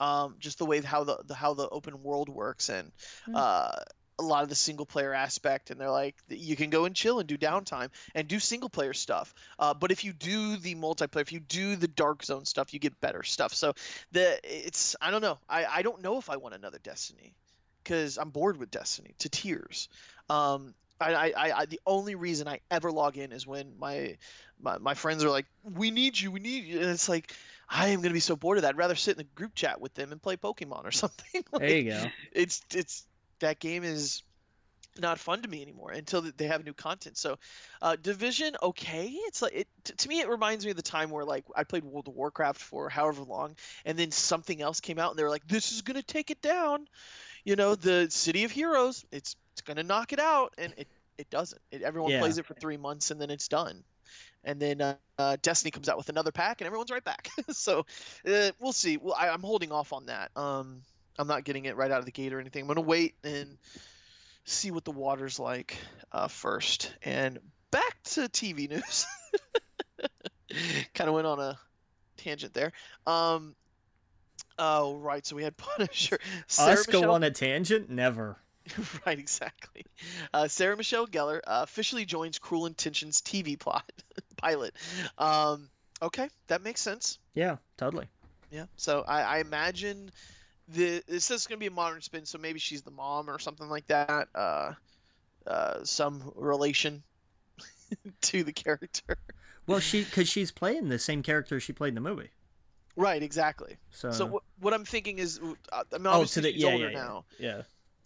Um, 0.00 0.36
just 0.38 0.58
the 0.58 0.64
way 0.66 0.80
how 0.80 1.04
the, 1.04 1.22
the 1.24 1.34
how 1.34 1.54
the 1.54 1.68
open 1.68 2.02
world 2.02 2.28
works, 2.30 2.70
and 2.70 2.90
Hmm. 3.26 3.34
uh, 3.34 3.72
a 4.18 4.22
lot 4.22 4.42
of 4.42 4.48
the 4.48 4.54
single 4.54 4.86
player 4.86 5.12
aspect. 5.12 5.70
And 5.70 5.80
they're 5.80 5.90
like, 5.90 6.16
you 6.28 6.56
can 6.56 6.70
go 6.70 6.86
and 6.86 6.96
chill 6.96 7.18
and 7.18 7.28
do 7.28 7.36
downtime 7.36 7.90
and 8.14 8.26
do 8.26 8.38
single 8.40 8.70
player 8.70 8.94
stuff. 8.94 9.34
Uh, 9.58 9.74
but 9.74 9.90
if 9.92 10.04
you 10.04 10.12
do 10.14 10.56
the 10.56 10.74
multiplayer, 10.74 11.20
if 11.20 11.32
you 11.32 11.40
do 11.40 11.76
the 11.76 11.88
dark 11.88 12.24
zone 12.24 12.46
stuff, 12.46 12.72
you 12.72 12.80
get 12.80 12.98
better 13.00 13.22
stuff. 13.22 13.52
So 13.52 13.74
the 14.12 14.40
it's 14.44 14.96
I 15.02 15.10
don't 15.10 15.22
know. 15.22 15.38
I 15.48 15.66
I 15.66 15.82
don't 15.82 16.02
know 16.02 16.18
if 16.18 16.30
I 16.30 16.36
want 16.38 16.54
another 16.54 16.78
Destiny 16.82 17.36
because 17.82 18.16
I'm 18.18 18.30
bored 18.30 18.56
with 18.56 18.70
Destiny 18.70 19.14
to 19.18 19.28
tears. 19.28 19.88
Um, 20.30 20.74
I, 21.00 21.32
I, 21.32 21.60
I, 21.60 21.66
the 21.66 21.80
only 21.86 22.14
reason 22.14 22.46
I 22.48 22.60
ever 22.70 22.92
log 22.92 23.18
in 23.18 23.32
is 23.32 23.46
when 23.46 23.78
my, 23.78 24.16
my, 24.60 24.78
my 24.78 24.94
friends 24.94 25.24
are 25.24 25.30
like, 25.30 25.46
"We 25.62 25.90
need 25.90 26.18
you, 26.18 26.30
we 26.30 26.40
need 26.40 26.64
you," 26.64 26.80
and 26.80 26.90
it's 26.90 27.08
like, 27.08 27.32
I 27.68 27.88
am 27.88 28.00
gonna 28.00 28.14
be 28.14 28.20
so 28.20 28.36
bored 28.36 28.58
of 28.58 28.62
that. 28.62 28.70
I'd 28.70 28.76
rather 28.78 28.94
sit 28.94 29.16
in 29.16 29.20
a 29.20 29.36
group 29.36 29.54
chat 29.54 29.80
with 29.80 29.94
them 29.94 30.12
and 30.12 30.22
play 30.22 30.36
Pokemon 30.36 30.84
or 30.84 30.90
something. 30.92 31.44
There 31.52 31.68
you 31.68 31.90
go. 31.90 32.06
it's 32.32 32.62
it's 32.72 33.04
that 33.40 33.58
game 33.58 33.84
is 33.84 34.22
not 34.98 35.18
fun 35.18 35.42
to 35.42 35.48
me 35.48 35.60
anymore 35.60 35.90
until 35.90 36.22
they 36.22 36.46
have 36.46 36.64
new 36.64 36.72
content. 36.72 37.16
So, 37.16 37.36
uh, 37.82 37.96
Division, 37.96 38.54
okay, 38.62 39.08
it's 39.08 39.42
like 39.42 39.52
it 39.52 39.68
t- 39.82 39.94
to 39.94 40.08
me. 40.08 40.20
It 40.20 40.28
reminds 40.28 40.64
me 40.64 40.70
of 40.70 40.76
the 40.76 40.82
time 40.82 41.10
where 41.10 41.24
like 41.24 41.44
I 41.56 41.64
played 41.64 41.84
World 41.84 42.08
of 42.08 42.14
Warcraft 42.14 42.60
for 42.60 42.88
however 42.88 43.22
long, 43.22 43.56
and 43.84 43.98
then 43.98 44.10
something 44.10 44.60
else 44.62 44.80
came 44.80 44.98
out, 44.98 45.10
and 45.10 45.18
they 45.18 45.24
were 45.24 45.30
like, 45.30 45.46
"This 45.48 45.72
is 45.72 45.82
gonna 45.82 46.02
take 46.02 46.30
it 46.30 46.40
down," 46.40 46.86
you 47.44 47.56
know, 47.56 47.74
the 47.74 48.08
City 48.10 48.44
of 48.44 48.52
Heroes. 48.52 49.04
It's 49.10 49.36
it's 49.54 49.62
gonna 49.62 49.82
knock 49.82 50.12
it 50.12 50.18
out, 50.20 50.52
and 50.58 50.74
it 50.76 50.88
it 51.16 51.30
doesn't. 51.30 51.60
It, 51.70 51.82
everyone 51.82 52.10
Yeah. 52.10 52.18
plays 52.18 52.38
it 52.38 52.46
for 52.46 52.54
three 52.54 52.76
months, 52.76 53.10
and 53.10 53.20
then 53.20 53.30
it's 53.30 53.48
done. 53.48 53.84
And 54.42 54.60
then 54.60 54.80
uh, 54.80 54.96
uh, 55.18 55.36
Destiny 55.40 55.70
comes 55.70 55.88
out 55.88 55.96
with 55.96 56.08
another 56.08 56.32
pack, 56.32 56.60
and 56.60 56.66
everyone's 56.66 56.90
right 56.90 57.04
back. 57.04 57.28
so 57.50 57.86
uh, 58.28 58.50
we'll 58.58 58.72
see. 58.72 58.96
Well, 58.96 59.14
I, 59.18 59.28
I'm 59.28 59.42
holding 59.42 59.72
off 59.72 59.92
on 59.92 60.06
that. 60.06 60.36
Um, 60.36 60.82
I'm 61.18 61.28
not 61.28 61.44
getting 61.44 61.66
it 61.66 61.76
right 61.76 61.90
out 61.90 62.00
of 62.00 62.04
the 62.04 62.10
gate 62.10 62.32
or 62.32 62.40
anything. 62.40 62.62
I'm 62.62 62.68
gonna 62.68 62.80
wait 62.80 63.14
and 63.22 63.56
see 64.44 64.70
what 64.70 64.84
the 64.84 64.90
water's 64.90 65.38
like 65.38 65.76
uh, 66.12 66.28
first. 66.28 66.92
And 67.04 67.38
back 67.70 68.02
to 68.04 68.22
TV 68.22 68.68
news. 68.68 69.06
kind 70.94 71.08
of 71.08 71.14
went 71.14 71.26
on 71.26 71.40
a 71.40 71.58
tangent 72.16 72.54
there. 72.54 72.72
Um, 73.06 73.54
oh 74.58 74.96
right, 74.96 75.24
so 75.24 75.36
we 75.36 75.42
had 75.42 75.56
Punisher. 75.56 76.18
Sarah 76.46 76.72
Us 76.72 76.86
go 76.86 77.12
on 77.12 77.22
a 77.22 77.30
tangent? 77.30 77.88
Never. 77.88 78.36
right, 79.06 79.18
exactly. 79.18 79.84
Uh, 80.32 80.48
Sarah 80.48 80.76
Michelle 80.76 81.06
Gellar 81.06 81.38
uh, 81.46 81.60
officially 81.62 82.04
joins 82.04 82.38
Cruel 82.38 82.66
Intentions 82.66 83.20
TV 83.20 83.58
plot 83.58 83.90
pilot. 84.36 84.74
Um, 85.18 85.68
okay, 86.00 86.28
that 86.48 86.62
makes 86.62 86.80
sense. 86.80 87.18
Yeah, 87.34 87.56
totally. 87.76 88.08
Yeah. 88.50 88.66
So 88.76 89.04
I, 89.06 89.22
I 89.22 89.38
imagine 89.38 90.10
the 90.68 91.02
it 91.08 91.20
says 91.20 91.36
it's 91.36 91.46
gonna 91.46 91.58
be 91.58 91.66
a 91.66 91.70
modern 91.70 92.00
spin, 92.00 92.24
so 92.24 92.38
maybe 92.38 92.58
she's 92.58 92.82
the 92.82 92.90
mom 92.90 93.28
or 93.28 93.38
something 93.38 93.68
like 93.68 93.86
that. 93.88 94.28
Uh, 94.34 94.72
uh, 95.46 95.84
some 95.84 96.32
relation 96.36 97.02
to 98.22 98.44
the 98.44 98.52
character. 98.52 99.18
Well, 99.66 99.80
she 99.80 100.04
because 100.04 100.28
she's 100.28 100.50
playing 100.50 100.88
the 100.88 100.98
same 100.98 101.22
character 101.22 101.60
she 101.60 101.72
played 101.72 101.90
in 101.90 101.94
the 101.96 102.00
movie. 102.00 102.30
Right. 102.96 103.22
Exactly. 103.22 103.76
So, 103.90 104.10
So 104.12 104.26
what, 104.26 104.42
what 104.60 104.72
I'm 104.72 104.84
thinking 104.84 105.18
is, 105.18 105.40
uh, 105.72 105.82
I 105.92 105.98
mean, 105.98 106.06
oh, 106.06 106.10
obviously 106.10 106.42
to 106.42 106.48
the 106.48 106.52
she's 106.54 106.62
yeah, 106.62 106.70
older 106.70 106.84
yeah, 106.84 106.90
yeah, 106.90 106.98
now. 106.98 107.24
yeah. 107.38 107.62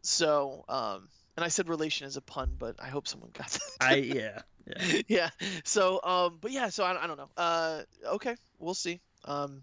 So 0.09 0.65
um, 0.69 1.09
and 1.37 1.45
I 1.45 1.49
said 1.49 1.69
relation 1.69 2.07
is 2.07 2.17
a 2.17 2.23
pun, 2.23 2.57
but 2.59 2.77
I 2.83 2.89
hope 2.89 3.07
someone 3.07 3.31
got 3.33 3.49
that. 3.49 3.61
I 3.81 3.95
yeah 3.97 4.43
yeah. 4.69 5.03
yeah. 5.09 5.31
So, 5.65 6.01
um, 6.03 6.39
but 6.41 6.51
yeah. 6.51 6.69
So 6.69 6.85
I, 6.85 7.03
I 7.03 7.07
don't 7.07 7.17
know. 7.17 7.31
Uh, 7.37 7.83
okay, 8.15 8.37
we'll 8.59 8.75
see. 8.75 9.01
Um, 9.25 9.63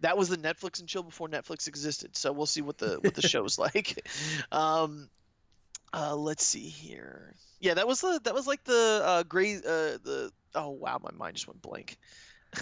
that 0.00 0.16
was 0.16 0.28
the 0.28 0.36
Netflix 0.36 0.80
and 0.80 0.88
chill 0.88 1.02
before 1.02 1.28
Netflix 1.28 1.66
existed. 1.66 2.16
So 2.16 2.32
we'll 2.32 2.46
see 2.46 2.62
what 2.62 2.78
the 2.78 2.98
what 3.00 3.14
the 3.14 3.26
show's 3.26 3.58
like. 3.74 4.06
Um, 4.52 5.08
uh, 5.92 6.14
let's 6.14 6.44
see 6.44 6.68
here. 6.68 7.34
Yeah, 7.60 7.74
that 7.74 7.88
was 7.88 8.00
the 8.00 8.20
that 8.24 8.34
was 8.34 8.46
like 8.46 8.64
the 8.64 9.02
uh, 9.04 9.22
gray 9.24 9.56
uh 9.56 9.98
the 10.04 10.30
oh 10.54 10.70
wow 10.70 11.00
my 11.02 11.10
mind 11.16 11.36
just 11.36 11.48
went 11.48 11.62
blank. 11.62 11.96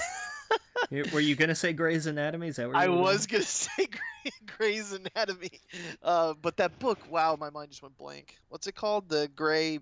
Were 1.13 1.21
you 1.21 1.35
gonna 1.35 1.55
say 1.55 1.73
Grey's 1.73 2.07
Anatomy? 2.07 2.49
Is 2.49 2.57
that 2.57 2.69
where 2.69 2.77
I 2.77 2.89
were 2.89 2.99
was 2.99 3.27
going? 3.27 3.41
gonna 3.41 3.45
say 3.47 3.87
Grey, 3.87 4.31
Grey's 4.57 4.93
Anatomy, 4.93 5.61
uh, 6.03 6.35
but 6.41 6.57
that 6.59 6.79
book, 6.79 6.99
wow, 7.11 7.37
my 7.39 7.51
mind 7.51 7.71
just 7.71 7.83
went 7.83 7.97
blank. 7.99 8.37
What's 8.49 8.67
it 8.67 8.75
called? 8.75 9.09
The 9.09 9.29
Gray 9.35 9.81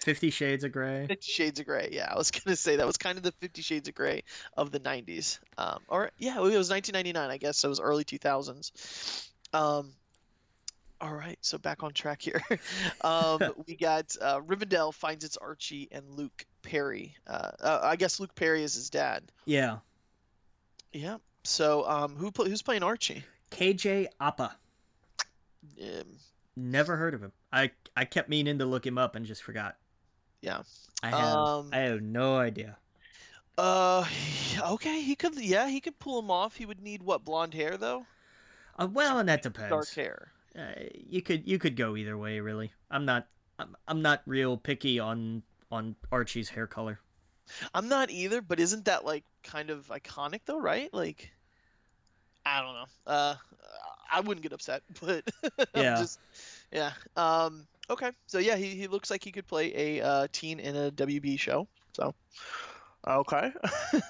Fifty 0.00 0.30
Shades 0.30 0.64
of 0.64 0.72
Grey. 0.72 1.06
Fifty 1.06 1.30
Shades 1.32 1.60
of 1.60 1.66
Grey. 1.66 1.88
Yeah, 1.92 2.08
I 2.12 2.16
was 2.16 2.30
gonna 2.44 2.56
say 2.56 2.76
that 2.76 2.86
was 2.86 2.96
kind 2.96 3.16
of 3.16 3.24
the 3.24 3.32
Fifty 3.32 3.62
Shades 3.62 3.88
of 3.88 3.94
Grey 3.94 4.22
of 4.56 4.70
the 4.70 4.80
'90s. 4.80 5.38
Um, 5.58 5.80
or 5.88 6.10
yeah, 6.18 6.36
it 6.36 6.42
was 6.42 6.70
1999, 6.70 7.30
I 7.30 7.36
guess. 7.38 7.58
So 7.58 7.68
it 7.68 7.70
was 7.70 7.80
early 7.80 8.04
2000s. 8.04 9.28
Um, 9.52 9.92
all 11.00 11.14
right, 11.14 11.38
so 11.40 11.58
back 11.58 11.82
on 11.82 11.92
track 11.92 12.22
here. 12.22 12.42
um, 13.02 13.40
we 13.66 13.76
got 13.76 14.14
uh, 14.20 14.40
Riverdale 14.46 14.92
finds 14.92 15.24
its 15.24 15.36
Archie 15.36 15.88
and 15.90 16.08
Luke 16.10 16.44
Perry. 16.62 17.14
Uh, 17.26 17.50
uh, 17.60 17.80
I 17.82 17.96
guess 17.96 18.20
Luke 18.20 18.34
Perry 18.34 18.62
is 18.62 18.74
his 18.74 18.90
dad. 18.90 19.24
Yeah, 19.44 19.78
Yeah. 20.94 21.18
So 21.42 21.86
um, 21.88 22.16
who 22.16 22.32
who's 22.36 22.62
playing 22.62 22.82
Archie? 22.82 23.24
KJ 23.50 24.06
Apa. 24.20 24.56
Um, 25.82 26.04
Never 26.56 26.96
heard 26.96 27.14
of 27.14 27.22
him. 27.22 27.32
I 27.52 27.70
I 27.96 28.04
kept 28.04 28.28
meaning 28.28 28.58
to 28.58 28.64
look 28.64 28.86
him 28.86 28.96
up 28.96 29.16
and 29.16 29.26
just 29.26 29.42
forgot. 29.42 29.76
yeah. 30.40 30.62
I 31.02 31.10
have 31.10 31.36
Um, 31.36 31.70
I 31.72 31.78
have 31.80 32.00
no 32.00 32.38
idea. 32.38 32.78
Uh, 33.58 34.04
okay, 34.60 35.02
he 35.02 35.14
could. 35.14 35.36
Yeah, 35.36 35.68
he 35.68 35.80
could 35.80 35.98
pull 35.98 36.18
him 36.18 36.30
off. 36.30 36.56
He 36.56 36.64
would 36.64 36.80
need 36.80 37.02
what 37.02 37.24
blonde 37.24 37.54
hair 37.54 37.76
though? 37.76 38.06
Uh, 38.78 38.88
well, 38.90 39.18
and 39.18 39.28
that 39.28 39.42
depends. 39.42 39.70
Dark 39.70 39.88
hair. 39.94 40.32
Uh, 40.56 40.72
you 40.94 41.20
could 41.20 41.46
you 41.46 41.58
could 41.58 41.76
go 41.76 41.96
either 41.96 42.16
way, 42.16 42.40
really. 42.40 42.72
I'm 42.90 43.04
not 43.04 43.26
I'm, 43.58 43.76
I'm 43.86 44.00
not 44.02 44.22
real 44.26 44.56
picky 44.56 44.98
on 44.98 45.42
on 45.70 45.96
Archie's 46.10 46.50
hair 46.50 46.66
color. 46.66 47.00
I'm 47.74 47.88
not 47.88 48.10
either, 48.10 48.40
but 48.40 48.60
isn't 48.60 48.86
that 48.86 49.04
like 49.04 49.24
kind 49.42 49.70
of 49.70 49.86
iconic 49.88 50.40
though, 50.46 50.58
right? 50.60 50.92
Like, 50.92 51.30
I 52.44 52.60
don't 52.60 52.74
know. 52.74 52.86
Uh, 53.06 53.34
I 54.12 54.20
wouldn't 54.20 54.42
get 54.42 54.52
upset, 54.52 54.82
but 55.00 55.24
Yeah. 55.74 55.96
just, 55.96 56.20
yeah. 56.72 56.92
Um, 57.16 57.66
okay, 57.90 58.10
so 58.26 58.38
yeah, 58.38 58.56
he, 58.56 58.68
he 58.68 58.86
looks 58.86 59.10
like 59.10 59.24
he 59.24 59.32
could 59.32 59.46
play 59.46 59.98
a 59.98 60.04
uh, 60.04 60.26
teen 60.32 60.60
in 60.60 60.76
a 60.76 60.90
WB 60.90 61.38
show. 61.38 61.66
So, 61.94 62.14
okay. 63.06 63.52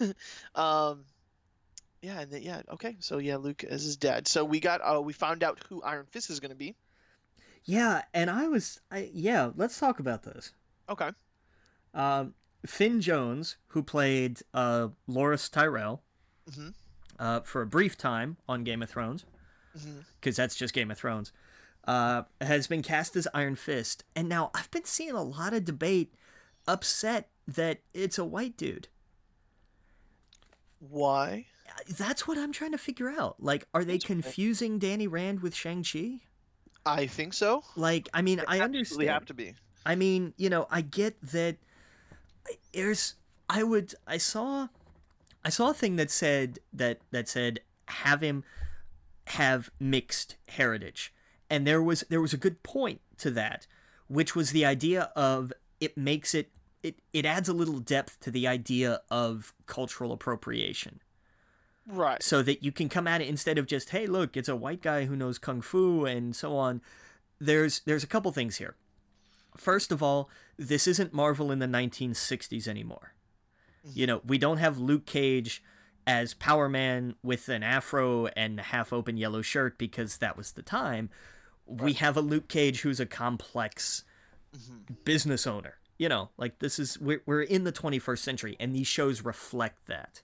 um, 0.55 1.05
yeah, 2.03 2.21
and 2.21 2.31
then, 2.31 2.43
yeah, 2.43 2.63
okay. 2.73 2.97
So 3.01 3.19
yeah, 3.19 3.37
Luke 3.37 3.65
as 3.65 3.83
his 3.83 3.97
dad. 3.97 4.29
So 4.29 4.45
we 4.45 4.61
got 4.61 4.81
uh, 4.81 5.01
we 5.01 5.13
found 5.13 5.43
out 5.43 5.59
who 5.69 5.83
Iron 5.83 6.07
Fist 6.11 6.29
is 6.31 6.41
going 6.41 6.51
to 6.51 6.57
be. 6.57 6.75
Yeah, 7.65 8.03
and 8.13 8.31
I 8.31 8.49
was 8.49 8.81
I 8.91 9.11
yeah. 9.13 9.51
Let's 9.57 9.79
talk 9.79 10.01
about 10.01 10.23
this. 10.23 10.53
Okay. 10.89 11.11
Um, 11.95 12.35
Finn 12.67 13.01
Jones, 13.01 13.57
who 13.69 13.83
played 13.83 14.41
uh, 14.53 14.89
Loras 15.09 15.51
Tyrell 15.51 16.03
hmm 16.53 16.71
uh, 17.19 17.41
for 17.41 17.63
a 17.63 17.67
brief 17.67 17.97
time 17.97 18.37
on 18.49 18.65
Game 18.65 18.83
of 18.83 18.91
Thrones, 18.91 19.25
because 20.21 20.35
that's 20.35 20.57
just 20.57 20.75
Game 20.75 20.91
of 20.91 20.99
Thrones, 20.99 21.33
uh, 21.87 22.23
has 22.41 22.67
been 22.67 22.83
cast 22.83 23.15
as 23.15 23.29
Iron 23.33 23.55
Fist. 23.55 24.03
And 24.17 24.29
now 24.29 24.51
I've 24.53 24.71
been 24.73 24.85
seeing 24.85 25.13
a 25.13 25.23
lot 25.23 25.55
of 25.55 25.65
debate 25.65 26.13
upset 26.67 27.29
that 27.47 27.83
it's 27.93 28.19
a 28.19 28.25
white 28.25 28.57
dude. 28.57 28.89
Why? 30.81 31.47
That's 31.89 32.27
what 32.27 32.37
I'm 32.37 32.53
trying 32.53 32.73
to 32.73 32.79
figure 32.79 33.11
out. 33.11 33.37
Like, 33.39 33.67
are 33.73 33.85
they 33.85 33.95
That's 33.95 34.05
right. 34.05 34.23
confusing 34.23 34.79
Danny 34.79 35.07
Rand 35.07 35.41
with 35.41 35.55
Shang-Chi? 35.55 36.21
I 36.85 37.07
think 37.07 37.33
so. 37.33 37.63
Like, 37.77 38.09
I 38.13 38.23
mean, 38.23 38.41
I 38.41 38.61
Absolutely 38.61 38.65
understand. 38.65 39.09
have 39.11 39.25
to 39.27 39.35
be. 39.35 39.55
I 39.87 39.95
mean, 39.95 40.35
you 40.37 40.51
know, 40.51 40.67
I 40.71 40.81
get 40.81 41.21
that 41.33 41.57
there's 42.73 43.15
I 43.49 43.63
would 43.63 43.95
I 44.07 44.19
saw 44.19 44.69
I 45.45 45.51
saw 45.51 45.71
a 45.71 45.75
thing 45.75 45.97
that 45.97 46.11
said 46.11 46.59
that 46.73 47.01
that 47.11 47.29
said 47.29 47.61
have 47.89 48.23
him 48.23 48.45
have 49.29 49.71
mixed 49.81 50.37
heritage. 50.49 51.13
And 51.51 51.67
there 51.67 51.83
was 51.83 52.05
there 52.09 52.21
was 52.21 52.33
a 52.33 52.39
good 52.39 52.63
point 52.63 53.01
to 53.19 53.31
that, 53.33 53.67
which 54.09 54.35
was 54.35 54.51
the 54.51 54.65
idea 54.65 55.11
of 55.15 55.53
it 55.81 55.97
makes 55.97 56.35
it 56.35 56.51
it, 56.83 56.97
it 57.13 57.25
adds 57.25 57.49
a 57.49 57.55
little 57.55 57.79
depth 57.79 58.21
to 58.21 58.31
the 58.31 58.47
idea 58.47 59.01
of 59.11 59.55
cultural 59.67 60.13
appropriation 60.13 61.01
Right. 61.87 62.23
so 62.23 62.43
that 62.43 62.63
you 62.63 62.73
can 62.73 62.89
come 62.91 63.07
at 63.07 63.21
it 63.23 63.29
instead 63.29 63.57
of 63.59 63.67
just 63.67 63.91
hey 63.91 64.07
look 64.07 64.37
it's 64.37 64.49
a 64.49 64.57
white 64.57 64.83
guy 64.83 65.05
who 65.05 65.17
knows 65.17 65.39
kung 65.39 65.61
fu 65.63 66.05
and 66.07 66.35
so 66.37 66.57
on 66.57 66.81
there's 67.39 67.81
there's 67.81 68.05
a 68.05 68.07
couple 68.07 68.31
things 68.33 68.57
here 68.57 68.75
first 69.57 69.93
of 69.93 70.03
all 70.03 70.29
this 70.57 70.87
isn't 70.87 71.13
marvel 71.13 71.51
in 71.51 71.59
the 71.59 71.67
1960s 71.67 72.69
anymore. 72.69 73.15
You 73.93 74.07
know 74.07 74.21
we 74.27 74.39
don't 74.39 74.59
have 74.59 74.79
luke 74.79 75.05
cage 75.07 75.63
as 76.07 76.35
power 76.35 76.69
man 76.69 77.15
with 77.23 77.49
an 77.49 77.63
afro 77.63 78.27
and 78.29 78.59
a 78.61 78.63
half 78.63 78.93
open 78.93 79.17
yellow 79.17 79.43
shirt 79.43 79.77
because 79.79 80.19
that 80.19 80.37
was 80.37 80.53
the 80.53 80.63
time. 80.63 81.11
We 81.67 81.95
have 81.95 82.17
a 82.17 82.21
luke 82.21 82.49
cage 82.49 82.81
who's 82.83 83.01
a 83.01 83.07
complex 83.07 84.05
Mhm. 84.57 85.05
business 85.05 85.49
owner 85.49 85.79
you 85.99 86.09
know 86.09 86.31
like 86.37 86.61
this 86.61 86.79
is 86.79 86.97
we're, 87.01 87.21
we're 87.27 87.43
in 87.43 87.65
the 87.65 87.73
21st 87.73 88.19
century 88.19 88.57
and 88.61 88.73
these 88.73 88.87
shows 88.87 89.23
reflect 89.25 89.87
that. 89.87 90.23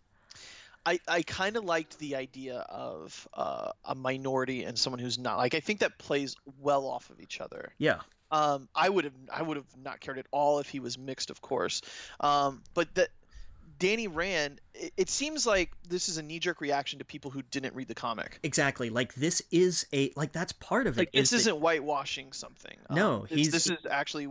I, 0.86 1.00
I 1.08 1.22
kind 1.22 1.56
of 1.56 1.64
liked 1.64 1.98
the 1.98 2.14
idea 2.16 2.58
of 2.70 3.26
uh, 3.34 3.72
a 3.84 3.94
minority 3.96 4.62
and 4.64 4.78
someone 4.78 5.00
who's 5.00 5.18
not 5.18 5.36
like 5.38 5.54
I 5.54 5.60
think 5.60 5.80
that 5.80 5.98
plays 5.98 6.36
well 6.60 6.86
off 6.86 7.10
of 7.10 7.20
each 7.20 7.40
other. 7.40 7.72
yeah 7.78 8.00
Um, 8.32 8.68
I 8.74 8.88
would 8.88 9.04
have 9.04 9.14
I 9.32 9.42
would 9.42 9.56
have 9.56 9.76
not 9.82 10.00
cared 10.00 10.18
at 10.18 10.26
all 10.30 10.58
if 10.58 10.68
he 10.68 10.80
was 10.80 10.98
mixed, 10.98 11.30
of 11.30 11.40
course. 11.40 11.82
Um, 12.20 12.62
but 12.74 12.94
that 12.94 13.08
Danny 13.80 14.06
Rand, 14.06 14.60
it, 14.74 14.92
it 14.96 15.10
seems 15.10 15.44
like 15.46 15.72
this 15.88 16.08
is 16.08 16.18
a 16.18 16.22
knee 16.22 16.38
jerk 16.38 16.60
reaction 16.60 17.00
to 17.00 17.04
people 17.04 17.32
who 17.32 17.42
didn't 17.50 17.74
read 17.74 17.88
the 17.88 17.94
comic. 17.94 18.38
exactly 18.44 18.90
like 18.90 19.14
this 19.14 19.42
is 19.50 19.86
a 19.92 20.12
like 20.14 20.30
that's 20.32 20.52
part 20.52 20.86
of 20.86 20.96
it 20.96 21.00
Like 21.00 21.12
this 21.12 21.32
is 21.32 21.40
isn't 21.42 21.60
whitewashing 21.60 22.32
something. 22.32 22.76
No, 22.88 23.24
it's- 23.24 23.36
he's- 23.38 23.50
this 23.52 23.66
is 23.68 23.84
actually 23.90 24.28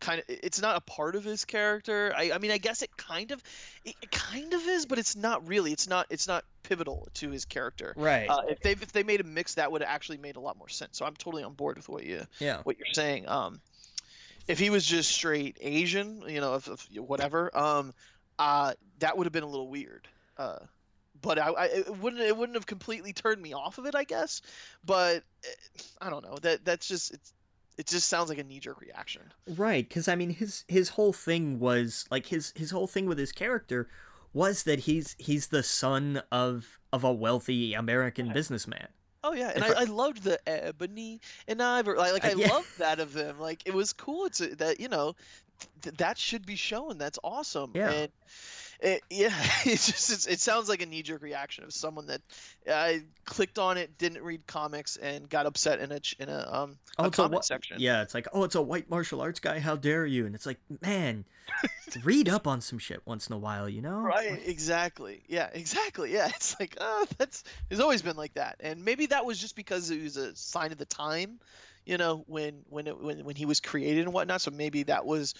kind 0.00 0.18
of 0.20 0.24
it's 0.28 0.60
not 0.60 0.76
a 0.76 0.80
part 0.80 1.16
of 1.16 1.24
his 1.24 1.44
character. 1.44 2.12
I, 2.16 2.32
I 2.32 2.38
mean 2.38 2.50
I 2.50 2.58
guess 2.58 2.82
it 2.82 2.96
kind 2.96 3.30
of 3.32 3.42
it, 3.84 3.94
it 4.00 4.10
kind 4.10 4.52
of 4.54 4.62
is, 4.66 4.86
but 4.86 4.98
it's 4.98 5.16
not 5.16 5.46
really. 5.48 5.72
It's 5.72 5.88
not 5.88 6.06
it's 6.10 6.26
not 6.28 6.44
pivotal 6.62 7.08
to 7.14 7.30
his 7.30 7.44
character. 7.44 7.94
right 7.96 8.28
Uh, 8.30 8.42
if 8.48 8.60
they 8.60 8.72
if 8.72 8.92
they 8.92 9.02
made 9.02 9.20
a 9.20 9.24
mix, 9.24 9.54
that 9.54 9.70
would 9.72 9.82
have 9.82 9.90
actually 9.90 10.18
made 10.18 10.36
a 10.36 10.40
lot 10.40 10.56
more 10.56 10.68
sense. 10.68 10.96
So 10.98 11.04
I'm 11.04 11.14
totally 11.16 11.42
on 11.42 11.54
board 11.54 11.76
with 11.78 11.88
what 11.88 12.04
you 12.04 12.26
yeah 12.38 12.60
what 12.62 12.78
you're 12.78 12.86
saying. 12.92 13.28
Um, 13.28 13.60
if 14.46 14.58
he 14.58 14.68
was 14.68 14.84
just 14.84 15.10
straight 15.10 15.56
Asian, 15.62 16.22
you 16.28 16.38
know, 16.40 16.56
if, 16.56 16.68
if 16.68 16.86
whatever, 17.00 17.56
um, 17.56 17.94
uh, 18.38 18.74
that 18.98 19.16
would 19.16 19.26
have 19.26 19.32
been 19.32 19.42
a 19.42 19.48
little 19.48 19.68
weird. 19.68 20.08
Uh, 20.36 20.58
but 21.22 21.38
I, 21.38 21.48
I, 21.48 21.64
it 21.66 21.98
wouldn't 21.98 22.22
it 22.22 22.36
wouldn't 22.36 22.56
have 22.56 22.66
completely 22.66 23.12
turned 23.12 23.40
me 23.40 23.52
off 23.54 23.78
of 23.78 23.86
it, 23.86 23.94
I 23.94 24.04
guess. 24.04 24.42
But 24.84 25.24
eh, 25.44 25.82
I 26.00 26.10
don't 26.10 26.24
know. 26.24 26.36
That 26.42 26.64
that's 26.64 26.86
just 26.86 27.14
it's 27.14 27.32
it 27.76 27.86
just 27.86 28.08
sounds 28.08 28.28
like 28.28 28.38
a 28.38 28.44
knee 28.44 28.60
jerk 28.60 28.80
reaction. 28.80 29.22
Right, 29.48 29.88
because 29.88 30.08
I 30.08 30.14
mean 30.14 30.30
his 30.30 30.64
his 30.68 30.90
whole 30.90 31.12
thing 31.12 31.58
was 31.58 32.06
like 32.10 32.26
his 32.26 32.52
his 32.56 32.70
whole 32.70 32.86
thing 32.86 33.06
with 33.06 33.18
his 33.18 33.32
character 33.32 33.88
was 34.32 34.64
that 34.64 34.80
he's 34.80 35.16
he's 35.18 35.48
the 35.48 35.62
son 35.62 36.22
of 36.30 36.78
of 36.92 37.04
a 37.04 37.12
wealthy 37.12 37.74
American 37.74 38.32
businessman. 38.32 38.88
Oh 39.26 39.32
yeah, 39.32 39.52
and 39.54 39.64
I, 39.64 39.68
I, 39.80 39.84
loved 39.84 40.22
the 40.22 40.38
ebony 40.46 41.18
and 41.48 41.62
ivory. 41.62 41.96
Like, 41.96 42.12
like 42.12 42.24
I 42.26 42.32
uh, 42.32 42.36
yeah. 42.36 42.48
loved 42.48 42.78
that 42.78 43.00
of 43.00 43.14
them. 43.14 43.40
Like 43.40 43.62
it 43.64 43.72
was 43.72 43.94
cool. 43.94 44.26
It's 44.26 44.38
that 44.38 44.78
you 44.78 44.88
know 44.88 45.16
th- 45.80 45.96
that 45.96 46.18
should 46.18 46.44
be 46.44 46.56
shown. 46.56 46.98
That's 46.98 47.18
awesome. 47.24 47.72
Yeah. 47.74 47.90
And 47.90 48.12
it, 48.80 49.02
yeah, 49.10 49.32
it's 49.64 49.86
just 49.86 50.12
it's, 50.12 50.26
it 50.26 50.40
sounds 50.40 50.68
like 50.68 50.82
a 50.82 50.86
knee 50.86 51.02
jerk 51.02 51.22
reaction 51.22 51.64
of 51.64 51.72
someone 51.72 52.06
that 52.06 52.20
I 52.68 53.02
clicked 53.24 53.58
on 53.58 53.76
it, 53.78 53.96
didn't 53.98 54.22
read 54.22 54.46
comics, 54.46 54.96
and 54.96 55.28
got 55.28 55.46
upset 55.46 55.80
in 55.80 55.92
a 55.92 56.00
in 56.18 56.28
a 56.28 56.48
um 56.52 56.78
oh, 56.98 57.06
a 57.06 57.10
comment 57.10 57.42
a, 57.42 57.46
section. 57.46 57.76
Yeah, 57.80 58.02
it's 58.02 58.14
like 58.14 58.28
oh, 58.32 58.44
it's 58.44 58.54
a 58.54 58.62
white 58.62 58.90
martial 58.90 59.20
arts 59.20 59.40
guy. 59.40 59.58
How 59.58 59.76
dare 59.76 60.06
you? 60.06 60.26
And 60.26 60.34
it's 60.34 60.46
like 60.46 60.58
man, 60.82 61.24
read 62.02 62.28
up 62.28 62.46
on 62.46 62.60
some 62.60 62.78
shit 62.78 63.00
once 63.04 63.26
in 63.28 63.34
a 63.34 63.38
while, 63.38 63.68
you 63.68 63.82
know? 63.82 63.98
Right. 63.98 64.40
Exactly. 64.46 65.22
Yeah. 65.28 65.50
Exactly. 65.54 66.12
Yeah. 66.12 66.28
It's 66.28 66.58
like 66.60 66.76
oh, 66.80 67.06
that's 67.18 67.44
it's 67.70 67.80
always 67.80 68.02
been 68.02 68.16
like 68.16 68.34
that, 68.34 68.56
and 68.60 68.84
maybe 68.84 69.06
that 69.06 69.24
was 69.24 69.38
just 69.38 69.56
because 69.56 69.90
it 69.90 70.02
was 70.02 70.16
a 70.16 70.34
sign 70.36 70.72
of 70.72 70.78
the 70.78 70.84
time, 70.84 71.40
you 71.86 71.96
know, 71.96 72.24
when 72.26 72.62
when 72.68 72.86
it 72.86 73.00
when 73.00 73.24
when 73.24 73.36
he 73.36 73.46
was 73.46 73.60
created 73.60 74.04
and 74.04 74.12
whatnot. 74.12 74.40
So 74.40 74.50
maybe 74.50 74.84
that 74.84 75.06
was. 75.06 75.34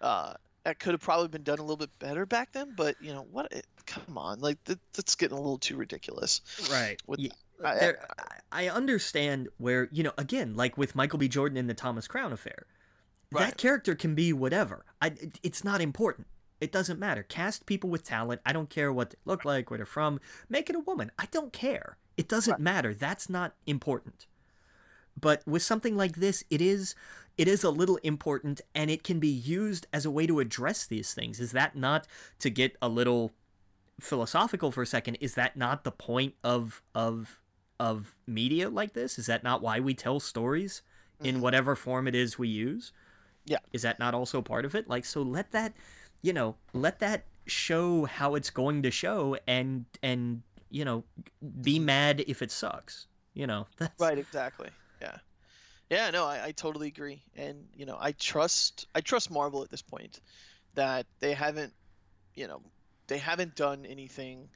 Uh, 0.00 0.32
that 0.64 0.78
could 0.78 0.92
have 0.92 1.00
probably 1.00 1.28
been 1.28 1.42
done 1.42 1.58
a 1.58 1.62
little 1.62 1.76
bit 1.76 1.90
better 1.98 2.26
back 2.26 2.52
then. 2.52 2.74
But 2.76 2.96
you 3.00 3.12
know 3.12 3.26
what? 3.30 3.52
It, 3.52 3.66
come 3.86 4.16
on, 4.16 4.40
like 4.40 4.62
that, 4.64 4.78
that's 4.92 5.14
getting 5.14 5.36
a 5.36 5.40
little 5.40 5.58
too 5.58 5.76
ridiculous. 5.76 6.40
Right. 6.70 6.96
With, 7.06 7.20
yeah. 7.20 7.30
I, 7.64 7.74
there, 7.78 8.06
I, 8.52 8.64
I 8.64 8.68
understand 8.68 9.48
where 9.58 9.88
you 9.92 10.02
know 10.02 10.12
again, 10.18 10.54
like 10.54 10.78
with 10.78 10.94
Michael 10.94 11.18
B. 11.18 11.28
Jordan 11.28 11.58
in 11.58 11.66
the 11.66 11.74
Thomas 11.74 12.08
Crown 12.08 12.32
affair, 12.32 12.66
right. 13.32 13.46
that 13.46 13.56
character 13.56 13.94
can 13.94 14.14
be 14.14 14.32
whatever. 14.32 14.84
I, 15.00 15.08
it, 15.08 15.38
it's 15.42 15.64
not 15.64 15.80
important. 15.80 16.26
It 16.60 16.72
doesn't 16.72 16.98
matter. 16.98 17.22
Cast 17.22 17.64
people 17.64 17.88
with 17.88 18.04
talent. 18.04 18.42
I 18.44 18.52
don't 18.52 18.68
care 18.68 18.92
what 18.92 19.10
they 19.10 19.16
look 19.24 19.44
like, 19.44 19.70
where 19.70 19.78
they're 19.78 19.86
from. 19.86 20.20
Make 20.48 20.68
it 20.68 20.76
a 20.76 20.80
woman. 20.80 21.10
I 21.18 21.26
don't 21.30 21.52
care. 21.52 21.96
It 22.18 22.28
doesn't 22.28 22.52
right. 22.52 22.60
matter. 22.60 22.92
That's 22.92 23.30
not 23.30 23.54
important. 23.66 24.26
But 25.18 25.42
with 25.46 25.62
something 25.62 25.96
like 25.96 26.16
this, 26.16 26.44
it 26.50 26.60
is 26.60 26.94
it 27.40 27.48
is 27.48 27.64
a 27.64 27.70
little 27.70 27.96
important 28.02 28.60
and 28.74 28.90
it 28.90 29.02
can 29.02 29.18
be 29.18 29.26
used 29.26 29.86
as 29.94 30.04
a 30.04 30.10
way 30.10 30.26
to 30.26 30.40
address 30.40 30.84
these 30.84 31.14
things. 31.14 31.40
Is 31.40 31.52
that 31.52 31.74
not 31.74 32.06
to 32.38 32.50
get 32.50 32.76
a 32.82 32.88
little 32.88 33.32
philosophical 33.98 34.70
for 34.70 34.82
a 34.82 34.86
second? 34.86 35.16
Is 35.22 35.36
that 35.36 35.56
not 35.56 35.82
the 35.82 35.90
point 35.90 36.34
of 36.44 36.82
of 36.94 37.40
of 37.78 38.14
media 38.26 38.68
like 38.68 38.92
this? 38.92 39.18
Is 39.18 39.24
that 39.24 39.42
not 39.42 39.62
why 39.62 39.80
we 39.80 39.94
tell 39.94 40.20
stories 40.20 40.82
in 41.20 41.36
mm-hmm. 41.36 41.42
whatever 41.42 41.74
form 41.74 42.06
it 42.06 42.14
is 42.14 42.38
we 42.38 42.48
use? 42.48 42.92
Yeah. 43.46 43.60
Is 43.72 43.80
that 43.82 43.98
not 43.98 44.12
also 44.12 44.42
part 44.42 44.66
of 44.66 44.74
it? 44.74 44.86
Like 44.86 45.06
so 45.06 45.22
let 45.22 45.50
that, 45.52 45.72
you 46.20 46.34
know, 46.34 46.56
let 46.74 46.98
that 46.98 47.24
show 47.46 48.04
how 48.04 48.34
it's 48.34 48.50
going 48.50 48.82
to 48.82 48.90
show 48.90 49.38
and 49.48 49.86
and 50.02 50.42
you 50.68 50.84
know, 50.84 51.04
be 51.62 51.78
mad 51.78 52.22
if 52.28 52.42
it 52.42 52.50
sucks. 52.50 53.06
You 53.32 53.46
know, 53.46 53.66
that's 53.78 53.98
Right, 53.98 54.18
exactly. 54.18 54.68
Yeah. 55.00 55.16
Yeah, 55.90 56.10
no, 56.10 56.24
I, 56.24 56.46
I 56.46 56.52
totally 56.52 56.86
agree, 56.86 57.20
and 57.36 57.66
you 57.74 57.84
know, 57.84 57.98
I 58.00 58.12
trust 58.12 58.86
I 58.94 59.00
trust 59.00 59.30
Marvel 59.30 59.62
at 59.62 59.70
this 59.70 59.82
point 59.82 60.20
that 60.74 61.06
they 61.18 61.34
haven't, 61.34 61.72
you 62.34 62.46
know, 62.46 62.62
they 63.08 63.18
haven't 63.18 63.56
done 63.56 63.84
anything 63.84 64.48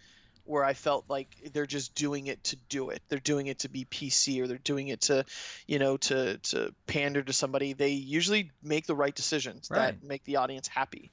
where 0.44 0.62
I 0.62 0.74
felt 0.74 1.06
like 1.08 1.28
they're 1.52 1.66
just 1.66 1.94
doing 1.94 2.26
it 2.26 2.44
to 2.44 2.56
do 2.68 2.90
it. 2.90 3.02
They're 3.08 3.18
doing 3.18 3.46
it 3.46 3.60
to 3.60 3.68
be 3.68 3.84
PC 3.84 4.40
or 4.40 4.46
they're 4.46 4.58
doing 4.58 4.88
it 4.88 5.02
to, 5.02 5.24
you 5.66 5.78
know, 5.78 5.96
to 5.96 6.38
to 6.38 6.72
pander 6.86 7.22
to 7.22 7.32
somebody. 7.32 7.72
They 7.72 7.90
usually 7.90 8.52
make 8.62 8.86
the 8.86 8.94
right 8.94 9.14
decisions 9.14 9.68
right. 9.70 9.78
that 9.78 10.04
make 10.04 10.22
the 10.24 10.36
audience 10.36 10.68
happy. 10.68 11.10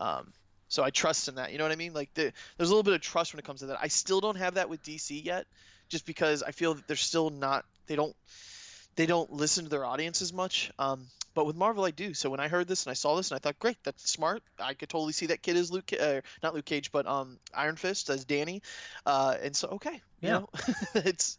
Um, 0.00 0.32
so 0.68 0.82
I 0.82 0.90
trust 0.90 1.28
in 1.28 1.36
that. 1.36 1.52
You 1.52 1.58
know 1.58 1.64
what 1.64 1.72
I 1.72 1.76
mean? 1.76 1.94
Like 1.94 2.12
the, 2.14 2.32
there's 2.56 2.68
a 2.68 2.72
little 2.72 2.82
bit 2.82 2.94
of 2.94 3.00
trust 3.00 3.32
when 3.32 3.38
it 3.38 3.44
comes 3.44 3.60
to 3.60 3.66
that. 3.66 3.78
I 3.80 3.88
still 3.88 4.20
don't 4.20 4.38
have 4.38 4.54
that 4.54 4.68
with 4.68 4.82
DC 4.82 5.24
yet, 5.24 5.46
just 5.88 6.04
because 6.04 6.42
I 6.42 6.50
feel 6.50 6.74
that 6.74 6.86
they're 6.86 6.96
still 6.96 7.30
not. 7.30 7.64
They 7.86 7.96
don't 7.96 8.16
they 8.96 9.06
don't 9.06 9.32
listen 9.32 9.64
to 9.64 9.70
their 9.70 9.84
audience 9.84 10.22
as 10.22 10.32
much. 10.32 10.70
Um, 10.78 11.06
but 11.34 11.46
with 11.46 11.56
Marvel, 11.56 11.84
I 11.84 11.90
do. 11.90 12.12
So 12.12 12.28
when 12.28 12.40
I 12.40 12.48
heard 12.48 12.68
this 12.68 12.84
and 12.84 12.90
I 12.90 12.94
saw 12.94 13.16
this 13.16 13.30
and 13.30 13.36
I 13.36 13.38
thought, 13.38 13.58
great, 13.58 13.78
that's 13.84 14.10
smart. 14.10 14.42
I 14.58 14.74
could 14.74 14.88
totally 14.88 15.12
see 15.12 15.26
that 15.26 15.42
kid 15.42 15.56
as 15.56 15.70
Luke, 15.70 15.90
uh, 15.98 16.20
not 16.42 16.54
Luke 16.54 16.66
Cage, 16.66 16.92
but 16.92 17.06
um, 17.06 17.38
Iron 17.54 17.76
Fist 17.76 18.10
as 18.10 18.24
Danny. 18.24 18.62
Uh, 19.06 19.36
and 19.42 19.56
so 19.56 19.68
okay, 19.68 19.94
you 20.20 20.28
yeah. 20.28 20.30
know, 20.30 20.48
it's 20.94 21.38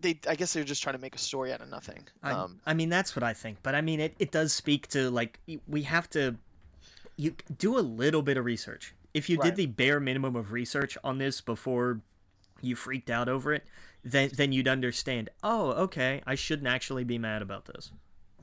they. 0.00 0.18
I 0.28 0.34
guess 0.34 0.52
they're 0.52 0.64
just 0.64 0.82
trying 0.82 0.94
to 0.94 1.00
make 1.00 1.14
a 1.14 1.18
story 1.18 1.52
out 1.52 1.60
of 1.60 1.68
nothing. 1.68 2.02
Um, 2.22 2.60
I, 2.64 2.70
I 2.70 2.74
mean, 2.74 2.88
that's 2.88 3.14
what 3.14 3.22
I 3.22 3.34
think. 3.34 3.58
But 3.62 3.74
I 3.74 3.82
mean, 3.82 4.00
it 4.00 4.14
it 4.18 4.30
does 4.30 4.52
speak 4.52 4.88
to 4.88 5.10
like 5.10 5.38
we 5.68 5.82
have 5.82 6.08
to 6.10 6.36
you 7.16 7.34
do 7.58 7.78
a 7.78 7.80
little 7.80 8.22
bit 8.22 8.36
of 8.36 8.44
research. 8.44 8.94
If 9.12 9.28
you 9.28 9.36
right. 9.36 9.44
did 9.44 9.56
the 9.56 9.66
bare 9.66 10.00
minimum 10.00 10.34
of 10.34 10.50
research 10.50 10.98
on 11.04 11.18
this 11.18 11.40
before 11.40 12.00
you 12.64 12.76
freaked 12.76 13.10
out 13.10 13.28
over 13.28 13.52
it, 13.52 13.64
then 14.02 14.30
then 14.34 14.52
you'd 14.52 14.68
understand. 14.68 15.30
Oh, 15.42 15.70
okay, 15.72 16.22
I 16.26 16.34
shouldn't 16.34 16.68
actually 16.68 17.04
be 17.04 17.18
mad 17.18 17.42
about 17.42 17.66
this. 17.66 17.90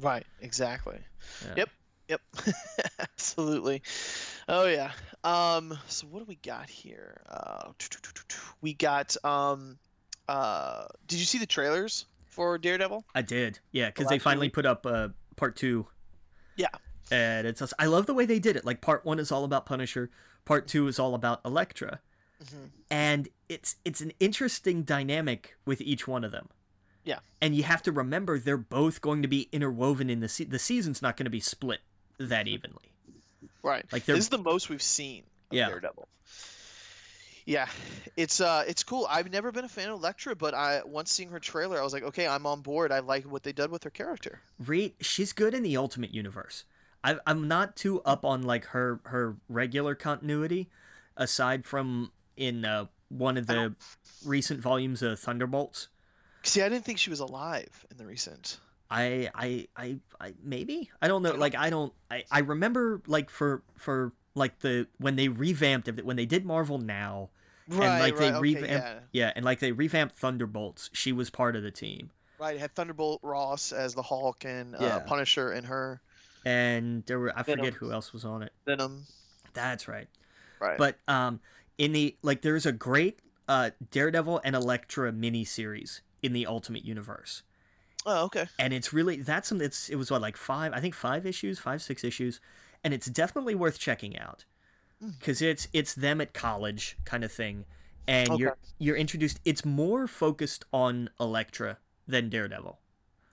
Right. 0.02 0.26
Exactly. 0.42 1.00
Yeah. 1.46 1.54
Yep. 1.58 1.70
Yep. 2.10 2.22
Absolutely. 3.00 3.82
Oh 4.48 4.66
yeah. 4.66 4.92
Um. 5.24 5.78
So 5.88 6.08
what 6.08 6.20
do 6.20 6.26
we 6.26 6.36
got 6.36 6.70
here? 6.70 7.22
Uh, 7.30 7.72
we 8.62 8.74
got 8.74 9.16
um. 9.24 9.78
Uh. 10.28 10.86
Did 11.08 11.20
you 11.20 11.26
see 11.26 11.38
the 11.38 11.46
trailers 11.46 12.06
for 12.26 12.58
Daredevil? 12.58 13.06
I 13.14 13.22
did. 13.22 13.60
Yeah, 13.72 13.88
because 13.88 14.08
they 14.08 14.20
finally 14.20 14.50
put 14.50 14.66
up 14.66 14.86
uh 14.86 15.10
part 15.36 15.56
two. 15.56 15.88
Yeah. 16.56 16.70
And 17.12 17.46
it's 17.46 17.62
I 17.78 17.86
love 17.86 18.06
the 18.06 18.14
way 18.14 18.26
they 18.26 18.40
did 18.40 18.56
it. 18.56 18.66
Like 18.66 18.82
part 18.82 19.06
one 19.06 19.20
is 19.20 19.32
all 19.32 19.44
about 19.44 19.66
Punisher. 19.66 20.10
Part 20.46 20.68
two 20.68 20.88
is 20.88 20.98
all 20.98 21.14
about 21.14 21.42
Elektra 21.46 22.00
Mm-hmm. 22.44 22.66
And 22.90 23.30
it's 23.50 23.76
it's 23.86 24.02
an 24.02 24.14
interesting 24.20 24.84
dynamic 24.84 25.56
with 25.66 25.82
each 25.82 26.08
one 26.08 26.24
of 26.24 26.32
them. 26.32 26.50
Yeah. 27.04 27.20
And 27.42 27.56
you 27.56 27.64
have 27.64 27.82
to 27.84 27.92
remember 27.92 28.40
they're 28.40 28.58
both 28.58 29.02
going 29.02 29.22
to 29.22 29.28
be 29.28 29.50
interwoven 29.52 30.10
in 30.10 30.20
the 30.20 30.30
se- 30.30 30.46
the 30.46 30.60
season's 30.60 31.02
not 31.02 31.18
going 31.18 31.26
to 31.26 31.32
be 31.32 31.40
split 31.40 31.80
that 32.18 32.48
evenly. 32.48 32.94
Right. 33.64 33.86
Like 33.92 34.06
this 34.06 34.20
is 34.20 34.30
the 34.30 34.38
most 34.38 34.70
we've 34.70 34.82
seen 34.82 35.24
of 35.50 35.58
yeah. 35.58 35.70
Daredevil. 35.70 36.08
Yeah, 37.46 37.68
it's 38.16 38.40
uh, 38.40 38.64
it's 38.68 38.84
cool. 38.84 39.08
I've 39.10 39.32
never 39.32 39.52
been 39.52 39.66
a 39.66 39.70
fan 39.70 39.90
of 39.90 40.00
Elektra, 40.00 40.36
but 40.36 40.54
I 40.54 40.82
once 40.86 41.12
seeing 41.12 41.30
her 41.30 41.40
trailer, 41.40 41.80
I 41.80 41.84
was 41.84 41.92
like, 41.92 42.04
okay, 42.04 42.28
I'm 42.28 42.46
on 42.46 42.62
board. 42.62 42.92
I 42.92 43.00
like 43.00 43.26
what 43.26 43.42
they 43.44 43.52
did 43.52 43.72
with 43.72 43.84
her 43.84 43.90
character. 43.90 44.40
Reed, 44.60 44.94
she's 45.02 45.34
good 45.34 45.54
in 45.54 45.64
the 45.64 45.76
Ultimate 45.76 46.14
Universe. 46.14 46.66
I, 47.04 47.18
I'm 47.26 47.48
not 47.48 47.76
too 47.76 48.02
up 48.04 48.26
on 48.26 48.44
like 48.44 48.66
her 48.66 49.00
her 49.06 49.38
regular 49.50 49.96
continuity, 49.96 50.70
aside 51.18 51.66
from 51.66 52.12
in 52.38 52.66
uh, 52.66 52.86
one 53.10 53.38
of 53.38 53.48
the 53.48 53.76
recent 54.26 54.60
volumes 54.60 55.02
of 55.02 55.20
Thunderbolts. 55.20 55.90
See, 56.44 56.62
I 56.62 56.70
didn't 56.70 56.86
think 56.86 56.98
she 56.98 57.10
was 57.10 57.20
alive 57.20 57.86
in 57.92 57.98
the 57.98 58.06
recent. 58.06 58.60
I, 58.90 59.30
I, 59.34 59.68
I, 59.78 60.00
I 60.20 60.34
maybe 60.44 60.90
I 61.02 61.08
don't 61.08 61.24
know. 61.24 61.34
Like 61.34 61.56
I 61.56 61.70
don't. 61.70 61.94
I, 62.10 62.24
I 62.30 62.40
remember 62.40 63.02
like 63.08 63.30
for 63.30 63.64
for 63.78 64.12
like 64.36 64.60
the 64.60 64.88
when 64.98 65.16
they 65.16 65.28
revamped 65.28 65.88
it 65.88 66.06
when 66.06 66.18
they 66.18 66.26
did 66.26 66.46
Marvel 66.46 66.78
Now, 66.78 67.30
right, 67.70 67.88
and 67.88 68.00
like 68.00 68.20
right, 68.20 68.34
they 68.34 68.40
revamped 68.40 68.70
yeah. 68.70 69.00
yeah, 69.14 69.34
and 69.36 69.46
like 69.46 69.60
they 69.60 69.72
revamped 69.72 70.16
Thunderbolts. 70.18 70.90
She 70.94 71.14
was 71.14 71.30
part 71.30 71.56
of 71.56 71.64
the 71.64 71.72
team. 71.72 72.12
Right, 72.40 72.56
it 72.56 72.60
had 72.60 72.76
Thunderbolt 72.76 73.20
Ross 73.24 73.72
as 73.72 73.94
the 73.94 74.02
Hulk 74.02 74.46
and 74.46 74.76
uh, 74.76 74.80
yeah. 74.82 75.00
Punisher 75.00 75.52
and 75.52 75.68
her. 75.68 76.02
And 76.44 77.06
there 77.06 77.20
were 77.20 77.32
I 77.38 77.44
Venom. 77.44 77.66
forget 77.66 77.76
who 77.76 77.92
else 77.92 78.14
was 78.14 78.26
on 78.26 78.42
it. 78.42 78.52
Venom. 78.66 79.06
That's 79.54 79.88
right. 79.88 80.08
Right. 80.60 80.78
But 80.78 80.98
um, 81.08 81.40
in 81.78 81.92
the 81.94 82.16
like 82.22 82.42
there's 82.42 82.66
a 82.66 82.72
great 82.72 83.20
uh, 83.48 83.72
Daredevil 83.92 84.42
and 84.44 84.56
Elektra 84.56 85.12
mini 85.12 85.44
series 85.44 86.02
in 86.22 86.34
the 86.34 86.46
Ultimate 86.46 86.86
Universe. 86.86 87.44
Oh, 88.06 88.26
okay. 88.26 88.48
And 88.58 88.74
it's 88.74 88.94
really 88.94 89.18
that's 89.18 89.50
something 89.50 89.64
that's 89.64 89.90
it 89.90 89.96
was 89.96 90.10
what 90.10 90.22
like 90.22 90.38
five 90.38 90.74
I 90.74 90.80
think 90.80 90.96
five 90.96 91.26
issues, 91.26 91.60
five 91.60 91.82
six 91.82 92.04
issues, 92.04 92.40
and 92.84 92.94
it's 92.94 93.08
definitely 93.08 93.56
worth 93.56 93.78
checking 93.78 94.18
out 94.18 94.46
because 95.20 95.40
hmm. 95.40 95.46
it's 95.46 95.68
it's 95.74 95.94
them 95.94 96.22
at 96.22 96.34
college 96.34 96.98
kind 97.06 97.24
of 97.24 97.32
thing, 97.32 97.66
and 98.08 98.30
okay. 98.30 98.40
you're 98.40 98.58
you're 98.80 98.98
introduced. 98.98 99.40
It's 99.46 99.66
more 99.66 100.08
focused 100.08 100.66
on 100.72 101.10
Elektra 101.20 101.78
than 102.08 102.30
Daredevil. 102.30 102.80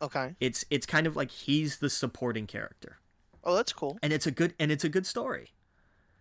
Okay. 0.01 0.37
It's 0.41 0.65
it's 0.71 0.87
kind 0.87 1.07
of 1.07 1.17
like 1.17 1.31
he's 1.31 1.79
the 1.79 1.91
supporting 1.91 2.47
character. 2.47 2.99
Oh, 3.45 3.55
that's 3.55 3.73
cool. 3.73 3.99
And 4.03 4.13
it's 4.13 4.27
a 4.27 4.31
good 4.31 4.55
and 4.59 4.71
it's 4.71 4.85
a 4.85 4.89
good 4.89 5.07
story. 5.07 5.53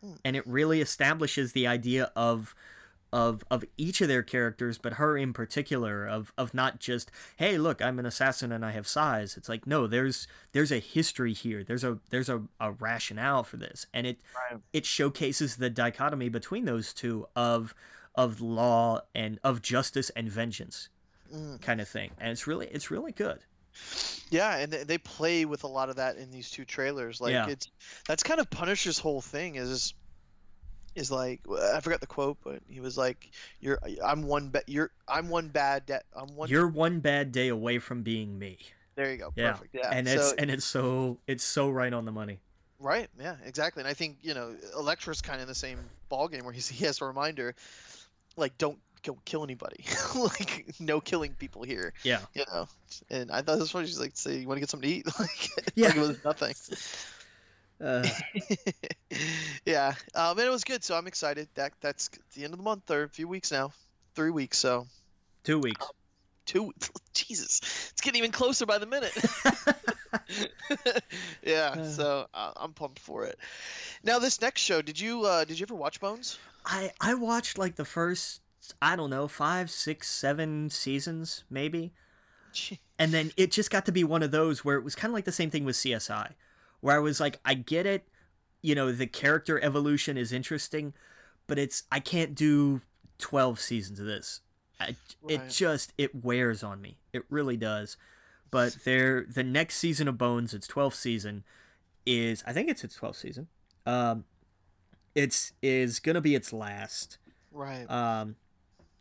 Hmm. 0.03 0.13
And 0.23 0.35
it 0.35 0.45
really 0.47 0.81
establishes 0.81 1.53
the 1.53 1.67
idea 1.67 2.11
of 2.15 2.55
of 3.13 3.43
of 3.49 3.63
each 3.77 4.01
of 4.01 4.07
their 4.07 4.23
characters, 4.23 4.77
but 4.77 4.93
her 4.93 5.17
in 5.17 5.33
particular, 5.33 6.05
of 6.05 6.33
of 6.37 6.53
not 6.53 6.79
just 6.79 7.09
hey, 7.37 7.57
look, 7.57 7.81
I'm 7.81 7.99
an 7.99 8.05
assassin 8.05 8.51
and 8.51 8.65
I 8.65 8.71
have 8.71 8.87
sais. 8.87 9.37
It's 9.37 9.49
like 9.49 9.65
no, 9.65 9.87
there's 9.87 10.27
there's 10.51 10.71
a 10.71 10.79
history 10.79 11.33
here. 11.33 11.63
There's 11.63 11.83
a 11.83 11.99
there's 12.09 12.29
a, 12.29 12.43
a 12.59 12.71
rationale 12.71 13.43
for 13.43 13.57
this, 13.57 13.87
and 13.93 14.05
it 14.05 14.19
right. 14.51 14.59
it 14.73 14.85
showcases 14.85 15.55
the 15.55 15.69
dichotomy 15.69 16.29
between 16.29 16.65
those 16.65 16.93
two 16.93 17.27
of 17.35 17.73
of 18.15 18.41
law 18.41 19.01
and 19.15 19.39
of 19.43 19.61
justice 19.61 20.09
and 20.11 20.29
vengeance, 20.29 20.89
mm. 21.33 21.61
kind 21.61 21.79
of 21.79 21.87
thing. 21.87 22.11
And 22.19 22.31
it's 22.31 22.45
really 22.45 22.67
it's 22.67 22.91
really 22.91 23.11
good. 23.11 23.39
Yeah, 24.29 24.57
and 24.57 24.71
they 24.71 24.97
play 24.97 25.45
with 25.45 25.63
a 25.63 25.67
lot 25.67 25.89
of 25.89 25.97
that 25.97 26.17
in 26.17 26.31
these 26.31 26.51
two 26.51 26.65
trailers. 26.65 27.21
Like 27.21 27.31
yeah. 27.31 27.47
it's 27.47 27.69
that's 28.07 28.23
kind 28.23 28.39
of 28.39 28.49
Punisher's 28.49 28.99
whole 28.99 29.21
thing 29.21 29.55
is 29.55 29.93
is 30.95 31.11
like 31.11 31.41
I 31.73 31.79
forgot 31.79 32.01
the 32.01 32.07
quote, 32.07 32.37
but 32.43 32.59
he 32.67 32.79
was 32.79 32.97
like, 32.97 33.31
"You're 33.59 33.79
I'm 34.03 34.23
one 34.23 34.49
ba- 34.49 34.63
you're 34.67 34.91
I'm 35.07 35.29
one 35.29 35.47
bad 35.47 35.85
de- 35.85 36.01
I'm 36.15 36.35
one 36.35 36.49
You're 36.49 36.67
one 36.67 36.99
bad 36.99 37.31
day 37.31 37.47
away 37.47 37.79
from 37.79 38.03
being 38.03 38.37
me." 38.37 38.57
There 38.95 39.11
you 39.11 39.17
go. 39.17 39.31
Yeah. 39.35 39.53
Perfect. 39.53 39.75
Yeah. 39.75 39.89
And 39.91 40.07
it's 40.07 40.33
and 40.33 40.49
it's 40.49 40.65
so 40.65 41.19
it's 41.27 41.43
so 41.43 41.69
right 41.69 41.93
on 41.93 42.05
the 42.05 42.11
money. 42.11 42.39
Right. 42.79 43.07
Yeah. 43.19 43.35
Exactly. 43.45 43.81
And 43.81 43.87
I 43.87 43.93
think 43.93 44.17
you 44.21 44.33
know 44.33 44.55
Elektra's 44.75 45.21
kind 45.21 45.37
of 45.37 45.43
in 45.43 45.47
the 45.47 45.55
same 45.55 45.79
ball 46.09 46.27
game 46.27 46.43
where 46.43 46.53
he's, 46.53 46.67
he 46.67 46.85
has 46.85 46.99
a 46.99 47.05
reminder, 47.05 47.55
like 48.35 48.57
don't 48.57 48.79
kill, 49.01 49.17
kill 49.25 49.43
anybody, 49.43 49.83
like 50.15 50.75
no 50.79 50.99
killing 50.99 51.33
people 51.33 51.63
here. 51.63 51.93
Yeah. 52.03 52.19
You 52.33 52.43
know. 52.51 52.67
And 53.09 53.31
I 53.31 53.41
thought 53.41 53.59
this 53.59 53.73
one 53.73 53.85
she's 53.85 53.99
like, 53.99 54.15
say 54.15 54.37
you 54.37 54.47
want 54.47 54.57
to 54.57 54.61
get 54.61 54.69
something 54.69 54.89
to 54.89 54.95
eat, 54.95 55.05
like 55.19 55.49
yeah, 55.75 55.87
like 55.87 55.97
it 55.97 55.99
was 55.99 56.23
nothing. 56.23 56.53
Uh. 57.79 58.03
yeah, 59.63 59.93
um, 60.15 60.35
and 60.39 60.47
it 60.47 60.49
was 60.49 60.63
good, 60.63 60.83
so 60.83 60.97
I'm 60.97 61.05
excited. 61.05 61.47
That 61.53 61.73
that's 61.79 62.09
the 62.33 62.43
end 62.43 62.53
of 62.53 62.57
the 62.57 62.63
month, 62.63 62.89
or 62.89 63.03
a 63.03 63.07
few 63.07 63.27
weeks 63.27 63.51
now, 63.51 63.71
three 64.15 64.31
weeks. 64.31 64.57
So, 64.57 64.87
two 65.43 65.59
weeks. 65.59 65.85
Um, 65.85 65.91
two. 66.47 66.73
Jesus, 67.13 67.91
it's 67.91 68.01
getting 68.01 68.17
even 68.19 68.31
closer 68.31 68.65
by 68.65 68.79
the 68.79 68.87
minute. 68.87 69.15
yeah, 71.43 71.75
uh. 71.77 71.83
so 71.85 72.25
uh, 72.33 72.51
I'm 72.55 72.73
pumped 72.73 72.99
for 72.99 73.25
it. 73.25 73.37
Now, 74.03 74.17
this 74.19 74.41
next 74.41 74.61
show, 74.61 74.81
did 74.81 74.99
you 74.99 75.25
uh, 75.25 75.45
did 75.45 75.59
you 75.59 75.65
ever 75.65 75.75
watch 75.75 75.99
Bones? 75.99 76.39
I 76.65 76.91
I 76.99 77.13
watched 77.13 77.57
like 77.57 77.75
the 77.75 77.85
first 77.85 78.41
I 78.81 78.95
don't 78.95 79.09
know 79.09 79.27
five, 79.27 79.69
six, 79.69 80.09
seven 80.09 80.69
seasons 80.69 81.43
maybe. 81.49 81.93
And 82.97 83.13
then 83.13 83.31
it 83.37 83.51
just 83.51 83.69
got 83.69 83.85
to 83.85 83.91
be 83.91 84.03
one 84.03 84.23
of 84.23 84.31
those 84.31 84.65
where 84.65 84.77
it 84.77 84.83
was 84.83 84.95
kind 84.95 85.11
of 85.11 85.13
like 85.13 85.25
the 85.25 85.31
same 85.31 85.49
thing 85.49 85.63
with 85.65 85.75
CSI 85.75 86.33
where 86.81 86.95
I 86.95 86.99
was 86.99 87.19
like, 87.19 87.39
I 87.45 87.53
get 87.53 87.85
it, 87.85 88.07
you 88.61 88.75
know, 88.75 88.91
the 88.91 89.07
character 89.07 89.63
evolution 89.63 90.17
is 90.17 90.31
interesting, 90.31 90.93
but 91.47 91.59
it's 91.59 91.83
I 91.91 91.99
can't 91.99 92.35
do 92.35 92.81
twelve 93.17 93.59
seasons 93.59 93.99
of 93.99 94.05
this. 94.05 94.41
I, 94.79 94.85
right. 94.85 94.95
It 95.29 95.49
just 95.49 95.93
it 95.97 96.23
wears 96.23 96.63
on 96.63 96.81
me. 96.81 96.97
It 97.13 97.23
really 97.29 97.57
does. 97.57 97.97
But 98.49 98.77
there, 98.85 99.25
the 99.27 99.43
next 99.43 99.77
season 99.77 100.07
of 100.07 100.17
Bones, 100.17 100.53
its 100.53 100.67
twelfth 100.67 100.97
season, 100.97 101.43
is 102.05 102.43
I 102.45 102.53
think 102.53 102.69
it's 102.69 102.83
its 102.83 102.95
twelfth 102.95 103.19
season. 103.19 103.47
Um, 103.85 104.25
it's 105.15 105.53
is 105.61 105.99
gonna 105.99 106.21
be 106.21 106.35
its 106.35 106.53
last. 106.53 107.17
Right. 107.51 107.89
Um, 107.89 108.35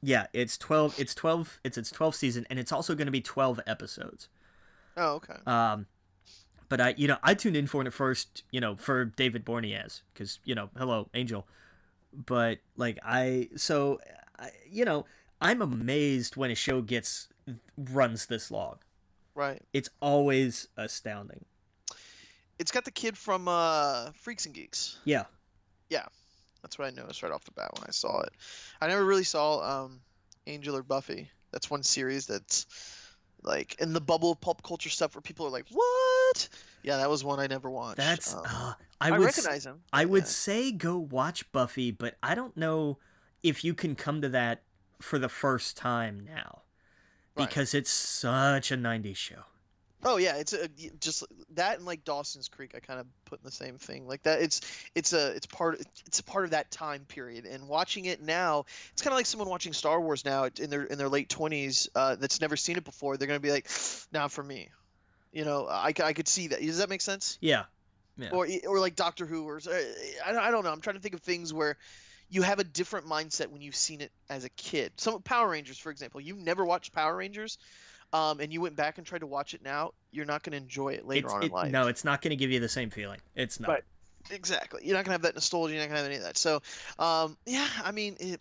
yeah, 0.03 0.27
it's 0.33 0.57
twelve. 0.57 0.99
It's 0.99 1.15
twelve. 1.15 1.59
It's 1.65 1.79
its 1.79 1.91
twelfth 1.91 2.17
season, 2.17 2.47
and 2.51 2.59
it's 2.59 2.73
also 2.73 2.95
gonna 2.95 3.11
be 3.11 3.21
twelve 3.21 3.61
episodes. 3.67 4.29
Oh, 4.97 5.15
okay. 5.15 5.35
Um, 5.47 5.87
but 6.69 6.81
I, 6.81 6.95
you 6.97 7.07
know, 7.07 7.19
I 7.23 7.35
tuned 7.35 7.57
in 7.57 7.67
for 7.67 7.81
it 7.83 7.87
at 7.87 7.93
first, 7.93 8.43
you 8.51 8.61
know, 8.61 8.77
for 8.77 9.05
David 9.05 9.45
Boreanaz 9.45 10.03
because 10.13 10.41
you 10.45 10.55
know, 10.55 10.71
hello, 10.77 11.09
Angel. 11.15 11.47
But 12.13 12.59
like 12.77 12.99
I, 13.05 13.51
so, 13.57 14.01
I, 14.39 14.51
you 14.71 14.85
know, 14.85 15.07
I'm 15.41 15.61
amazed 15.61 16.37
when 16.37 16.51
a 16.51 16.55
show 16.55 16.81
gets 16.81 17.29
runs 17.77 18.27
this 18.27 18.51
long. 18.51 18.77
Right. 19.35 19.63
It's 19.73 19.91
always 20.01 20.69
astounding. 20.77 21.45
It's 22.59 22.73
got 22.73 22.87
the 22.87 22.91
kid 22.91 23.19
from 23.19 23.49
uh, 23.49 24.13
Freaks 24.13 24.47
and 24.47 24.55
Geeks. 24.55 24.99
Yeah. 25.05 25.25
Yeah, 25.91 26.07
that's 26.67 26.81
what 26.81 26.89
I 26.89 26.91
noticed 26.91 27.23
right 27.23 27.31
off 27.31 27.45
the 27.45 27.53
bat 27.53 27.71
when 27.75 27.85
I 27.87 27.93
saw 27.93 28.23
it. 28.23 28.33
I 28.81 28.89
never 28.89 29.05
really 29.05 29.23
saw 29.23 29.85
um, 29.85 30.01
Angel 30.49 30.77
or 30.77 30.83
Buffy. 30.83 31.31
That's 31.53 31.71
one 31.71 31.85
series 31.85 32.27
that's 32.27 32.67
like 33.45 33.81
in 33.81 33.93
the 33.93 34.01
bubble 34.01 34.33
of 34.33 34.41
pop 34.41 34.65
culture 34.65 34.91
stuff 34.91 35.15
where 35.15 35.23
people 35.23 35.47
are 35.47 35.51
like, 35.51 35.67
"What?" 35.71 36.49
Yeah, 36.83 36.97
that 36.97 37.09
was 37.09 37.23
one 37.23 37.39
I 37.39 37.47
never 37.47 37.71
watched. 37.71 37.99
That's 37.99 38.35
um, 38.35 38.43
uh, 38.45 38.75
I, 39.01 39.09
I 39.09 39.11
would 39.13 39.25
recognize 39.25 39.65
him. 39.65 39.81
I 39.93 40.01
yeah. 40.01 40.07
would 40.07 40.27
say 40.27 40.73
go 40.73 40.99
watch 40.99 41.51
Buffy, 41.53 41.93
but 41.93 42.17
I 42.21 42.35
don't 42.35 42.57
know 42.57 42.99
if 43.45 43.65
you 43.65 43.73
can 43.73 43.95
come 43.95 44.21
to 44.23 44.29
that 44.31 44.63
for 45.01 45.21
the 45.21 45.29
first 45.29 45.77
time 45.77 46.27
now 46.27 46.63
because 47.37 47.75
right. 47.75 47.81
it's 47.81 47.91
such 47.91 48.73
a 48.73 48.77
90s 48.77 49.15
show. 49.15 49.45
Oh 50.09 50.19
yeah, 50.19 50.37
it's 50.37 50.53
a, 50.53 50.69
just 51.01 51.25
that 51.55 51.79
and 51.79 51.85
like 51.85 52.05
Dawson's 52.05 52.47
Creek. 52.47 52.75
I 52.77 52.79
kind 52.79 53.01
of 53.01 53.07
put 53.25 53.41
in 53.41 53.45
the 53.45 53.51
same 53.51 53.77
thing. 53.77 54.07
Like 54.07 54.23
that, 54.23 54.41
it's 54.41 54.61
it's 54.95 55.13
a 55.13 55.33
it's 55.33 55.47
part 55.47 55.81
it's 56.07 56.21
a 56.21 56.23
part 56.23 56.45
of 56.45 56.53
that 56.53 56.71
time 56.71 57.05
period. 57.09 57.45
And 57.45 57.67
watching 57.67 58.05
it 58.05 58.23
now, 58.23 58.67
it's 58.93 59.03
kind 59.03 59.13
of 59.13 59.17
like 59.17 59.27
someone 59.27 59.49
watching 59.49 59.73
Star 59.73 60.01
Wars 60.01 60.25
now 60.25 60.49
in 60.61 60.71
their 60.71 60.85
in 60.85 60.97
their 60.97 61.09
late 61.09 61.29
twenties 61.29 61.89
uh, 61.97 62.15
that's 62.15 62.41
never 62.41 62.57
seen 62.57 62.77
it 62.77 62.85
before. 62.85 63.17
They're 63.17 63.27
gonna 63.27 63.41
be 63.41 63.51
like, 63.51 63.69
"Not 64.13 64.31
for 64.31 64.45
me." 64.45 64.69
You 65.33 65.45
know, 65.45 65.67
I, 65.67 65.93
I 66.03 66.13
could 66.13 66.29
see 66.29 66.47
that. 66.49 66.61
Does 66.61 66.79
that 66.79 66.89
make 66.89 67.01
sense? 67.01 67.37
Yeah. 67.41 67.65
yeah. 68.17 68.31
Or 68.31 68.47
or 68.69 68.79
like 68.79 68.95
Doctor 68.95 69.27
Who 69.27 69.49
or 69.49 69.61
I, 70.25 70.37
I 70.37 70.51
don't 70.53 70.63
know. 70.63 70.71
I'm 70.71 70.83
trying 70.83 70.97
to 70.97 71.03
think 71.03 71.15
of 71.15 71.21
things 71.23 71.53
where 71.53 71.77
you 72.31 72.43
have 72.43 72.61
a 72.61 72.65
different 72.65 73.07
mindset 73.07 73.49
when 73.49 73.61
you've 73.61 73.75
seen 73.75 74.01
it 74.01 74.13
as 74.31 74.45
a 74.45 74.51
kid. 74.51 74.93
Some 74.99 75.21
Power 75.23 75.49
Rangers, 75.49 75.79
for 75.79 75.91
example. 75.91 76.21
You've 76.21 76.39
never 76.39 76.65
watched 76.65 76.93
Power 76.93 77.17
Rangers 77.17 77.59
um, 78.13 78.41
and 78.41 78.53
you 78.53 78.61
went 78.61 78.77
back 78.77 78.99
and 78.99 79.07
tried 79.07 79.21
to 79.21 79.27
watch 79.27 79.55
it 79.55 79.63
now, 79.63 79.93
you're 80.11 80.25
not 80.25 80.43
going 80.43 80.53
to 80.53 80.59
enjoy 80.59 80.91
it 80.91 81.07
later 81.07 81.27
it's, 81.27 81.35
on 81.35 81.43
it, 81.43 81.47
in 81.47 81.53
life. 81.53 81.73
No, 81.73 81.89
it's 81.89 82.05
not 82.05 82.23
going 82.23 82.31
to 82.31 82.37
give 82.37 82.51
you 82.51 82.61
the 82.61 82.69
same 82.69 82.91
feeling. 82.91 83.21
It's 83.35 83.61
not. 83.61 83.69
Right. 83.69 83.83
Exactly. 84.31 84.81
You're 84.85 84.97
not 84.97 85.05
going 85.05 85.11
to 85.11 85.13
have 85.13 85.23
that 85.23 85.35
nostalgia. 85.35 85.75
You're 85.75 85.83
not 85.83 85.89
going 85.89 85.99
to 85.99 86.03
have 86.03 86.11
any 86.11 86.17
of 86.17 86.23
that. 86.23 86.37
So, 86.37 86.61
um, 86.99 87.37
yeah, 87.47 87.69
I 87.85 87.93
mean, 87.93 88.17
it, 88.19 88.41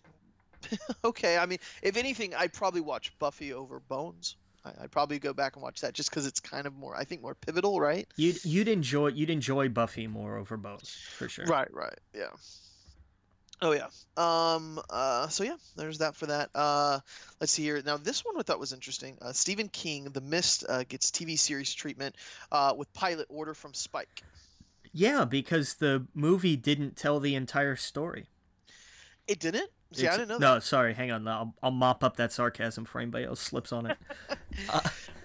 okay. 1.04 1.38
I 1.38 1.46
mean, 1.46 1.58
if 1.82 1.96
anything, 1.96 2.34
I'd 2.34 2.52
probably 2.52 2.80
watch 2.80 3.16
Buffy 3.18 3.52
over 3.52 3.80
Bones. 3.80 4.36
I'd 4.80 4.90
probably 4.90 5.18
go 5.18 5.32
back 5.32 5.54
and 5.54 5.62
watch 5.62 5.80
that 5.82 5.94
just 5.94 6.10
because 6.10 6.26
it's 6.26 6.40
kind 6.40 6.66
of 6.66 6.74
more, 6.74 6.96
I 6.96 7.04
think, 7.04 7.22
more 7.22 7.36
pivotal, 7.36 7.80
right? 7.80 8.08
You'd 8.16 8.44
you'd 8.44 8.66
enjoy 8.66 9.08
you'd 9.08 9.30
enjoy 9.30 9.68
Buffy 9.68 10.08
more 10.08 10.36
over 10.36 10.56
Bones 10.56 10.90
for 10.90 11.28
sure. 11.28 11.46
Right, 11.46 11.72
right, 11.72 11.98
yeah. 12.12 12.30
Oh 13.62 13.72
yeah. 13.72 13.86
Um. 14.16 14.80
Uh. 14.90 15.28
So 15.28 15.44
yeah, 15.44 15.56
there's 15.76 15.98
that 15.98 16.14
for 16.14 16.26
that. 16.26 16.50
Uh. 16.54 17.00
Let's 17.40 17.52
see 17.52 17.62
here. 17.62 17.82
Now 17.84 17.96
this 17.96 18.24
one 18.24 18.34
I 18.38 18.42
thought 18.42 18.60
was 18.60 18.72
interesting. 18.72 19.16
Uh, 19.20 19.32
Stephen 19.32 19.68
King, 19.68 20.04
The 20.04 20.20
Mist, 20.20 20.64
uh, 20.68 20.84
gets 20.84 21.10
TV 21.10 21.38
series 21.38 21.72
treatment, 21.72 22.16
uh, 22.52 22.74
with 22.76 22.92
pilot 22.92 23.26
order 23.28 23.54
from 23.54 23.74
Spike. 23.74 24.22
Yeah, 24.92 25.24
because 25.24 25.74
the 25.74 26.06
movie 26.14 26.56
didn't 26.56 26.96
tell 26.96 27.20
the 27.20 27.34
entire 27.34 27.76
story. 27.76 28.28
It 29.26 29.40
didn't. 29.40 29.70
See, 29.92 30.06
it's, 30.06 30.14
I 30.14 30.18
didn't 30.18 30.40
know. 30.40 30.54
No, 30.54 30.58
sorry. 30.60 30.94
Hang 30.94 31.10
on. 31.10 31.26
I'll, 31.28 31.54
I'll 31.62 31.70
mop 31.70 32.02
up 32.02 32.16
that 32.16 32.32
sarcasm 32.32 32.84
for 32.84 33.00
anybody 33.00 33.24
else 33.24 33.40
slips 33.40 33.72
on 33.72 33.86
it. 33.86 33.98
uh, 34.70 34.80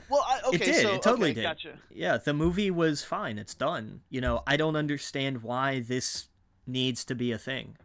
well, 0.09 0.25
I, 0.27 0.41
okay, 0.47 0.55
it 0.57 0.65
did. 0.65 0.81
So, 0.81 0.93
it 0.95 1.01
totally 1.01 1.31
okay, 1.31 1.35
did. 1.35 1.43
Gotcha. 1.43 1.73
Yeah, 1.89 2.17
the 2.17 2.33
movie 2.33 2.69
was 2.69 3.03
fine. 3.03 3.37
It's 3.37 3.53
done. 3.53 4.01
You 4.09 4.21
know, 4.21 4.43
I 4.45 4.57
don't 4.57 4.75
understand 4.75 5.41
why 5.41 5.79
this 5.79 6.27
needs 6.67 7.05
to 7.05 7.15
be 7.15 7.31
a 7.31 7.37
thing. 7.37 7.77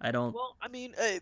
I 0.00 0.10
don't. 0.10 0.34
Well, 0.34 0.56
I 0.60 0.68
mean, 0.68 0.94
uh, 1.00 1.18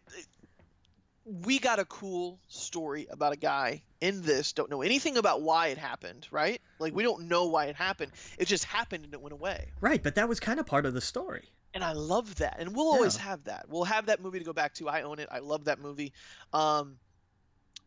we 1.25 1.59
got 1.59 1.79
a 1.79 1.85
cool 1.85 2.39
story 2.49 3.07
about 3.11 3.33
a 3.33 3.37
guy 3.37 3.83
in 4.01 4.23
this. 4.23 4.53
Don't 4.53 4.71
know 4.71 4.83
anything 4.83 5.17
about 5.17 5.43
why 5.43 5.69
it 5.69 5.79
happened, 5.79 6.27
right? 6.31 6.61
Like 6.79 6.95
we 6.95 7.03
don't 7.03 7.29
know 7.29 7.47
why 7.47 7.67
it 7.67 7.77
happened. 7.77 8.13
It 8.39 8.47
just 8.47 8.65
happened 8.65 9.05
and 9.05 9.13
it 9.13 9.21
went 9.21 9.33
away. 9.33 9.69
Right, 9.81 10.03
but 10.03 10.15
that 10.15 10.29
was 10.29 10.41
kind 10.41 10.59
of 10.59 10.67
part 10.67 10.87
of 10.87 10.95
the 10.95 11.01
story. 11.01 11.51
And 11.75 11.85
I 11.85 11.93
love 11.93 12.37
that, 12.37 12.57
and 12.59 12.75
we'll 12.75 12.89
always 12.89 13.17
yeah. 13.17 13.25
have 13.25 13.45
that. 13.45 13.67
We'll 13.69 13.85
have 13.85 14.07
that 14.07 14.23
movie 14.23 14.39
to 14.39 14.45
go 14.45 14.55
back 14.55 14.75
to. 14.75 14.89
I 14.89 15.03
own 15.03 15.19
it. 15.19 15.29
I 15.31 15.41
love 15.41 15.67
that 15.67 15.81
movie. 15.81 16.13
Um, 16.53 16.97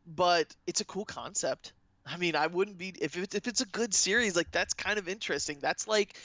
but 0.05 0.55
it's 0.67 0.81
a 0.81 0.85
cool 0.85 1.05
concept. 1.05 1.73
I 2.05 2.17
mean, 2.17 2.35
I 2.35 2.47
wouldn't 2.47 2.77
be 2.77 2.93
if 3.01 3.17
it's, 3.17 3.35
if 3.35 3.47
it's 3.47 3.61
a 3.61 3.65
good 3.65 3.93
series. 3.93 4.35
Like 4.35 4.51
that's 4.51 4.73
kind 4.73 4.99
of 4.99 5.07
interesting. 5.07 5.59
That's 5.61 5.87
like 5.87 6.15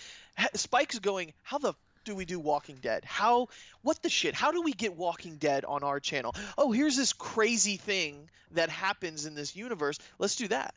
Spike's 0.55 0.98
going. 0.98 1.32
How 1.43 1.59
the 1.59 1.74
do 2.07 2.15
we 2.15 2.24
do 2.24 2.41
Walking 2.41 2.77
Dead? 2.81 3.05
How 3.05 3.49
what 3.83 4.01
the 4.03 4.09
shit? 4.09 4.35
How 4.35 4.51
do 4.51 4.62
we 4.62 4.73
get 4.73 4.97
Walking 4.97 5.37
Dead 5.37 5.66
on 5.66 5.83
our 5.83 6.01
channel? 6.01 6.35
Oh, 6.57 6.73
here's 6.73 6.97
this 6.97 7.12
crazy 7.12 7.77
thing 7.77 8.31
that 8.53 8.70
happens 8.70 9.27
in 9.27 9.35
this 9.35 9.55
universe. 9.55 9.99
Let's 10.19 10.37
do 10.37 10.49
that. 10.49 10.74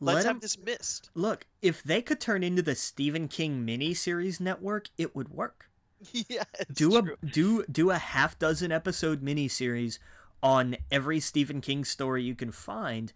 Let's 0.00 0.24
Let 0.24 0.26
have 0.26 0.40
this 0.40 0.58
mist. 0.58 1.10
Look, 1.14 1.46
if 1.60 1.84
they 1.84 2.02
could 2.02 2.20
turn 2.20 2.42
into 2.42 2.62
the 2.62 2.74
Stephen 2.74 3.28
King 3.28 3.64
miniseries 3.64 4.40
network, 4.40 4.88
it 4.98 5.14
would 5.14 5.28
work. 5.28 5.68
Yeah, 6.28 6.42
do 6.72 6.90
true. 7.00 7.16
a 7.22 7.26
do 7.26 7.64
do 7.70 7.90
a 7.90 7.98
half 7.98 8.36
dozen 8.36 8.72
episode 8.72 9.22
miniseries 9.22 10.00
on 10.42 10.76
every 10.90 11.20
Stephen 11.20 11.60
King 11.60 11.84
story 11.84 12.24
you 12.24 12.34
can 12.34 12.50
find, 12.50 13.12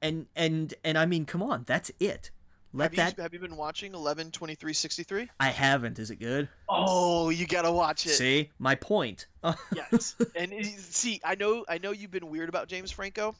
and 0.00 0.24
and 0.34 0.72
and 0.82 0.96
I 0.96 1.04
mean, 1.04 1.26
come 1.26 1.42
on, 1.42 1.64
that's 1.66 1.90
it. 2.00 2.30
Let 2.78 2.94
have 2.94 2.96
that. 2.96 3.16
You, 3.16 3.22
have 3.22 3.32
you 3.34 3.40
been 3.40 3.56
watching 3.56 3.94
11 3.94 4.30
23 4.30 4.72
63? 4.72 5.28
I 5.40 5.48
haven't. 5.48 5.98
Is 5.98 6.10
it 6.10 6.16
good? 6.16 6.48
Oh, 6.68 7.30
you 7.30 7.46
gotta 7.46 7.72
watch 7.72 8.06
it. 8.06 8.10
See 8.10 8.50
my 8.58 8.74
point. 8.74 9.26
yes, 9.74 10.14
and 10.36 10.52
uh, 10.52 10.62
see, 10.76 11.20
I 11.24 11.34
know, 11.34 11.64
I 11.68 11.78
know 11.78 11.90
you've 11.90 12.10
been 12.10 12.28
weird 12.30 12.48
about 12.48 12.68
James 12.68 12.90
Franco. 12.90 13.34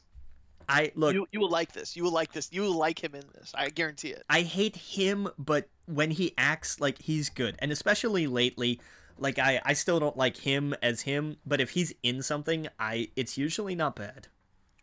I 0.67 0.91
look. 0.95 1.13
You, 1.13 1.25
you 1.31 1.39
will 1.39 1.49
like 1.49 1.71
this. 1.71 1.95
You 1.95 2.03
will 2.03 2.11
like 2.11 2.31
this. 2.31 2.49
You 2.51 2.61
will 2.61 2.77
like 2.77 3.03
him 3.03 3.15
in 3.15 3.23
this. 3.33 3.51
I 3.55 3.69
guarantee 3.69 4.09
it. 4.09 4.23
I 4.29 4.41
hate 4.41 4.75
him, 4.75 5.27
but 5.37 5.67
when 5.87 6.11
he 6.11 6.33
acts 6.37 6.79
like 6.79 7.01
he's 7.01 7.29
good, 7.29 7.55
and 7.59 7.71
especially 7.71 8.27
lately, 8.27 8.79
like 9.17 9.39
I, 9.39 9.61
I 9.65 9.73
still 9.73 9.99
don't 9.99 10.17
like 10.17 10.37
him 10.37 10.75
as 10.83 11.01
him. 11.01 11.37
But 11.45 11.59
if 11.59 11.71
he's 11.71 11.93
in 12.03 12.21
something, 12.21 12.67
I, 12.79 13.09
it's 13.15 13.37
usually 13.37 13.73
not 13.73 13.95
bad. 13.95 14.27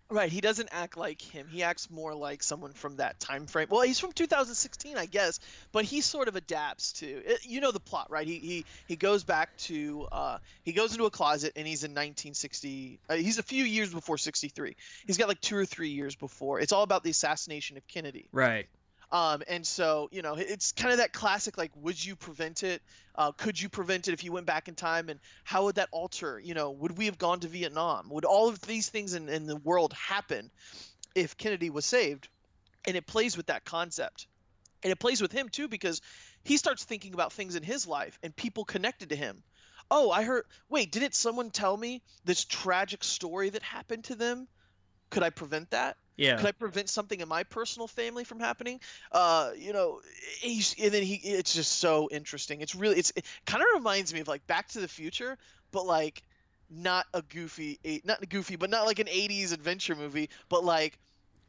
Right, 0.09 0.31
he 0.31 0.41
doesn't 0.41 0.69
act 0.70 0.97
like 0.97 1.20
him. 1.20 1.49
He 1.51 1.65
acts 1.65 1.91
more 1.91 2.15
like 2.15 2.41
someone 2.43 2.73
from 2.73 2.97
that 2.97 3.19
time 3.19 3.47
frame. 3.47 3.66
Well, 3.69 3.81
he's 3.81 3.99
from 3.99 4.12
2016, 4.12 4.97
I 4.97 5.07
guess, 5.07 5.41
but 5.73 5.85
he 5.85 6.01
sort 6.01 6.28
of 6.28 6.37
adapts 6.37 6.93
to. 6.95 7.07
It, 7.07 7.45
you 7.45 7.61
know 7.61 7.73
the 7.73 7.81
plot, 7.81 8.09
right? 8.09 8.27
He 8.27 8.39
he 8.39 8.65
he 8.87 8.95
goes 8.95 9.24
back 9.24 9.57
to 9.59 10.07
uh, 10.12 10.39
he 10.62 10.73
goes 10.73 10.93
into 10.93 11.07
a 11.07 11.11
closet 11.11 11.55
and 11.57 11.66
he's 11.66 11.83
in 11.83 11.91
1960. 11.91 13.01
Uh, 13.09 13.15
he's 13.15 13.39
a 13.39 13.43
few 13.43 13.65
years 13.65 13.93
before 13.93 14.16
63. 14.16 14.77
He's 15.07 15.19
got 15.19 15.27
like 15.27 15.41
two 15.41 15.57
or 15.57 15.66
three 15.66 15.91
years 15.91 16.15
before. 16.15 16.61
It's 16.61 16.73
all 16.73 16.85
about 16.85 17.03
the 17.03 17.11
assassination 17.11 17.77
of 17.77 17.87
Kennedy. 17.89 18.28
Right. 18.31 18.69
Um, 19.12 19.43
and 19.49 19.65
so, 19.65 20.09
you 20.11 20.23
know, 20.23 20.35
it's 20.35 20.73
kind 20.73 20.93
of 20.93 20.99
that 20.99 21.12
classic 21.12 21.57
like, 21.57 21.70
would 21.77 22.03
you 22.03 22.16
prevent 22.16 22.62
it? 22.62 22.83
Uh, 23.15 23.33
could 23.33 23.61
you 23.61 23.69
prevent 23.69 24.09
it 24.09 24.15
if 24.15 24.24
you 24.24 24.33
went 24.33 24.47
back 24.47 24.69
in 24.69 24.74
time? 24.74 25.09
And 25.09 25.20
how 25.45 25.65
would 25.65 25.77
that 25.77 25.89
alter? 25.93 26.41
You 26.41 26.55
know, 26.55 26.73
would 26.73 26.99
we 26.99 27.07
have 27.07 27.19
gone 27.19 27.41
to 27.41 27.49
Vietnam? 27.49 28.09
Would 28.11 28.24
all 28.24 28.49
of 28.49 28.61
these 28.62 28.89
things 28.89 29.15
in, 29.15 29.28
in 29.28 29.47
the 29.47 29.57
world 29.57 29.93
happen 29.93 30.51
if 31.15 31.37
Kennedy 31.37 31.70
was 31.70 31.87
saved? 31.87 32.28
And 32.87 32.97
it 32.97 33.07
plays 33.07 33.37
with 33.37 33.47
that 33.47 33.65
concept. 33.65 34.27
And 34.83 34.91
it 34.91 34.99
plays 34.99 35.23
with 35.23 35.33
him 35.33 35.49
too 35.49 35.69
because 35.69 36.03
he 36.45 36.57
starts 36.57 36.85
thinking 36.85 37.15
about 37.15 37.33
things 37.33 37.57
in 37.57 37.62
his 37.62 37.87
life 37.87 38.19
and 38.23 38.35
people 38.35 38.65
connected 38.65 39.11
to 39.11 39.16
him. 39.16 39.43
Oh, 39.91 40.11
I 40.11 40.24
heard. 40.24 40.45
Wait, 40.69 40.91
didn't 40.91 41.15
someone 41.15 41.51
tell 41.51 41.77
me 41.77 42.03
this 42.24 42.45
tragic 42.45 43.05
story 43.05 43.51
that 43.51 43.62
happened 43.62 44.05
to 44.05 44.16
them? 44.16 44.49
Could 45.11 45.23
I 45.23 45.31
prevent 45.31 45.70
that? 45.70 45.97
Yeah. 46.16 46.36
Could 46.36 46.47
I 46.47 46.52
prevent 46.52 46.88
something 46.88 47.20
in 47.20 47.28
my 47.28 47.43
personal 47.44 47.86
family 47.86 48.24
from 48.24 48.40
happening? 48.40 48.80
Uh, 49.12 49.51
you 49.56 49.72
know, 49.72 50.01
he's 50.40 50.74
and 50.82 50.93
then 50.93 51.02
he. 51.02 51.14
It's 51.16 51.55
just 51.55 51.78
so 51.78 52.09
interesting. 52.10 52.60
It's 52.60 52.74
really. 52.74 52.98
It's 52.98 53.12
it 53.16 53.24
kind 53.44 53.62
of 53.62 53.68
reminds 53.74 54.14
me 54.14 54.20
of 54.20 54.28
like 54.28 54.47
Back 54.47 54.68
to 54.68 54.80
the 54.80 54.88
Future, 54.88 55.36
but 55.72 55.86
like 55.86 56.22
not 56.70 57.06
a 57.14 57.22
goofy, 57.22 57.78
not 58.05 58.22
a 58.22 58.26
goofy, 58.26 58.56
but 58.56 58.70
not 58.70 58.86
like 58.86 58.98
an 58.98 59.06
'80s 59.06 59.52
adventure 59.52 59.94
movie, 59.94 60.30
but 60.48 60.64
like 60.64 60.98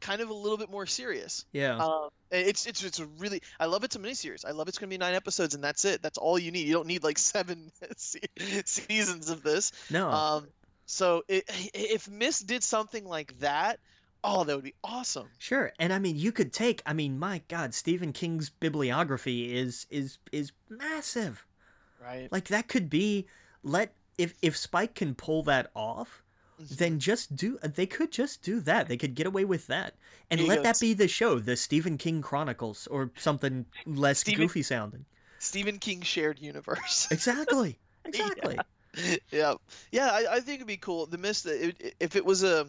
kind 0.00 0.20
of 0.20 0.30
a 0.30 0.34
little 0.34 0.58
bit 0.58 0.70
more 0.70 0.86
serious. 0.86 1.44
Yeah. 1.52 1.76
Um, 1.76 2.08
it's 2.30 2.66
it's 2.66 2.84
it's 2.84 3.00
really. 3.18 3.42
I 3.58 3.66
love 3.66 3.84
it's 3.84 3.96
a 3.96 3.98
miniseries. 3.98 4.44
I 4.46 4.50
love 4.50 4.68
it's 4.68 4.78
gonna 4.78 4.90
be 4.90 4.98
nine 4.98 5.14
episodes 5.14 5.54
and 5.54 5.64
that's 5.64 5.84
it. 5.84 6.02
That's 6.02 6.18
all 6.18 6.38
you 6.38 6.50
need. 6.50 6.66
You 6.66 6.74
don't 6.74 6.86
need 6.86 7.02
like 7.02 7.18
seven 7.18 7.72
seasons 7.96 9.30
of 9.30 9.42
this. 9.42 9.72
No. 9.90 10.10
Um. 10.10 10.48
So 10.86 11.22
it, 11.28 11.44
if 11.74 12.08
Miss 12.08 12.40
did 12.40 12.62
something 12.62 13.04
like 13.04 13.38
that 13.40 13.78
Oh, 14.24 14.44
that 14.44 14.54
would 14.54 14.64
be 14.64 14.74
awesome. 14.82 15.28
Sure, 15.38 15.72
and 15.78 15.92
I 15.92 15.98
mean, 15.98 16.16
you 16.16 16.32
could 16.32 16.52
take. 16.52 16.82
I 16.84 16.92
mean, 16.92 17.18
my 17.18 17.42
God, 17.48 17.72
Stephen 17.74 18.12
King's 18.12 18.50
bibliography 18.50 19.56
is 19.56 19.86
is 19.90 20.18
is 20.32 20.52
massive. 20.68 21.46
Right. 22.02 22.30
Like 22.32 22.48
that 22.48 22.68
could 22.68 22.90
be 22.90 23.26
let 23.62 23.92
if 24.18 24.34
if 24.42 24.56
Spike 24.56 24.94
can 24.94 25.14
pull 25.14 25.42
that 25.44 25.70
off, 25.74 26.22
Mm-hmm. 26.60 26.74
then 26.74 26.98
just 26.98 27.36
do. 27.36 27.56
They 27.62 27.86
could 27.86 28.10
just 28.10 28.42
do 28.42 28.58
that. 28.62 28.88
They 28.88 28.96
could 28.96 29.14
get 29.14 29.28
away 29.28 29.44
with 29.44 29.68
that, 29.68 29.94
and 30.28 30.40
let 30.48 30.56
go. 30.56 30.62
that 30.64 30.80
be 30.80 30.92
the 30.92 31.06
show, 31.06 31.38
the 31.38 31.54
Stephen 31.56 31.96
King 31.96 32.20
Chronicles, 32.20 32.88
or 32.88 33.12
something 33.16 33.64
less 33.86 34.18
Stephen- 34.18 34.40
goofy 34.46 34.64
sounding. 34.64 35.04
Stephen 35.38 35.78
King 35.78 36.00
shared 36.02 36.40
universe. 36.40 37.06
Exactly. 37.12 37.78
Exactly. 38.04 38.58
yeah, 39.30 39.54
yeah. 39.92 40.08
I, 40.10 40.26
I 40.32 40.40
think 40.40 40.56
it'd 40.56 40.66
be 40.66 40.76
cool. 40.78 41.06
The 41.06 41.16
mist. 41.18 41.46
If 41.46 42.16
it 42.16 42.24
was 42.24 42.42
a 42.42 42.66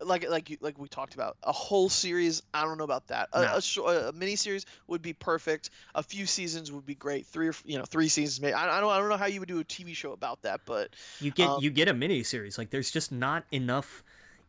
like 0.00 0.28
like 0.28 0.50
you, 0.50 0.56
like 0.60 0.78
we 0.78 0.88
talked 0.88 1.14
about 1.14 1.36
a 1.42 1.52
whole 1.52 1.88
series. 1.88 2.42
I 2.54 2.62
don't 2.64 2.78
know 2.78 2.84
about 2.84 3.06
that. 3.08 3.28
A, 3.32 3.40
No. 3.42 3.56
a, 3.56 3.62
sh- 3.62 3.78
a 3.78 4.12
mini 4.14 4.36
series 4.36 4.66
would 4.86 5.02
be 5.02 5.12
perfect. 5.12 5.70
A 5.94 6.02
few 6.02 6.26
seasons 6.26 6.72
would 6.72 6.86
be 6.86 6.94
great. 6.94 7.26
Three 7.26 7.48
or 7.48 7.50
f- 7.50 7.62
you 7.66 7.78
know 7.78 7.84
three 7.84 8.08
seasons. 8.08 8.40
Maybe 8.40 8.54
I, 8.54 8.78
I 8.78 8.80
don't 8.80 8.90
I 8.90 8.98
don't 8.98 9.08
know 9.08 9.16
how 9.16 9.26
you 9.26 9.40
would 9.40 9.48
do 9.48 9.60
a 9.60 9.64
TV 9.64 9.94
show 9.94 10.12
about 10.12 10.42
that, 10.42 10.62
but 10.64 10.94
You 11.18 11.30
get 11.30 11.54
Um, 11.54 11.60
you 11.60 11.70
get 11.70 11.88
a 11.88 11.94
mini 11.94 12.22
series. 12.22 12.58
Like 12.58 12.70
there's 12.70 12.90
just 12.90 13.12
not 13.12 13.44
enough. 13.52 14.02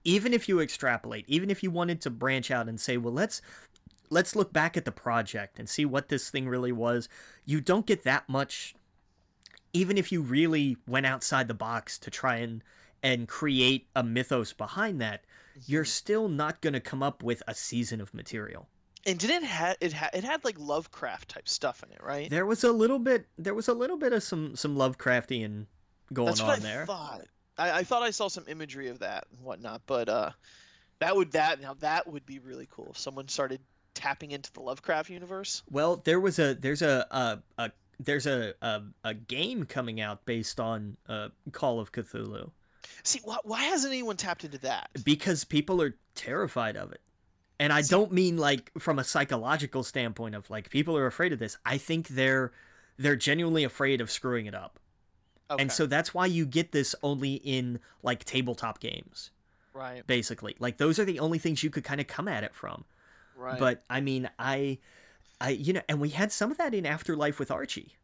Even 0.03 0.33
if 0.33 0.49
you 0.49 0.59
extrapolate, 0.59 1.25
even 1.27 1.49
if 1.51 1.61
you 1.63 1.69
wanted 1.69 2.01
to 2.01 2.09
branch 2.09 2.49
out 2.49 2.67
and 2.67 2.79
say, 2.79 2.97
well, 2.97 3.13
let's 3.13 3.41
let's 4.09 4.35
look 4.35 4.51
back 4.53 4.77
at 4.77 4.85
the 4.85 4.91
project 4.91 5.59
and 5.59 5.69
see 5.69 5.85
what 5.85 6.09
this 6.09 6.29
thing 6.29 6.47
really 6.47 6.71
was. 6.71 7.07
You 7.45 7.61
don't 7.61 7.85
get 7.85 8.03
that 8.03 8.27
much. 8.29 8.75
Even 9.73 9.97
if 9.97 10.11
you 10.11 10.21
really 10.21 10.77
went 10.87 11.05
outside 11.05 11.47
the 11.47 11.53
box 11.53 11.97
to 11.99 12.09
try 12.09 12.37
and 12.37 12.63
and 13.03 13.27
create 13.27 13.87
a 13.95 14.03
mythos 14.03 14.53
behind 14.53 15.01
that, 15.01 15.23
you're 15.65 15.85
still 15.85 16.27
not 16.27 16.61
going 16.61 16.73
to 16.73 16.79
come 16.79 17.03
up 17.03 17.23
with 17.23 17.43
a 17.47 17.53
season 17.55 18.01
of 18.01 18.13
material. 18.13 18.67
and 19.05 19.17
did 19.19 19.29
it 19.29 19.43
had 19.43 19.77
it 19.81 19.93
had 19.93 20.11
it 20.13 20.23
had 20.23 20.43
like 20.43 20.59
Lovecraft 20.59 21.29
type 21.29 21.47
stuff 21.49 21.83
in 21.83 21.91
it, 21.91 22.01
right? 22.03 22.29
There 22.29 22.45
was 22.45 22.63
a 22.63 22.71
little 22.71 22.99
bit. 22.99 23.27
There 23.37 23.53
was 23.53 23.67
a 23.67 23.73
little 23.73 23.97
bit 23.97 24.13
of 24.13 24.23
some 24.23 24.55
some 24.55 24.75
Lovecraftian 24.75 25.65
going 26.13 26.27
That's 26.27 26.41
on 26.41 26.47
what 26.47 26.57
I 26.57 26.59
there. 26.59 26.85
thought. 26.85 27.21
I, 27.57 27.71
I 27.79 27.83
thought 27.83 28.03
I 28.03 28.11
saw 28.11 28.27
some 28.27 28.45
imagery 28.47 28.87
of 28.89 28.99
that 28.99 29.25
and 29.31 29.43
whatnot, 29.43 29.81
but 29.85 30.07
uh, 30.09 30.31
that 30.99 31.15
would 31.15 31.31
that 31.31 31.61
now 31.61 31.73
that 31.79 32.07
would 32.07 32.25
be 32.25 32.39
really 32.39 32.67
cool 32.71 32.89
if 32.91 32.97
someone 32.97 33.27
started 33.27 33.59
tapping 33.93 34.31
into 34.31 34.51
the 34.53 34.61
Lovecraft 34.61 35.09
universe. 35.09 35.63
Well, 35.69 35.97
there 35.97 36.19
was 36.19 36.39
a 36.39 36.53
there's 36.55 36.81
a 36.81 37.05
a, 37.11 37.39
a 37.57 37.71
there's 37.99 38.25
a, 38.27 38.53
a 38.61 38.81
a 39.03 39.13
game 39.13 39.65
coming 39.65 39.99
out 39.99 40.25
based 40.25 40.59
on 40.59 40.97
uh, 41.09 41.29
Call 41.51 41.79
of 41.79 41.91
Cthulhu 41.91 42.51
See, 43.03 43.19
why, 43.23 43.37
why 43.43 43.63
hasn't 43.63 43.91
anyone 43.91 44.17
tapped 44.17 44.43
into 44.43 44.57
that? 44.59 44.89
because 45.03 45.43
people 45.43 45.81
are 45.81 45.95
terrified 46.15 46.75
of 46.75 46.91
it. 46.91 47.01
And 47.59 47.71
I 47.71 47.83
don't 47.83 48.11
mean 48.11 48.37
like 48.37 48.71
from 48.79 48.97
a 48.97 49.03
psychological 49.03 49.83
standpoint 49.83 50.33
of 50.33 50.49
like 50.49 50.69
people 50.71 50.97
are 50.97 51.05
afraid 51.05 51.31
of 51.31 51.39
this. 51.39 51.57
I 51.65 51.77
think 51.77 52.07
they're 52.07 52.51
they're 52.97 53.15
genuinely 53.15 53.63
afraid 53.63 54.01
of 54.01 54.09
screwing 54.09 54.47
it 54.47 54.55
up. 54.55 54.79
Okay, 55.49 55.61
And 55.61 55.71
so 55.71 55.85
that's 55.85 56.13
why 56.13 56.25
you 56.25 56.45
get 56.45 56.71
this 56.71 56.95
only 57.03 57.35
in 57.35 57.79
like 58.01 58.23
tabletop 58.23 58.79
games 58.79 59.31
right, 59.73 60.05
basically. 60.07 60.55
Like 60.59 60.77
those 60.77 60.97
are 60.97 61.05
the 61.05 61.19
only 61.19 61.37
things 61.37 61.63
you 61.63 61.69
could 61.69 61.83
kind 61.83 62.01
of 62.01 62.07
come 62.07 62.27
at 62.27 62.43
it 62.43 62.53
from. 62.55 62.85
right. 63.35 63.59
But 63.59 63.83
I 63.89 64.01
mean, 64.01 64.29
I, 64.39 64.79
I, 65.39 65.49
you 65.51 65.73
know, 65.73 65.81
and 65.89 65.99
we 65.99 66.09
had 66.09 66.31
some 66.31 66.51
of 66.51 66.57
that 66.57 66.73
in 66.73 66.85
Afterlife 66.85 67.37
with 67.37 67.51
Archie. 67.51 67.95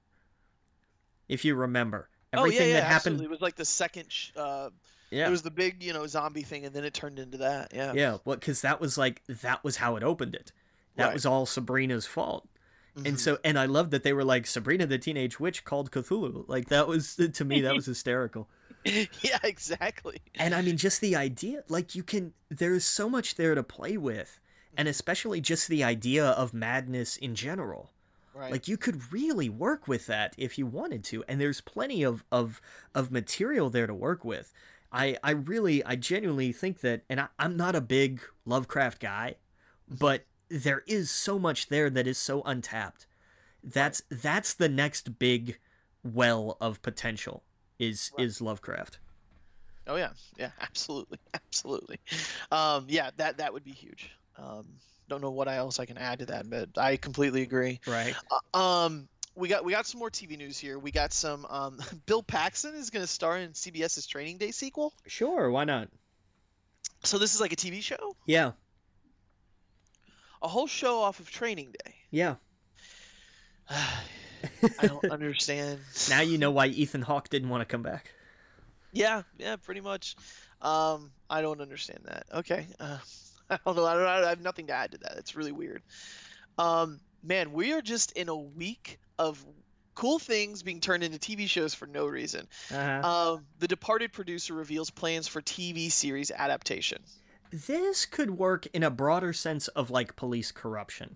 If 1.28 1.44
you 1.46 1.56
remember 1.56 2.10
oh 2.34 2.46
yeah, 2.46 2.64
yeah, 2.64 2.74
that 2.74 2.84
happened, 2.84 2.94
absolutely. 3.16 3.26
It 3.26 3.30
was 3.32 3.42
like 3.42 3.56
the 3.56 3.66
second. 3.66 4.12
Sh- 4.12 4.32
uh, 4.36 4.70
yeah, 5.10 5.28
It 5.28 5.32
was 5.32 5.42
the 5.42 5.52
big, 5.52 5.82
you 5.82 5.94
know, 5.94 6.06
zombie 6.08 6.42
thing, 6.42 6.66
and 6.66 6.76
then 6.76 6.84
it 6.84 6.94
turned 6.94 7.18
into 7.20 7.38
that. 7.38 7.72
Yeah. 7.74 7.94
yeah, 7.96 8.18
well, 8.26 8.36
because 8.36 8.62
that 8.62 8.82
was 8.82 8.98
like 8.98 9.22
that 9.28 9.64
was 9.64 9.78
how 9.78 9.96
it 9.96 10.04
opened 10.04 10.36
it. 10.36 10.52
That 10.98 11.06
Right. 11.06 11.14
was 11.14 11.26
all 11.26 11.46
Sabrina's 11.46 12.06
fault. 12.06 12.48
And 12.96 13.16
Mhm. 13.16 13.20
so, 13.20 13.38
and 13.44 13.60
I 13.60 13.68
love 13.68 13.92
that 13.92 14.02
they 14.04 14.12
were 14.12 14.24
like 14.26 14.48
Sabrina 14.48 14.86
the 14.88 14.98
Teenage 14.98 15.40
Witch 15.40 15.64
called 15.64 15.92
Cthulhu. 15.92 16.44
Like 16.50 16.70
that 16.70 16.88
was 16.88 17.16
to 17.34 17.46
me 17.46 17.62
that 17.62 17.76
was 17.76 17.86
hysterical. 17.86 18.50
yeah, 18.86 19.38
exactly. 19.44 20.20
And 20.36 20.54
I 20.56 20.62
mean, 20.62 20.78
just 20.78 21.00
the 21.02 21.16
idea, 21.16 21.64
like 21.70 21.94
you 21.96 22.04
can, 22.04 22.34
there's 22.50 22.84
so 22.86 23.10
much 23.10 23.36
there 23.36 23.54
to 23.56 23.64
play 23.64 23.98
with, 23.98 24.40
and 24.76 24.88
especially 24.88 25.40
just 25.42 25.68
the 25.68 25.84
idea 25.84 26.26
of 26.26 26.54
madness 26.54 27.18
in 27.18 27.36
general. 27.36 27.92
Right. 28.38 28.52
Like 28.52 28.68
you 28.68 28.78
could 28.78 29.12
really 29.12 29.50
work 29.50 29.88
with 29.88 30.06
that 30.06 30.36
if 30.38 30.58
you 30.60 30.68
wanted 30.68 31.04
to, 31.06 31.24
and 31.28 31.42
there's 31.42 31.60
plenty 31.60 32.04
of 32.04 32.24
of 32.32 32.62
of 32.94 33.12
material 33.12 33.70
there 33.70 33.88
to 33.88 33.94
work 33.94 34.24
with. 34.24 34.54
I 34.92 35.18
I 35.24 35.32
really 35.32 35.84
I 35.84 35.96
genuinely 35.96 36.52
think 36.52 36.82
that, 36.82 37.02
and 37.10 37.20
I, 37.20 37.28
I'm 37.40 37.58
not 37.58 37.76
a 37.76 37.82
big 37.82 38.22
Lovecraft 38.46 39.00
guy, 39.00 39.36
but 39.90 40.26
there 40.50 40.84
is 40.88 41.10
so 41.10 41.40
much 41.40 41.68
there 41.70 41.90
that 41.90 42.06
is 42.06 42.20
so 42.20 42.44
untapped. 42.44 43.08
That's 43.64 44.04
that's 44.10 44.54
the 44.54 44.70
next 44.70 45.18
big 45.18 45.58
well 46.04 46.58
of 46.62 46.82
potential 46.84 47.44
is 47.80 48.12
Right. 48.18 48.26
is 48.26 48.40
Lovecraft. 48.40 49.00
Oh 49.88 49.96
yeah, 49.96 50.12
yeah, 50.38 50.52
absolutely, 50.62 51.18
absolutely. 51.34 52.00
Um, 52.52 52.86
yeah, 52.88 53.10
that 53.18 53.38
that 53.38 53.52
would 53.52 53.64
be 53.64 53.72
huge. 53.72 54.12
Um, 54.38 54.68
don't 55.10 55.22
know 55.22 55.32
what 55.32 55.48
else 55.48 55.80
I 55.80 55.86
can 55.86 55.98
add 55.98 56.20
to 56.20 56.26
that, 56.28 56.50
but 56.50 56.70
I 56.78 56.98
completely 56.98 57.42
agree. 57.42 57.80
Right. 57.88 58.16
Uh, 58.54 58.58
um, 58.58 59.08
we 59.36 59.48
got 59.48 59.64
we 59.64 59.72
got 59.72 59.86
some 59.86 60.00
more 60.00 60.10
TV 60.10 60.38
news 60.38 60.58
here. 60.58 60.80
We 60.80 60.92
got 60.92 61.14
some. 61.14 61.46
Um, 61.50 61.80
Bill 62.06 62.24
Paxton 62.24 62.76
is 62.76 62.90
going 62.90 63.04
to 63.04 63.08
star 63.12 63.38
in 63.38 63.52
CBS's 63.52 64.08
Training 64.08 64.38
Day 64.38 64.52
sequel. 64.52 64.94
Sure, 65.06 65.50
why 65.52 65.64
not? 65.64 65.90
So 67.04 67.18
this 67.20 67.36
is 67.36 67.42
like 67.42 67.54
a 67.54 67.56
TV 67.56 67.82
show, 67.82 68.16
Yeah. 68.26 68.52
a 70.42 70.48
whole 70.48 70.68
show 70.68 71.00
off 71.02 71.20
of 71.20 71.30
Training 71.30 71.74
Day. 71.84 71.94
Yeah. 72.12 72.36
I 73.70 74.88
don't 74.88 75.06
understand. 75.12 75.80
Now 76.10 76.22
you 76.22 76.38
know 76.38 76.52
why 76.52 76.68
Ethan 76.68 77.02
Hawke 77.02 77.30
didn't 77.30 77.50
want 77.50 77.62
to 77.62 77.66
come 77.66 77.84
back. 77.84 78.12
Yeah, 78.92 79.24
yeah, 79.38 79.58
pretty 79.58 79.82
much. 79.82 80.16
Um, 80.62 81.12
I 81.30 81.42
don't 81.42 81.62
understand 81.62 82.00
that. 82.06 82.26
Okay. 82.34 82.66
Uh, 82.80 82.98
I 83.50 83.58
don't 83.66 83.76
know. 83.76 83.86
I, 83.86 83.94
don't, 83.94 84.08
I 84.26 84.30
have 84.30 84.42
nothing 84.42 84.68
to 84.68 84.74
add 84.74 84.92
to 84.92 84.98
that. 85.00 85.14
It's 85.18 85.36
really 85.36 85.52
weird. 85.52 85.82
Um, 86.58 87.00
man, 87.24 87.54
we 87.54 87.74
are 87.74 87.82
just 87.82 88.12
in 88.14 88.30
a 88.30 88.36
week 88.36 89.00
of 89.20 89.44
cool 89.96 90.20
things 90.20 90.62
being 90.64 90.80
turned 90.80 91.04
into 91.04 91.18
TV 91.18 91.48
shows 91.48 91.74
for 91.74 91.88
no 91.88 92.06
reason. 92.06 92.48
Uh-huh. 92.72 93.34
Um, 93.36 93.46
the 93.60 93.68
Departed 93.68 94.14
producer 94.14 94.54
reveals 94.54 94.90
plans 94.90 95.28
for 95.28 95.42
TV 95.42 95.92
series 95.92 96.30
adaptation. 96.32 97.02
This 97.52 98.06
could 98.06 98.32
work 98.32 98.68
in 98.74 98.84
a 98.84 98.90
broader 98.92 99.34
sense 99.34 99.68
of 99.70 99.90
like 99.90 100.16
police 100.16 100.52
corruption. 100.52 101.16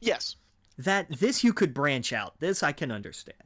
Yes, 0.00 0.36
That 0.78 1.10
this 1.10 1.44
you 1.44 1.52
could 1.52 1.74
branch 1.74 2.12
out. 2.12 2.34
This 2.40 2.62
I 2.62 2.72
can 2.72 2.90
understand. 2.90 3.36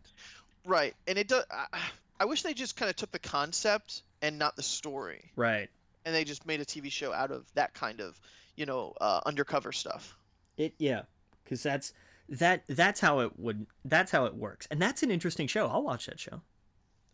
right, 0.64 0.94
and 1.06 1.18
it 1.18 1.26
does. 1.28 1.44
I, 1.50 1.78
I 2.20 2.24
wish 2.26 2.42
they 2.42 2.52
just 2.54 2.76
kind 2.76 2.90
of 2.90 2.96
took 2.96 3.10
the 3.10 3.18
concept 3.18 4.02
and 4.22 4.38
not 4.38 4.56
the 4.56 4.62
story, 4.62 5.30
Right. 5.36 5.70
And 6.04 6.14
they 6.14 6.24
just 6.24 6.46
made 6.46 6.60
a 6.60 6.64
TV 6.64 6.90
show 6.90 7.12
out 7.12 7.30
of 7.30 7.46
that 7.54 7.74
kind 7.74 8.00
of, 8.00 8.20
you 8.56 8.66
know, 8.66 8.94
uh, 9.00 9.20
undercover 9.26 9.72
stuff. 9.72 10.16
It 10.56 10.74
yeah, 10.78 11.02
because 11.44 11.62
that's 11.62 11.92
that 12.28 12.64
that's 12.68 13.00
how 13.00 13.20
it 13.20 13.38
would 13.38 13.66
that's 13.84 14.10
how 14.12 14.24
it 14.26 14.34
works, 14.34 14.66
and 14.70 14.80
that's 14.80 15.02
an 15.02 15.10
interesting 15.10 15.46
show. 15.46 15.66
I'll 15.68 15.82
watch 15.82 16.06
that 16.06 16.18
show. 16.20 16.42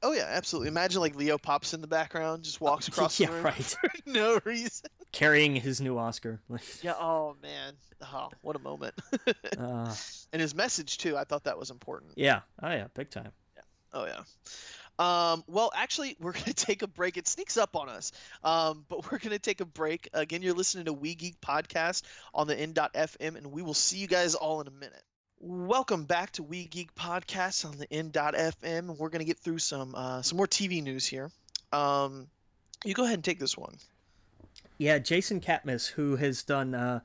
Oh 0.02 0.12
yeah, 0.12 0.26
absolutely. 0.28 0.68
Imagine 0.68 1.00
like 1.00 1.14
Leo 1.16 1.38
pops 1.38 1.72
in 1.72 1.80
the 1.80 1.86
background, 1.86 2.44
just 2.44 2.60
walks 2.60 2.88
across 2.88 3.18
yeah, 3.18 3.28
the 3.28 3.32
room 3.34 3.44
right. 3.44 3.54
for 3.80 3.90
no 4.06 4.38
reason. 4.44 4.86
Carrying 5.12 5.56
his 5.56 5.80
new 5.80 5.96
Oscar. 5.98 6.40
Yeah. 6.82 6.94
Oh 6.98 7.36
man. 7.42 7.72
Oh, 8.02 8.28
what 8.42 8.54
a 8.56 8.58
moment. 8.58 8.94
uh, 9.58 9.94
and 10.32 10.42
his 10.42 10.54
message 10.54 10.98
too. 10.98 11.16
I 11.16 11.24
thought 11.24 11.44
that 11.44 11.58
was 11.58 11.70
important. 11.70 12.12
yeah. 12.16 12.40
Oh 12.62 12.68
yeah, 12.70 12.88
big 12.94 13.08
time. 13.10 13.30
Yeah. 13.56 13.62
Oh 13.94 14.04
yeah. 14.04 14.20
Um, 14.98 15.42
well, 15.48 15.72
actually, 15.74 16.16
we're 16.20 16.32
gonna 16.32 16.44
take 16.54 16.82
a 16.82 16.86
break. 16.86 17.16
It 17.16 17.26
sneaks 17.26 17.56
up 17.56 17.76
on 17.76 17.88
us, 17.88 18.12
um, 18.42 18.84
but 18.88 19.10
we're 19.10 19.18
gonna 19.18 19.38
take 19.38 19.60
a 19.60 19.64
break. 19.64 20.08
Again, 20.12 20.42
you're 20.42 20.54
listening 20.54 20.84
to 20.86 20.92
We 20.92 21.14
Geek 21.14 21.40
Podcast 21.40 22.02
on 22.32 22.46
the 22.46 22.56
N.FM, 22.56 23.36
and 23.36 23.46
we 23.48 23.62
will 23.62 23.74
see 23.74 23.98
you 23.98 24.06
guys 24.06 24.34
all 24.34 24.60
in 24.60 24.68
a 24.68 24.72
minute. 24.72 25.02
Welcome 25.40 26.04
back 26.04 26.30
to 26.32 26.42
We 26.42 26.66
Geek 26.66 26.94
Podcast 26.94 27.64
on 27.64 27.76
the 27.76 27.92
N.FM. 27.92 28.96
We're 28.96 29.08
gonna 29.08 29.24
get 29.24 29.38
through 29.38 29.58
some 29.58 29.94
uh, 29.94 30.22
some 30.22 30.36
more 30.36 30.46
TV 30.46 30.82
news 30.82 31.06
here. 31.06 31.30
Um, 31.72 32.28
you 32.84 32.94
go 32.94 33.02
ahead 33.04 33.14
and 33.14 33.24
take 33.24 33.40
this 33.40 33.58
one. 33.58 33.74
Yeah, 34.78 34.98
Jason 34.98 35.40
Katims, 35.40 35.88
who 35.88 36.16
has 36.16 36.42
done 36.44 36.74
uh, 36.74 37.00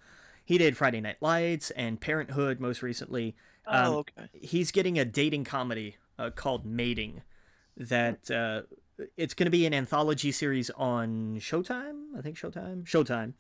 he 0.45 0.57
did 0.57 0.78
Friday 0.78 1.02
Night 1.02 1.18
Lights 1.22 1.72
and 1.72 1.99
Parenthood 1.99 2.60
most 2.60 2.84
recently. 2.84 3.36
Um, 3.66 3.86
oh, 3.86 3.98
okay. 3.99 4.30
he's 4.34 4.72
getting 4.72 4.98
a 4.98 5.06
dating 5.06 5.44
comedy 5.44 5.98
uh, 6.18 6.32
called 6.32 6.66
Mating 6.66 7.22
that 7.80 8.30
uh, 8.30 8.61
it's 9.18 9.34
going 9.34 9.45
to 9.45 9.51
be 9.51 9.65
an 9.65 9.73
anthology 9.73 10.31
series 10.31 10.69
on 10.72 11.38
Showtime, 11.39 12.18
I 12.18 12.22
think 12.22 12.38
Showtime, 12.38 12.84
Showtime. 12.84 13.34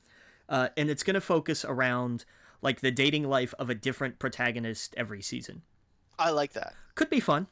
Uh, 0.47 0.69
and 0.77 0.89
it's 0.89 1.03
going 1.03 1.13
to 1.13 1.21
focus 1.21 1.63
around 1.63 2.25
like 2.61 2.79
the 2.81 2.91
dating 2.91 3.29
life 3.29 3.53
of 3.59 3.69
a 3.69 3.75
different 3.75 4.17
protagonist 4.19 4.93
every 4.97 5.21
season. 5.21 5.61
I 6.17 6.31
like 6.31 6.53
that. 6.53 6.73
Could 6.95 7.09
be 7.09 7.19
fun. 7.19 7.47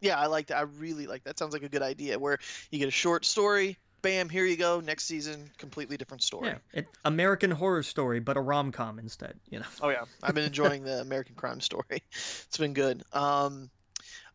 Yeah, 0.00 0.18
I 0.18 0.26
like 0.26 0.48
that. 0.48 0.58
I 0.58 0.62
really 0.62 1.06
like 1.06 1.24
that. 1.24 1.38
Sounds 1.38 1.52
like 1.52 1.62
a 1.62 1.68
good 1.68 1.82
idea. 1.82 2.18
Where 2.18 2.38
you 2.70 2.78
get 2.78 2.88
a 2.88 2.92
short 2.92 3.24
story, 3.24 3.78
bam, 4.02 4.28
here 4.28 4.44
you 4.44 4.56
go. 4.56 4.80
Next 4.80 5.04
season, 5.04 5.50
completely 5.56 5.96
different 5.96 6.22
story. 6.22 6.48
Yeah, 6.48 6.58
it, 6.72 6.86
American 7.04 7.50
Horror 7.50 7.82
Story, 7.82 8.20
but 8.20 8.36
a 8.36 8.40
rom 8.40 8.72
com 8.72 8.98
instead. 8.98 9.40
You 9.48 9.60
know. 9.60 9.66
Oh 9.80 9.88
yeah, 9.88 10.04
I've 10.22 10.34
been 10.34 10.44
enjoying 10.44 10.84
the 10.84 11.00
American 11.00 11.34
Crime 11.34 11.60
Story. 11.60 11.84
It's 12.10 12.58
been 12.58 12.74
good. 12.74 13.02
Um, 13.12 13.70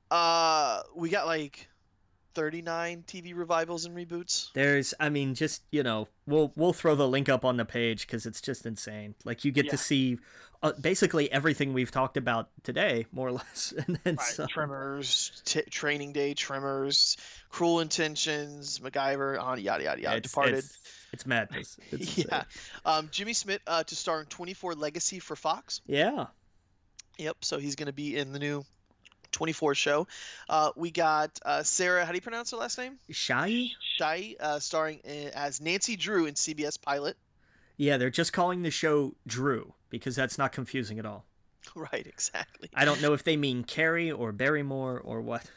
uh, 0.09 0.81
we 0.95 1.09
got 1.09 1.27
like 1.27 1.69
39 2.33 3.03
TV 3.07 3.35
revivals 3.35 3.85
and 3.85 3.95
reboots. 3.95 4.51
There's, 4.53 4.93
I 4.99 5.09
mean, 5.09 5.35
just 5.35 5.63
you 5.71 5.83
know, 5.83 6.07
we'll 6.25 6.51
we'll 6.55 6.73
throw 6.73 6.95
the 6.95 7.07
link 7.07 7.29
up 7.29 7.45
on 7.45 7.57
the 7.57 7.65
page 7.65 8.07
because 8.07 8.25
it's 8.25 8.41
just 8.41 8.65
insane. 8.65 9.15
Like 9.25 9.45
you 9.45 9.51
get 9.51 9.65
Yeah. 9.65 9.71
to 9.71 9.77
see 9.77 10.19
uh, 10.63 10.73
basically 10.79 11.31
everything 11.31 11.73
we've 11.73 11.89
talked 11.91 12.17
about 12.17 12.49
today, 12.63 13.07
more 13.11 13.29
or 13.29 13.31
less, 13.33 13.73
and 13.87 13.99
then 14.03 14.17
some. 14.19 14.47
Tremors, 14.47 15.41
t- 15.45 15.61
Training 15.63 16.13
Day, 16.13 16.33
Tremors, 16.33 17.17
Cruel 17.49 17.79
Intentions, 17.79 18.79
MacGyver, 18.79 19.41
on 19.41 19.59
yada 19.59 19.83
yada 19.83 20.01
yada. 20.01 20.17
It's, 20.17 20.29
Departed. 20.29 20.57
It's, 20.59 20.77
it's 21.13 21.25
madness. 21.25 21.77
It's 21.91 22.17
yeah. 22.17 22.43
Um, 22.85 23.09
Jimmy 23.11 23.33
Smits 23.33 23.59
uh, 23.67 23.83
to 23.83 23.95
star 23.95 24.21
in 24.21 24.27
24 24.27 24.75
Legacy 24.75 25.19
for 25.19 25.35
Fox. 25.35 25.81
Yeah. 25.87 26.27
Yep. 27.17 27.37
So 27.41 27.57
he's 27.57 27.75
going 27.75 27.87
to 27.87 27.93
be 27.93 28.15
in 28.15 28.31
the 28.31 28.39
new 28.39 28.63
24 29.31 29.75
show. 29.75 30.07
Uh, 30.49 30.71
we 30.75 30.91
got 30.91 31.39
uh, 31.45 31.63
Sarah. 31.63 32.05
How 32.05 32.11
do 32.11 32.15
you 32.17 32.21
pronounce 32.21 32.51
her 32.51 32.57
last 32.57 32.77
name? 32.77 32.99
Shy? 33.09 33.67
Shai, 33.97 34.35
uh, 34.39 34.59
starring 34.59 34.99
as 35.33 35.61
Nancy 35.61 35.95
Drew 35.95 36.25
in 36.25 36.35
CBS 36.35 36.81
Pilot. 36.81 37.17
Yeah, 37.77 37.97
they're 37.97 38.09
just 38.09 38.33
calling 38.33 38.61
the 38.61 38.71
show 38.71 39.15
Drew 39.25 39.73
because 39.89 40.15
that's 40.15 40.37
not 40.37 40.51
confusing 40.51 40.99
at 40.99 41.05
all. 41.05 41.25
Right. 41.75 42.05
Exactly. 42.07 42.69
I 42.73 42.85
don't 42.85 43.01
know 43.01 43.13
if 43.13 43.23
they 43.23 43.37
mean 43.37 43.63
Carrie 43.63 44.11
or 44.11 44.31
Barrymore 44.31 44.99
or 44.99 45.21
what. 45.21 45.43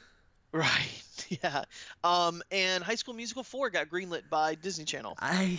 Right. 0.52 1.02
Yeah. 1.42 1.64
Um, 2.04 2.40
and 2.52 2.84
High 2.84 2.94
School 2.94 3.14
Musical 3.14 3.42
4 3.42 3.70
got 3.70 3.88
greenlit 3.88 4.28
by 4.30 4.54
Disney 4.54 4.84
Channel. 4.84 5.16
I 5.18 5.58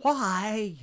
why? 0.00 0.74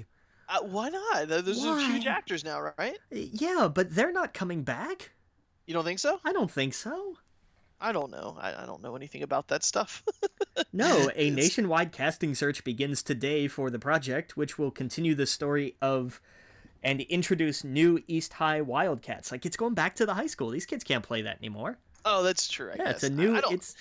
Uh, 0.48 0.60
why 0.62 0.88
not? 0.88 1.28
Th- 1.28 1.44
Those 1.44 1.66
are 1.66 1.78
huge 1.78 2.08
actors 2.08 2.46
now, 2.46 2.72
right? 2.78 2.98
Yeah, 3.12 3.68
but 3.74 3.94
they're 3.94 4.14
not 4.14 4.34
coming 4.34 4.64
back. 4.64 5.12
You 5.68 5.74
don't 5.74 5.84
think 5.84 6.00
so? 6.00 6.20
I 6.26 6.32
don't 6.34 6.50
think 6.50 6.74
so. 6.74 7.18
I 7.80 7.92
don't 7.92 8.10
know. 8.10 8.36
I, 8.40 8.64
I 8.64 8.66
don't 8.66 8.82
know 8.82 8.96
anything 8.96 9.22
about 9.22 9.50
that 9.50 9.64
stuff. 9.64 10.04
No, 10.74 11.10
a 11.16 11.30
nationwide 11.30 11.92
casting 11.92 12.34
search 12.34 12.64
begins 12.64 13.04
today 13.04 13.48
for 13.48 13.70
the 13.70 13.78
project, 13.78 14.36
which 14.36 14.58
will 14.58 14.72
continue 14.72 15.14
the 15.14 15.28
story 15.28 15.76
of 15.84 16.20
and 16.82 17.02
introduce 17.02 17.64
new 17.64 18.02
East 18.08 18.34
High 18.34 18.62
Wildcats. 18.62 19.32
Like 19.32 19.46
it's 19.46 19.56
going 19.56 19.76
back 19.76 19.96
to 19.98 20.06
the 20.08 20.16
high 20.16 20.26
school. 20.26 20.50
These 20.50 20.66
kids 20.66 20.84
can't 20.84 21.04
play 21.04 21.22
that 21.22 21.38
anymore. 21.38 21.78
Oh, 22.06 22.24
that's 22.24 22.48
true. 22.48 22.72
I 22.72 22.76
yeah, 22.78 22.86
guess. 22.86 22.96
it's 22.96 23.04
a 23.04 23.08
I- 23.08 23.10
new. 23.10 23.38
I, 23.38 23.42
don't. 23.42 23.54
It's 23.54 23.76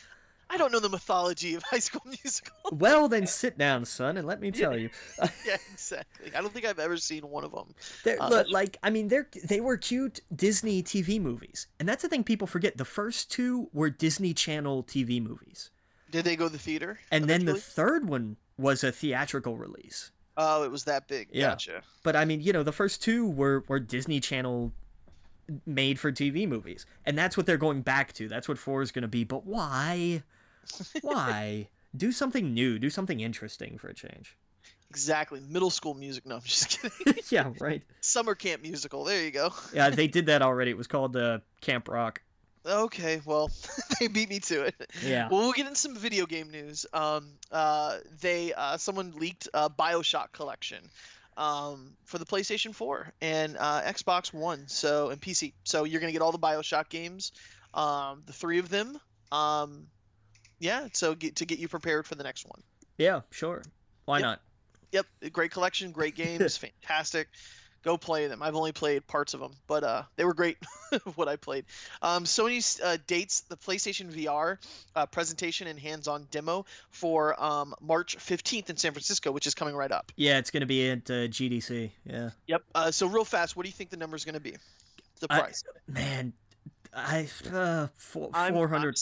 I 0.48 0.56
don't 0.58 0.70
know 0.72 0.78
the 0.80 0.88
mythology 0.88 1.54
of 1.54 1.62
High 1.70 1.80
School 1.80 2.02
Musical. 2.06 2.54
well, 2.72 3.08
then 3.08 3.26
sit 3.26 3.58
down, 3.58 3.84
son, 3.84 4.16
and 4.16 4.26
let 4.26 4.40
me 4.40 4.50
tell 4.50 4.76
you. 4.78 4.90
yeah, 5.46 5.56
exactly. 5.72 6.30
I 6.36 6.40
don't 6.40 6.52
think 6.52 6.64
I've 6.66 6.78
ever 6.78 6.96
seen 6.96 7.28
one 7.28 7.42
of 7.44 7.52
them. 7.52 7.74
They're, 8.04 8.22
Uh, 8.22 8.28
look, 8.28 8.46
like 8.50 8.76
I 8.82 8.90
mean, 8.90 9.08
they're 9.08 9.28
they 9.44 9.60
were 9.60 9.76
cute 9.76 10.20
Disney 10.34 10.82
TV 10.82 11.20
movies, 11.20 11.66
and 11.80 11.88
that's 11.88 12.02
the 12.02 12.08
thing 12.08 12.22
people 12.24 12.46
forget. 12.46 12.76
The 12.76 12.84
first 12.84 13.30
two 13.30 13.68
were 13.72 13.90
Disney 13.90 14.32
Channel 14.34 14.84
TV 14.84 15.20
movies, 15.22 15.70
Did 16.10 16.24
they 16.24 16.36
go 16.36 16.46
to 16.46 16.52
the 16.52 16.58
theater? 16.58 17.00
and 17.10 17.24
then 17.28 17.44
the 17.44 17.54
third 17.54 18.08
one 18.08 18.36
was 18.56 18.84
a 18.84 18.92
theatrical 18.92 19.56
release. 19.56 20.12
oh, 20.36 20.62
it 20.62 20.70
was 20.70 20.84
that 20.84 21.08
big. 21.08 21.28
Yeah. 21.32 21.50
Gotcha. 21.50 21.82
But 22.04 22.14
I 22.14 22.24
mean, 22.24 22.40
you 22.40 22.52
know, 22.52 22.62
the 22.62 22.72
first 22.72 23.02
two 23.02 23.28
were 23.28 23.64
were 23.68 23.80
Disney 23.80 24.20
Channel 24.20 24.72
made 25.64 25.98
for 25.98 26.10
TV 26.12 26.46
movies, 26.48 26.86
and 27.04 27.16
that's 27.18 27.36
what 27.36 27.46
they're 27.46 27.56
going 27.56 27.82
back 27.82 28.12
to. 28.14 28.28
That's 28.28 28.48
what 28.48 28.58
four 28.58 28.82
is 28.82 28.92
going 28.92 29.02
to 29.02 29.08
be. 29.08 29.24
But 29.24 29.44
why? 29.46 30.22
Why? 31.02 31.68
do 31.96 32.12
something 32.12 32.52
new. 32.54 32.78
Do 32.78 32.90
something 32.90 33.20
interesting 33.20 33.78
for 33.78 33.88
a 33.88 33.94
change. 33.94 34.36
Exactly. 34.90 35.40
Middle 35.48 35.70
school 35.70 35.94
music. 35.94 36.26
No, 36.26 36.36
I'm 36.36 36.42
just 36.42 36.80
kidding. 36.80 37.22
yeah, 37.30 37.52
right. 37.60 37.82
Summer 38.00 38.34
camp 38.34 38.62
musical. 38.62 39.04
There 39.04 39.22
you 39.22 39.30
go. 39.30 39.52
Yeah, 39.72 39.90
they 39.90 40.06
did 40.06 40.26
that 40.26 40.42
already. 40.42 40.70
It 40.70 40.76
was 40.76 40.86
called 40.86 41.16
uh, 41.16 41.38
Camp 41.60 41.88
Rock. 41.88 42.22
Okay, 42.64 43.20
well, 43.24 43.48
they 44.00 44.08
beat 44.08 44.28
me 44.28 44.40
to 44.40 44.62
it. 44.62 44.74
Yeah. 45.04 45.28
Well, 45.28 45.40
we'll 45.40 45.52
get 45.52 45.66
into 45.66 45.78
some 45.78 45.94
video 45.94 46.26
game 46.26 46.50
news. 46.50 46.84
Um, 46.92 47.28
uh, 47.52 47.98
they 48.20 48.52
uh, 48.54 48.76
someone 48.76 49.12
leaked 49.16 49.48
a 49.54 49.70
Bioshock 49.70 50.32
collection, 50.32 50.78
um, 51.36 51.92
for 52.04 52.18
the 52.18 52.24
PlayStation 52.24 52.74
4 52.74 53.12
and 53.20 53.56
uh, 53.56 53.82
Xbox 53.82 54.32
One, 54.32 54.66
so 54.66 55.10
and 55.10 55.20
PC. 55.20 55.52
So 55.62 55.84
you're 55.84 56.00
gonna 56.00 56.12
get 56.12 56.22
all 56.22 56.32
the 56.32 56.40
Bioshock 56.40 56.88
games, 56.88 57.30
um, 57.74 58.22
the 58.26 58.32
three 58.32 58.58
of 58.58 58.68
them. 58.68 58.98
Um, 59.30 59.86
yeah, 60.58 60.88
so 60.92 61.14
get, 61.14 61.36
to 61.36 61.44
get 61.46 61.58
you 61.58 61.68
prepared 61.68 62.06
for 62.06 62.14
the 62.14 62.24
next 62.24 62.46
one. 62.46 62.60
Yeah, 62.98 63.20
sure. 63.30 63.62
Why 64.04 64.18
Yep. 64.18 64.24
not? 64.24 64.40
Yep, 64.92 65.06
great 65.32 65.50
collection, 65.50 65.90
great 65.90 66.14
games, 66.16 66.56
fantastic. 66.56 67.28
Go 67.82 67.96
play 67.96 68.26
them. 68.26 68.42
I've 68.42 68.56
only 68.56 68.72
played 68.72 69.06
parts 69.06 69.32
of 69.32 69.38
them, 69.38 69.52
but 69.68 69.84
uh, 69.84 70.02
they 70.16 70.24
were 70.24 70.34
great. 70.34 70.56
what 71.14 71.28
I 71.28 71.36
played. 71.36 71.66
Um, 72.02 72.24
Sony 72.24 72.80
uh, 72.82 72.96
dates 73.06 73.42
the 73.42 73.56
PlayStation 73.56 74.12
VR 74.12 74.58
uh, 74.96 75.06
presentation 75.06 75.68
and 75.68 75.78
hands-on 75.78 76.26
demo 76.32 76.66
for 76.90 77.40
um, 77.40 77.76
March 77.80 78.16
15th 78.18 78.70
in 78.70 78.76
San 78.76 78.90
Francisco, 78.90 79.30
which 79.30 79.46
is 79.46 79.54
coming 79.54 79.76
right 79.76 79.92
up. 79.92 80.10
Yeah, 80.16 80.38
it's 80.38 80.50
gonna 80.50 80.66
be 80.66 80.90
at 80.90 81.08
uh, 81.08 81.28
GDC. 81.28 81.90
Yeah. 82.04 82.30
Yep. 82.48 82.62
Uh, 82.74 82.90
so 82.90 83.06
real 83.06 83.24
fast, 83.24 83.54
what 83.54 83.62
do 83.62 83.68
you 83.68 83.74
think 83.74 83.90
the 83.90 83.96
number 83.98 84.16
is 84.16 84.24
going 84.24 84.34
to 84.34 84.40
be? 84.40 84.56
The 85.20 85.28
I- 85.30 85.38
price. 85.40 85.62
Man, 85.86 86.32
I 86.92 87.28
uh, 87.52 87.86
four 87.96 88.30
I'm- 88.34 88.56
I'm 88.56 88.68
hundred. 88.68 88.98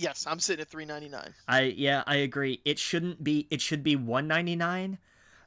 Yes, 0.00 0.26
I'm 0.28 0.38
sitting 0.38 0.62
at 0.62 0.68
399. 0.68 1.34
I 1.48 1.60
yeah, 1.76 2.04
I 2.06 2.16
agree. 2.16 2.60
It 2.64 2.78
shouldn't 2.78 3.24
be. 3.24 3.48
It 3.50 3.60
should 3.60 3.82
be 3.82 3.96
one 3.96 4.28
ninety 4.28 4.54
nine. 4.54 4.98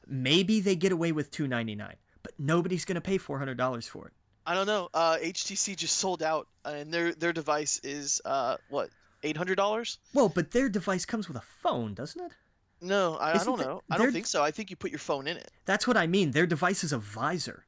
Maybe 0.06 0.60
they 0.60 0.76
get 0.76 0.92
away 0.92 1.12
with 1.12 1.30
two 1.30 1.48
ninety 1.48 1.74
nine, 1.74 1.96
but 2.22 2.32
nobody's 2.38 2.84
gonna 2.84 3.00
pay 3.00 3.16
four 3.18 3.38
hundred 3.38 3.56
dollars 3.56 3.88
for 3.88 4.08
it. 4.08 4.12
I 4.44 4.54
don't 4.54 4.66
know. 4.66 4.88
Uh, 4.92 5.16
HTC 5.22 5.76
just 5.76 5.96
sold 5.96 6.22
out, 6.22 6.48
and 6.64 6.92
their 6.92 7.14
their 7.14 7.32
device 7.32 7.80
is 7.82 8.20
uh, 8.26 8.56
what 8.68 8.90
eight 9.22 9.36
hundred 9.38 9.54
dollars. 9.56 9.98
Well, 10.12 10.28
but 10.28 10.50
their 10.50 10.68
device 10.68 11.06
comes 11.06 11.28
with 11.28 11.36
a 11.38 11.42
phone, 11.62 11.94
doesn't 11.94 12.20
it? 12.22 12.32
No, 12.82 13.14
I, 13.16 13.38
I 13.38 13.44
don't 13.44 13.58
that- 13.58 13.66
know. 13.66 13.82
I 13.90 13.96
don't 13.96 14.12
think 14.12 14.26
so. 14.26 14.42
I 14.42 14.50
think 14.50 14.68
you 14.68 14.76
put 14.76 14.90
your 14.90 14.98
phone 14.98 15.26
in 15.28 15.36
it. 15.38 15.50
That's 15.64 15.86
what 15.86 15.96
I 15.96 16.06
mean. 16.06 16.32
Their 16.32 16.46
device 16.46 16.84
is 16.84 16.92
a 16.92 16.98
visor. 16.98 17.64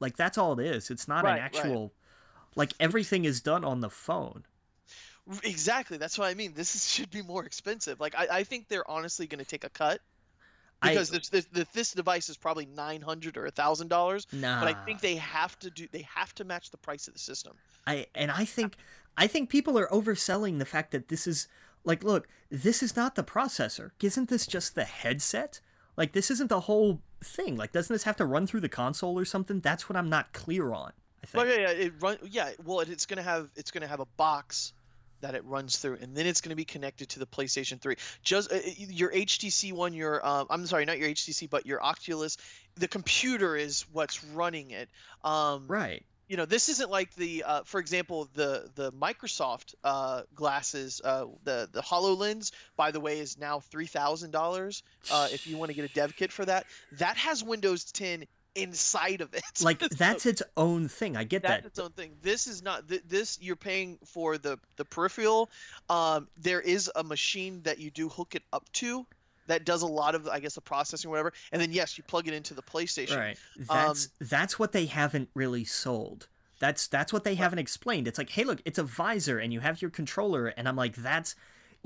Like 0.00 0.16
that's 0.16 0.36
all 0.36 0.58
it 0.58 0.66
is. 0.66 0.90
It's 0.90 1.08
not 1.08 1.24
Right, 1.24 1.36
an 1.36 1.38
right. 1.38 1.44
actual. 1.44 1.94
Like 2.56 2.72
everything 2.80 3.24
is 3.24 3.40
done 3.40 3.64
on 3.64 3.80
the 3.80 3.88
phone. 3.90 4.44
Exactly. 5.42 5.98
That's 5.98 6.18
what 6.18 6.28
I 6.28 6.34
mean. 6.34 6.52
This 6.54 6.74
is, 6.74 6.88
should 6.88 7.10
be 7.10 7.22
more 7.22 7.44
expensive. 7.44 8.00
Like 8.00 8.14
I, 8.16 8.28
I 8.30 8.44
think 8.44 8.68
they're 8.68 8.88
honestly 8.88 9.26
going 9.26 9.40
to 9.40 9.44
take 9.44 9.64
a 9.64 9.68
cut 9.70 10.00
because 10.82 11.10
this, 11.10 11.28
this 11.28 11.46
this 11.46 11.68
this 11.72 11.92
device 11.92 12.28
is 12.28 12.36
probably 12.36 12.66
nine 12.66 13.00
hundred 13.00 13.36
or 13.36 13.46
a 13.46 13.50
thousand 13.50 13.88
dollars. 13.88 14.26
Nah. 14.32 14.60
But 14.60 14.74
I 14.74 14.84
think 14.84 15.00
they 15.00 15.16
have 15.16 15.58
to 15.60 15.70
do. 15.70 15.88
They 15.90 16.06
have 16.14 16.34
to 16.36 16.44
match 16.44 16.70
the 16.70 16.76
price 16.76 17.08
of 17.08 17.14
the 17.14 17.20
system. 17.20 17.54
I 17.86 18.06
and 18.14 18.30
I 18.30 18.44
think 18.44 18.76
I 19.16 19.26
think 19.26 19.50
people 19.50 19.78
are 19.78 19.88
overselling 19.88 20.58
the 20.58 20.64
fact 20.64 20.92
that 20.92 21.08
this 21.08 21.26
is 21.26 21.48
like 21.84 22.04
look, 22.04 22.28
this 22.50 22.82
is 22.82 22.94
not 22.94 23.14
the 23.14 23.24
processor. 23.24 23.90
Isn't 24.00 24.28
this 24.28 24.46
just 24.46 24.74
the 24.74 24.84
headset? 24.84 25.60
Like 25.96 26.12
this 26.12 26.30
isn't 26.30 26.50
the 26.50 26.60
whole 26.60 27.00
thing. 27.22 27.56
Like 27.56 27.72
doesn't 27.72 27.92
this 27.92 28.04
have 28.04 28.16
to 28.16 28.24
run 28.24 28.46
through 28.46 28.60
the 28.60 28.68
console 28.68 29.18
or 29.18 29.24
something? 29.24 29.60
That's 29.60 29.88
what 29.88 29.96
I'm 29.96 30.10
not 30.10 30.32
clear 30.32 30.72
on. 30.72 30.92
I 31.22 31.26
think. 31.26 31.48
Yeah, 31.48 31.54
yeah, 31.54 31.70
it 31.70 31.92
run. 32.00 32.18
Yeah, 32.22 32.50
well, 32.64 32.80
it, 32.80 32.90
it's 32.90 33.06
gonna 33.06 33.22
have 33.22 33.48
it's 33.56 33.70
gonna 33.70 33.88
have 33.88 34.00
a 34.00 34.06
box 34.16 34.72
that 35.20 35.34
it 35.34 35.44
runs 35.44 35.78
through, 35.78 35.98
and 36.00 36.16
then 36.16 36.26
it's 36.26 36.40
gonna 36.40 36.56
be 36.56 36.64
connected 36.64 37.08
to 37.10 37.18
the 37.18 37.26
PlayStation 37.26 37.80
3. 37.80 37.96
Just 38.22 38.52
uh, 38.52 38.58
your 38.76 39.10
HTC 39.12 39.72
one, 39.72 39.92
your 39.92 40.26
um, 40.26 40.46
I'm 40.50 40.66
sorry, 40.66 40.84
not 40.84 40.98
your 40.98 41.08
HTC, 41.08 41.48
but 41.48 41.66
your 41.66 41.82
Oculus. 41.82 42.36
The 42.76 42.88
computer 42.88 43.56
is 43.56 43.84
what's 43.92 44.22
running 44.24 44.70
it. 44.72 44.88
Um, 45.24 45.66
Right. 45.68 46.04
you 46.28 46.36
know 46.36 46.44
this 46.44 46.68
isn't 46.68 46.90
like 46.90 47.14
the 47.14 47.44
uh, 47.46 47.62
for 47.64 47.80
example 47.80 48.28
the 48.34 48.68
the 48.74 48.92
microsoft 48.92 49.74
uh, 49.84 50.22
glasses 50.34 51.00
uh, 51.04 51.26
the 51.44 51.68
the 51.72 51.80
hololens 51.80 52.50
by 52.76 52.90
the 52.90 53.00
way 53.00 53.18
is 53.20 53.38
now 53.38 53.60
$3000 53.72 54.82
uh, 55.10 55.28
if 55.32 55.46
you 55.46 55.56
want 55.56 55.70
to 55.70 55.74
get 55.74 55.84
a 55.84 55.94
dev 55.94 56.16
kit 56.16 56.32
for 56.32 56.44
that 56.44 56.66
that 56.92 57.16
has 57.16 57.42
windows 57.44 57.84
10 57.92 58.26
inside 58.56 59.20
of 59.20 59.32
it 59.34 59.42
Like 59.62 59.80
So 59.82 59.88
that's 59.88 60.26
its 60.26 60.42
own 60.56 60.88
thing. 60.88 61.16
I 61.16 61.24
get 61.24 61.42
that's 61.42 61.62
that. 61.62 61.66
its 61.68 61.78
own 61.78 61.90
thing 61.90 62.12
this 62.22 62.46
is 62.46 62.62
not 62.62 62.88
th- 62.88 63.02
this 63.08 63.38
you're 63.40 63.56
paying 63.56 63.98
for 64.04 64.38
the 64.38 64.58
the 64.76 64.84
peripheral 64.84 65.50
um, 65.88 66.26
there 66.36 66.60
is 66.60 66.90
a 66.96 67.04
machine 67.04 67.60
that 67.62 67.78
you 67.78 67.90
do 67.90 68.08
hook 68.08 68.34
it 68.34 68.42
up 68.52 68.64
to 68.72 69.06
that 69.46 69.64
does 69.64 69.82
a 69.82 69.86
lot 69.86 70.14
of 70.14 70.26
i 70.28 70.40
guess 70.40 70.54
the 70.54 70.60
processing 70.60 71.08
or 71.08 71.12
whatever 71.12 71.32
and 71.52 71.62
then 71.62 71.70
yes 71.72 71.96
you 71.96 72.04
plug 72.04 72.26
it 72.26 72.34
into 72.34 72.54
the 72.54 72.62
playstation 72.62 73.16
Right. 73.16 73.38
Um, 73.68 73.88
That's 73.88 74.08
that's 74.20 74.58
what 74.58 74.72
they 74.72 74.86
haven't 74.86 75.28
really 75.34 75.64
sold. 75.64 76.26
That's 76.58 76.86
that's 76.88 77.12
what 77.12 77.24
they 77.24 77.34
haven't 77.34 77.58
explained. 77.58 78.08
It's 78.08 78.18
like, 78.18 78.30
hey, 78.30 78.44
look, 78.44 78.60
it's 78.64 78.78
a 78.78 78.82
visor, 78.82 79.38
and 79.38 79.52
you 79.52 79.60
have 79.60 79.82
your 79.82 79.90
controller, 79.90 80.46
and 80.48 80.66
I'm 80.68 80.76
like, 80.76 80.96
that's. 80.96 81.36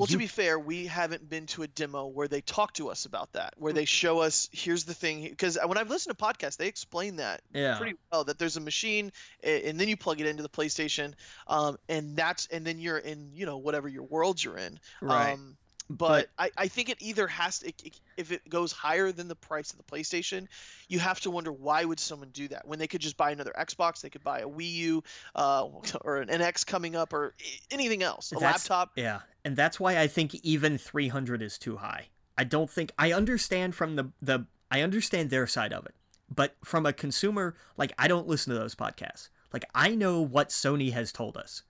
Well, 0.00 0.08
you- 0.08 0.14
to 0.14 0.18
be 0.18 0.26
fair, 0.26 0.58
we 0.58 0.86
haven't 0.86 1.28
been 1.28 1.46
to 1.46 1.62
a 1.62 1.66
demo 1.68 2.06
where 2.06 2.26
they 2.28 2.40
talk 2.40 2.72
to 2.74 2.88
us 2.90 3.04
about 3.04 3.32
that, 3.32 3.54
where 3.56 3.72
they 3.72 3.84
show 3.84 4.18
us 4.20 4.48
here's 4.52 4.84
the 4.84 4.94
thing. 4.94 5.22
Because 5.22 5.58
when 5.66 5.78
I've 5.78 5.90
listened 5.90 6.16
to 6.18 6.24
podcasts, 6.24 6.56
they 6.56 6.66
explain 6.68 7.16
that 7.16 7.42
Yeah. 7.52 7.76
pretty 7.76 7.96
well. 8.10 8.24
That 8.24 8.38
there's 8.38 8.56
a 8.56 8.60
machine, 8.60 9.12
and 9.42 9.78
then 9.78 9.88
you 9.88 9.96
plug 9.96 10.20
it 10.20 10.26
into 10.26 10.42
the 10.42 10.48
PlayStation, 10.48 11.14
um, 11.46 11.76
and 11.88 12.16
that's 12.16 12.46
and 12.46 12.66
then 12.66 12.78
you're 12.78 12.98
in 12.98 13.30
you 13.34 13.46
know 13.46 13.58
whatever 13.58 13.88
your 13.88 14.04
world 14.04 14.42
you're 14.42 14.58
in. 14.58 14.80
Right. 15.00 15.32
Um, 15.32 15.56
but 15.90 16.30
I, 16.38 16.50
I 16.56 16.68
think 16.68 16.88
it 16.88 16.98
either 17.00 17.26
has 17.26 17.58
to 17.58 17.68
it, 17.68 17.82
it- 17.84 18.00
if 18.16 18.32
it 18.32 18.48
goes 18.48 18.70
higher 18.70 19.12
than 19.12 19.28
the 19.28 19.34
price 19.34 19.72
of 19.72 19.78
the 19.78 19.82
PlayStation, 19.82 20.46
you 20.88 20.98
have 20.98 21.20
to 21.20 21.30
wonder 21.30 21.50
why 21.50 21.84
would 21.84 21.98
someone 21.98 22.28
do 22.32 22.48
that 22.48 22.68
when 22.68 22.78
they 22.78 22.86
could 22.86 23.00
just 23.00 23.16
buy 23.16 23.30
another 23.30 23.52
Xbox, 23.58 24.02
they 24.02 24.10
could 24.10 24.22
buy 24.22 24.40
a 24.40 24.46
Wii 24.48 24.72
U, 24.72 25.02
uh, 25.34 25.66
or 26.02 26.18
an 26.18 26.28
NX 26.28 26.66
coming 26.66 26.94
up, 26.96 27.12
or 27.12 27.34
anything 27.70 28.02
else, 28.02 28.30
a 28.32 28.38
laptop. 28.38 28.90
Yeah, 28.96 29.20
and 29.44 29.56
that's 29.56 29.80
why 29.80 29.98
I 29.98 30.06
think 30.06 30.34
even 30.36 30.76
300 30.78 31.40
is 31.42 31.58
too 31.58 31.78
high. 31.78 32.08
I 32.38 32.44
don't 32.44 32.70
think 32.70 32.92
I 32.98 33.12
understand 33.12 33.74
from 33.74 33.96
the 33.96 34.10
the 34.22 34.46
I 34.70 34.82
understand 34.82 35.30
their 35.30 35.46
side 35.46 35.72
of 35.72 35.84
it, 35.86 35.94
but 36.34 36.56
from 36.64 36.86
a 36.86 36.92
consumer, 36.92 37.56
like 37.76 37.92
I 37.98 38.06
don't 38.06 38.28
listen 38.28 38.52
to 38.52 38.58
those 38.58 38.74
podcasts. 38.74 39.30
Like 39.52 39.64
I 39.74 39.94
know 39.94 40.20
what 40.20 40.50
Sony 40.50 40.92
has 40.92 41.10
told 41.10 41.36
us, 41.36 41.62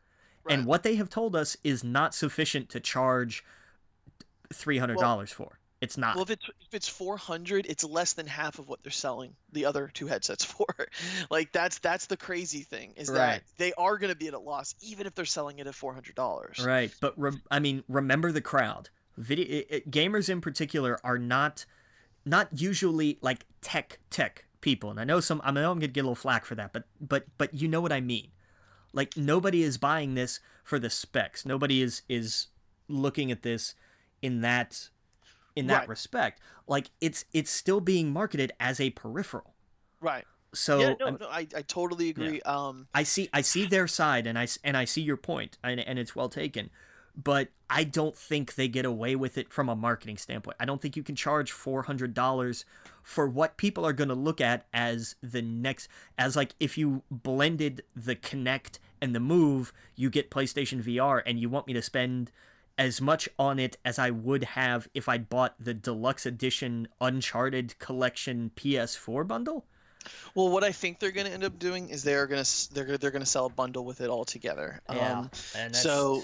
and 0.49 0.67
what 0.67 0.83
they 0.83 0.97
have 0.97 1.09
told 1.09 1.35
us 1.37 1.57
is 1.65 1.83
not 1.85 2.15
sufficient 2.15 2.69
to 2.71 2.81
charge 2.81 3.45
three 4.52 4.78
hundred 4.78 4.98
dollars 4.98 5.31
for. 5.32 5.59
It's 5.81 5.97
not. 5.97 6.14
Well, 6.14 6.24
if 6.24 6.31
it's 6.31 6.47
if 6.60 6.74
it's 6.74 6.89
400, 6.89 7.64
it's 7.66 7.85
less 7.85 8.12
than 8.12 8.27
half 8.27 8.59
of 8.59 8.68
what 8.68 8.82
they're 8.82 8.93
selling 8.93 9.35
the 9.52 9.64
other 9.64 9.90
two 9.94 10.06
headsets 10.06 10.44
for. 10.52 10.66
like 11.31 11.52
that's 11.52 11.78
that's 11.78 12.05
the 12.06 12.18
crazy 12.18 12.60
thing 12.60 12.93
is 12.97 13.09
Right. 13.09 13.16
that 13.16 13.43
they 13.56 13.72
are 13.78 13.97
going 13.97 14.12
to 14.12 14.16
be 14.16 14.28
at 14.28 14.35
a 14.35 14.39
loss 14.39 14.74
even 14.82 15.06
if 15.06 15.14
they're 15.14 15.24
selling 15.24 15.59
it 15.59 15.66
at 15.66 15.72
$400. 15.74 16.66
Right, 16.66 16.93
but 17.01 17.14
re- 17.18 17.32
I 17.51 17.60
mean, 17.60 17.82
remember 17.89 18.31
the 18.31 18.43
crowd. 18.43 18.90
Video 19.16 19.47
it, 19.47 19.66
it- 19.70 19.90
gamers 19.90 20.28
in 20.28 20.40
particular 20.43 20.98
are 21.02 21.18
not 21.18 21.64
not 22.27 22.48
usually 22.52 23.16
like 23.22 23.47
tech 23.62 23.98
tech 24.10 24.44
people, 24.60 24.90
and 24.90 25.01
I 25.01 25.05
know 25.05 25.20
some. 25.20 25.40
I 25.44 25.51
know 25.51 25.70
I'm 25.72 25.78
gonna 25.78 25.89
get 25.89 26.01
a 26.01 26.05
little 26.05 26.14
flack 26.14 26.44
for 26.44 26.55
that, 26.56 26.74
but 26.74 26.85
but 27.01 27.24
but 27.39 27.55
you 27.55 27.68
know 27.68 27.81
what 27.81 27.93
I 27.93 28.01
mean. 28.02 28.28
Like 28.93 29.16
nobody 29.16 29.62
is 29.62 29.78
buying 29.78 30.14
this 30.14 30.40
for 30.62 30.78
the 30.78 30.90
specs. 30.90 31.47
Nobody 31.47 31.81
is 31.81 32.02
is 32.09 32.48
looking 32.89 33.31
at 33.32 33.43
this 33.43 33.74
in 34.23 34.41
that 34.43 34.91
in 35.57 35.67
that 35.67 35.81
Right. 35.81 35.89
respect. 35.89 36.41
Like 36.67 36.91
it's 37.01 37.25
it's 37.33 37.51
still 37.51 37.81
being 37.81 38.13
marketed 38.13 38.53
as 38.61 38.81
a 38.81 38.91
peripheral. 38.91 39.55
Right. 40.01 40.25
So 40.55 40.81
yeah, 40.81 40.95
no, 40.99 41.07
I'm- 41.07 41.19
no, 41.21 41.29
I, 41.29 41.47
I 41.57 41.63
totally 41.63 42.09
agree. 42.11 42.41
Um 42.43 42.87
I 42.95 43.03
see 43.03 43.29
I 43.33 43.41
see 43.41 43.67
their 43.67 43.87
side 43.87 44.27
and 44.27 44.39
I 44.39 44.47
and 44.65 44.77
I 44.77 44.85
see 44.85 45.01
your 45.03 45.17
point 45.17 45.59
and 45.63 45.81
and 45.81 45.99
it's 45.99 46.15
well 46.17 46.29
taken. 46.29 46.71
But 47.17 47.49
I 47.69 47.83
don't 47.85 48.17
think 48.17 48.55
they 48.55 48.69
get 48.69 48.85
away 48.85 49.17
with 49.17 49.37
it 49.37 49.53
from 49.53 49.69
a 49.69 49.75
marketing 49.75 50.17
standpoint. 50.17 50.57
I 50.61 50.65
don't 50.65 50.81
think 50.81 50.97
you 50.97 51.03
can 51.03 51.17
charge 51.17 51.53
$400 51.53 52.65
for 53.03 53.29
what 53.29 53.57
people 53.57 53.85
are 53.85 53.93
going 53.93 54.09
to 54.09 54.15
look 54.15 54.41
at 54.41 54.67
as 54.73 55.17
the 55.23 55.43
next 55.43 55.89
as 56.19 56.37
like 56.37 56.55
if 56.61 56.79
you 56.79 57.03
blended 57.11 57.83
the 57.97 58.15
Kinect 58.15 58.79
and 59.03 59.15
the 59.15 59.21
Move, 59.21 59.73
you 59.97 60.09
get 60.09 60.31
PlayStation 60.31 60.83
VR 60.83 61.21
and 61.27 61.39
you 61.41 61.49
want 61.49 61.67
me 61.67 61.73
to 61.73 61.83
spend 61.83 62.31
as 62.81 62.98
much 62.98 63.28
on 63.39 63.59
it 63.59 63.77
as 63.85 63.98
I 63.98 64.11
would 64.11 64.43
have 64.43 64.89
if 64.94 65.07
I'd 65.07 65.28
bought 65.28 65.55
the 65.62 65.74
deluxe 65.74 66.24
edition 66.24 66.89
Uncharted 67.01 67.78
collection 67.78 68.51
PS4 68.57 69.28
bundle? 69.28 69.66
well 70.35 70.48
what 70.48 70.65
I 70.65 70.73
think 70.73 70.98
they're 70.98 71.11
going 71.11 71.27
to 71.27 71.32
end 71.32 71.44
up 71.44 71.59
doing 71.59 71.90
is 71.90 72.02
they're 72.02 72.27
going 72.27 72.43
to 72.43 72.74
they're 72.74 72.97
they're 72.97 73.11
going 73.11 73.20
to 73.23 73.27
sell 73.28 73.44
a 73.44 73.51
bundle 73.51 73.85
with 73.85 74.01
it 74.01 74.09
all 74.09 74.24
together. 74.24 74.81
Um 74.89 74.97
and 75.55 75.77
so- 75.77 76.23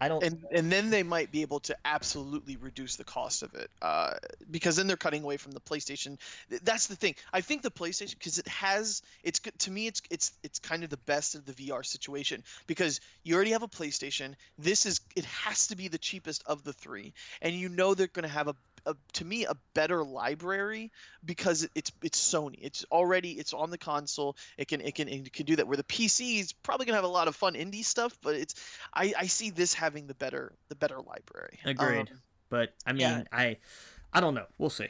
I 0.00 0.08
don't 0.08 0.22
and 0.22 0.44
and 0.52 0.72
then 0.72 0.90
they 0.90 1.02
might 1.02 1.30
be 1.30 1.42
able 1.42 1.60
to 1.60 1.76
absolutely 1.84 2.56
reduce 2.56 2.96
the 2.96 3.04
cost 3.04 3.42
of 3.42 3.54
it 3.54 3.70
uh, 3.82 4.14
because 4.50 4.76
then 4.76 4.86
they're 4.86 4.96
cutting 4.96 5.22
away 5.22 5.36
from 5.36 5.52
the 5.52 5.60
PlayStation. 5.60 6.18
That's 6.62 6.86
the 6.86 6.96
thing. 6.96 7.14
I 7.32 7.40
think 7.42 7.62
the 7.62 7.70
PlayStation 7.70 8.18
because 8.18 8.38
it 8.38 8.48
has 8.48 9.02
it's 9.22 9.40
to 9.58 9.70
me. 9.70 9.86
It's 9.86 10.02
it's 10.10 10.32
it's 10.42 10.58
kind 10.58 10.84
of 10.84 10.90
the 10.90 10.96
best 10.96 11.34
of 11.34 11.44
the 11.44 11.52
VR 11.52 11.84
situation 11.84 12.42
because 12.66 13.00
you 13.24 13.34
already 13.34 13.50
have 13.50 13.62
a 13.62 13.68
PlayStation. 13.68 14.34
This 14.58 14.86
is 14.86 15.00
it 15.16 15.24
has 15.26 15.66
to 15.68 15.76
be 15.76 15.88
the 15.88 15.98
cheapest 15.98 16.42
of 16.46 16.64
the 16.64 16.72
three, 16.72 17.12
and 17.42 17.54
you 17.54 17.68
know 17.68 17.94
they're 17.94 18.06
going 18.06 18.22
to 18.22 18.28
have 18.28 18.48
a, 18.48 18.56
a 18.86 18.94
to 19.14 19.24
me 19.24 19.44
a 19.44 19.54
better 19.74 20.04
library 20.04 20.90
because 21.24 21.68
it's 21.74 21.92
it's 22.02 22.20
Sony. 22.20 22.58
It's 22.60 22.84
already 22.90 23.32
it's 23.32 23.52
on 23.52 23.70
the 23.70 23.78
console. 23.78 24.36
It 24.58 24.68
can 24.68 24.80
it 24.80 24.94
can 24.94 25.08
it 25.08 25.32
can 25.32 25.46
do 25.46 25.56
that. 25.56 25.66
Where 25.66 25.76
the 25.76 25.84
PC 25.84 26.40
is 26.40 26.52
probably 26.52 26.86
going 26.86 26.94
to 26.94 26.98
have 26.98 27.04
a 27.04 27.08
lot 27.08 27.28
of 27.28 27.36
fun 27.36 27.54
indie 27.54 27.84
stuff, 27.84 28.16
but 28.22 28.34
it's 28.34 28.54
I, 28.94 29.12
I 29.18 29.26
see 29.26 29.50
this 29.50 29.74
having 29.74 30.06
the 30.06 30.14
better 30.14 30.52
the 30.68 30.74
better 30.76 31.00
library. 31.00 31.58
Agreed. 31.64 32.10
Um, 32.10 32.20
But 32.48 32.74
I 32.86 32.92
mean, 32.92 33.00
Yeah. 33.00 33.22
I, 33.32 33.56
I 34.12 34.20
don't 34.20 34.34
know. 34.34 34.46
We'll 34.58 34.70
see. 34.70 34.88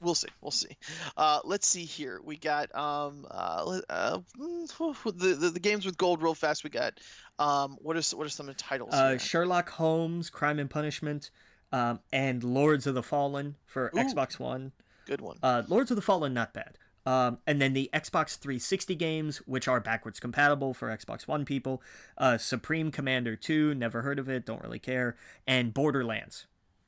we'll 0.00 0.14
see. 0.14 0.28
We'll 0.40 0.50
see. 0.50 0.76
Uh, 1.16 1.40
let's 1.44 1.66
see 1.66 1.84
here. 1.84 2.20
We 2.24 2.36
got 2.36 2.74
um 2.74 3.26
uh, 3.30 3.80
uh 3.88 4.18
mm, 4.38 5.18
the, 5.18 5.34
the 5.34 5.50
the 5.50 5.60
games 5.60 5.86
with 5.86 5.96
gold 5.96 6.22
real 6.22 6.34
fast. 6.34 6.64
We 6.64 6.70
got 6.70 6.98
um 7.38 7.78
what 7.80 7.96
are 7.96 8.16
what 8.16 8.26
are 8.26 8.30
some 8.30 8.48
of 8.48 8.56
the 8.56 8.62
titles? 8.62 8.92
Uh. 8.94 9.18
Sherlock 9.18 9.70
Holmes, 9.70 10.30
Crime 10.30 10.58
and 10.58 10.70
Punishment, 10.70 11.30
um, 11.72 12.00
and 12.12 12.42
Lords 12.42 12.86
of 12.86 12.94
the 12.94 13.02
Fallen 13.02 13.56
for 13.66 13.90
Ooh. 13.94 13.98
Xbox 13.98 14.38
One. 14.38 14.72
Good 15.06 15.20
one. 15.20 15.38
Uh, 15.42 15.62
Lords 15.68 15.90
of 15.90 15.96
the 15.96 16.02
Fallen, 16.02 16.34
not 16.34 16.52
bad. 16.52 16.76
Um, 17.06 17.38
and 17.46 17.60
then 17.60 17.72
the 17.72 17.88
Xbox 17.94 18.36
360 18.38 18.94
games, 18.94 19.38
which 19.38 19.66
are 19.66 19.80
backwards 19.80 20.20
compatible 20.20 20.74
for 20.74 20.88
Xbox 20.94 21.26
One 21.26 21.44
people. 21.44 21.82
Uh, 22.18 22.36
Supreme 22.38 22.90
Commander 22.90 23.36
2, 23.36 23.74
never 23.74 24.02
heard 24.02 24.18
of 24.18 24.28
it, 24.28 24.44
don't 24.44 24.62
really 24.62 24.78
care. 24.78 25.16
And 25.46 25.72
Borderlands. 25.72 26.46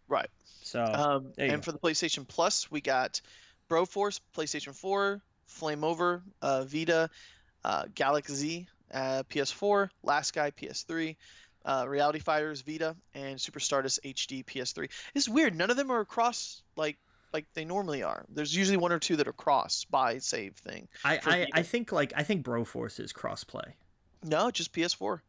Right. 0.08 0.28
So 0.62 0.84
Um, 0.84 1.32
and 1.38 1.52
go. 1.52 1.60
for 1.62 1.72
the 1.72 1.78
PlayStation 1.78 2.28
Plus, 2.28 2.70
we 2.70 2.80
got 2.80 3.20
Broforce, 3.70 4.20
PlayStation 4.36 4.74
4, 4.74 5.22
Flame 5.46 5.82
Over, 5.82 6.22
uh, 6.42 6.64
Vita, 6.64 7.08
uh, 7.64 7.84
Galak-Z, 7.94 8.66
uh, 8.92 9.22
PS4, 9.30 9.88
Last 10.02 10.34
Guy, 10.34 10.50
PS3, 10.50 11.16
uh, 11.64 11.84
Reality 11.88 12.18
Fighters, 12.18 12.62
Vita, 12.62 12.96
and 13.14 13.40
Super 13.40 13.60
Stardust 13.60 14.00
HD, 14.04 14.44
PS3. 14.44 14.88
It's 15.14 15.28
weird. 15.28 15.54
None 15.54 15.70
of 15.70 15.76
them 15.76 15.90
are 15.90 16.00
across 16.00 16.62
like 16.76 16.98
like 17.32 17.46
they 17.54 17.64
normally 17.64 18.02
are. 18.02 18.24
There's 18.28 18.54
usually 18.54 18.76
one 18.76 18.92
or 18.92 18.98
two 18.98 19.16
that 19.16 19.28
are 19.28 19.32
cross 19.32 19.86
buy 19.90 20.18
save 20.18 20.54
thing. 20.56 20.88
I, 21.04 21.20
I, 21.24 21.46
I 21.54 21.62
think 21.62 21.92
like 21.92 22.12
I 22.16 22.22
think 22.22 22.44
Broforce 22.44 23.00
is 23.00 23.12
crossplay. 23.12 23.72
No, 24.22 24.50
just 24.50 24.72
PS4. 24.72 25.20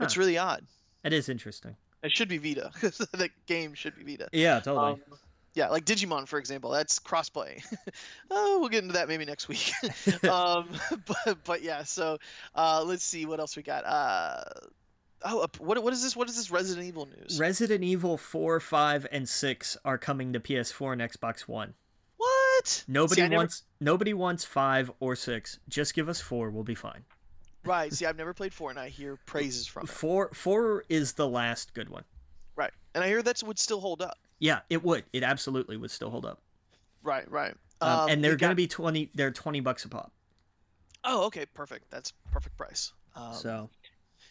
It's 0.00 0.16
really 0.16 0.38
odd. 0.38 0.64
It 1.04 1.12
is 1.12 1.28
interesting. 1.28 1.76
It 2.02 2.12
should 2.12 2.28
be 2.28 2.38
Vita. 2.38 2.70
the 2.80 3.30
game 3.46 3.74
should 3.74 3.96
be 3.96 4.04
Vita. 4.04 4.28
Yeah, 4.32 4.60
totally. 4.60 4.92
Um, 4.92 5.00
Yeah, 5.54 5.68
like 5.68 5.84
Digimon, 5.84 6.26
for 6.26 6.38
example, 6.38 6.70
that's 6.70 6.98
crossplay. 6.98 7.62
oh, 8.30 8.60
we'll 8.60 8.68
get 8.68 8.82
into 8.82 8.94
that 8.94 9.08
maybe 9.08 9.24
next 9.24 9.48
week. 9.48 9.72
um, 10.24 10.68
but 11.06 11.38
but 11.44 11.62
yeah, 11.62 11.82
so 11.82 12.18
uh, 12.54 12.82
let's 12.86 13.04
see 13.04 13.26
what 13.26 13.40
else 13.40 13.56
we 13.56 13.62
got. 13.62 13.84
Uh, 13.84 14.44
oh, 15.24 15.46
what 15.58 15.82
what 15.82 15.92
is 15.92 16.02
this? 16.02 16.16
What 16.16 16.28
is 16.28 16.36
this 16.36 16.50
Resident 16.50 16.86
Evil 16.86 17.06
news? 17.06 17.38
Resident 17.38 17.84
Evil 17.84 18.16
four, 18.16 18.60
five, 18.60 19.06
and 19.10 19.28
six 19.28 19.76
are 19.84 19.98
coming 19.98 20.32
to 20.32 20.40
PS4 20.40 20.92
and 20.92 21.02
Xbox 21.02 21.42
One. 21.42 21.74
What? 22.16 22.84
Nobody 22.88 23.22
see, 23.22 23.28
wants 23.28 23.62
never... 23.80 23.92
nobody 23.92 24.14
wants 24.14 24.44
five 24.44 24.90
or 25.00 25.16
six. 25.16 25.58
Just 25.68 25.94
give 25.94 26.08
us 26.08 26.20
four. 26.20 26.50
We'll 26.50 26.64
be 26.64 26.74
fine. 26.74 27.04
Right. 27.64 27.92
See, 27.92 28.06
I've 28.06 28.16
never 28.16 28.34
played 28.34 28.54
four, 28.54 28.70
and 28.70 28.78
I 28.78 28.88
hear 28.88 29.16
praises 29.26 29.66
from 29.66 29.84
it. 29.84 29.90
Four 29.90 30.30
four 30.32 30.84
is 30.88 31.12
the 31.14 31.28
last 31.28 31.74
good 31.74 31.88
one. 31.88 32.04
Right, 32.56 32.72
and 32.94 33.02
I 33.02 33.08
hear 33.08 33.22
that 33.22 33.42
would 33.42 33.58
still 33.58 33.80
hold 33.80 34.02
up. 34.02 34.18
Yeah, 34.38 34.60
it 34.68 34.82
would. 34.82 35.04
It 35.12 35.22
absolutely 35.22 35.76
would 35.76 35.90
still 35.90 36.10
hold 36.10 36.26
up. 36.26 36.40
Right, 37.02 37.30
right. 37.30 37.54
Um, 37.80 38.00
um, 38.00 38.10
and 38.10 38.24
they're 38.24 38.36
going 38.36 38.50
to 38.50 38.56
be 38.56 38.66
twenty. 38.66 39.10
They're 39.14 39.30
twenty 39.30 39.60
bucks 39.60 39.84
a 39.84 39.88
pop. 39.88 40.12
Oh, 41.04 41.24
okay, 41.26 41.46
perfect. 41.54 41.90
That's 41.90 42.12
perfect 42.30 42.56
price. 42.56 42.92
Um, 43.16 43.34
so. 43.34 43.70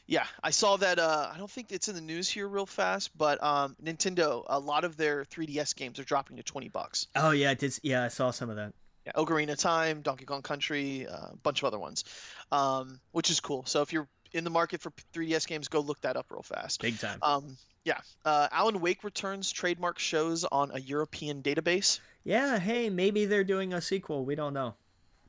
Yeah, 0.10 0.26
I 0.44 0.49
saw 0.49 0.76
that. 0.77 0.98
Uh, 0.98 1.30
I 1.31 1.38
don't 1.38 1.52
think 1.52 1.72
it's 1.72 1.88
in 1.88 1.94
the 1.94 2.02
news 2.02 2.27
here 2.27 2.48
real 2.48 2.65
fast, 2.65 3.15
but 3.15 3.41
um, 3.44 3.76
Nintendo, 3.81 4.44
a 4.48 4.57
lot 4.57 4.84
of 4.84 4.98
their 4.98 5.23
3DS 5.23 5.76
games 5.76 5.99
are 5.99 6.03
dropping 6.03 6.38
to 6.38 6.44
20 6.44 6.68
bucks. 6.69 7.06
Oh 7.15 7.30
yeah, 7.30 7.52
it 7.52 7.60
did. 7.60 7.77
Yeah, 7.84 8.06
I 8.06 8.07
saw 8.07 8.31
some 8.31 8.49
of 8.49 8.56
that. 8.56 8.73
Yeah, 9.06 9.11
Ocarina 9.15 9.56
Time, 9.56 10.02
Donkey 10.02 10.26
Kong 10.26 10.41
Country, 10.41 11.06
uh, 11.07 11.27
a 11.34 11.38
bunch 11.44 11.61
of 11.61 11.65
other 11.65 11.77
ones, 11.77 12.06
um, 12.52 12.99
which 13.11 13.30
is 13.30 13.40
cool. 13.40 13.64
So 13.68 13.84
if 13.84 13.94
you're 13.94 14.07
in 14.31 14.44
the 14.44 14.49
market 14.49 14.81
for 14.81 14.91
3DS 15.14 15.48
games, 15.48 15.68
go 15.68 15.80
look 15.80 16.02
that 16.02 16.18
up 16.18 16.26
real 16.31 16.41
fast. 16.41 16.81
Big 16.81 16.98
time. 16.98 17.19
Um, 17.22 17.56
yeah. 17.86 17.99
Uh, 18.26 18.48
Alan 18.52 18.81
Wake 18.81 19.03
returns 19.03 19.52
trademark 19.52 19.99
shows 19.99 20.44
on 20.44 20.72
a 20.73 20.80
European 20.80 21.44
database. 21.44 21.99
Yeah. 22.23 22.57
Hey, 22.57 22.90
maybe 22.90 23.26
they're 23.26 23.44
doing 23.44 23.73
a 23.73 23.81
sequel. 23.81 24.26
We 24.26 24.34
don't 24.34 24.53
know. 24.56 24.73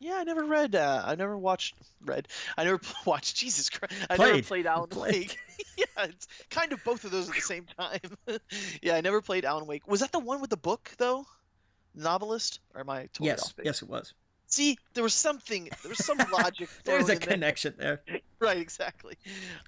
Yeah, 0.01 0.17
I 0.17 0.25
never 0.25 0.45
read. 0.45 0.75
Uh, 0.75 1.03
I 1.05 1.15
never 1.15 1.37
watched. 1.37 1.75
Read. 2.05 2.27
I 2.57 2.65
never 2.65 2.81
watched. 3.05 3.37
Jesus 3.37 3.69
Christ! 3.69 3.95
I 4.09 4.17
played. 4.17 4.33
never 4.33 4.43
played 4.43 4.67
Alan 4.67 4.89
played. 4.91 5.13
Wake. 5.13 5.39
yeah, 5.77 6.05
it's 6.05 6.27
kind 6.49 6.73
of 6.73 6.83
both 6.85 7.05
of 7.05 7.11
those 7.11 7.29
at 7.29 7.35
the 7.35 7.41
same 7.43 7.67
time. 7.79 8.41
yeah, 8.83 8.97
I 8.97 9.03
never 9.03 9.21
played 9.21 9.45
Alan 9.45 9.67
Wake. 9.67 9.87
Was 9.87 10.01
that 10.01 10.11
the 10.11 10.19
one 10.19 10.41
with 10.41 10.51
the 10.51 10.57
book 10.57 10.91
though? 10.99 11.27
Novelist? 11.95 12.61
Or 12.75 12.81
am 12.81 12.91
I 12.91 13.03
totally 13.13 13.29
yes. 13.29 13.55
Yes, 13.63 13.83
it 13.83 13.89
was. 13.89 14.15
See, 14.47 14.79
there 14.95 15.05
was 15.05 15.15
something. 15.15 15.69
There 15.83 15.91
was 15.91 16.05
some 16.05 16.19
logic. 16.33 16.69
There. 16.85 16.97
There's 16.97 17.09
a 17.09 17.17
connection 17.17 17.75
there. 17.79 18.01
there. 18.09 18.21
right, 18.41 18.59
exactly. 18.59 19.17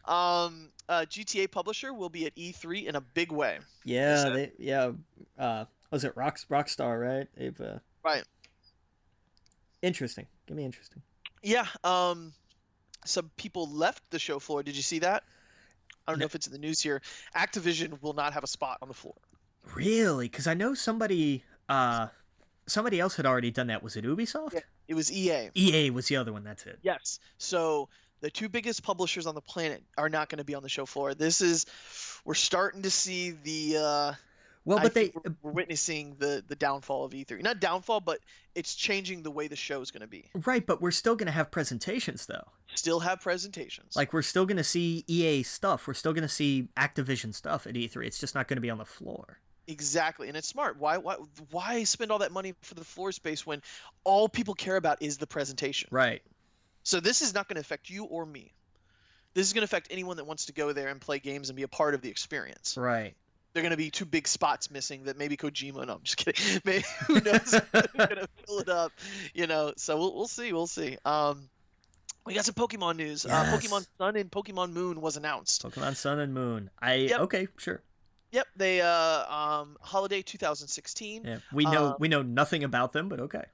Um, 0.07 0.71
uh, 0.89 1.05
GTA 1.09 1.51
publisher 1.51 1.95
will 1.95 2.09
be 2.09 2.27
at 2.27 2.35
E3 2.35 2.87
in 2.87 2.97
a 2.97 3.01
big 3.01 3.31
way. 3.31 3.59
Yeah, 3.85 4.31
they, 4.31 4.53
yeah. 4.59 4.91
Uh, 5.39 5.67
was 5.93 6.05
it 6.05 6.17
Rock 6.17 6.39
Rockstar? 6.51 7.01
Right. 7.01 7.29
They've, 7.37 7.61
uh... 7.61 7.79
Right. 8.05 8.25
Interesting. 9.83 10.27
Give 10.47 10.57
me 10.57 10.65
interesting. 10.65 11.03
Yeah. 11.43 11.67
Um, 11.85 12.33
some 13.05 13.31
people 13.37 13.69
left 13.69 14.03
the 14.11 14.19
show 14.19 14.39
floor. 14.39 14.63
Did 14.63 14.77
you 14.77 14.83
see 14.83 15.01
that? 15.01 15.25
I 16.07 16.13
don't 16.13 16.19
no. 16.19 16.23
know 16.23 16.27
if 16.27 16.35
it's 16.35 16.47
in 16.47 16.53
the 16.53 16.59
news 16.59 16.81
here. 16.81 17.03
Activision 17.37 18.01
will 18.03 18.13
not 18.13 18.33
have 18.33 18.45
a 18.45 18.49
spot 18.49 18.79
on 18.81 18.89
the 18.89 18.95
floor. 18.95 19.15
Really? 19.75 20.29
Because 20.29 20.47
I 20.47 20.55
know 20.55 20.75
somebody. 20.75 21.45
Uh, 21.69 22.09
somebody 22.67 23.01
else 23.01 23.17
had 23.17 23.27
already 23.27 23.51
done 23.51 23.69
that. 23.69 23.83
Was 23.83 23.97
it 23.97 24.05
Ubisoft? 24.05 24.55
Yeah, 24.55 24.61
it 24.89 24.95
was 24.95 25.13
EA. 25.13 25.51
EA 25.55 25.91
was 25.91 26.07
the 26.09 26.17
other 26.17 26.33
one. 26.33 26.45
That's 26.45 26.65
it. 26.67 26.79
Yes. 26.83 27.19
So 27.39 27.89
the 28.21 28.31
two 28.31 28.49
biggest 28.49 28.83
publishers 28.83 29.27
on 29.27 29.35
the 29.35 29.41
planet 29.41 29.83
are 29.99 30.09
not 30.09 30.29
going 30.29 30.39
to 30.39 30.45
be 30.45 30.55
on 30.55 30.63
the 30.63 30.69
show 30.69 30.87
floor. 30.87 31.15
This 31.15 31.41
is 31.41 31.67
we're 32.25 32.35
starting 32.35 32.83
to 32.83 32.91
see 32.91 33.33
the 33.33 33.77
uh, 33.79 34.13
well, 34.65 34.79
but 34.81 34.95
they 34.95 35.13
we're, 35.15 35.35
we're, 35.43 35.53
witnessing 35.53 36.15
the 36.19 36.45
the 36.47 36.55
downfall 36.55 37.05
of 37.05 37.13
E3. 37.13 37.43
Not 37.43 37.61
downfall, 37.61 38.01
but 38.01 38.21
it's 38.55 38.75
changing 38.75 39.23
the 39.23 39.31
way 39.31 39.49
the 39.49 39.57
show 39.57 39.81
is 39.81 39.91
going 39.91 40.03
to 40.03 40.07
be. 40.07 40.31
Right, 40.47 40.65
but 40.65 40.81
we're 40.81 40.93
still 40.93 41.17
going 41.17 41.27
to 41.27 41.33
have 41.33 41.51
presentations 41.51 42.27
though. 42.27 42.47
Still 42.75 43.01
have 43.01 43.21
presentations. 43.21 43.97
Like 43.97 44.13
we're 44.13 44.23
still 44.23 44.47
going 44.47 44.57
to 44.59 44.65
see 44.65 45.05
EA 45.09 45.43
stuff. 45.43 45.87
We're 45.87 45.95
still 45.95 46.13
going 46.13 46.23
to 46.23 46.29
see 46.29 46.69
Activision 46.77 47.35
stuff 47.35 47.67
at 47.67 47.75
E3. 47.75 48.07
It's 48.07 48.19
just 48.19 48.35
not 48.35 48.49
going 48.49 48.57
to 48.57 48.63
be 48.63 48.71
on 48.71 48.79
the 48.79 48.85
floor. 48.85 49.39
Exactly, 49.67 50.29
and 50.29 50.37
it's 50.37 50.49
smart. 50.49 50.79
Why 50.79 50.99
why 50.99 51.17
why 51.51 51.85
spend 51.85 52.13
all 52.13 52.19
that 52.19 52.33
money 52.33 52.55
for 52.63 52.75
the 52.75 52.85
floor 52.85 53.11
space 53.13 53.47
when 53.47 53.63
all 54.05 54.29
people 54.29 54.55
care 54.55 54.77
about 54.77 55.03
is 55.03 55.19
the 55.19 55.27
presentation? 55.27 55.89
Right. 55.91 56.23
So 56.85 57.01
this 57.01 57.23
is 57.23 57.35
not 57.35 57.49
going 57.49 57.57
to 57.57 57.61
affect 57.61 57.91
you 57.91 58.05
or 58.05 58.27
me. 58.27 58.53
This 59.35 59.47
is 59.47 59.53
going 59.53 59.63
to 59.63 59.65
affect 59.65 59.89
anyone 59.91 60.17
that 60.19 60.27
wants 60.27 60.47
to 60.47 60.53
go 60.53 60.73
there 60.73 60.89
and 60.89 61.01
play 61.01 61.19
games 61.19 61.49
and 61.49 61.57
be 61.57 61.63
a 61.63 61.69
part 61.69 61.95
of 61.95 62.03
the 62.03 62.11
experience. 62.11 62.77
Right. 62.77 63.15
They're 63.53 63.63
going 63.63 63.73
to 63.73 63.77
be 63.77 63.91
two 63.91 64.05
big 64.05 64.27
spots 64.27 64.71
missing 64.71 65.05
that 65.05 65.19
maybe 65.19 65.37
Kojima. 65.37 65.87
No, 65.87 65.95
I'm 65.95 66.03
just 66.03 66.17
kidding. 66.17 66.61
Maybe, 66.65 66.85
who 67.07 67.15
knows? 67.15 67.51
going 67.51 68.09
to 68.09 68.29
fill 68.47 68.59
it 68.61 68.69
up, 68.69 68.93
you 69.35 69.47
know. 69.47 69.75
So 69.77 69.99
we'll 69.99 70.15
we'll 70.15 70.29
see. 70.29 70.53
We'll 70.53 70.67
see. 70.67 70.97
Um, 71.05 71.49
we 72.25 72.35
got 72.35 72.45
some 72.45 72.55
Pokemon 72.55 72.97
news. 72.97 73.27
Uh, 73.27 73.29
yes. 73.31 73.53
Uh, 73.53 73.57
Pokemon 73.59 73.87
Sun 73.99 74.17
and 74.17 74.31
Pokemon 74.31 74.73
Moon 74.73 75.01
was 75.01 75.17
announced. 75.17 75.63
Pokemon 75.65 75.97
Sun 75.97 76.21
and 76.21 76.33
Moon. 76.33 76.71
I 76.81 76.95
yep. 76.95 77.21
okay, 77.21 77.47
sure. 77.59 77.83
Yep, 78.31 78.47
they 78.57 78.81
uh 78.81 79.25
um 79.31 79.77
holiday 79.83 80.23
2016. 80.23 81.25
Yeah, 81.25 81.37
we 81.53 81.65
know 81.65 81.89
um, 81.89 81.97
we 81.99 82.09
know 82.09 82.23
nothing 82.23 82.65
about 82.65 82.93
them, 82.93 83.09
but 83.09 83.21
okay. 83.21 83.45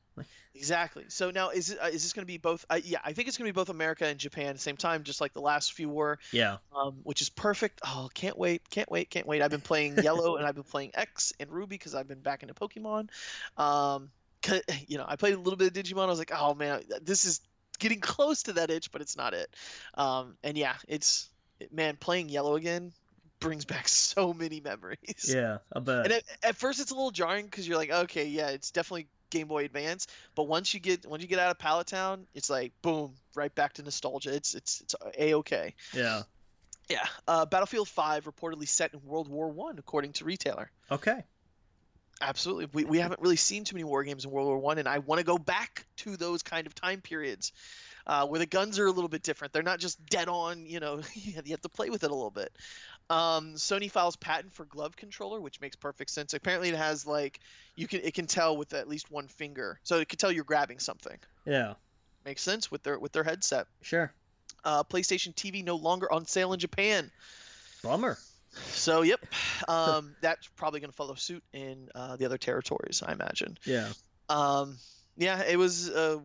Exactly. 0.54 1.04
So 1.08 1.30
now 1.30 1.50
is 1.50 1.76
uh, 1.80 1.86
is 1.86 2.02
this 2.02 2.12
going 2.12 2.22
to 2.22 2.26
be 2.26 2.38
both? 2.38 2.64
Uh, 2.68 2.80
yeah, 2.82 2.98
I 3.04 3.12
think 3.12 3.28
it's 3.28 3.36
going 3.36 3.48
to 3.48 3.52
be 3.52 3.54
both 3.54 3.68
America 3.68 4.06
and 4.06 4.18
Japan 4.18 4.46
at 4.46 4.54
the 4.54 4.60
same 4.60 4.76
time, 4.76 5.04
just 5.04 5.20
like 5.20 5.32
the 5.32 5.40
last 5.40 5.72
few 5.72 5.88
were. 5.88 6.18
Yeah. 6.32 6.56
Um, 6.74 6.98
which 7.04 7.22
is 7.22 7.28
perfect. 7.28 7.80
Oh, 7.84 8.08
can't 8.12 8.36
wait! 8.36 8.68
Can't 8.70 8.90
wait! 8.90 9.10
Can't 9.10 9.26
wait! 9.26 9.42
I've 9.42 9.50
been 9.50 9.60
playing 9.60 9.98
Yellow 9.98 10.36
and 10.36 10.46
I've 10.46 10.54
been 10.54 10.64
playing 10.64 10.92
X 10.94 11.32
and 11.38 11.50
Ruby 11.50 11.76
because 11.76 11.94
I've 11.94 12.08
been 12.08 12.20
back 12.20 12.42
into 12.42 12.54
Pokemon. 12.54 13.08
Um, 13.56 14.10
you 14.86 14.98
know, 14.98 15.04
I 15.06 15.16
played 15.16 15.34
a 15.34 15.38
little 15.38 15.56
bit 15.56 15.68
of 15.68 15.84
Digimon. 15.84 16.04
I 16.04 16.06
was 16.06 16.18
like, 16.18 16.32
oh 16.34 16.54
man, 16.54 16.82
this 17.02 17.24
is 17.24 17.40
getting 17.78 18.00
close 18.00 18.44
to 18.44 18.54
that 18.54 18.70
itch, 18.70 18.90
but 18.90 19.00
it's 19.00 19.16
not 19.16 19.34
it. 19.34 19.54
Um, 19.94 20.36
and 20.42 20.58
yeah, 20.58 20.74
it's 20.88 21.28
man 21.72 21.96
playing 21.96 22.28
Yellow 22.28 22.56
again 22.56 22.92
brings 23.40 23.64
back 23.64 23.88
so 23.88 24.32
many 24.32 24.60
memories. 24.60 25.32
Yeah, 25.32 25.58
I 25.72 25.80
bet. 25.80 26.04
And 26.04 26.12
at, 26.14 26.22
at 26.42 26.56
first 26.56 26.80
it's 26.80 26.90
a 26.90 26.94
little 26.94 27.10
jarring 27.10 27.46
because 27.46 27.66
you're 27.66 27.76
like, 27.76 27.90
okay, 27.90 28.26
yeah, 28.26 28.48
it's 28.48 28.70
definitely 28.70 29.06
Game 29.30 29.48
Boy 29.48 29.64
Advance, 29.64 30.06
but 30.34 30.44
once 30.44 30.74
you 30.74 30.80
get 30.80 31.06
once 31.06 31.22
you 31.22 31.28
get 31.28 31.38
out 31.38 31.50
of 31.50 31.58
Pallet 31.58 31.86
Town, 31.86 32.26
it's 32.34 32.50
like 32.50 32.72
boom, 32.82 33.14
right 33.34 33.54
back 33.54 33.74
to 33.74 33.82
nostalgia. 33.82 34.34
It's 34.34 34.54
it's 34.54 34.80
it's 34.80 34.94
a 35.18 35.34
okay. 35.34 35.74
Yeah. 35.92 36.22
Yeah. 36.88 37.04
Uh, 37.26 37.44
Battlefield 37.44 37.86
5 37.86 38.24
reportedly 38.24 38.66
set 38.66 38.94
in 38.94 39.00
World 39.04 39.28
War 39.28 39.50
One, 39.50 39.78
according 39.78 40.14
to 40.14 40.24
Retailer. 40.24 40.70
Okay. 40.90 41.22
Absolutely. 42.20 42.66
We, 42.72 42.84
we 42.84 42.98
haven't 42.98 43.20
really 43.20 43.36
seen 43.36 43.64
too 43.64 43.76
many 43.76 43.84
war 43.84 44.02
games 44.02 44.24
in 44.24 44.30
World 44.30 44.48
War 44.48 44.58
One, 44.58 44.78
and 44.78 44.88
I 44.88 44.98
want 44.98 45.20
to 45.20 45.24
go 45.24 45.38
back 45.38 45.86
to 45.98 46.16
those 46.16 46.42
kind 46.42 46.66
of 46.66 46.74
time 46.74 47.00
periods 47.00 47.52
uh, 48.06 48.26
where 48.26 48.38
the 48.38 48.46
guns 48.46 48.78
are 48.78 48.86
a 48.86 48.90
little 48.90 49.08
bit 49.08 49.22
different. 49.22 49.52
They're 49.52 49.62
not 49.62 49.78
just 49.78 50.04
dead 50.06 50.28
on. 50.28 50.66
You 50.66 50.80
know, 50.80 51.00
you 51.14 51.34
have 51.34 51.60
to 51.60 51.68
play 51.68 51.90
with 51.90 52.02
it 52.02 52.10
a 52.10 52.14
little 52.14 52.30
bit. 52.30 52.50
Um, 53.10 53.54
Sony 53.54 53.90
files 53.90 54.16
patent 54.16 54.52
for 54.52 54.66
glove 54.66 54.96
controller, 54.96 55.40
which 55.40 55.60
makes 55.60 55.76
perfect 55.76 56.10
sense. 56.10 56.34
Apparently, 56.34 56.68
it 56.68 56.76
has 56.76 57.06
like 57.06 57.40
you 57.74 57.88
can 57.88 58.00
it 58.02 58.12
can 58.12 58.26
tell 58.26 58.56
with 58.56 58.74
at 58.74 58.88
least 58.88 59.10
one 59.10 59.28
finger, 59.28 59.80
so 59.82 59.98
it 59.98 60.08
can 60.08 60.18
tell 60.18 60.30
you're 60.30 60.44
grabbing 60.44 60.78
something. 60.78 61.16
Yeah, 61.46 61.74
makes 62.26 62.42
sense 62.42 62.70
with 62.70 62.82
their 62.82 62.98
with 62.98 63.12
their 63.12 63.24
headset. 63.24 63.66
Sure. 63.80 64.12
Uh, 64.64 64.84
PlayStation 64.84 65.34
TV 65.34 65.64
no 65.64 65.76
longer 65.76 66.12
on 66.12 66.26
sale 66.26 66.52
in 66.52 66.58
Japan. 66.58 67.10
Bummer. 67.82 68.18
So 68.50 69.02
yep, 69.02 69.24
um, 69.68 70.14
that's 70.20 70.46
probably 70.48 70.80
going 70.80 70.90
to 70.90 70.96
follow 70.96 71.14
suit 71.14 71.42
in 71.54 71.88
uh, 71.94 72.16
the 72.16 72.26
other 72.26 72.38
territories, 72.38 73.02
I 73.06 73.12
imagine. 73.12 73.56
Yeah. 73.64 73.90
Um, 74.28 74.76
yeah, 75.16 75.42
it 75.44 75.56
was 75.56 75.88
a 75.88 76.20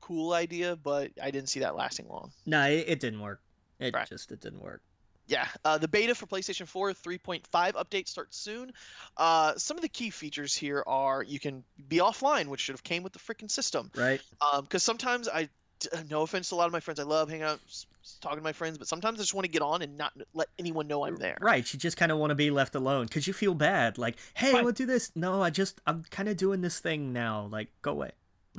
cool 0.00 0.32
idea, 0.32 0.76
but 0.76 1.10
I 1.22 1.30
didn't 1.30 1.50
see 1.50 1.60
that 1.60 1.76
lasting 1.76 2.08
long. 2.08 2.32
No, 2.46 2.62
it, 2.64 2.84
it 2.88 3.00
didn't 3.00 3.20
work. 3.20 3.40
It 3.78 3.94
right. 3.94 4.08
just 4.08 4.32
it 4.32 4.40
didn't 4.40 4.62
work 4.62 4.82
yeah, 5.28 5.46
uh, 5.64 5.78
the 5.78 5.88
beta 5.88 6.14
for 6.14 6.26
PlayStation 6.26 6.66
4 6.66 6.92
3.5 6.92 7.42
update 7.52 8.08
starts 8.08 8.36
soon. 8.36 8.72
Uh, 9.16 9.54
some 9.56 9.76
of 9.76 9.82
the 9.82 9.88
key 9.88 10.10
features 10.10 10.54
here 10.54 10.82
are 10.86 11.22
you 11.22 11.38
can 11.38 11.62
be 11.88 11.98
offline, 11.98 12.46
which 12.46 12.62
should 12.62 12.72
have 12.72 12.82
came 12.82 13.02
with 13.02 13.12
the 13.12 13.18
freaking 13.18 13.50
system. 13.50 13.90
Right. 13.94 14.20
Because 14.40 14.88
um, 14.88 14.92
sometimes 14.92 15.28
I, 15.28 15.50
no 16.10 16.22
offense 16.22 16.48
to 16.48 16.54
a 16.54 16.56
lot 16.56 16.66
of 16.66 16.72
my 16.72 16.80
friends, 16.80 16.98
I 16.98 17.02
love 17.02 17.28
hanging 17.28 17.44
out, 17.44 17.60
talking 18.22 18.38
to 18.38 18.42
my 18.42 18.54
friends, 18.54 18.78
but 18.78 18.88
sometimes 18.88 19.18
I 19.18 19.22
just 19.22 19.34
want 19.34 19.44
to 19.44 19.50
get 19.50 19.62
on 19.62 19.82
and 19.82 19.98
not 19.98 20.14
let 20.32 20.48
anyone 20.58 20.88
know 20.88 21.04
I'm 21.04 21.16
there. 21.16 21.36
Right. 21.40 21.72
You 21.72 21.78
just 21.78 21.98
kind 21.98 22.10
of 22.10 22.18
want 22.18 22.30
to 22.30 22.34
be 22.34 22.50
left 22.50 22.74
alone 22.74 23.04
because 23.04 23.26
you 23.26 23.34
feel 23.34 23.54
bad. 23.54 23.98
Like, 23.98 24.16
hey, 24.32 24.54
right. 24.54 24.60
I 24.60 24.64
want 24.64 24.76
to 24.78 24.82
do 24.82 24.86
this. 24.90 25.12
No, 25.14 25.42
I 25.42 25.50
just, 25.50 25.80
I'm 25.86 26.04
kind 26.10 26.30
of 26.30 26.38
doing 26.38 26.62
this 26.62 26.80
thing 26.80 27.12
now. 27.12 27.48
Like, 27.50 27.68
go 27.82 27.92
away 27.92 28.12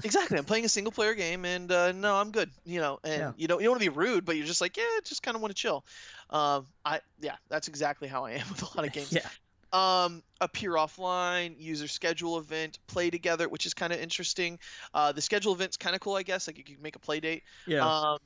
exactly. 0.04 0.38
I'm 0.38 0.46
playing 0.46 0.66
a 0.66 0.70
single 0.70 0.92
player 0.92 1.14
game, 1.14 1.46
and 1.46 1.72
uh, 1.72 1.92
no, 1.92 2.16
I'm 2.16 2.32
good. 2.32 2.50
You 2.66 2.80
know, 2.80 3.00
and 3.04 3.20
yeah. 3.20 3.32
you 3.38 3.48
don't 3.48 3.60
you 3.60 3.66
don't 3.66 3.74
want 3.74 3.84
to 3.84 3.92
be 3.92 3.96
rude, 3.96 4.26
but 4.26 4.36
you're 4.36 4.46
just 4.46 4.62
like, 4.62 4.78
yeah, 4.78 4.84
just 5.04 5.24
kind 5.24 5.36
of 5.36 5.42
want 5.42 5.56
to 5.56 5.62
chill. 5.62 5.86
Um, 6.30 6.68
I 6.86 7.02
yeah, 7.20 7.36
that's 7.50 7.68
exactly 7.68 8.08
how 8.08 8.26
I 8.26 8.32
am 8.32 8.48
with 8.50 8.62
a 8.64 8.78
lot 8.78 8.86
of 8.86 8.94
games. 8.94 9.12
yeah. 9.12 9.28
Um, 9.72 10.24
appear 10.42 10.72
offline, 10.72 11.56
user 11.60 11.88
schedule 11.88 12.40
event, 12.40 12.80
play 12.88 13.12
together, 13.12 13.48
which 13.48 13.66
is 13.66 13.74
kind 13.74 13.94
of 13.94 14.00
interesting. 14.00 14.58
Uh, 14.94 15.12
the 15.12 15.22
schedule 15.22 15.54
event's 15.54 15.78
kind 15.78 15.96
of 15.96 16.02
cool, 16.02 16.16
I 16.16 16.24
guess. 16.24 16.48
Like 16.48 16.58
you 16.58 16.64
can 16.64 16.82
make 16.82 16.96
a 16.96 17.00
play 17.00 17.20
date. 17.20 17.44
Yeah. 17.68 17.88
Um, 17.88 18.20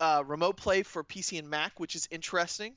uh, 0.00 0.24
remote 0.26 0.56
play 0.56 0.82
for 0.82 1.04
PC 1.04 1.38
and 1.38 1.48
Mac, 1.48 1.78
which 1.78 1.94
is 1.94 2.08
interesting. 2.10 2.74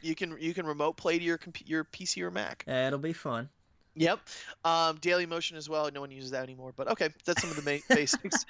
You 0.00 0.14
can 0.14 0.36
you 0.38 0.54
can 0.54 0.66
remote 0.66 0.96
play 0.96 1.18
to 1.18 1.24
your 1.24 1.38
comp- 1.38 1.68
your 1.68 1.84
PC 1.84 2.22
or 2.22 2.30
Mac. 2.30 2.64
Yeah, 2.66 2.86
it'll 2.86 2.98
be 2.98 3.12
fun. 3.12 3.48
Yep. 3.96 4.20
Um, 4.64 4.98
Daily 5.00 5.26
Motion 5.26 5.56
as 5.56 5.68
well. 5.68 5.90
No 5.92 6.00
one 6.00 6.10
uses 6.10 6.30
that 6.32 6.42
anymore, 6.42 6.72
but 6.76 6.88
okay, 6.92 7.08
that's 7.24 7.40
some 7.40 7.50
of 7.50 7.56
the 7.56 7.62
main 7.62 7.82
basics. 7.88 8.44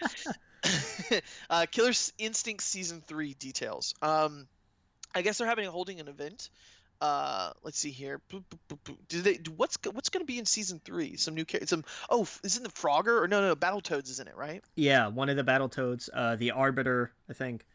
uh, 1.51 1.66
Killer 1.70 1.93
Instinct 2.18 2.62
season 2.62 3.02
three 3.06 3.35
details. 3.35 3.94
Um, 4.02 4.48
I 5.14 5.23
guess 5.23 5.39
they're 5.39 5.47
having 5.47 5.66
holding 5.68 6.01
an 6.01 6.09
event. 6.09 6.51
Uh, 7.01 7.52
let's 7.62 7.78
see 7.78 7.90
here. 7.90 8.20
Do 9.09 9.23
they? 9.23 9.39
What's 9.56 9.78
what's 9.93 10.09
going 10.09 10.23
to 10.23 10.27
be 10.27 10.39
in 10.39 10.47
season 10.47 10.81
three? 10.85 11.16
Some 11.16 11.35
new 11.35 11.44
some. 11.66 11.85
Oh, 12.09 12.27
isn't 12.43 12.62
the 12.62 12.70
Frogger 12.70 13.23
or 13.23 13.28
no 13.28 13.40
no 13.43 13.55
Battletoads 13.55 14.10
is 14.10 14.18
in 14.18 14.28
it, 14.28 14.36
right? 14.36 14.64
Yeah, 14.74 15.09
one 15.09 15.28
of 15.28 15.36
the 15.36 15.44
Battletoads. 15.44 16.09
Uh, 16.12 16.36
the 16.36 16.52
Arbiter, 16.52 17.12
I 17.28 17.35
think. 17.35 17.66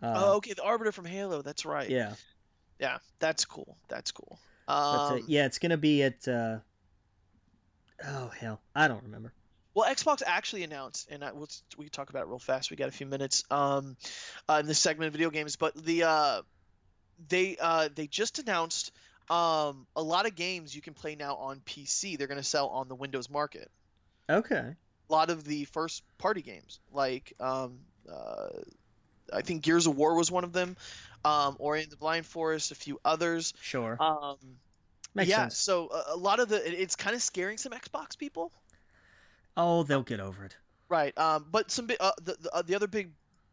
Uh, 0.00 0.14
oh, 0.16 0.36
okay, 0.36 0.52
the 0.52 0.62
Arbiter 0.62 0.92
from 0.92 1.06
Halo. 1.06 1.42
That's 1.42 1.64
right. 1.64 1.90
Yeah. 1.90 2.14
Yeah, 2.78 2.98
that's 3.18 3.44
cool. 3.44 3.76
That's 3.88 4.12
cool. 4.12 4.38
Um, 4.68 4.76
but, 4.76 5.14
uh, 5.14 5.18
yeah, 5.26 5.46
it's 5.46 5.58
gonna 5.58 5.76
be 5.76 6.02
at. 6.02 6.26
Uh... 6.28 6.58
Oh 8.04 8.28
hell, 8.28 8.60
I 8.74 8.88
don't 8.88 9.02
remember. 9.02 9.32
Well, 9.74 9.92
Xbox 9.92 10.22
actually 10.24 10.64
announced, 10.64 11.08
and 11.10 11.22
I, 11.22 11.32
we'll, 11.32 11.48
we 11.76 11.84
can 11.84 11.92
talk 11.92 12.08
about 12.08 12.22
it 12.22 12.28
real 12.28 12.38
fast. 12.38 12.70
We 12.70 12.76
got 12.76 12.88
a 12.88 12.92
few 12.92 13.06
minutes 13.06 13.44
um, 13.50 13.96
uh, 14.48 14.58
in 14.60 14.66
this 14.66 14.78
segment 14.78 15.08
of 15.08 15.12
video 15.12 15.28
games, 15.28 15.56
but 15.56 15.74
the 15.74 16.04
uh, 16.04 16.42
they 17.28 17.56
uh, 17.60 17.90
they 17.94 18.06
just 18.06 18.38
announced 18.38 18.92
um, 19.28 19.86
a 19.94 20.02
lot 20.02 20.26
of 20.26 20.34
games 20.34 20.74
you 20.74 20.82
can 20.82 20.94
play 20.94 21.14
now 21.14 21.36
on 21.36 21.60
PC. 21.60 22.16
They're 22.16 22.26
going 22.26 22.40
to 22.40 22.44
sell 22.44 22.68
on 22.68 22.88
the 22.88 22.94
Windows 22.94 23.28
market. 23.28 23.70
Okay. 24.30 24.74
A 25.08 25.12
lot 25.12 25.30
of 25.30 25.44
the 25.44 25.64
first 25.66 26.02
party 26.18 26.42
games, 26.42 26.80
like 26.92 27.32
um, 27.38 27.78
uh, 28.10 28.48
I 29.32 29.42
think 29.42 29.62
Gears 29.62 29.86
of 29.86 29.96
War 29.96 30.16
was 30.16 30.30
one 30.30 30.44
of 30.44 30.52
them, 30.52 30.76
um, 31.24 31.56
Ori 31.58 31.82
and 31.82 31.92
the 31.92 31.96
Blind 31.96 32.26
Forest, 32.26 32.72
a 32.72 32.74
few 32.74 32.98
others. 33.04 33.52
Sure. 33.60 33.96
Um, 34.00 34.36
Makes 35.16 35.30
yeah, 35.30 35.36
sense. 35.44 35.56
so 35.56 35.88
a, 35.88 36.14
a, 36.14 36.16
lot 36.16 36.40
of 36.40 36.50
the 36.50 36.82
it's 36.82 36.94
kind 36.94 37.16
of 37.16 37.22
scaring 37.22 37.56
some 37.56 37.72
Xbox 37.72 38.18
people. 38.18 38.52
Oh, 39.56 39.82
they'll 39.82 40.02
get 40.02 40.20
over 40.20 40.44
it. 40.44 40.54
Right. 40.90 41.16
Um, 41.16 41.46
but 41.50 41.70
some 41.70 41.88
uh, 41.98 42.12
the 42.22 42.36
the, 42.38 42.54
uh, 42.54 42.62
the 42.62 42.74
other 42.74 42.86
big 42.86 43.10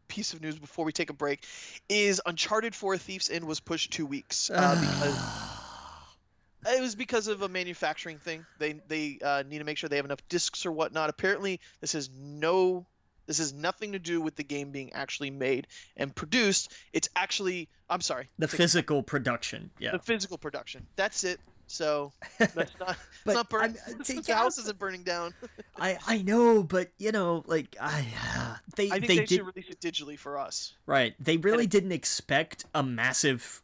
piece 0.08 0.34
of 0.34 0.42
news 0.42 0.58
before 0.58 0.84
we 0.84 0.92
take 0.92 1.08
a 1.08 1.14
break 1.14 1.46
is 1.88 2.20
Uncharted 2.26 2.74
4 2.74 2.98
Thief's 2.98 3.30
End 3.30 3.46
was 3.46 3.60
pushed 3.60 3.90
two 3.90 4.04
weeks 4.04 4.50
uh, 4.50 4.78
because 4.78 6.76
it 6.76 6.82
was 6.82 6.94
because 6.94 7.28
of 7.28 7.40
a 7.40 7.48
manufacturing 7.48 8.18
thing. 8.18 8.44
They 8.58 8.74
they 8.86 9.18
uh, 9.24 9.44
need 9.48 9.58
to 9.58 9.64
make 9.64 9.78
sure 9.78 9.88
they 9.88 9.96
have 9.96 10.04
enough 10.04 10.26
discs 10.28 10.66
or 10.66 10.72
whatnot. 10.72 11.08
Apparently, 11.08 11.60
this 11.80 11.94
is 11.94 12.10
no 12.14 12.84
this 13.26 13.38
has 13.38 13.54
nothing 13.54 13.92
to 13.92 13.98
do 13.98 14.20
with 14.20 14.36
the 14.36 14.44
game 14.44 14.70
being 14.70 14.92
actually 14.92 15.30
made 15.30 15.66
and 15.96 16.14
produced. 16.14 16.72
It's 16.92 17.08
actually 17.16 17.68
I'm 17.88 18.00
sorry. 18.00 18.28
The 18.38 18.48
physical 18.48 19.02
production. 19.02 19.70
Yeah. 19.78 19.92
The 19.92 19.98
physical 19.98 20.38
production. 20.38 20.86
That's 20.96 21.24
it. 21.24 21.40
So 21.66 22.12
that's 22.38 22.78
not 22.78 22.96
but 23.24 23.34
not 23.34 23.50
burning. 23.50 23.72
the 23.86 24.24
yeah, 24.26 24.36
house 24.36 24.58
isn't 24.58 24.78
burning 24.78 25.02
down. 25.02 25.34
I 25.76 25.98
I 26.06 26.22
know, 26.22 26.62
but 26.62 26.90
you 26.98 27.12
know, 27.12 27.42
like 27.46 27.76
I 27.80 28.06
uh, 28.36 28.56
they 28.76 28.88
I 28.90 29.00
think 29.00 29.06
they, 29.06 29.16
they 29.16 29.16
did, 29.26 29.28
should 29.30 29.46
release 29.46 29.68
it 29.68 29.80
digitally 29.80 30.18
for 30.18 30.38
us. 30.38 30.74
Right. 30.86 31.14
They 31.18 31.36
really 31.36 31.66
didn't 31.66 31.92
expect 31.92 32.66
a 32.74 32.82
massive. 32.82 33.62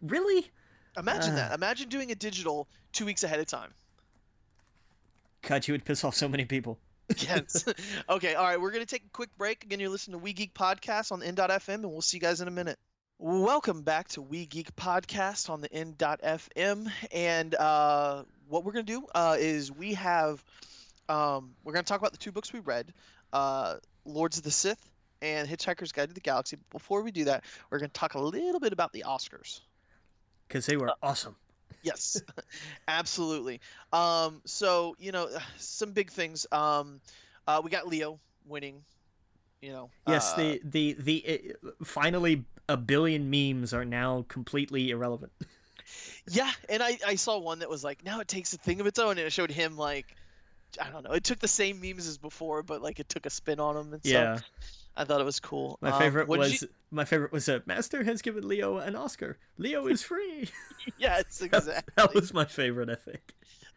Really. 0.00 0.50
Imagine 0.96 1.32
uh, 1.32 1.36
that. 1.36 1.52
Imagine 1.52 1.88
doing 1.88 2.10
a 2.10 2.14
digital 2.14 2.68
two 2.92 3.06
weeks 3.06 3.22
ahead 3.22 3.40
of 3.40 3.46
time. 3.46 3.72
God, 5.42 5.66
you 5.66 5.74
would 5.74 5.84
piss 5.84 6.04
off 6.04 6.14
so 6.14 6.28
many 6.28 6.44
people. 6.44 6.78
yes. 7.16 7.64
okay. 8.08 8.34
All 8.34 8.44
right. 8.44 8.60
We're 8.60 8.70
gonna 8.72 8.86
take 8.86 9.04
a 9.04 9.10
quick 9.10 9.30
break. 9.38 9.64
Again, 9.64 9.80
you're 9.80 9.90
listening 9.90 10.18
to 10.18 10.22
We 10.22 10.32
Geek 10.32 10.54
Podcast 10.54 11.12
on 11.12 11.20
the 11.20 11.26
N.FM, 11.26 11.74
and 11.74 11.90
we'll 11.90 12.00
see 12.00 12.16
you 12.18 12.20
guys 12.20 12.40
in 12.40 12.48
a 12.48 12.52
minute. 12.52 12.78
Welcome 13.24 13.82
back 13.82 14.08
to 14.08 14.20
We 14.20 14.46
Geek 14.46 14.74
Podcast 14.74 15.48
on 15.48 15.60
the 15.60 15.72
N.FM. 15.72 16.90
And 17.12 17.54
uh, 17.54 18.24
what 18.48 18.64
we're 18.64 18.72
going 18.72 18.84
to 18.84 18.92
do 18.92 19.06
uh, 19.14 19.36
is 19.38 19.70
we 19.70 19.94
have, 19.94 20.42
um, 21.08 21.54
we're 21.62 21.72
going 21.72 21.84
to 21.84 21.88
talk 21.88 22.00
about 22.00 22.10
the 22.10 22.18
two 22.18 22.32
books 22.32 22.52
we 22.52 22.58
read 22.58 22.92
uh, 23.32 23.76
Lords 24.04 24.38
of 24.38 24.42
the 24.42 24.50
Sith 24.50 24.90
and 25.22 25.48
Hitchhiker's 25.48 25.92
Guide 25.92 26.08
to 26.08 26.14
the 26.16 26.20
Galaxy. 26.20 26.56
But 26.56 26.80
before 26.80 27.02
we 27.02 27.12
do 27.12 27.26
that, 27.26 27.44
we're 27.70 27.78
going 27.78 27.90
to 27.90 27.94
talk 27.94 28.14
a 28.14 28.20
little 28.20 28.58
bit 28.58 28.72
about 28.72 28.92
the 28.92 29.04
Oscars. 29.06 29.60
Because 30.48 30.66
they 30.66 30.76
were 30.76 30.90
awesome. 31.00 31.36
Yes, 31.84 32.20
absolutely. 32.88 33.60
Um, 33.92 34.42
so, 34.46 34.96
you 34.98 35.12
know, 35.12 35.28
some 35.58 35.92
big 35.92 36.10
things. 36.10 36.44
Um, 36.50 37.00
uh, 37.46 37.60
we 37.62 37.70
got 37.70 37.86
Leo 37.86 38.18
winning 38.48 38.82
you 39.62 39.72
know. 39.72 39.90
Yes, 40.06 40.32
uh, 40.34 40.36
the 40.36 40.60
the 40.64 40.96
the 40.98 41.16
it, 41.16 41.56
finally 41.84 42.44
a 42.68 42.76
billion 42.76 43.30
memes 43.30 43.72
are 43.72 43.84
now 43.84 44.26
completely 44.28 44.90
irrelevant. 44.90 45.32
yeah, 46.30 46.50
and 46.68 46.82
I 46.82 46.98
I 47.06 47.14
saw 47.14 47.38
one 47.38 47.60
that 47.60 47.70
was 47.70 47.82
like 47.82 48.04
now 48.04 48.20
it 48.20 48.28
takes 48.28 48.52
a 48.52 48.58
thing 48.58 48.80
of 48.80 48.86
its 48.86 48.98
own, 48.98 49.12
and 49.12 49.20
it 49.20 49.32
showed 49.32 49.50
him 49.50 49.76
like 49.76 50.16
I 50.80 50.90
don't 50.90 51.04
know, 51.04 51.12
it 51.12 51.24
took 51.24 51.38
the 51.38 51.48
same 51.48 51.80
memes 51.80 52.06
as 52.06 52.18
before, 52.18 52.62
but 52.62 52.82
like 52.82 53.00
it 53.00 53.08
took 53.08 53.26
a 53.26 53.30
spin 53.30 53.60
on 53.60 53.74
them 53.74 53.92
and 53.94 54.00
yeah. 54.04 54.36
stuff. 54.36 54.50
I 54.96 55.04
thought 55.04 55.20
it 55.20 55.24
was 55.24 55.40
cool. 55.40 55.78
My 55.80 55.98
favorite 55.98 56.24
um, 56.24 56.38
was 56.38 56.62
you... 56.62 56.68
my 56.90 57.04
favorite 57.04 57.32
was 57.32 57.48
a 57.48 57.62
Master 57.64 58.04
has 58.04 58.20
given 58.20 58.46
Leo 58.46 58.78
an 58.78 58.94
Oscar. 58.94 59.38
Leo 59.56 59.86
is 59.86 60.02
free. 60.02 60.50
yes, 60.98 61.40
exactly. 61.42 61.72
that, 61.74 61.84
that 61.96 62.14
was 62.14 62.34
my 62.34 62.44
favorite, 62.44 62.90
I 62.90 62.96
think. 62.96 63.22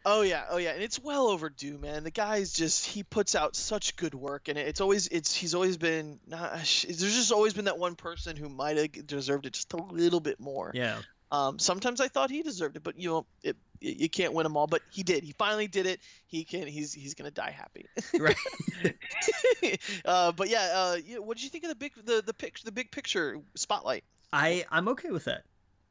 Oh 0.08 0.22
yeah, 0.22 0.44
oh 0.50 0.56
yeah, 0.56 0.70
and 0.70 0.84
it's 0.84 1.02
well 1.02 1.26
overdue, 1.26 1.78
man. 1.78 2.04
The 2.04 2.12
guy's 2.12 2.52
just 2.52 2.86
he 2.86 3.02
puts 3.02 3.34
out 3.34 3.56
such 3.56 3.96
good 3.96 4.14
work, 4.14 4.46
and 4.46 4.56
it's 4.56 4.80
always 4.80 5.08
it's 5.08 5.34
he's 5.34 5.52
always 5.52 5.76
been 5.78 6.20
not, 6.28 6.52
there's 6.52 6.84
just 6.86 7.32
always 7.32 7.54
been 7.54 7.64
that 7.64 7.76
one 7.76 7.96
person 7.96 8.36
who 8.36 8.48
might 8.48 8.76
have 8.76 9.06
deserved 9.08 9.46
it 9.46 9.54
just 9.54 9.72
a 9.72 9.78
little 9.78 10.20
bit 10.20 10.38
more. 10.38 10.70
Yeah. 10.72 11.00
Um, 11.32 11.58
sometimes 11.58 12.00
I 12.00 12.06
thought 12.06 12.30
he 12.30 12.42
deserved 12.42 12.76
it, 12.76 12.84
but 12.84 12.96
you 13.00 13.08
know, 13.08 13.26
it, 13.42 13.56
it, 13.80 13.96
you 13.96 14.08
can't 14.08 14.32
win 14.32 14.44
them 14.44 14.56
all. 14.56 14.68
But 14.68 14.82
he 14.92 15.02
did. 15.02 15.24
He 15.24 15.32
finally 15.32 15.66
did 15.66 15.86
it. 15.86 15.98
He 16.28 16.44
can. 16.44 16.68
He's 16.68 16.92
he's 16.92 17.14
gonna 17.14 17.32
die 17.32 17.50
happy. 17.50 17.86
right. 18.16 18.36
uh, 20.04 20.30
but 20.30 20.48
yeah, 20.48 20.70
uh, 20.72 20.98
what 21.20 21.36
did 21.36 21.42
you 21.42 21.50
think 21.50 21.64
of 21.64 21.70
the 21.70 21.74
big 21.74 21.92
the 22.04 22.22
the 22.24 22.32
picture 22.32 22.64
the 22.64 22.70
big 22.70 22.92
picture 22.92 23.40
spotlight? 23.56 24.04
I 24.32 24.66
I'm 24.70 24.86
okay 24.90 25.10
with 25.10 25.24
that. 25.24 25.42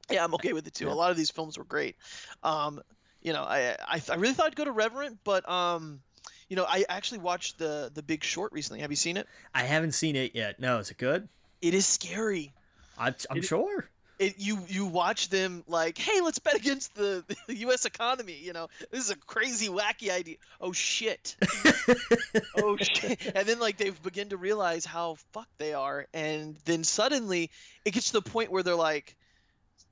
Yeah, 0.10 0.24
I'm 0.24 0.36
okay 0.36 0.54
with 0.54 0.68
it 0.68 0.74
too. 0.74 0.86
Yeah. 0.86 0.94
A 0.94 0.96
lot 0.96 1.12
of 1.12 1.18
these 1.18 1.32
films 1.32 1.58
were 1.58 1.66
great. 1.66 1.98
Um, 2.44 2.82
you 3.26 3.34
know, 3.34 3.42
I, 3.42 3.76
I, 3.88 4.02
I 4.12 4.16
really 4.16 4.36
thought 4.36 4.46
I'd 4.46 4.56
go 4.56 4.66
to 4.66 4.72
Revenant, 4.72 5.18
but 5.24 5.50
um, 5.50 6.00
you 6.48 6.56
know, 6.56 6.66
I 6.70 6.86
actually 6.88 7.18
watched 7.18 7.58
the 7.58 7.90
the 7.92 8.04
Big 8.04 8.24
Short 8.24 8.54
recently. 8.54 8.82
Have 8.82 8.92
you 8.92 8.96
seen 8.96 9.18
it? 9.18 9.28
I 9.54 9.64
haven't 9.64 9.94
seen 9.94 10.16
it 10.16 10.36
yet. 10.36 10.60
No, 10.60 10.78
is 10.78 10.92
it 10.92 11.00
good? 11.00 11.28
It 11.60 11.74
is 11.74 11.88
scary. 11.88 12.54
I, 13.00 13.16
I'm, 13.32 13.42
sure. 13.42 13.90
It, 14.20 14.36
you 14.38 14.60
you 14.68 14.86
watch 14.86 15.30
them 15.30 15.64
like, 15.68 15.98
hey, 15.98 16.22
let's 16.22 16.38
bet 16.38 16.54
against 16.54 16.94
the, 16.94 17.24
the 17.48 17.56
U.S. 17.58 17.86
economy. 17.86 18.38
You 18.40 18.54
know, 18.54 18.68
this 18.92 19.04
is 19.04 19.10
a 19.10 19.16
crazy, 19.16 19.70
wacky 19.70 20.12
idea. 20.12 20.36
Oh 20.62 20.72
shit. 20.72 21.36
oh 22.58 22.78
shit. 22.78 23.26
And 23.34 23.48
then 23.48 23.58
like 23.58 23.78
they 23.78 23.90
begin 23.90 24.30
to 24.30 24.38
realize 24.38 24.86
how 24.86 25.16
fucked 25.34 25.58
they 25.58 25.74
are, 25.74 26.06
and 26.14 26.56
then 26.66 26.84
suddenly 26.84 27.50
it 27.86 27.92
gets 27.96 28.12
to 28.12 28.22
the 28.22 28.30
point 28.30 28.52
where 28.52 28.62
they're 28.62 28.76
like, 28.76 29.16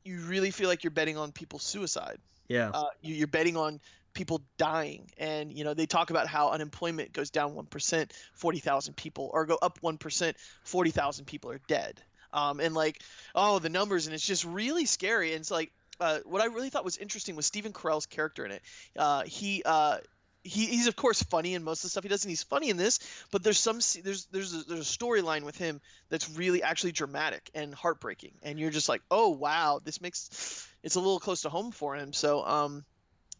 you 0.04 0.20
really 0.20 0.52
feel 0.52 0.70
like 0.70 0.84
you're 0.84 0.92
betting 0.92 1.18
on 1.18 1.32
people's 1.32 1.64
suicide. 1.64 2.20
Yeah. 2.54 2.70
Uh, 2.74 2.86
you, 3.02 3.24
are 3.24 3.28
betting 3.28 3.58
on 3.58 3.80
people 4.14 4.42
dying, 4.58 5.10
and 5.18 5.52
you 5.52 5.64
know 5.64 5.74
they 5.74 5.88
talk 5.88 6.12
about 6.12 6.28
how 6.28 6.52
unemployment 6.52 7.14
goes 7.14 7.32
down 7.32 7.56
one 7.56 7.66
percent, 7.66 8.14
forty 8.34 8.60
thousand 8.60 8.96
people, 8.96 9.30
or 9.34 9.46
go 9.46 9.58
up 9.62 9.80
one 9.82 9.98
percent, 9.98 10.38
forty 10.64 10.92
thousand 10.92 11.26
people 11.26 11.52
are 11.52 11.62
dead. 11.68 12.00
Um, 12.32 12.60
and 12.60 12.74
like, 12.74 13.02
oh, 13.36 13.60
the 13.60 13.70
numbers, 13.70 14.08
and 14.08 14.14
it's 14.16 14.26
just 14.26 14.46
really 14.46 14.86
scary. 14.86 15.34
And 15.34 15.42
it's 15.42 15.52
like, 15.52 15.72
uh, 16.00 16.20
what 16.26 16.42
I 16.42 16.46
really 16.46 16.70
thought 16.70 16.86
was 16.86 16.98
interesting 16.98 17.36
was 17.36 17.46
Stephen 17.46 17.74
Carell's 17.74 18.06
character 18.06 18.46
in 18.46 18.52
it. 18.52 18.62
Uh, 18.98 19.24
he 19.24 19.64
uh, 19.66 19.98
he, 20.44 20.66
he's 20.66 20.88
of 20.88 20.96
course 20.96 21.24
funny 21.24 21.56
in 21.56 21.64
most 21.64 21.80
of 21.80 21.84
the 21.84 21.90
stuff 21.90 22.04
he 22.04 22.10
does, 22.10 22.24
and 22.24 22.30
he's 22.30 22.44
funny 22.44 22.70
in 22.70 22.78
this. 22.78 23.00
But 23.32 23.44
there's 23.44 23.60
some 23.60 23.80
there's 24.04 24.26
there's 24.26 24.54
a, 24.54 24.64
there's 24.64 24.80
a 24.80 24.98
storyline 24.98 25.44
with 25.44 25.58
him 25.58 25.82
that's 26.10 26.30
really 26.32 26.62
actually 26.62 26.92
dramatic 26.92 27.50
and 27.56 27.74
heartbreaking, 27.74 28.34
and 28.44 28.60
you're 28.60 28.72
just 28.72 28.90
like, 28.90 29.02
oh 29.10 29.30
wow, 29.30 29.80
this 29.84 30.02
makes 30.02 30.68
it's 30.84 30.96
a 30.96 31.00
little 31.00 31.20
close 31.20 31.42
to 31.42 31.50
home 31.50 31.72
for 31.72 31.96
him. 31.96 32.14
So 32.14 32.46
um, 32.46 32.84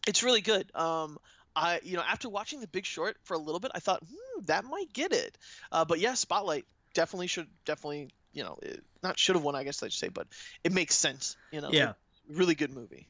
it's 0.06 0.22
really 0.22 0.40
good. 0.40 0.70
Um, 0.74 1.18
I 1.56 1.80
you 1.84 1.96
know 1.96 2.02
after 2.08 2.28
watching 2.28 2.60
The 2.60 2.66
Big 2.66 2.84
Short 2.84 3.16
for 3.22 3.34
a 3.34 3.38
little 3.38 3.60
bit, 3.60 3.70
I 3.74 3.78
thought 3.78 4.02
hmm, 4.02 4.44
that 4.46 4.64
might 4.64 4.92
get 4.92 5.12
it. 5.12 5.38
Uh, 5.70 5.84
but 5.84 6.00
yeah, 6.00 6.14
Spotlight 6.14 6.64
definitely 6.94 7.26
should 7.26 7.46
definitely 7.64 8.10
you 8.32 8.42
know 8.42 8.58
it, 8.62 8.82
not 9.02 9.18
should 9.18 9.36
have 9.36 9.44
won, 9.44 9.54
I 9.54 9.64
guess 9.64 9.82
I 9.82 9.86
should 9.86 9.98
say, 9.98 10.08
but 10.08 10.26
it 10.64 10.72
makes 10.72 10.96
sense. 10.96 11.36
You 11.52 11.60
know, 11.60 11.70
yeah, 11.70 11.92
really 12.28 12.54
good 12.54 12.72
movie. 12.72 13.08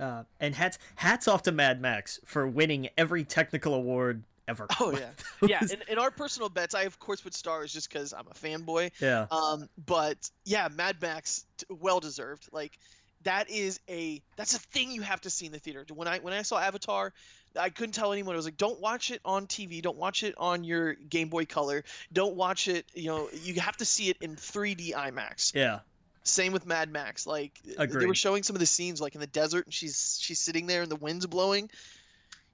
Uh, 0.00 0.22
and 0.40 0.54
hats 0.54 0.78
hats 0.94 1.28
off 1.28 1.42
to 1.42 1.52
Mad 1.52 1.80
Max 1.80 2.20
for 2.24 2.46
winning 2.46 2.88
every 2.96 3.24
technical 3.24 3.74
award 3.74 4.22
ever. 4.46 4.66
Oh 4.80 4.92
yeah, 4.92 5.10
yeah. 5.42 5.60
In, 5.60 5.82
in, 5.88 5.98
our 5.98 6.10
personal 6.10 6.48
bets, 6.48 6.74
I 6.74 6.82
of 6.82 6.98
course 6.98 7.20
put 7.20 7.34
stars 7.34 7.72
just 7.72 7.92
because 7.92 8.12
I'm 8.12 8.26
a 8.28 8.34
fanboy. 8.34 8.92
Yeah. 9.00 9.26
Um, 9.30 9.68
but 9.86 10.30
yeah, 10.44 10.68
Mad 10.68 11.02
Max, 11.02 11.44
well 11.68 12.00
deserved. 12.00 12.48
Like 12.52 12.78
that 13.24 13.50
is 13.50 13.80
a 13.88 14.22
that's 14.36 14.54
a 14.54 14.58
thing 14.58 14.90
you 14.90 15.02
have 15.02 15.20
to 15.22 15.30
see 15.30 15.46
in 15.46 15.52
the 15.52 15.58
theater. 15.58 15.84
When 15.92 16.08
I 16.08 16.18
when 16.18 16.32
I 16.32 16.42
saw 16.42 16.58
Avatar, 16.58 17.12
I 17.58 17.70
couldn't 17.70 17.92
tell 17.92 18.12
anyone. 18.12 18.34
I 18.34 18.36
was 18.36 18.44
like, 18.44 18.56
don't 18.56 18.80
watch 18.80 19.10
it 19.10 19.20
on 19.24 19.46
TV. 19.46 19.82
Don't 19.82 19.96
watch 19.96 20.22
it 20.22 20.34
on 20.36 20.64
your 20.64 20.94
Game 20.94 21.28
Boy 21.28 21.44
Color. 21.44 21.84
Don't 22.12 22.36
watch 22.36 22.68
it. 22.68 22.86
You 22.94 23.08
know, 23.08 23.28
you 23.42 23.60
have 23.60 23.76
to 23.78 23.84
see 23.84 24.08
it 24.08 24.18
in 24.20 24.36
3D 24.36 24.92
IMAX. 24.94 25.54
Yeah 25.54 25.80
Same 26.22 26.52
with 26.52 26.66
Mad 26.66 26.92
Max. 26.92 27.26
Like 27.26 27.58
Agreed. 27.76 28.02
they 28.02 28.06
were 28.06 28.14
showing 28.14 28.42
some 28.42 28.54
of 28.56 28.60
the 28.60 28.66
scenes 28.66 29.00
like 29.00 29.14
in 29.14 29.20
the 29.20 29.26
desert 29.26 29.66
and 29.66 29.74
she's 29.74 30.18
she's 30.20 30.38
sitting 30.38 30.66
there 30.66 30.82
and 30.82 30.90
the 30.90 30.96
wind's 30.96 31.26
blowing. 31.26 31.70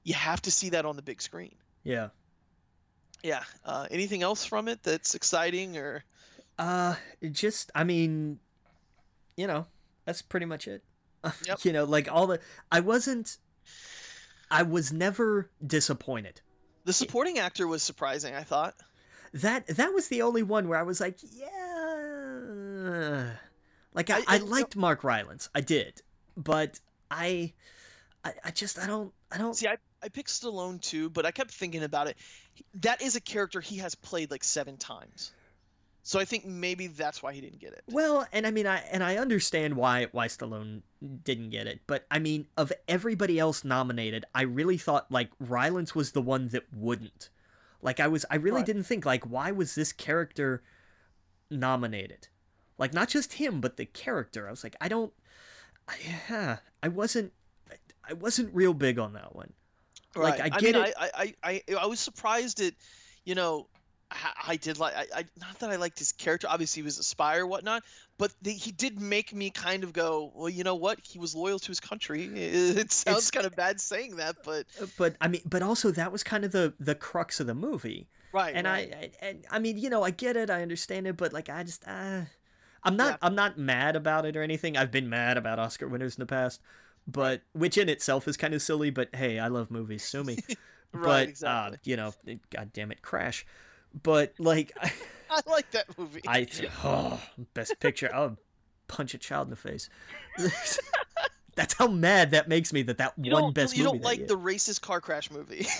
You 0.02 0.14
have 0.14 0.40
to 0.42 0.50
see 0.50 0.70
that 0.70 0.84
on 0.86 0.96
the 0.96 1.02
big 1.02 1.20
screen. 1.20 1.54
Yeah. 1.82 2.08
Yeah. 3.22 3.42
Uh, 3.64 3.86
anything 3.90 4.22
else 4.22 4.44
from 4.44 4.68
it 4.68 4.82
that's 4.82 5.14
exciting 5.14 5.76
or? 5.76 6.04
Uh, 6.58 6.94
just 7.32 7.70
I 7.74 7.84
mean, 7.84 8.38
you 9.36 9.46
know, 9.46 9.66
that's 10.04 10.22
pretty 10.22 10.46
much 10.46 10.66
it. 10.68 10.82
Yep. 11.46 11.64
you 11.64 11.72
know, 11.72 11.84
like 11.84 12.10
all 12.12 12.26
the 12.26 12.40
I 12.70 12.80
wasn't. 12.80 13.38
I 14.50 14.62
was 14.62 14.92
never 14.92 15.50
disappointed. 15.66 16.40
The 16.84 16.92
supporting 16.92 17.38
actor 17.38 17.66
was 17.66 17.82
surprising. 17.82 18.34
I 18.34 18.42
thought. 18.42 18.74
That 19.32 19.66
that 19.68 19.92
was 19.94 20.08
the 20.08 20.22
only 20.22 20.42
one 20.42 20.68
where 20.68 20.78
I 20.78 20.82
was 20.82 21.00
like, 21.00 21.16
yeah. 21.32 23.30
Like 23.94 24.10
I, 24.10 24.18
I- 24.18 24.24
I, 24.28 24.34
I- 24.36 24.38
liked 24.38 24.76
Mark 24.76 25.02
Rylance, 25.04 25.48
I 25.54 25.60
did, 25.60 26.02
but 26.36 26.78
I, 27.10 27.52
I, 28.24 28.32
I 28.44 28.50
just 28.50 28.78
I 28.78 28.86
don't 28.86 29.12
I 29.32 29.38
don't. 29.38 29.54
See, 29.54 29.66
I 29.68 29.76
I 30.02 30.08
picked 30.08 30.28
Stallone 30.30 30.80
too, 30.80 31.08
but 31.10 31.24
I 31.26 31.30
kept 31.30 31.50
thinking 31.52 31.82
about 31.82 32.08
it. 32.08 32.16
That 32.82 33.02
is 33.02 33.16
a 33.16 33.20
character 33.20 33.60
he 33.60 33.78
has 33.78 33.94
played 33.94 34.30
like 34.30 34.44
seven 34.44 34.76
times. 34.76 35.32
So 36.06 36.20
I 36.20 36.26
think 36.26 36.44
maybe 36.44 36.86
that's 36.86 37.22
why 37.22 37.32
he 37.32 37.40
didn't 37.40 37.60
get 37.60 37.72
it. 37.72 37.82
Well, 37.88 38.26
and 38.30 38.46
I 38.46 38.50
mean, 38.50 38.66
I 38.66 38.80
and 38.92 39.02
I 39.02 39.16
understand 39.16 39.74
why 39.74 40.08
why 40.12 40.28
Stallone 40.28 40.82
didn't 41.24 41.48
get 41.50 41.66
it, 41.66 41.80
but 41.86 42.04
I 42.10 42.18
mean, 42.18 42.46
of 42.58 42.72
everybody 42.86 43.38
else 43.38 43.64
nominated, 43.64 44.26
I 44.34 44.42
really 44.42 44.76
thought 44.76 45.10
like 45.10 45.30
Rylance 45.40 45.94
was 45.94 46.12
the 46.12 46.20
one 46.22 46.48
that 46.48 46.64
wouldn't. 46.74 47.30
Like 47.80 48.00
I 48.00 48.08
was, 48.08 48.24
I 48.30 48.36
really 48.36 48.56
Right. 48.58 48.66
didn't 48.66 48.84
think 48.84 49.06
like 49.06 49.24
why 49.24 49.50
was 49.50 49.74
this 49.74 49.92
character 49.92 50.62
nominated? 51.50 52.28
Like 52.78 52.92
not 52.92 53.08
just 53.08 53.34
him, 53.34 53.60
but 53.60 53.76
the 53.76 53.86
character. 53.86 54.46
I 54.46 54.50
was 54.50 54.64
like, 54.64 54.76
I 54.80 54.88
don't, 54.88 55.12
I, 55.88 55.94
yeah, 56.28 56.58
I 56.82 56.88
wasn't, 56.88 57.32
I 58.08 58.12
wasn't 58.14 58.54
real 58.54 58.74
big 58.74 58.98
on 58.98 59.12
that 59.14 59.34
one. 59.34 59.52
Like, 60.16 60.40
I 60.40 60.50
I 60.52 60.60
get 60.60 60.74
mean, 60.74 60.76
it. 60.76 60.94
I, 60.98 61.10
I, 61.14 61.34
I, 61.42 61.62
I, 61.68 61.74
I 61.80 61.86
was 61.86 62.00
surprised 62.00 62.60
at, 62.60 62.74
you 63.24 63.34
know, 63.34 63.68
I, 64.46 64.56
did 64.56 64.78
like, 64.78 64.94
I, 64.94 65.06
I, 65.14 65.24
not 65.40 65.58
that 65.58 65.70
I 65.70 65.76
liked 65.76 65.98
his 65.98 66.12
character. 66.12 66.46
Obviously, 66.48 66.80
he 66.80 66.84
was 66.84 66.98
a 66.98 67.02
spy 67.02 67.36
or 67.38 67.46
whatnot, 67.46 67.82
but 68.18 68.32
the, 68.42 68.52
he 68.52 68.70
did 68.70 69.00
make 69.00 69.32
me 69.34 69.50
kind 69.50 69.82
of 69.82 69.92
go, 69.92 70.30
well, 70.34 70.48
you 70.48 70.62
know 70.62 70.76
what? 70.76 71.00
He 71.02 71.18
was 71.18 71.34
loyal 71.34 71.58
to 71.58 71.68
his 71.68 71.80
country. 71.80 72.26
It 72.34 72.92
sounds 72.92 73.16
It's- 73.18 73.30
kind 73.30 73.46
of 73.46 73.56
bad 73.56 73.80
saying 73.80 74.16
that, 74.16 74.36
but 74.44 74.66
Uh, 74.80 74.86
But 74.96 75.16
I 75.20 75.28
mean, 75.28 75.42
but 75.44 75.62
also 75.62 75.90
that 75.90 76.12
was 76.12 76.22
kind 76.22 76.44
of 76.44 76.52
the 76.52 76.74
the 76.78 76.94
crux 76.94 77.40
of 77.40 77.46
the 77.46 77.54
movie. 77.54 78.08
right. 78.32 78.54
and 78.54 78.66
right. 78.66 78.92
I, 78.94 78.98
I 78.98 79.10
and 79.26 79.44
I 79.50 79.58
mean, 79.58 79.78
you 79.78 79.90
know, 79.90 80.02
I 80.04 80.10
get 80.10 80.36
it, 80.36 80.48
I 80.50 80.62
understand 80.62 81.06
it, 81.06 81.16
but 81.16 81.32
like, 81.32 81.48
I 81.48 81.64
just, 81.64 81.82
uh, 81.86 82.22
I'm 82.84 82.96
not, 82.96 83.12
Yeah. 83.12 83.16
I'm 83.22 83.34
not 83.34 83.58
mad 83.58 83.96
about 83.96 84.26
it 84.26 84.36
or 84.36 84.42
anything. 84.42 84.76
I've 84.76 84.90
been 84.92 85.08
mad 85.08 85.36
about 85.38 85.58
Oscar 85.58 85.88
winners 85.88 86.16
in 86.16 86.20
the 86.20 86.26
past, 86.26 86.60
but 87.06 87.42
which 87.52 87.78
in 87.78 87.88
itself 87.88 88.28
is 88.28 88.36
kind 88.36 88.54
of 88.54 88.62
silly. 88.62 88.90
But 88.90 89.14
hey, 89.14 89.38
I 89.40 89.48
love 89.48 89.70
movies, 89.70 90.04
sue 90.04 90.22
me. 90.24 90.38
right, 90.92 91.02
but 91.02 91.28
exactly. 91.28 91.76
uh, 91.76 91.78
you 91.84 91.96
know, 91.96 92.12
god 92.50 92.72
damn 92.72 92.92
it, 92.92 93.02
Crash. 93.02 93.46
But 94.02 94.34
like, 94.38 94.72
I, 94.80 94.92
I 95.30 95.40
like 95.50 95.70
that 95.72 95.98
movie. 95.98 96.22
I 96.26 96.46
oh, 96.82 97.20
best 97.54 97.78
picture, 97.80 98.10
I'll 98.12 98.36
punch 98.88 99.14
a 99.14 99.18
child 99.18 99.46
in 99.46 99.50
the 99.50 99.56
face. 99.56 99.88
That's 101.56 101.74
how 101.74 101.86
mad 101.86 102.32
that 102.32 102.48
makes 102.48 102.72
me 102.72 102.82
that 102.82 102.98
that 102.98 103.14
you 103.16 103.32
one 103.32 103.52
best 103.52 103.76
you 103.76 103.84
movie. 103.84 103.96
You 103.98 104.02
don't 104.02 104.04
like 104.04 104.26
the 104.26 104.36
racist 104.36 104.80
car 104.80 105.00
crash 105.00 105.30
movie. 105.30 105.66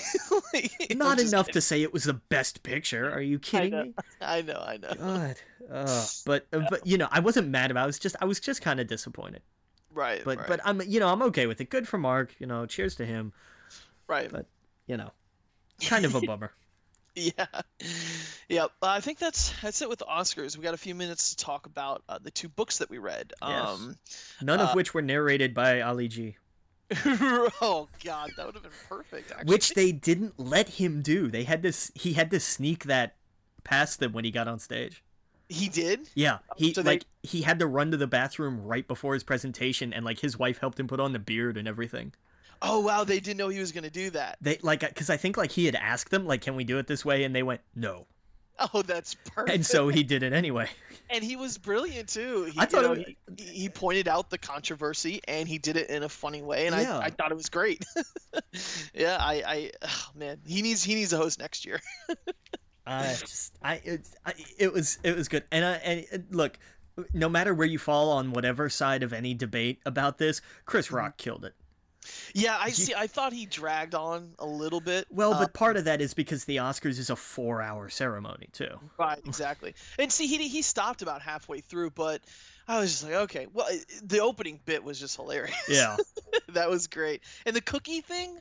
Like, 0.53 0.97
Not 0.97 1.19
enough 1.19 1.47
kidding. 1.47 1.55
to 1.55 1.61
say 1.61 1.83
it 1.83 1.93
was 1.93 2.05
the 2.05 2.15
best 2.15 2.63
picture. 2.63 3.11
Are 3.11 3.21
you 3.21 3.41
kidding 3.41 3.71
know. 3.73 3.83
me? 3.85 3.95
I 4.21 4.43
know, 4.43 4.63
I 4.65 4.77
know. 4.77 4.93
God. 4.97 5.37
Uh, 5.69 6.07
but 6.27 6.47
uh, 6.53 6.61
but 6.71 6.87
you 6.87 6.97
know, 6.97 7.09
I 7.11 7.19
wasn't 7.19 7.49
mad 7.49 7.73
about. 7.73 7.81
it. 7.81 7.85
I 7.85 7.87
was 7.87 7.99
just 7.99 8.17
I 8.21 8.25
was 8.25 8.39
just 8.39 8.63
kind 8.63 8.79
of 8.79 8.87
disappointed. 8.87 9.43
Right, 9.93 10.23
But 10.25 10.39
right, 10.39 10.47
but 10.49 10.61
I'm 10.65 10.81
you 10.83 11.01
know 11.01 11.09
I'm 11.09 11.23
okay 11.23 11.47
with 11.47 11.61
it. 11.61 11.71
Good 11.71 11.89
for 11.89 11.99
Mark. 11.99 12.35
You 12.39 12.47
know, 12.47 12.67
cheers 12.67 12.95
to 12.97 13.07
him. 13.07 13.33
right. 14.07 14.31
but- 14.31 14.47
You 14.87 14.97
know, 14.97 15.11
kind 15.85 16.05
of 16.05 16.15
a 16.15 16.21
bummer. 16.21 16.53
Yeah, 17.39 17.47
yeah. 18.49 18.67
I 18.83 19.01
think 19.01 19.19
that's 19.19 19.53
that's 19.63 19.81
it 19.83 19.89
with 19.89 20.01
the 20.01 20.05
Oscars. 20.07 20.57
We 20.57 20.65
got 20.65 20.75
a 20.75 20.79
few 20.79 20.95
minutes 20.97 21.31
to 21.31 21.37
talk 21.45 21.67
about 21.67 22.03
uh, 22.09 22.19
the 22.21 22.31
two 22.33 22.49
books 22.49 22.79
that 22.79 22.91
we 22.91 22.99
read. 22.99 23.33
Yes. 23.41 23.69
Um, 23.69 23.97
None 24.43 24.59
of 24.61 24.71
Uh, 24.71 24.73
which 24.73 24.95
were 24.95 25.03
narrated 25.03 25.55
by 25.55 25.81
Ali 25.81 26.09
G, 26.09 26.37
oh 27.07 27.89
God, 28.05 28.31
that 28.37 28.47
would 28.47 28.55
have 28.57 28.65
been 28.65 28.73
perfect. 28.89 29.31
Actually. 29.31 29.53
which 29.53 29.75
they 29.75 29.93
didn't 29.93 30.39
let 30.41 30.69
him 30.71 31.03
do. 31.03 31.29
They 31.31 31.45
had 31.45 31.63
this. 31.63 31.93
He 31.95 32.15
had 32.15 32.31
to 32.33 32.41
sneak 32.41 32.85
that 32.85 33.15
past 33.63 34.01
them 34.01 34.13
when 34.13 34.25
he 34.25 34.31
got 34.31 34.49
on 34.49 34.59
stage. 34.59 35.03
he 35.49 35.69
did. 35.69 36.09
Yeah, 36.15 36.39
he 36.57 36.75
So 36.75 36.83
they- 36.83 36.91
like 36.93 37.05
he 37.23 37.43
had 37.43 37.59
to 37.61 37.67
run 37.67 37.91
to 37.93 37.97
the 37.97 38.07
bathroom 38.09 38.61
right 38.65 38.87
before 38.89 39.15
his 39.15 39.23
presentation, 39.23 39.93
and 39.93 40.05
like 40.05 40.19
his 40.19 40.37
wife 40.39 40.59
helped 40.59 40.81
him 40.81 40.89
put 40.89 41.01
on 41.01 41.13
the 41.13 41.19
beard 41.21 41.57
and 41.57 41.69
everything. 41.69 42.13
Oh 42.67 42.81
wow, 42.81 43.05
they 43.05 43.21
didn't 43.21 43.37
know 43.37 43.49
he 43.49 43.61
was 43.61 43.73
gonna 43.73 43.91
do 43.91 44.11
that. 44.11 44.39
They 44.41 44.59
like 44.63 44.81
because 44.81 45.11
I 45.11 45.17
think 45.17 45.37
like 45.37 45.53
he 45.53 45.67
had 45.67 45.75
asked 45.75 46.11
them 46.11 46.27
like, 46.27 46.41
"Can 46.41 46.57
we 46.57 46.65
do 46.65 46.79
it 46.79 46.87
this 46.87 47.05
way?" 47.05 47.25
and 47.25 47.35
they 47.35 47.43
went, 47.43 47.61
"No," 47.75 48.07
Oh, 48.73 48.83
that's 48.83 49.15
perfect. 49.27 49.55
and 49.55 49.67
so 49.67 49.89
he 49.89 50.03
did 50.05 50.23
it 50.23 50.33
anyway. 50.33 50.69
and 51.11 51.23
he 51.25 51.35
was 51.37 51.59
brilliant 51.59 52.09
too. 52.09 52.45
He, 52.45 52.59
I 52.59 52.65
thought 52.67 52.85
you 52.85 52.93
it 52.93 52.99
know, 52.99 53.05
was- 53.37 53.39
he, 53.51 53.59
he 53.63 53.69
pointed 53.69 54.07
out 54.09 54.31
the 54.31 54.39
controversy 54.39 55.21
and 55.27 55.49
he 55.49 55.59
did 55.59 55.77
it 55.77 55.91
in 55.91 56.03
a 56.05 56.09
funny 56.09 56.41
way, 56.43 56.67
and 56.67 56.77
Yeah. 56.77 56.99
I, 56.99 57.07
I 57.07 57.11
thought 57.11 57.33
it 57.33 57.37
was 57.37 57.49
great. 57.51 57.85
yeah, 58.95 59.17
I, 59.21 59.43
I, 59.47 59.71
oh, 59.83 60.07
man, 60.15 60.39
he 60.47 60.63
needs 60.63 60.83
he 60.83 60.95
needs 60.95 61.13
a 61.13 61.17
host 61.17 61.39
next 61.41 61.67
year. 61.67 61.81
I 62.87 63.17
just 63.19 63.55
I 63.63 63.75
it, 63.85 64.09
I 64.27 64.35
it 64.59 64.73
was 64.73 64.99
it 65.03 65.17
was 65.17 65.29
good 65.29 65.45
and 65.51 65.65
I 65.65 65.73
and 65.77 66.07
uh, 66.13 66.19
look 66.31 66.59
no 67.15 67.29
matter 67.31 67.55
where 67.55 67.67
you 67.67 67.79
fall 67.79 68.11
on 68.11 68.33
whatever 68.33 68.69
side 68.69 69.03
of 69.03 69.13
any 69.15 69.33
debate 69.35 69.81
about 69.87 70.19
this 70.19 70.43
Chris 70.67 70.87
Mm-hmm. 70.89 70.97
Rock 70.97 71.17
killed 71.17 71.45
it. 71.47 71.55
Yeah, 72.35 72.57
I 72.61 72.71
see. 72.71 72.95
I 72.95 73.07
thought 73.07 73.33
he 73.33 73.47
dragged 73.47 73.95
on 73.95 74.33
a 74.39 74.47
little 74.47 74.81
bit. 74.81 75.07
Well, 75.11 75.35
uh, 75.35 75.41
but 75.41 75.53
part 75.55 75.77
of 75.77 75.85
that 75.85 76.01
is 76.01 76.15
because 76.15 76.45
the 76.45 76.57
Oscars 76.57 76.99
is 76.99 77.11
a 77.11 77.15
4-hour 77.15 77.89
ceremony 77.89 78.49
too. 78.53 78.79
Right, 78.99 79.21
exactly. 79.27 79.75
And 79.99 80.11
see, 80.13 80.27
he 80.27 80.49
he 80.49 80.63
stopped 80.63 81.03
about 81.03 81.23
halfway 81.23 81.61
through, 81.61 81.91
but 81.91 82.23
I 82.69 82.81
was 82.81 82.91
just 82.91 83.05
like, 83.05 83.15
okay. 83.15 83.47
Well, 83.53 83.67
the 84.03 84.21
opening 84.21 84.61
bit 84.65 84.83
was 84.83 84.99
just 84.99 85.17
hilarious. 85.17 85.55
Yeah. 85.69 85.97
that 86.49 86.71
was 86.71 86.87
great. 86.87 87.23
And 87.47 87.55
the 87.55 87.61
cookie 87.61 88.01
thing, 88.01 88.39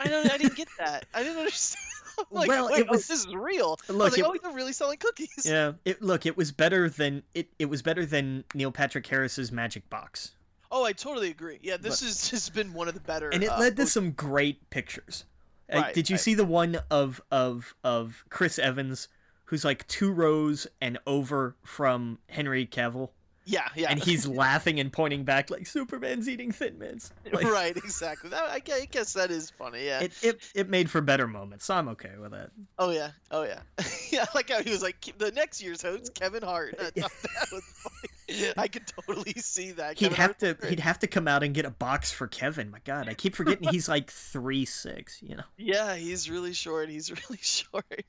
I 0.00 0.08
don't, 0.08 0.30
I 0.30 0.38
didn't 0.38 0.56
get 0.56 0.68
that. 0.78 1.06
I 1.14 1.22
didn't 1.22 1.38
understand. 1.38 1.82
Like, 2.30 2.48
Well, 2.48 2.68
it 2.68 2.86
oh, 2.88 2.92
was- 2.92 3.08
this 3.08 3.26
is 3.26 3.34
real. 3.34 3.78
Look, 3.88 4.12
like, 4.12 4.18
it- 4.18 4.24
oh, 4.24 4.34
they're 4.42 4.50
really 4.50 4.72
selling 4.72 4.96
cookies. 4.96 5.44
yeah. 5.44 5.72
It 5.84 6.00
look, 6.00 6.24
it 6.24 6.34
was 6.34 6.50
better 6.50 6.88
than 6.88 7.22
it 7.34 7.48
it 7.58 7.66
was 7.66 7.82
better 7.82 8.06
than 8.06 8.44
Neil 8.54 8.72
Patrick 8.72 9.06
Harris's 9.06 9.52
Magic 9.52 9.90
Box. 9.90 10.30
Oh, 10.78 10.84
I 10.84 10.92
totally 10.92 11.30
agree. 11.30 11.58
Yeah, 11.62 11.78
this 11.78 12.00
has 12.06 12.28
just 12.28 12.52
been 12.52 12.74
one 12.74 12.86
of 12.86 12.92
the 12.92 13.00
better. 13.00 13.30
And 13.30 13.42
it 13.42 13.46
uh, 13.48 13.58
led 13.58 13.76
to 13.76 13.86
some 13.86 14.10
great 14.10 14.68
pictures. 14.68 15.24
Uh, 15.72 15.78
Right, 15.80 15.94
did 15.94 16.10
you 16.10 16.14
right. 16.14 16.20
see 16.20 16.34
the 16.34 16.44
one 16.44 16.78
of 16.90 17.20
of 17.30 17.74
of 17.82 18.24
Chris 18.28 18.58
Evans 18.58 19.08
who's 19.46 19.64
like 19.64 19.86
two 19.88 20.12
rows 20.12 20.66
and 20.80 20.98
over 21.06 21.56
from 21.64 22.18
Henry 22.28 22.66
Cavill? 22.66 23.08
Yeah, 23.46 23.68
yeah. 23.74 23.88
and 23.90 24.02
he's 24.02 24.26
laughing 24.44 24.78
and 24.80 24.92
pointing 24.92 25.24
back 25.24 25.50
like 25.50 25.66
Superman's 25.66 26.28
eating 26.28 26.52
Thin 26.52 26.78
Mints. 26.78 27.10
Like, 27.32 27.50
right, 27.50 27.76
exactly. 27.76 28.30
That, 28.30 28.42
I, 28.44 28.60
I 28.72 28.84
guess 28.90 29.14
that 29.14 29.30
is 29.30 29.50
funny. 29.50 29.86
Yeah. 29.86 30.00
It, 30.00 30.12
it 30.22 30.40
it 30.54 30.68
made 30.68 30.90
for 30.90 31.00
better 31.00 31.26
moments, 31.26 31.64
so 31.64 31.74
I'm 31.74 31.88
okay 31.88 32.12
with 32.20 32.32
that. 32.32 32.50
oh 32.78 32.90
yeah. 32.90 33.10
Oh 33.30 33.44
yeah. 33.44 33.60
yeah. 34.12 34.24
I 34.24 34.28
like 34.34 34.50
how 34.50 34.62
he 34.62 34.70
was 34.70 34.82
like 34.82 35.00
the 35.18 35.32
next 35.32 35.62
year's 35.62 35.80
host, 35.80 36.14
Kevin 36.14 36.42
Hart. 36.42 36.74
I 36.78 36.90
thought 36.90 36.94
that 36.94 37.48
was 37.50 37.64
funny. 37.76 38.12
I 38.56 38.68
could 38.68 38.86
totally 38.86 39.34
see 39.34 39.72
that. 39.72 39.98
He'd 39.98 40.12
Kevin 40.12 40.16
have 40.16 40.38
to 40.38 40.68
he'd 40.68 40.80
have 40.80 40.98
to 41.00 41.06
come 41.06 41.28
out 41.28 41.42
and 41.42 41.54
get 41.54 41.64
a 41.64 41.70
box 41.70 42.10
for 42.10 42.26
Kevin. 42.26 42.70
My 42.70 42.80
God, 42.84 43.08
I 43.08 43.14
keep 43.14 43.34
forgetting 43.34 43.68
he's 43.68 43.88
like 43.88 44.10
three 44.10 44.64
six, 44.64 45.22
you 45.22 45.36
know. 45.36 45.44
Yeah, 45.56 45.94
he's 45.96 46.28
really 46.30 46.52
short. 46.52 46.88
He's 46.88 47.10
really 47.28 47.40
short. 47.40 48.04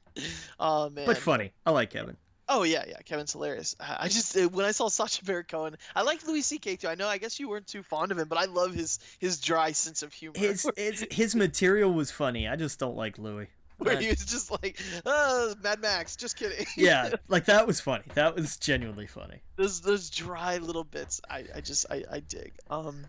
Oh 0.60 0.90
man. 0.90 1.06
But 1.06 1.18
funny. 1.18 1.52
I 1.66 1.72
like 1.72 1.92
Kevin. 1.92 2.18
Oh 2.50 2.64
yeah, 2.64 2.86
yeah. 2.88 2.98
Kevin's 3.04 3.34
hilarious. 3.34 3.76
I 3.80 3.98
I 4.02 4.08
just 4.08 4.36
uh, 4.38 4.48
when 4.50 4.66
I 4.66 4.72
saw 4.72 4.88
Sacha 4.88 5.24
Baron 5.24 5.46
Cohen, 5.48 5.78
I 5.96 6.02
like 6.02 6.26
Louis 6.26 6.42
C.K. 6.42 6.78
too. 6.78 6.88
I 6.88 6.96
know. 6.96 7.08
I 7.08 7.18
guess 7.18 7.40
you 7.40 7.50
weren't 7.50 7.68
too 7.68 7.84
fond 7.84 8.12
of 8.12 8.18
him, 8.18 8.28
but 8.28 8.38
I 8.38 8.46
love 8.46 8.74
his 8.74 9.00
his 9.20 9.40
dry 9.40 9.72
sense 9.72 10.02
of 10.02 10.14
humor. 10.14 10.38
His 10.38 10.70
his 10.78 11.06
his 11.12 11.36
material 11.36 11.92
was 11.92 12.10
funny. 12.10 12.48
I 12.48 12.56
just 12.56 12.80
don't 12.80 12.96
like 12.96 13.18
Louis. 13.18 13.50
where 13.88 13.96
Uh, 13.96 14.00
he 14.00 14.10
was 14.10 14.26
just 14.26 14.52
like, 14.52 14.80
"Oh, 15.06 15.56
Mad 15.64 15.82
Max." 15.82 16.16
Just 16.16 16.38
kidding. 16.38 16.66
yeah, 16.78 17.12
like 17.28 17.46
that 17.46 17.68
was 17.68 17.80
funny. 17.80 18.04
That 18.16 18.36
was 18.36 18.58
genuinely 18.58 19.08
funny. 19.08 19.42
those 19.56 19.82
those 19.82 20.10
dry 20.10 20.58
little 20.58 20.84
bits. 20.84 21.22
I 21.30 21.46
I 21.56 21.62
just 21.62 21.86
I 21.90 22.04
I 22.12 22.20
dig. 22.22 22.54
Um. 22.70 23.06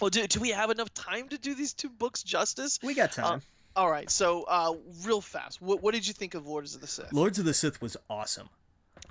Well, 0.00 0.10
do, 0.10 0.26
do 0.26 0.38
we 0.40 0.50
have 0.50 0.70
enough 0.70 0.92
time 0.94 1.28
to 1.30 1.38
do 1.38 1.54
these 1.54 1.72
two 1.72 1.88
books 1.88 2.22
justice? 2.22 2.78
We 2.82 2.94
got 2.94 3.10
time. 3.12 3.42
All 3.74 3.90
right. 3.90 4.08
So, 4.10 4.44
uh, 4.44 4.74
real 5.04 5.20
fast. 5.20 5.60
What 5.60 5.82
what 5.82 5.94
did 5.94 6.06
you 6.06 6.12
think 6.14 6.34
of 6.34 6.46
Lords 6.46 6.74
of 6.74 6.80
the 6.80 6.86
Sith? 6.86 7.12
Lords 7.12 7.38
of 7.38 7.44
the 7.44 7.54
Sith 7.54 7.80
was 7.82 7.96
awesome. 8.08 8.48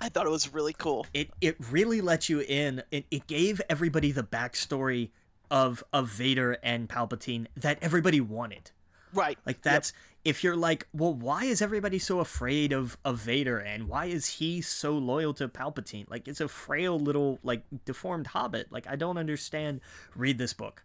I 0.00 0.08
thought 0.08 0.26
it 0.26 0.30
was 0.30 0.52
really 0.54 0.74
cool. 0.74 1.06
it 1.12 1.30
it 1.40 1.56
really 1.70 2.00
let 2.00 2.28
you 2.28 2.40
in. 2.40 2.82
It, 2.90 3.06
it 3.10 3.26
gave 3.26 3.60
everybody 3.68 4.12
the 4.12 4.22
backstory 4.22 5.10
of 5.50 5.82
of 5.92 6.08
Vader 6.08 6.58
and 6.62 6.88
Palpatine 6.88 7.46
that 7.56 7.78
everybody 7.82 8.20
wanted. 8.20 8.70
Right. 9.12 9.38
Like 9.46 9.62
that's 9.62 9.92
yep. 9.92 10.36
if 10.36 10.44
you're 10.44 10.56
like, 10.56 10.86
well, 10.92 11.14
why 11.14 11.44
is 11.44 11.62
everybody 11.62 11.98
so 11.98 12.20
afraid 12.20 12.72
of 12.72 12.96
of 13.04 13.18
Vader 13.18 13.58
and 13.58 13.88
why 13.88 14.06
is 14.06 14.26
he 14.26 14.60
so 14.60 14.92
loyal 14.92 15.34
to 15.34 15.48
Palpatine? 15.48 16.08
Like 16.10 16.28
it's 16.28 16.40
a 16.40 16.48
frail 16.48 16.98
little 16.98 17.38
like 17.42 17.62
deformed 17.84 18.28
hobbit. 18.28 18.70
Like 18.70 18.86
I 18.88 18.96
don't 18.96 19.18
understand. 19.18 19.80
Read 20.14 20.38
this 20.38 20.52
book. 20.52 20.82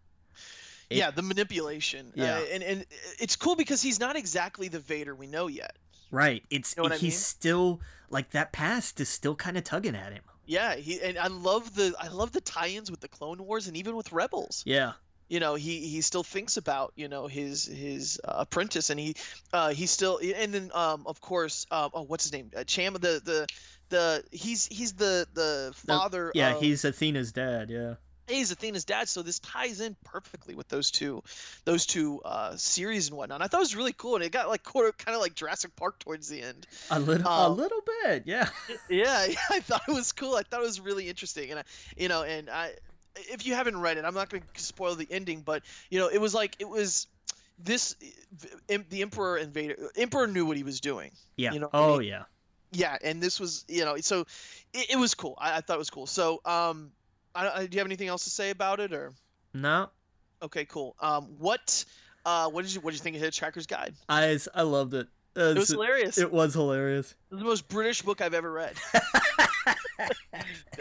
It, 0.90 0.98
yeah, 0.98 1.12
the 1.12 1.22
manipulation. 1.22 2.12
Yeah, 2.16 2.38
uh, 2.38 2.45
and 2.52 2.64
and 2.64 2.86
it's 3.20 3.36
cool 3.36 3.56
because 3.56 3.82
he's 3.82 4.00
not 4.00 4.16
exactly 4.16 4.68
the 4.68 4.80
Vader 4.80 5.16
we 5.16 5.28
know 5.28 5.48
yet. 5.48 5.78
Right. 6.12 6.44
It's 6.50 6.76
you 6.78 6.84
know 6.84 6.90
he's 6.90 7.02
I 7.02 7.04
mean? 7.04 7.12
still 7.12 7.82
like 8.10 8.32
that 8.32 8.52
past 8.52 9.00
is 9.00 9.10
still 9.10 9.36
kind 9.36 9.58
of 9.58 9.64
tugging 9.64 9.95
at 9.95 10.14
him. 10.14 10.24
Yeah, 10.45 10.76
he 10.76 11.02
and 11.02 11.18
I 11.18 11.28
love 11.28 11.74
the 11.74 11.95
I 12.00 12.10
love 12.10 12.34
the 12.34 12.41
tie-ins 12.41 12.91
with 12.91 13.00
the 13.00 13.08
Clone 13.08 13.44
Wars 13.44 13.68
and 13.68 13.78
even 13.78 13.95
with 13.95 14.12
Rebels. 14.12 14.64
Yeah 14.66 14.94
you 15.34 15.39
know 15.39 15.55
he 15.55 15.80
he 15.80 16.01
still 16.01 16.22
thinks 16.22 16.57
about 16.57 16.93
you 16.95 17.07
know 17.07 17.26
his 17.26 17.65
his 17.65 18.22
uh, 18.23 18.35
apprentice 18.38 18.91
and 18.91 18.99
he 18.99 19.15
uh 19.51 19.69
he 19.69 19.88
still 19.88 20.19
and 20.35 20.53
then 20.53 20.69
um 20.76 21.03
of 21.07 21.19
course 21.22 21.65
uh, 21.72 21.89
oh 21.91 22.03
what's 22.03 22.26
his 22.26 22.34
name? 22.34 22.51
Uh, 22.55 22.64
Cham 22.64 22.93
the 22.93 23.19
the 23.26 23.47
the 23.89 24.23
he's 24.31 24.68
he's 24.68 24.93
the 24.93 25.27
the 25.34 25.73
father 25.88 26.31
the, 26.34 26.39
yeah 26.39 26.53
of, 26.53 26.61
he's 26.61 26.85
Athena's 26.85 27.31
dad 27.31 27.72
yeah. 27.72 27.95
He's 28.27 28.51
Athena's 28.51 28.85
dad 28.85 29.10
so 29.10 29.23
this 29.23 29.39
ties 29.39 29.81
in 29.81 29.95
perfectly 30.05 30.53
with 30.53 30.68
those 30.68 30.91
two 30.91 31.23
those 31.65 31.88
two 31.88 32.22
uh 32.23 32.55
series 32.55 33.07
and 33.07 33.18
whatnot. 33.18 33.41
I 33.41 33.47
thought 33.47 33.57
it 33.57 33.61
was 33.61 33.76
really 33.76 33.91
cool 33.91 34.15
and 34.15 34.23
it 34.23 34.31
got 34.31 34.49
like 34.49 34.64
kind 34.64 35.15
of 35.15 35.19
like 35.19 35.34
Jurassic 35.34 35.76
Park 35.76 35.97
towards 35.97 36.30
the 36.30 36.43
end. 36.43 36.68
A 36.91 36.99
little 36.99 37.27
um, 37.27 37.51
a 37.51 37.55
little 37.55 37.81
bit 38.03 38.23
yeah. 38.27 38.49
yeah 38.89 39.26
yeah 39.30 39.35
I 39.49 39.61
thought 39.61 39.81
it 39.88 39.93
was 39.93 40.11
cool 40.11 40.35
I 40.35 40.43
thought 40.43 40.61
it 40.61 40.65
was 40.65 40.80
really 40.80 41.10
interesting 41.10 41.49
and 41.49 41.60
I 41.61 41.64
you 41.97 42.07
know 42.07 42.22
and 42.22 42.51
I 42.51 42.73
if 43.15 43.45
you 43.45 43.53
haven't 43.53 43.80
read 43.80 43.98
it, 43.98 44.06
I'm 44.06 44.14
not 44.14 44.30
going 44.30 44.44
to 44.53 44.61
spoil 44.61 44.95
the 44.95 45.07
ending, 45.10 45.41
but 45.41 45.64
you 45.90 45.99
know, 45.99 46.07
it 46.07 46.19
was 46.19 46.34
like 46.34 46.56
it 46.60 46.68
was 46.68 47.07
this 47.60 47.95
the 48.68 49.02
emperor 49.02 49.38
and 49.38 49.53
Vader. 49.53 49.76
Emperor 49.95 50.27
knew 50.27 50.45
what 50.45 50.57
he 50.57 50.64
was 50.64 50.80
doing. 50.80 51.11
Yeah. 51.35 51.53
You 51.53 51.60
know. 51.60 51.69
Oh 51.73 51.95
I 51.95 51.99
mean? 51.99 52.07
yeah. 52.07 52.23
Yeah, 52.72 52.98
and 53.03 53.22
this 53.22 53.40
was 53.40 53.65
you 53.68 53.85
know 53.85 53.98
so 53.98 54.22
it, 54.73 54.91
it 54.91 54.98
was 54.98 55.14
cool. 55.14 55.38
I, 55.38 55.57
I, 55.57 55.61
thought 55.61 55.76
it 55.76 55.80
was 55.80 55.91
cool. 55.91 56.07
So 56.07 56.41
um, 56.45 56.91
I, 57.35 57.49
I, 57.49 57.65
do 57.68 57.76
you 57.76 57.80
have 57.80 57.88
anything 57.88 58.07
else 58.07 58.23
to 58.23 58.31
say 58.31 58.49
about 58.49 58.80
it 58.80 58.94
or? 58.94 59.14
No. 59.53 59.90
Okay, 60.41 60.65
cool. 60.65 60.95
Um, 60.99 61.35
what 61.38 61.85
uh, 62.26 62.49
what 62.49 62.64
did 62.64 62.73
you 62.73 62.81
what 62.81 62.91
did 62.91 62.99
you 62.99 63.03
think 63.03 63.15
of 63.15 63.22
Hitchhiker's 63.22 63.68
Guide? 63.68 63.94
I 64.10 64.40
I 64.56 64.64
loved 64.64 64.95
it. 64.95 65.07
It 65.35 65.57
was 65.57 65.69
hilarious. 65.69 66.18
It 66.18 66.31
was 66.31 66.53
hilarious. 66.53 67.15
It 67.31 67.35
was 67.35 67.39
the 67.39 67.45
most 67.45 67.68
British 67.68 68.01
book 68.01 68.22
I've 68.22 68.34
ever 68.34 68.51
read. 68.51 68.76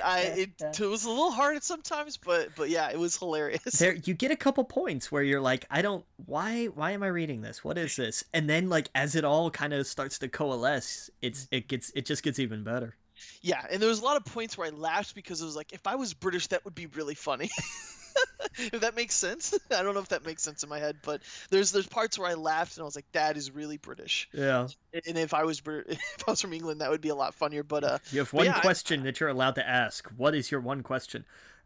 I 0.05 0.21
it, 0.21 0.51
it, 0.61 0.81
was 0.81 1.05
a 1.05 1.11
little 1.11 1.31
hard 1.31 1.63
sometimes, 1.63 2.17
but 2.17 2.49
but 2.57 2.69
yeah, 2.69 2.91
it 2.91 2.99
was 2.99 3.17
hilarious. 3.17 3.63
There, 3.79 3.95
you 3.95 4.15
get 4.15 4.31
a 4.31 4.37
couple 4.37 4.65
points 4.65 5.13
where 5.13 5.23
you're 5.23 5.41
like, 5.41 5.67
I 5.71 5.83
don't, 5.83 6.05
why 6.27 6.67
why 6.67 6.93
am 6.93 7.03
I 7.03 7.09
reading 7.09 7.41
this? 7.43 7.63
What 7.63 7.79
is 7.79 7.95
this? 7.97 8.25
And 8.33 8.49
then 8.49 8.69
like 8.69 8.89
as 8.95 9.15
it 9.15 9.25
all 9.25 9.51
kind 9.51 9.73
of 9.73 9.87
starts 9.87 10.19
to 10.21 10.29
coalesce, 10.29 11.11
it's 11.21 11.45
mm-hmm. 11.45 11.57
it 11.57 11.69
gets 11.69 11.93
it 11.95 12.07
just 12.07 12.23
gets 12.23 12.39
even 12.39 12.65
better. 12.65 12.97
Yeah, 13.41 13.65
and 13.71 13.81
there 13.81 13.89
was 13.89 14.01
a 14.01 14.05
lot 14.05 14.17
of 14.17 14.25
points 14.25 14.59
where 14.59 14.67
I 14.67 14.71
laughed 14.71 15.15
because 15.15 15.41
it 15.41 15.45
was 15.45 15.55
like, 15.55 15.73
if 15.73 15.87
I 15.87 15.95
was 15.95 16.13
British, 16.13 16.49
that 16.49 16.65
would 16.65 16.75
be 16.75 16.87
really 16.87 17.15
funny. 17.15 17.51
if 18.59 18.81
that 18.81 18.95
makes 18.95 19.15
sense. 19.15 19.59
I 19.71 19.83
don't 19.83 19.95
know 19.95 20.01
if 20.01 20.09
that 20.09 20.25
makes 20.25 20.43
sense 20.43 20.63
in 20.63 20.69
my 20.69 20.79
head, 20.79 20.97
but 21.03 21.23
there's 21.51 21.73
there's 21.73 21.87
parts 21.87 22.19
where 22.19 22.29
I 22.29 22.35
laughed 22.35 22.77
and 22.77 22.83
I 22.83 22.85
was 22.85 22.97
like, 22.97 23.11
"That 23.13 23.37
is 23.37 23.51
really 23.51 23.77
British." 23.77 24.29
Yeah. 24.33 24.69
And 25.07 25.19
if 25.19 25.35
I 25.35 25.45
was 25.45 25.63
if 25.67 26.25
I 26.27 26.31
was 26.31 26.41
from 26.41 26.53
England, 26.53 26.81
that 26.81 26.91
would 26.91 27.01
be 27.01 27.11
a 27.11 27.15
lot 27.15 27.35
funnier. 27.35 27.63
But 27.63 27.85
uh, 27.85 27.99
you 28.11 28.19
have 28.21 28.33
one 28.33 28.47
yeah, 28.47 28.61
question 28.61 29.01
I, 29.01 29.05
that 29.05 29.21
you're 29.21 29.29
allowed 29.29 29.55
to 29.57 29.69
ask. 29.69 30.09
What 30.17 30.35
is 30.35 30.51
your 30.51 30.61
one 30.61 30.83
question? 30.83 31.25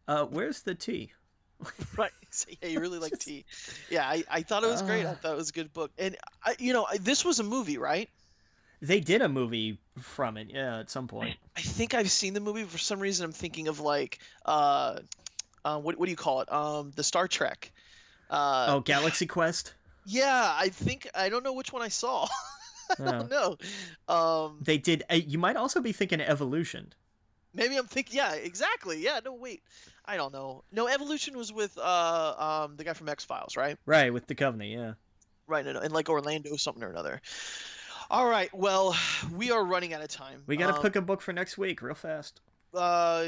Uh, 0.08 0.24
where's 0.24 0.62
the 0.62 0.74
tea? 0.74 1.12
right. 1.96 2.12
So, 2.30 2.50
yeah, 2.60 2.68
you 2.68 2.80
really 2.80 2.98
like 2.98 3.18
tea. 3.18 3.44
Yeah, 3.90 4.06
I, 4.06 4.24
I 4.30 4.42
thought 4.42 4.62
it 4.62 4.68
was 4.68 4.82
great. 4.82 5.06
I 5.06 5.10
uh. 5.10 5.14
thought 5.14 5.32
it 5.32 5.36
was 5.36 5.50
a 5.50 5.54
good 5.54 5.72
book, 5.72 5.90
and 5.98 6.16
I, 6.44 6.54
you 6.58 6.72
know, 6.72 6.86
this 7.00 7.24
was 7.24 7.40
a 7.40 7.42
movie, 7.42 7.78
right? 7.78 8.10
They 8.82 9.00
did 9.00 9.22
a 9.22 9.28
movie 9.28 9.78
from 9.98 10.36
it, 10.36 10.48
yeah, 10.50 10.80
at 10.80 10.90
some 10.90 11.08
point. 11.08 11.36
I 11.56 11.62
think 11.62 11.94
I've 11.94 12.10
seen 12.10 12.34
the 12.34 12.40
movie. 12.40 12.64
For 12.64 12.78
some 12.78 13.00
reason, 13.00 13.24
I'm 13.24 13.32
thinking 13.32 13.68
of 13.68 13.80
like 13.80 14.18
uh, 14.44 14.98
uh, 15.66 15.78
what 15.78 15.98
what 15.98 16.06
do 16.06 16.10
you 16.10 16.16
call 16.16 16.40
it? 16.40 16.52
Um, 16.52 16.92
the 16.94 17.02
Star 17.02 17.26
Trek. 17.26 17.72
Uh, 18.30 18.66
oh, 18.68 18.80
Galaxy 18.80 19.26
Quest. 19.26 19.74
Yeah, 20.06 20.54
I 20.56 20.68
think 20.68 21.08
I 21.14 21.28
don't 21.28 21.42
know 21.42 21.52
which 21.52 21.72
one 21.72 21.82
I 21.82 21.88
saw. 21.88 22.28
I 23.00 23.10
don't 23.10 23.30
know. 23.30 23.56
Um, 24.08 24.58
they 24.62 24.78
did. 24.78 25.02
Uh, 25.10 25.16
you 25.16 25.38
might 25.38 25.56
also 25.56 25.80
be 25.80 25.90
thinking 25.90 26.20
Evolution. 26.20 26.92
Maybe 27.52 27.76
I'm 27.76 27.86
thinking. 27.86 28.16
Yeah, 28.16 28.34
exactly. 28.34 29.02
Yeah. 29.02 29.18
No, 29.24 29.34
wait. 29.34 29.62
I 30.04 30.16
don't 30.16 30.32
know. 30.32 30.62
No, 30.70 30.86
Evolution 30.86 31.36
was 31.36 31.52
with 31.52 31.76
uh 31.78 32.62
um 32.64 32.76
the 32.76 32.84
guy 32.84 32.92
from 32.92 33.08
X 33.08 33.24
Files, 33.24 33.56
right? 33.56 33.76
Right, 33.86 34.12
with 34.12 34.28
the 34.28 34.36
Covenant. 34.36 34.70
Yeah. 34.70 34.92
Right, 35.48 35.64
no, 35.64 35.72
no, 35.72 35.80
and 35.80 35.92
like 35.92 36.08
Orlando 36.08 36.54
something 36.56 36.82
or 36.82 36.90
another. 36.90 37.20
All 38.08 38.28
right. 38.28 38.54
Well, 38.54 38.96
we 39.32 39.50
are 39.50 39.64
running 39.64 39.94
out 39.94 40.02
of 40.02 40.08
time. 40.08 40.42
We 40.46 40.56
got 40.56 40.68
to 40.68 40.76
um, 40.76 40.82
pick 40.82 40.94
a 40.94 41.00
book 41.00 41.22
for 41.22 41.32
next 41.32 41.58
week, 41.58 41.82
real 41.82 41.94
fast. 41.94 42.40
Uh, 42.72 43.24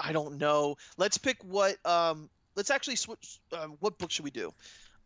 I 0.00 0.12
don't 0.12 0.38
know. 0.38 0.76
Let's 0.96 1.18
pick 1.18 1.42
what. 1.44 1.76
Um, 1.84 2.28
let's 2.56 2.70
actually 2.70 2.96
switch. 2.96 3.40
Um, 3.52 3.76
what 3.80 3.98
book 3.98 4.10
should 4.10 4.24
we 4.24 4.30
do? 4.30 4.52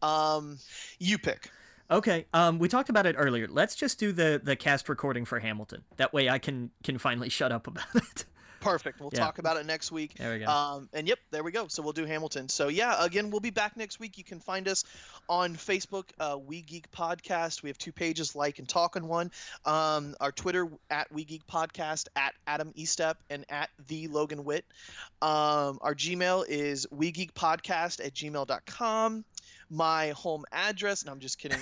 Um, 0.02 0.58
you 0.98 1.18
pick. 1.18 1.50
Okay. 1.90 2.26
Um, 2.32 2.58
we 2.58 2.68
talked 2.68 2.88
about 2.88 3.06
it 3.06 3.14
earlier. 3.18 3.46
Let's 3.48 3.74
just 3.74 3.98
do 3.98 4.12
the 4.12 4.40
the 4.42 4.56
cast 4.56 4.88
recording 4.88 5.24
for 5.24 5.38
Hamilton. 5.38 5.84
That 5.96 6.12
way, 6.12 6.28
I 6.28 6.38
can 6.38 6.70
can 6.82 6.98
finally 6.98 7.28
shut 7.38 7.52
up 7.52 7.66
about 7.66 7.94
it. 7.94 8.24
Perfect. 8.62 9.00
We'll 9.00 9.10
yeah. 9.12 9.20
talk 9.20 9.38
about 9.38 9.56
it 9.56 9.66
next 9.66 9.90
week. 9.90 10.14
There 10.14 10.32
we 10.32 10.38
go. 10.38 10.46
Um, 10.46 10.88
and 10.92 11.08
yep, 11.08 11.18
there 11.32 11.42
we 11.42 11.50
go. 11.50 11.66
So 11.66 11.82
we'll 11.82 11.92
do 11.92 12.04
Hamilton. 12.04 12.48
So 12.48 12.68
yeah, 12.68 13.04
again, 13.04 13.30
we'll 13.30 13.40
be 13.40 13.50
back 13.50 13.76
next 13.76 13.98
week. 13.98 14.16
You 14.16 14.24
can 14.24 14.38
find 14.38 14.68
us 14.68 14.84
on 15.28 15.56
Facebook, 15.56 16.04
uh, 16.20 16.38
We 16.38 16.62
Geek 16.62 16.90
Podcast. 16.92 17.62
We 17.62 17.70
have 17.70 17.78
two 17.78 17.92
pages, 17.92 18.36
like 18.36 18.60
and 18.60 18.68
talk 18.68 18.96
on 18.96 19.08
one. 19.08 19.32
Um, 19.64 20.14
our 20.20 20.30
Twitter 20.30 20.68
at 20.90 21.10
We 21.12 21.24
Geek 21.24 21.46
Podcast, 21.46 22.06
at 22.14 22.34
Adam 22.46 22.72
Estep, 22.78 23.14
and 23.30 23.44
at 23.48 23.70
the 23.88 24.06
Logan 24.06 24.44
Witt. 24.44 24.64
Um, 25.20 25.78
our 25.80 25.94
Gmail 25.94 26.44
is 26.48 26.86
We 26.92 27.10
Geek 27.10 27.34
Podcast 27.34 28.04
at 28.04 28.14
gmail.com 28.14 29.24
my 29.70 30.10
home 30.10 30.44
address. 30.52 31.00
And 31.00 31.10
I'm 31.10 31.18
just 31.18 31.38
kidding. 31.38 31.58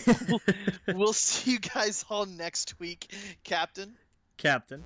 we'll 0.88 1.12
see 1.12 1.52
you 1.52 1.58
guys 1.60 2.04
all 2.10 2.26
next 2.26 2.78
week, 2.80 3.14
Captain. 3.44 3.94
Captain. 4.36 4.82